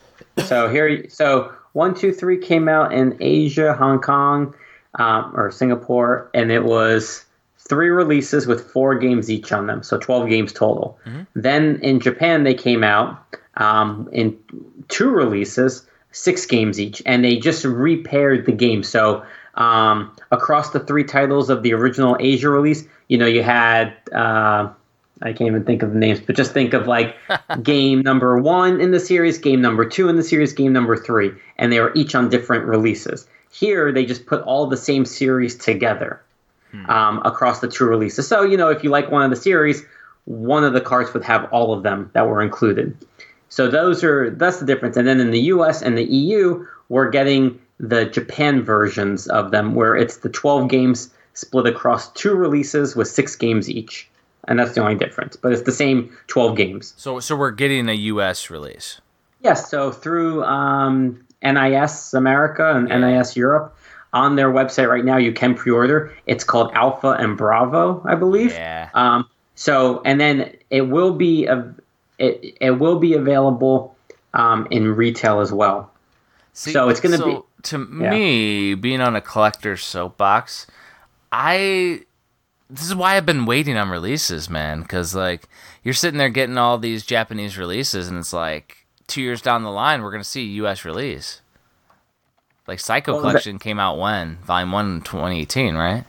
[0.45, 4.53] So here, so one, two, three came out in Asia, Hong Kong,
[4.95, 7.23] um, or Singapore, and it was
[7.59, 10.97] three releases with four games each on them, so twelve games total.
[11.35, 13.19] Then in Japan, they came out
[13.57, 14.37] um, in
[14.87, 15.85] two releases,
[16.17, 18.83] six games each, and they just repaired the game.
[18.83, 19.23] So
[19.55, 23.93] um, across the three titles of the original Asia release, you know, you had.
[24.11, 24.69] Uh,
[25.19, 27.15] I can't even think of the names, but just think of like
[27.63, 31.31] game number one in the series, game number two in the series, game number three,
[31.57, 33.27] and they were each on different releases.
[33.51, 36.21] Here, they just put all the same series together
[36.87, 38.27] um, across the two releases.
[38.27, 39.83] So, you know, if you like one of the series,
[40.25, 42.95] one of the cards would have all of them that were included.
[43.57, 44.97] So those are that's the difference.
[44.97, 45.81] And then in the U.S.
[45.81, 51.09] and the EU, we're getting the Japan versions of them, where it's the 12 games
[51.33, 54.07] split across two releases with six games each,
[54.47, 55.35] and that's the only difference.
[55.35, 56.93] But it's the same 12 games.
[56.97, 58.51] So so we're getting a U.S.
[58.51, 59.01] release.
[59.41, 59.71] Yes.
[59.71, 63.75] So through um, NIS America and NIS Europe.
[64.13, 66.15] On their website right now, you can pre-order.
[66.27, 68.53] It's called Alpha and Bravo, I believe.
[68.53, 68.89] Yeah.
[68.93, 71.73] Um, so, and then it will be a,
[72.17, 73.95] it, it will be available
[74.33, 75.91] um, in retail as well.
[76.53, 78.09] See, So it's gonna so to yeah.
[78.11, 80.67] me being on a collector's soapbox.
[81.31, 82.01] I
[82.69, 84.81] this is why I've been waiting on releases, man.
[84.81, 85.47] Because like
[85.83, 89.71] you're sitting there getting all these Japanese releases, and it's like two years down the
[89.71, 90.83] line we're gonna see a U.S.
[90.85, 91.41] release.
[92.67, 96.03] Like Psikyo Well, that- Collection came out when Volume One in 2018, right?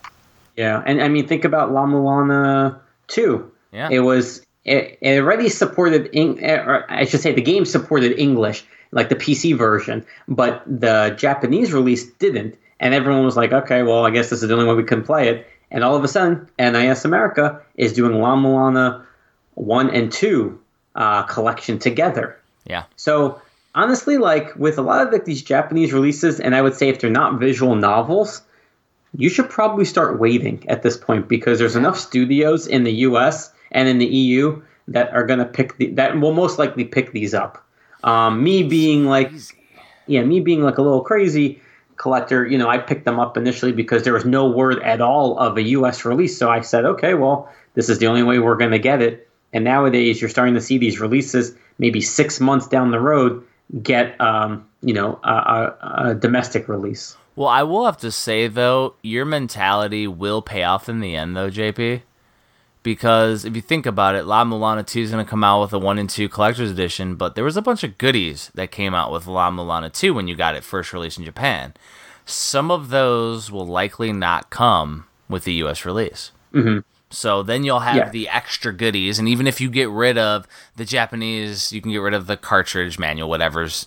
[0.56, 3.48] Yeah, and I mean, think about La Mulana 2.
[3.70, 3.88] Yeah.
[3.92, 8.18] It was it, it already supported, Eng- eh, or I should say, the game supported
[8.18, 12.56] English, like the PC version, but the Japanese release didn't.
[12.80, 15.02] And everyone was like, okay, well, I guess this is the only way we can
[15.02, 15.46] play it.
[15.70, 19.04] And all of a sudden, NIS America is doing La Mulana
[19.54, 20.58] 1 and 2
[20.94, 22.38] uh, collection together.
[22.64, 22.84] yeah.
[22.96, 23.40] So
[23.74, 27.00] honestly, like with a lot of like, these Japanese releases, and I would say if
[27.00, 28.42] they're not visual novels,
[29.16, 33.52] you should probably start waiting at this point because there's enough studios in the U.S.
[33.70, 37.12] and in the EU that are going to pick the, that will most likely pick
[37.12, 37.64] these up.
[38.04, 39.32] Um, me being like,
[40.06, 41.60] yeah, me being like a little crazy
[41.96, 45.38] collector, you know, I picked them up initially because there was no word at all
[45.38, 46.04] of a U.S.
[46.04, 46.38] release.
[46.38, 49.28] So I said, okay, well, this is the only way we're going to get it.
[49.52, 53.44] And nowadays, you're starting to see these releases maybe six months down the road
[53.82, 55.76] get, um, you know, a, a,
[56.10, 57.16] a domestic release.
[57.36, 61.36] Well, I will have to say though, your mentality will pay off in the end,
[61.36, 62.02] though, JP.
[62.82, 65.72] Because if you think about it, La Mulana 2 is going to come out with
[65.72, 68.94] a 1 and 2 collector's edition, but there was a bunch of goodies that came
[68.94, 71.74] out with La Mulana 2 when you got it first released in Japan.
[72.24, 76.30] Some of those will likely not come with the US release.
[76.54, 76.84] Mhm.
[77.10, 78.08] So then you'll have Yeah.
[78.10, 81.98] the extra goodies, and even if you get rid of the Japanese, you can get
[82.02, 83.86] rid of the cartridge manual, whatever's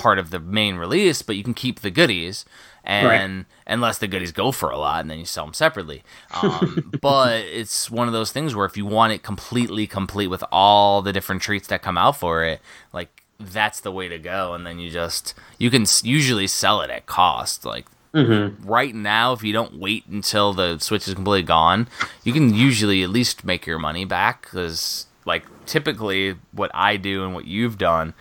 [0.00, 2.44] part of the main release, but you can keep the goodies,
[2.88, 6.02] and unless the goodies go for a lot, and then you sell them separately.
[6.42, 10.42] Um, but it's one of those things where if you want it completely complete with
[10.50, 12.60] all the different treats that come out for it,
[12.92, 16.90] like that's the way to go, and then you just you can usually sell it
[16.90, 18.66] at cost, like Mm-hmm.
[18.66, 21.88] right now, if you don't wait until the Switch is completely gone,
[22.24, 24.42] you can usually at least make your money back.
[24.42, 28.14] Because, like, typically what I do and what you've done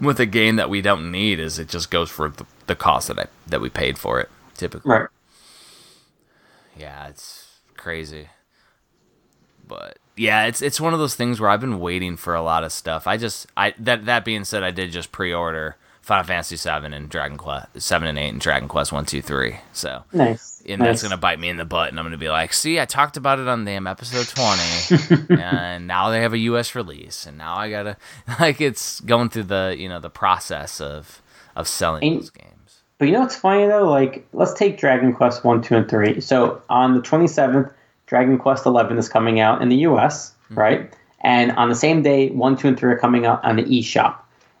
[0.00, 3.08] with a game that we don't need is it just goes for the, the cost
[3.08, 4.28] that I that we paid for it.
[4.54, 5.08] Typically, Right.
[6.76, 8.28] yeah, it's crazy.
[9.66, 12.64] But yeah, it's it's one of those things where I've been waiting for a lot
[12.64, 13.06] of stuff.
[13.06, 17.08] I just I that that being said, I did just pre-order Final Fantasy Seven and
[17.10, 19.56] Dragon Quest Seven and Eight and Dragon Quest One, Two, Three.
[19.72, 20.62] So Nice.
[20.68, 20.86] and nice.
[20.88, 23.16] that's gonna bite me in the butt, and I'm gonna be like, "See, I talked
[23.16, 26.74] about it on damn episode 20, and now they have a U.S.
[26.76, 27.96] release, and now I gotta
[28.40, 31.20] like it's going through the you know the process of
[31.56, 32.52] of selling those games."
[32.98, 33.88] But you know what's funny though?
[33.88, 36.20] Like, let's take Dragon Quest one, two, and three.
[36.20, 37.70] So on the twenty seventh,
[38.06, 40.32] Dragon Quest eleven is coming out in the U.S.
[40.48, 40.58] Hmm.
[40.58, 43.64] Right, and on the same day, one, two, and three are coming out on the
[43.64, 44.16] eShop,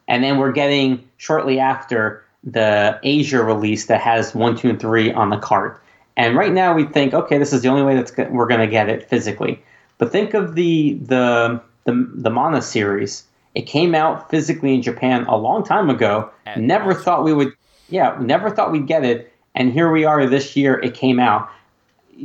[0.08, 5.12] and then we're getting shortly after the Asia release that has one, two, and three
[5.12, 5.82] on the cart.
[6.16, 8.60] And right now, we think, okay, this is the only way that's go- we're going
[8.60, 9.62] to get it physically.
[9.98, 13.24] But think of the the the the Mana series.
[13.54, 16.30] It came out physically in Japan a long time ago.
[16.66, 17.52] Never thought we would.
[17.88, 20.78] Yeah, never thought we'd get it, and here we are this year.
[20.78, 21.48] It came out.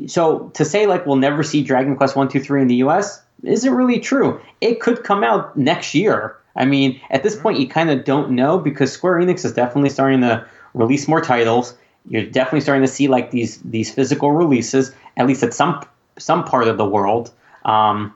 [0.08, 3.22] So to say like we'll never see Dragon Quest one, two, three in the U.S.
[3.44, 4.40] isn't really true.
[4.62, 6.36] It could come out next year.
[6.56, 9.90] I mean, at this point, you kind of don't know because Square Enix is definitely
[9.90, 11.76] starting to release more titles.
[12.10, 15.82] You're definitely starting to see like these these physical releases, at least at some
[16.18, 17.32] some part of the world.
[17.66, 18.14] Um,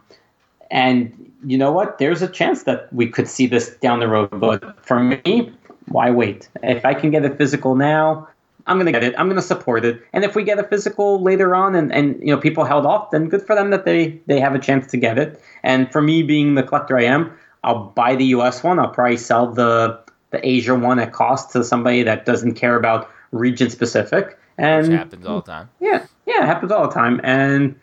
[0.72, 2.00] and you know what?
[2.00, 4.30] There's a chance that we could see this down the road.
[4.32, 5.54] But for me,
[5.88, 6.50] why wait?
[6.64, 8.28] If I can get it physical now,
[8.68, 9.14] I'm gonna get it.
[9.18, 10.02] I'm gonna support it.
[10.14, 13.12] And if we get a physical later on, and, and you know people held off,
[13.12, 15.40] then good for them that they they have a chance to get it.
[15.64, 17.32] And for me, being the collector I am,
[17.64, 18.64] I'll buy the U.S.
[18.64, 18.80] one.
[18.80, 20.00] I'll probably sell the
[20.32, 24.38] the Asia one at cost to somebody that doesn't care about region specific.
[24.58, 25.70] And Which happens all the time.
[25.80, 27.22] yeah, yeah, it happens all the time.
[27.24, 27.76] And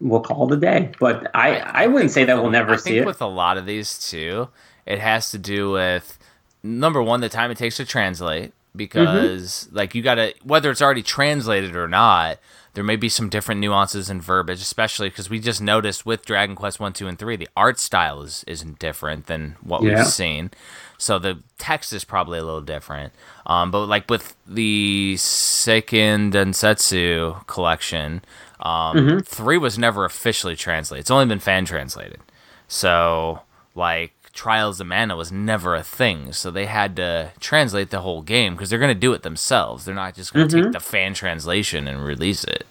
[0.00, 0.90] we'll call it a day.
[1.00, 3.06] But I I, wouldn't say that we'll never I see it.
[3.06, 4.48] with a lot of these too,
[4.86, 6.17] it has to do with
[6.62, 8.52] number one, the time it takes to translate.
[8.76, 9.76] Because Mm-hmm.
[9.76, 12.38] like you gotta whether it's already translated or not,
[12.74, 16.54] there may be some different nuances and verbiage, especially because we just noticed with Dragon
[16.54, 19.96] Quest one, two, and three, the art style is isn't different than what Yeah.
[19.96, 20.50] we've seen.
[20.96, 23.12] So the text is probably a little different.
[23.46, 28.22] Um, but like with the Seiken Densetsu collection,
[28.60, 29.18] um, Mm-hmm.
[29.20, 31.00] three was never officially translated.
[31.00, 32.20] It's only been fan translated.
[32.68, 33.40] So
[33.74, 36.32] like Trials of Mana was never a thing.
[36.32, 39.84] So they had to translate the whole game because they're gonna do it themselves.
[39.84, 42.64] They're not just gonna take the fan translation and release it.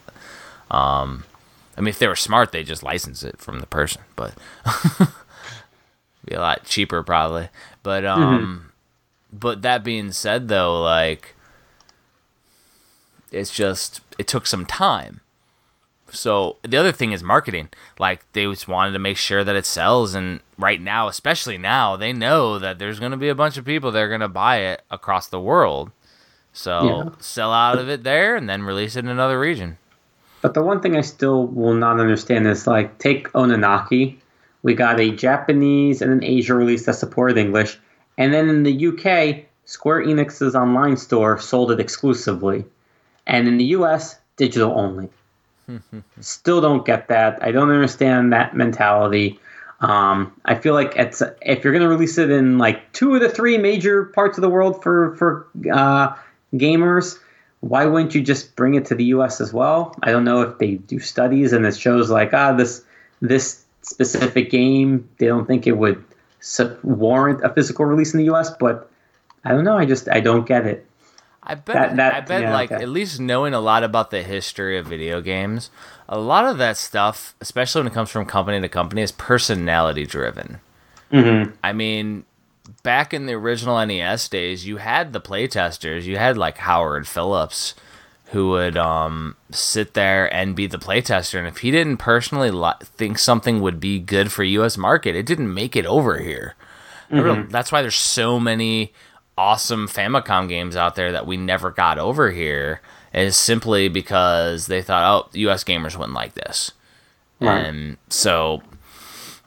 [0.72, 1.26] Um,
[1.78, 4.34] I mean, if they were smart, they just license it from the person, but
[6.26, 7.50] be a lot cheaper probably.
[7.84, 8.72] But um,
[9.34, 11.36] but that being said, though, like
[13.30, 15.20] it's just it took some time.
[16.12, 17.70] So the other thing is marketing.
[18.00, 21.96] Like they just wanted to make sure that it sells, and right now, especially now,
[21.96, 24.28] they know that there's going to be a bunch of people that are going to
[24.28, 25.92] buy it across the world.
[26.54, 27.10] So Yeah.
[27.20, 29.78] sell out of it there, and then release it in another region.
[30.42, 34.18] But the one thing I still will not understand is like take Oninaki.
[34.64, 37.78] We got a Japanese and an Asia release that supported English,
[38.18, 42.66] and then in the UK, Square Enix's online store sold it exclusively,
[43.26, 45.10] and in the US, digital only.
[46.22, 47.42] Still don't get that.
[47.44, 49.40] I don't understand that mentality.
[49.82, 53.22] Um, I feel like it's if you're going to release it in like two of
[53.22, 56.16] the three major parts of the world for for uh,
[56.54, 57.20] gamers,
[57.60, 59.40] why wouldn't you just bring it to the U.S.
[59.40, 59.96] as well?
[60.04, 62.84] I don't know if they do studies and it shows like ah this
[63.22, 66.04] this specific game they don't think it would
[66.84, 68.50] warrant a physical release in the U.S.
[68.60, 68.90] But
[69.44, 69.78] I don't know.
[69.78, 70.88] I just I don't get it.
[71.48, 71.76] I bet.
[71.76, 72.42] That- that- I bet.
[72.42, 72.84] yeah, like okay.
[72.84, 75.72] at least knowing a lot about the history of video games,
[76.10, 80.06] a lot of that stuff, especially when it comes from company to company, is personality
[80.06, 80.60] driven.
[81.12, 81.52] Mm-hmm.
[81.64, 82.26] I mean,
[82.84, 86.04] back in the original NES days, you had the playtesters.
[86.04, 87.76] You had like Howard Phillips,
[88.32, 91.40] who would um, sit there and be the playtester.
[91.40, 94.78] And if he didn't personally li- think something would be good for U.S.
[94.78, 96.56] market, it didn't make it over here.
[97.50, 98.92] That's why there's so many
[99.38, 102.82] awesome Famicom games out there that we never got over here.
[103.14, 105.64] Is simply because they thought, oh, U.S.
[105.64, 106.72] gamers wouldn't like this,
[107.40, 107.66] Right.
[107.66, 108.62] and so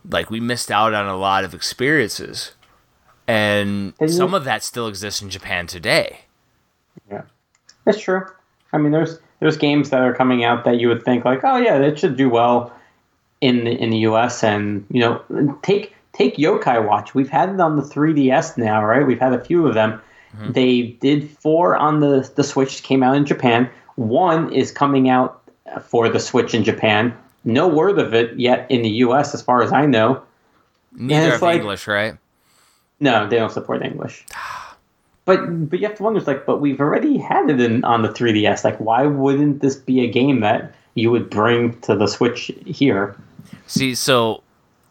[0.09, 2.53] like we missed out on a lot of experiences
[3.29, 6.21] and you- some of that still exists in japan today
[7.11, 7.23] Yeah,
[7.85, 8.25] that's true.
[8.73, 11.57] I mean, there's there's games that are coming out that you would think like, oh
[11.59, 12.73] yeah, that should do well
[13.43, 14.43] in the in the U.S.
[14.43, 15.23] and you know
[15.63, 17.15] take take Yokai Watch.
[17.15, 19.07] We've had it on the 3DS now, right?
[19.07, 20.01] We've had a few of them,
[20.37, 20.53] mm-hmm.
[20.53, 23.71] They did four on the the Switch came out in Japan.
[23.97, 25.43] One is coming out
[25.83, 27.17] for the Switch in Japan.
[27.45, 29.35] No word of it yet in the U.S.
[29.35, 30.23] as far as I know.
[30.93, 32.17] Neither of like- English, right?
[33.03, 34.27] No, they don't support English.
[35.27, 38.03] But but you have to wonder, it's like, but we've already had it in on
[38.03, 38.65] the 3DS.
[38.65, 43.15] Like, why wouldn't this be a game that you would bring to the Switch here?
[43.67, 44.43] See, so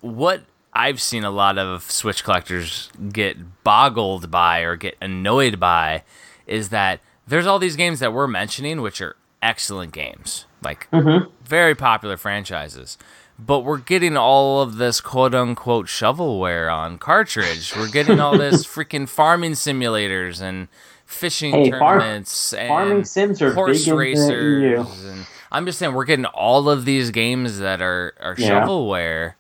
[0.02, 0.44] what
[0.80, 6.04] I've seen a lot of Switch collectors get boggled by or get annoyed by
[6.48, 11.30] is that there's all these games that we're mentioning, which are excellent games, like mm-hmm.
[11.44, 12.98] very popular franchises.
[13.38, 17.76] But we're getting all of this quote unquote shovelware on cartridge.
[17.76, 20.70] We're getting all this freaking farming simulators and
[21.06, 25.04] fishing Hey, farm- tournaments and farming sims are horse big racers.
[25.04, 28.62] And I'm just saying we're getting all of these games that are, are Yeah.
[28.66, 29.34] shovelware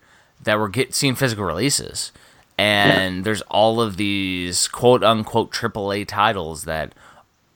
[0.44, 2.12] that we're get seeing physical releases.
[2.58, 6.94] And there's all of these quote unquote AAA titles that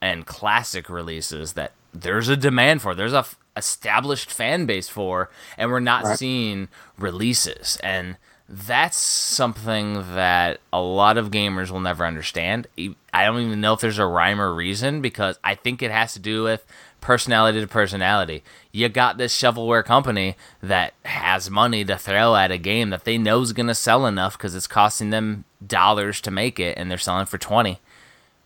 [0.02, 2.96] and classic releases that there's a demand for.
[2.96, 6.18] There's a f- established fan base for, and we're not Right.
[6.20, 7.78] seeing releases.
[7.84, 8.18] And
[8.50, 12.68] that's something that a lot of gamers will never understand.
[13.14, 16.14] I don't even know if there's a rhyme or reason because I think it has
[16.14, 16.66] to do with
[17.04, 18.44] personality to personality.
[18.72, 23.18] You got this shovelware company that has money to throw at a game that they
[23.18, 26.90] know is going to sell enough because it's costing them dollars to make it, and
[26.90, 27.80] they're selling for 20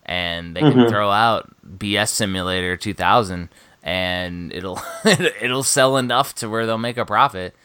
[0.07, 0.89] and they can mm-hmm.
[0.89, 3.49] throw out BS Simulator 2000
[3.83, 7.55] and it'll it'll sell enough to where they'll make a profit.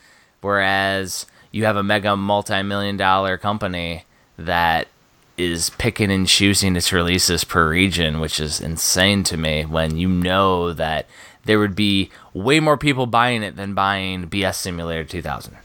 [0.40, 4.04] Whereas you have a mega multi-million dollar company
[4.36, 4.88] that
[5.36, 10.08] is picking and choosing its releases per region which is insane to me when you
[10.08, 11.06] know that
[11.44, 15.56] there would be way more people buying it than buying BS Simulator 2000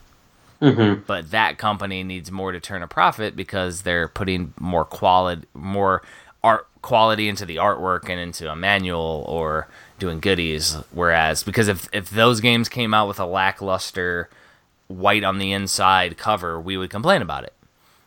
[0.61, 1.01] mm-hmm.
[1.05, 6.01] but that company needs more to turn a profit because they're putting more quality more
[6.43, 9.67] art quality into the artwork and into a manual or
[9.99, 10.75] doing goodies.
[10.91, 14.29] Whereas because if if those games came out with a lackluster
[14.87, 17.53] white on the inside cover we would complain about it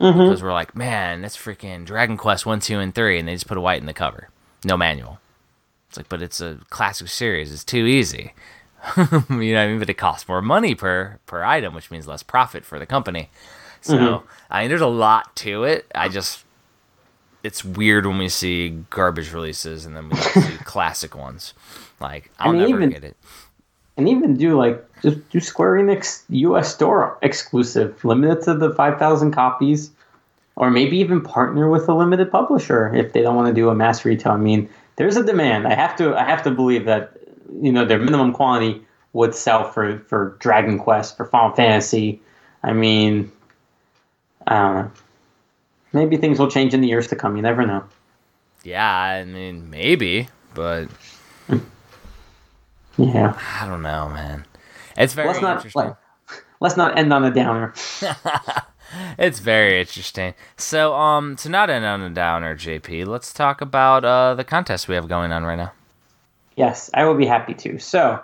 [0.01, 0.19] Mm-hmm.
[0.19, 3.47] because we're like man that's freaking dragon quest 1 2 and 3 and they just
[3.47, 4.31] put a white in the cover
[4.65, 5.19] no manual
[5.89, 8.33] it's like but it's a classic series it's too easy
[8.97, 9.79] you know what I mean?
[9.79, 13.31] But it costs more money per per item, which means less profit for the company.
[13.81, 14.27] So mm-hmm.
[14.51, 15.87] I mean, there's a lot to it.
[15.95, 16.45] I just
[17.43, 21.55] it's weird when we see garbage releases and then we see classic ones.
[22.01, 23.17] Like I'll mean, never even- get it.
[24.01, 26.75] And even do like just do Square Enix U.S.
[26.75, 29.91] store exclusive, limited to the five thousand copies,
[30.57, 33.75] or maybe even partner with a limited publisher if they don't want to do a
[33.75, 34.33] mass retail.
[34.33, 35.69] I mean, there's a demand.
[35.69, 37.13] I have to I have to believe that
[37.61, 38.81] you know their minimum quantity
[39.13, 42.23] would sell for for Dragon Quest for Final Fantasy.
[42.63, 43.31] I mean,
[44.47, 44.91] I don't know.
[45.93, 47.37] Maybe things will change in the years to come.
[47.37, 47.85] You never know.
[48.65, 50.89] Yeah, I mean maybe, but
[53.01, 53.39] Yeah.
[53.61, 54.45] I don't know, man.
[54.97, 55.83] It's very Let's not interesting.
[55.83, 55.97] like,
[56.61, 57.75] let's not end on a downer.
[59.19, 60.35] It's very interesting.
[60.57, 64.89] So, um, to not end on a downer, JP, let's talk about uh the contest
[64.89, 65.73] we have going on right now.
[66.57, 67.79] Yes, I will be happy to.
[67.79, 68.21] So,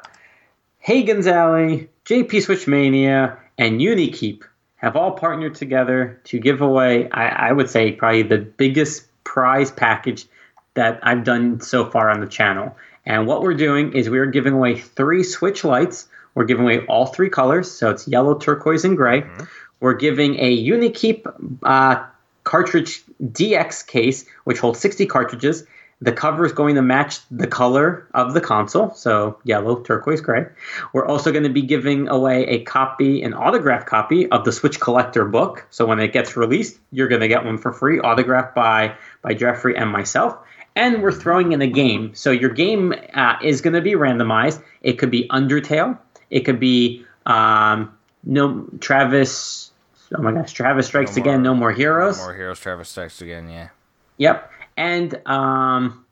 [0.80, 4.42] Hagen's Alley, JP Switch Mania, and Unikeep
[4.76, 9.70] have all partnered together to give away, I, I would say, probably the biggest prize
[9.70, 10.26] package
[10.74, 12.76] that I've done so far on the channel.
[13.06, 16.08] And what we're doing is we're giving away three Switch Lites.
[16.34, 19.24] We're giving away all three colors, so it's yellow, turquoise, and gray.
[19.80, 22.04] We're giving a Unikeep uh,
[22.44, 25.64] cartridge DX case, which holds 60 cartridges.
[26.02, 30.44] The cover is going to match the color of the console, so yellow, turquoise, gray.
[30.92, 34.78] We're also going to be giving away a copy, an autographed copy of the Switch
[34.78, 35.66] Collector book.
[35.70, 39.32] So when it gets released, you're going to get one for free, autographed by by
[39.32, 40.36] Jeffrey and myself.
[40.76, 42.14] And we're throwing in a game.
[42.14, 44.62] So your game uh, is going to be randomized.
[44.82, 45.98] It could be Undertale.
[46.30, 49.72] It could be um, no Travis.
[50.16, 51.42] Oh my gosh, Travis Strikes No Again.
[51.42, 52.18] No more heroes.
[52.18, 53.68] No More Heroes Travis Strikes again, yeah.
[54.18, 54.50] Yep.
[54.76, 56.04] And um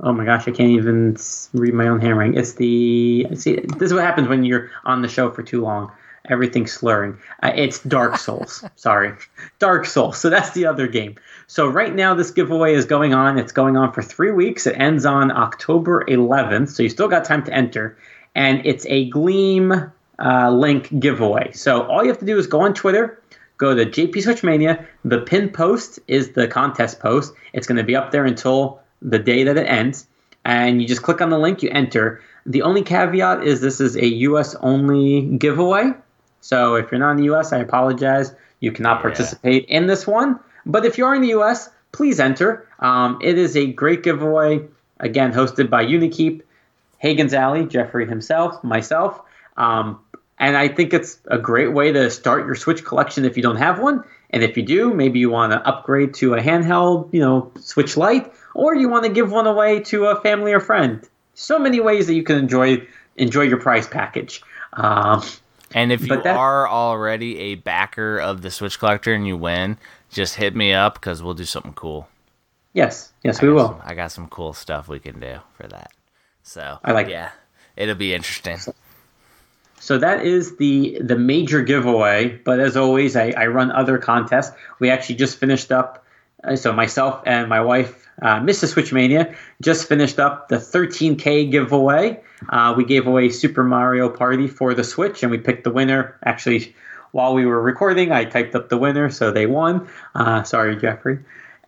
[0.00, 1.16] oh my gosh, I can't even
[1.52, 2.36] read my own handwriting.
[2.36, 5.92] It's the see this is what happens when you're on the show for too long.
[6.28, 7.18] Everything's slurring.
[7.42, 8.64] Uh, it's Dark Souls.
[8.76, 9.14] Sorry.
[9.58, 10.18] Dark Souls.
[10.18, 11.16] So that's the other game.
[11.46, 13.38] So right now this giveaway is going on.
[13.38, 14.66] It's going on for 3 weeks.
[14.66, 17.96] It ends on October 11th, so you still got time to enter
[18.38, 21.52] and it's a Gleam uh, link giveaway.
[21.52, 23.20] So all you have to do is go on Twitter,
[23.56, 24.86] go to JP Switch Mania.
[25.04, 27.34] The pin post is the contest post.
[27.52, 30.06] It's going to be up there until the day that it ends,
[30.44, 32.20] and you just click on the link, you enter.
[32.46, 34.54] The only caveat is this is a U.S.
[34.60, 35.92] only giveaway.
[36.40, 38.34] So if you're not in the U.S., I apologize.
[38.60, 39.02] You cannot Yeah.
[39.02, 40.38] participate in this one.
[40.66, 42.66] But if you are in the U.S., please enter.
[42.80, 44.60] Um, it is a great giveaway.
[45.00, 46.42] Again, hosted by Unikeep,
[46.98, 49.20] Hagen's Alley, Jeffrey himself, myself.
[49.56, 50.00] Um,
[50.38, 53.56] and I think it's a great way to start your Switch collection if you don't
[53.56, 54.04] have one.
[54.30, 57.96] And if you do, maybe you want to upgrade to a handheld, you know, Switch
[57.96, 61.06] Lite, or you want to give one away to a family or friend.
[61.34, 62.86] So many ways that you can enjoy
[63.16, 64.42] enjoy your prize package.
[64.74, 65.22] Um,
[65.74, 69.76] And if you that- are already a backer of the Switch Collector and you win,
[70.10, 72.08] just hit me up because we'll do something cool.
[72.72, 73.68] yes, yes, I we will.
[73.68, 75.92] some- I got some cool stuff we can do for that.
[76.42, 77.30] So I like yeah,
[77.76, 78.58] it'll be interesting.
[79.80, 82.40] So that is the the major giveaway.
[82.44, 84.56] But as always, I, I run other contests.
[84.80, 86.04] We actually just finished up.
[86.44, 88.74] Uh, So myself and my wife, uh, Mrs.
[88.74, 92.20] Switchmania, just finished up the 13k giveaway.
[92.48, 96.16] Uh, we gave away Super Mario Party for the Switch, and we picked the winner.
[96.24, 96.74] Actually,
[97.12, 99.88] while we were recording, I typed up the winner, so they won.
[100.14, 101.18] Uh, sorry, Jeffrey.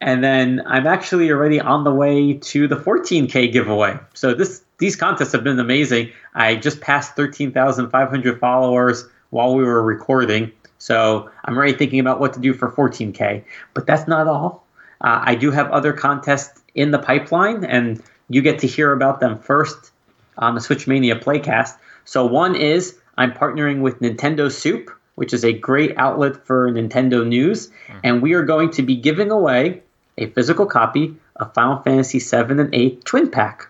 [0.00, 3.99] And then I'm actually already on the way to the 14k giveaway.
[4.15, 6.10] So this these contests have been amazing.
[6.34, 10.52] I just passed 13,500 followers while we were recording.
[10.81, 13.44] So I'm already thinking about what to do for 14k.
[13.75, 14.67] But that's not all.
[15.00, 19.20] Uh, I do have other contests in the pipeline, and you get to hear about
[19.20, 19.92] them first
[20.39, 21.76] on the Switch Mania Playcast.
[22.05, 27.26] So one is I'm partnering with Nintendo Soup, which is a great outlet for Nintendo
[27.26, 27.70] news,
[28.02, 29.83] and we are going to be giving away
[30.17, 33.68] a physical copy of Final Fantasy VII and 8 Twin Pack.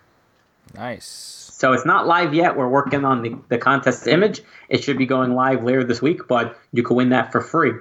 [0.75, 1.30] Nice.
[1.61, 2.57] So it's not live yet.
[2.57, 4.41] We're working on the, the contest image.
[4.71, 7.73] It should be going live later this week, but you can win that for free.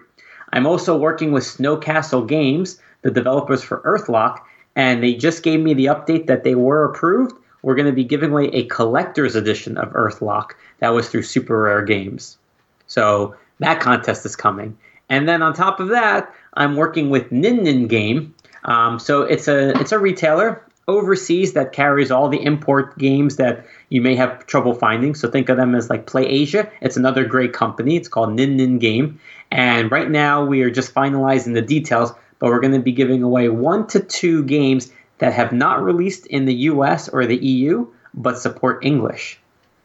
[0.51, 4.41] I'm also working with Snowcastle Games, the developers for Earthlock,
[4.75, 7.31] and they just gave me the update that they were approved.
[7.61, 11.61] We're going to be giving away a collector's edition of Earthlock that was through Super
[11.61, 12.37] Rare Games.
[12.87, 14.77] So that contest is coming.
[15.07, 18.35] And then on top of that, I'm working with Nin Nin Game.
[18.65, 23.65] Um, so it's a it's a retailer overseas that carries all the import games that
[23.89, 25.15] you may have trouble finding.
[25.15, 26.69] So think of them as like Play Asia.
[26.81, 27.95] It's another great company.
[27.95, 29.19] It's called Nin Nin Game.
[29.51, 33.23] And right now we are just finalizing the details, but we're going to be giving
[33.23, 37.87] away one to two games that have not released in the US or the EU,
[38.13, 39.39] but support English.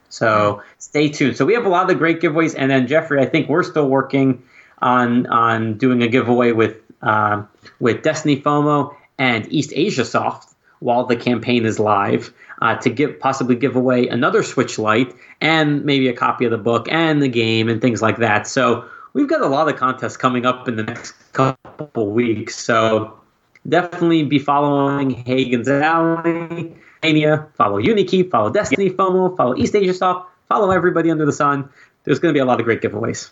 [0.09, 1.37] So stay tuned.
[1.37, 3.89] So we have a lot of great giveaways, and then Jeffrey, I think we're still
[3.89, 4.45] working
[4.81, 7.43] on on doing a giveaway with uh,
[7.81, 10.54] with Destiny FOMO and East Asia Soft
[10.85, 12.31] while the campaign is live
[12.61, 16.59] uh, to give possibly give away another Switch Lite and maybe a copy of the
[16.59, 18.47] book and the game and things like that.
[18.47, 22.57] So we've got a lot of contests coming up in the next couple weeks.
[22.57, 23.19] So
[23.67, 30.29] definitely be following Hagen's Alley, Mania, follow Unikeep, follow Destiny FOMO, follow East Asia Soft,
[30.51, 31.67] follow everybody under the sun.
[32.05, 33.31] There's going to be a lot of great giveaways.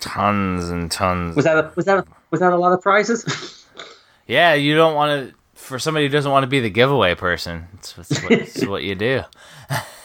[0.00, 1.36] Tons and tons.
[1.36, 3.60] Was that a, was that a, was that a lot of prizes?
[4.26, 5.34] Yeah, you don't want to.
[5.64, 8.82] For somebody who doesn't want to be the giveaway person, it's, it's, what, it's what
[8.82, 9.22] you do.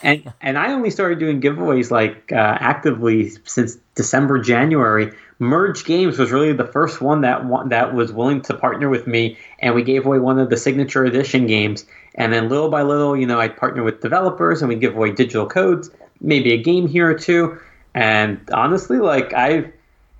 [0.01, 5.11] and and I only started doing giveaways like uh, actively since December January.
[5.37, 9.05] Merge Games was really the first one that one, that was willing to partner with
[9.05, 11.85] me, and we gave away one of the signature edition games.
[12.15, 15.11] And then little by little, you know, I'd partner with developers, and we give away
[15.11, 15.89] digital codes,
[16.21, 17.59] maybe a game here or two.
[17.93, 19.73] And honestly, like I,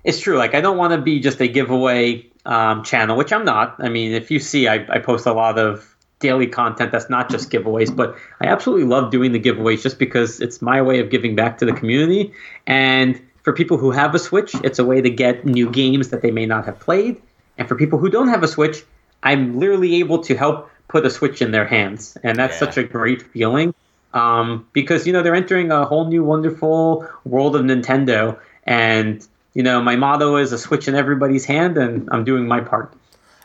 [0.04, 0.36] it's true.
[0.36, 3.76] Like I don't want to be just a giveaway um, channel, which I'm not.
[3.78, 7.30] I mean, if you see, I, I post a lot of daily content that's not
[7.30, 11.10] just giveaways, but I absolutely love doing the giveaways just because it's my way of
[11.10, 12.32] giving back to the community.
[12.66, 16.20] And for people who have a Switch, it's a way to get new games that
[16.20, 17.20] they may not have played.
[17.56, 18.82] And for people who don't have a Switch,
[19.22, 22.18] I'm literally able to help put a Switch in their hands.
[22.22, 22.66] And that's Yeah.
[22.66, 23.72] such a great feeling
[24.12, 28.38] um, because, you know, they're entering a whole new wonderful world of Nintendo.
[28.64, 32.60] And, you know, my motto is a Switch in everybody's hand, and I'm doing my
[32.60, 32.92] part.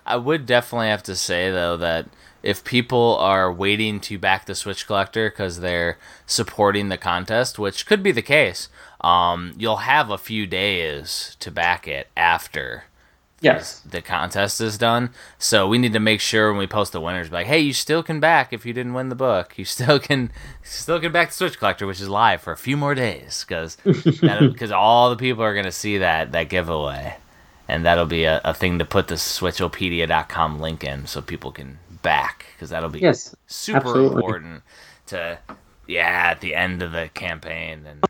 [0.06, 2.08] I would definitely have to say though that
[2.44, 7.88] if people are waiting to back the Switch Collector because they're supporting the contest, which
[7.88, 8.70] could be the case,
[9.02, 12.84] um, you'll have a few days to back it after
[13.46, 13.80] Yes.
[13.90, 15.12] the contest is done.
[15.40, 18.04] So we need to make sure when we post the winners, like, hey, you still
[18.04, 19.58] can back if you didn't win the book.
[19.58, 20.32] You still can,
[20.64, 23.78] still can back the Switch Collector, which is live for a few more days, because
[23.84, 27.18] because all the people are gonna see that that giveaway,
[27.68, 31.80] and that'll be a, a thing to put the Switchopedia.com link in so people can
[32.02, 33.36] back, because that'll be Yes.
[33.48, 34.16] super absolutely.
[34.18, 34.64] important
[35.08, 35.38] to
[35.88, 38.04] yeah at the end of the campaign and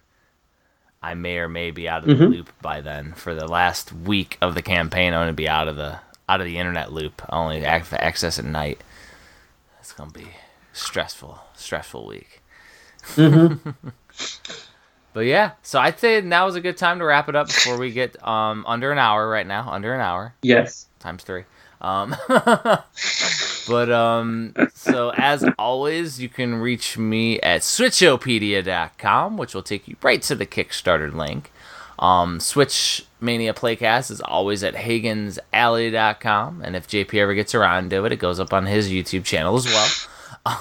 [1.05, 2.31] I may or may be out of the Mhm.
[2.31, 3.13] loop by then.
[3.13, 6.47] For the last week of the campaign, I'm gonna be out of the out of
[6.47, 7.21] the internet loop.
[7.29, 8.81] I only ac- access at night.
[9.79, 10.27] It's gonna be
[10.73, 12.41] stressful, stressful week.
[13.15, 13.69] Mm-hmm.
[15.13, 17.77] But yeah, so I'd say now is a good time to wrap it up before
[17.77, 20.87] we get um under an hour right now, under an hour Yes.
[20.99, 21.45] times three.
[21.79, 22.13] Um,
[23.67, 29.95] but um, so as always, you can reach me at switchopedia.com, which will take you
[30.01, 31.51] right to the Kickstarter link.
[31.97, 38.05] Um, Switch Mania Playcast is always at HagensAlley.com, and if JP ever gets around to
[38.05, 39.87] it, it goes up on his YouTube channel as well.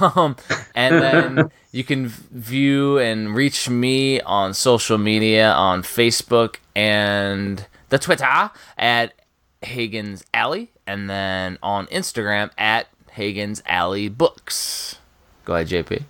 [0.00, 0.36] Um,
[0.74, 7.99] and then you can view and reach me on social media on Facebook and the
[7.99, 9.12] Twitter at
[9.60, 14.99] Hagen's Alley, and then on Instagram at Hagen's Alley Books.
[15.44, 16.02] Go ahead, JP.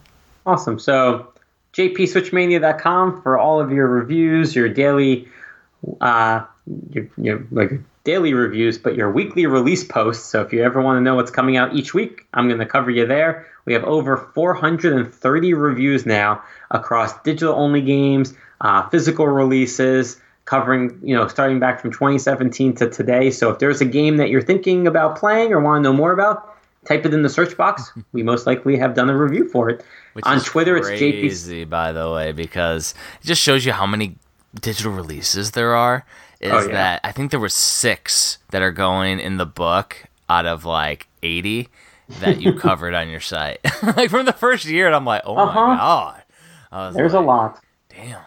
[0.46, 0.78] Awesome.
[0.78, 1.32] So,
[1.74, 5.28] jpswitchmania.com for all of your reviews, your daily,
[6.00, 6.44] uh,
[6.90, 7.72] your, your like
[8.04, 10.24] daily reviews, but your weekly release posts.
[10.24, 12.66] So, if you ever want to know what's coming out each week, I'm going to
[12.66, 13.46] cover you there.
[13.66, 21.14] We have over 430 reviews now across digital only games, uh, physical releases, covering, you
[21.14, 23.30] know, starting back from 2017 to today.
[23.30, 26.12] So if there's a game that you're thinking about playing or want to know more
[26.12, 26.54] about,
[26.86, 27.90] type it in the search box.
[28.12, 29.84] We most likely have done a review for it.
[30.14, 31.20] Which On Twitter, it's JP.
[31.20, 34.16] crazy, by the way, because it just shows you how many
[34.60, 36.04] digital releases there are.
[36.40, 36.72] Is Oh, yeah.
[36.72, 39.96] that I think there were six that are going in the book
[40.28, 41.68] out of like 80
[42.20, 43.60] that you covered on your site,
[43.96, 45.66] like from the first year, and I'm like, oh Uh-huh.
[45.66, 45.76] my
[46.70, 47.60] god, There's a lot.
[47.88, 48.20] Damn.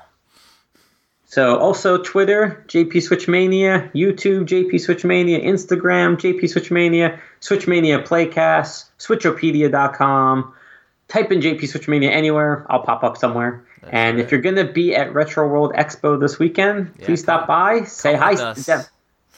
[1.26, 10.54] So also Twitter, JP Switchmania, YouTube, JP Switchmania, Instagram, JP Switchmania, Switchmania Playcast, Switchopedia.com.
[11.08, 13.64] Type in JP Switchmania anywhere, I'll pop up somewhere.
[13.90, 17.84] and if you're gonna be at Retro World Expo this weekend, Yeah, please stop by,
[17.84, 18.36] say hi.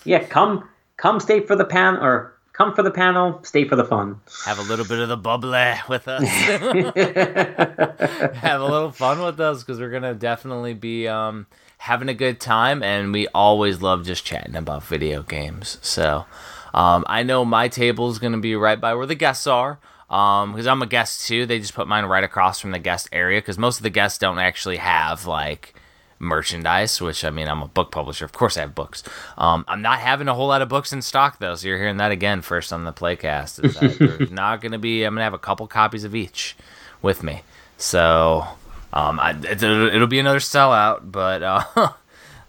[0.04, 3.86] Yeah, come come stay for the pan or come for the panel, stay for the
[3.86, 4.20] fun.
[4.46, 6.24] Have a little bit of the bubbly with us.
[8.38, 11.46] have a little fun with us because we're gonna definitely be um,
[11.78, 15.78] having a good time, and we always love just chatting about video games.
[15.82, 16.26] So
[16.74, 19.80] um, I know my table is gonna be right by where the guests are.
[20.08, 23.40] Because I'm a guest too, they just put mine right across from the guest area.
[23.40, 25.76] Because most of the guests don't actually have like
[26.20, 28.26] merchandise, which I mean, I'm a book publisher.
[28.26, 29.04] Of course, I have books.
[29.38, 31.98] Um, I'm not having a whole lot of books in stock though, so you're hearing
[31.98, 34.32] that again first on the playcast.
[34.32, 35.04] Not going to be.
[35.04, 36.56] I'm going to have a couple copies of each
[37.02, 37.42] with me.
[37.78, 38.46] So
[38.92, 41.64] um, I, it'll, it'll be another sellout, but uh,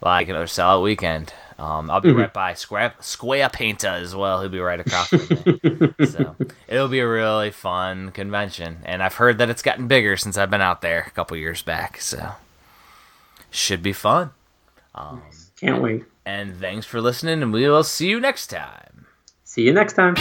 [0.01, 1.33] like another sellout weekend.
[1.61, 4.41] Um, I'll be right by Square Square Painter as well.
[4.41, 6.05] He'll be right across from me.
[6.07, 6.35] so
[6.67, 10.49] it'll be a really fun convention, and I've heard that it's gotten bigger since I've
[10.49, 12.01] been out there a couple years back.
[12.01, 12.31] So
[13.51, 14.31] should be fun.
[15.59, 16.03] Can't wait.
[16.25, 19.05] And thanks for listening, and we will see you next time.
[19.43, 20.15] See you next time.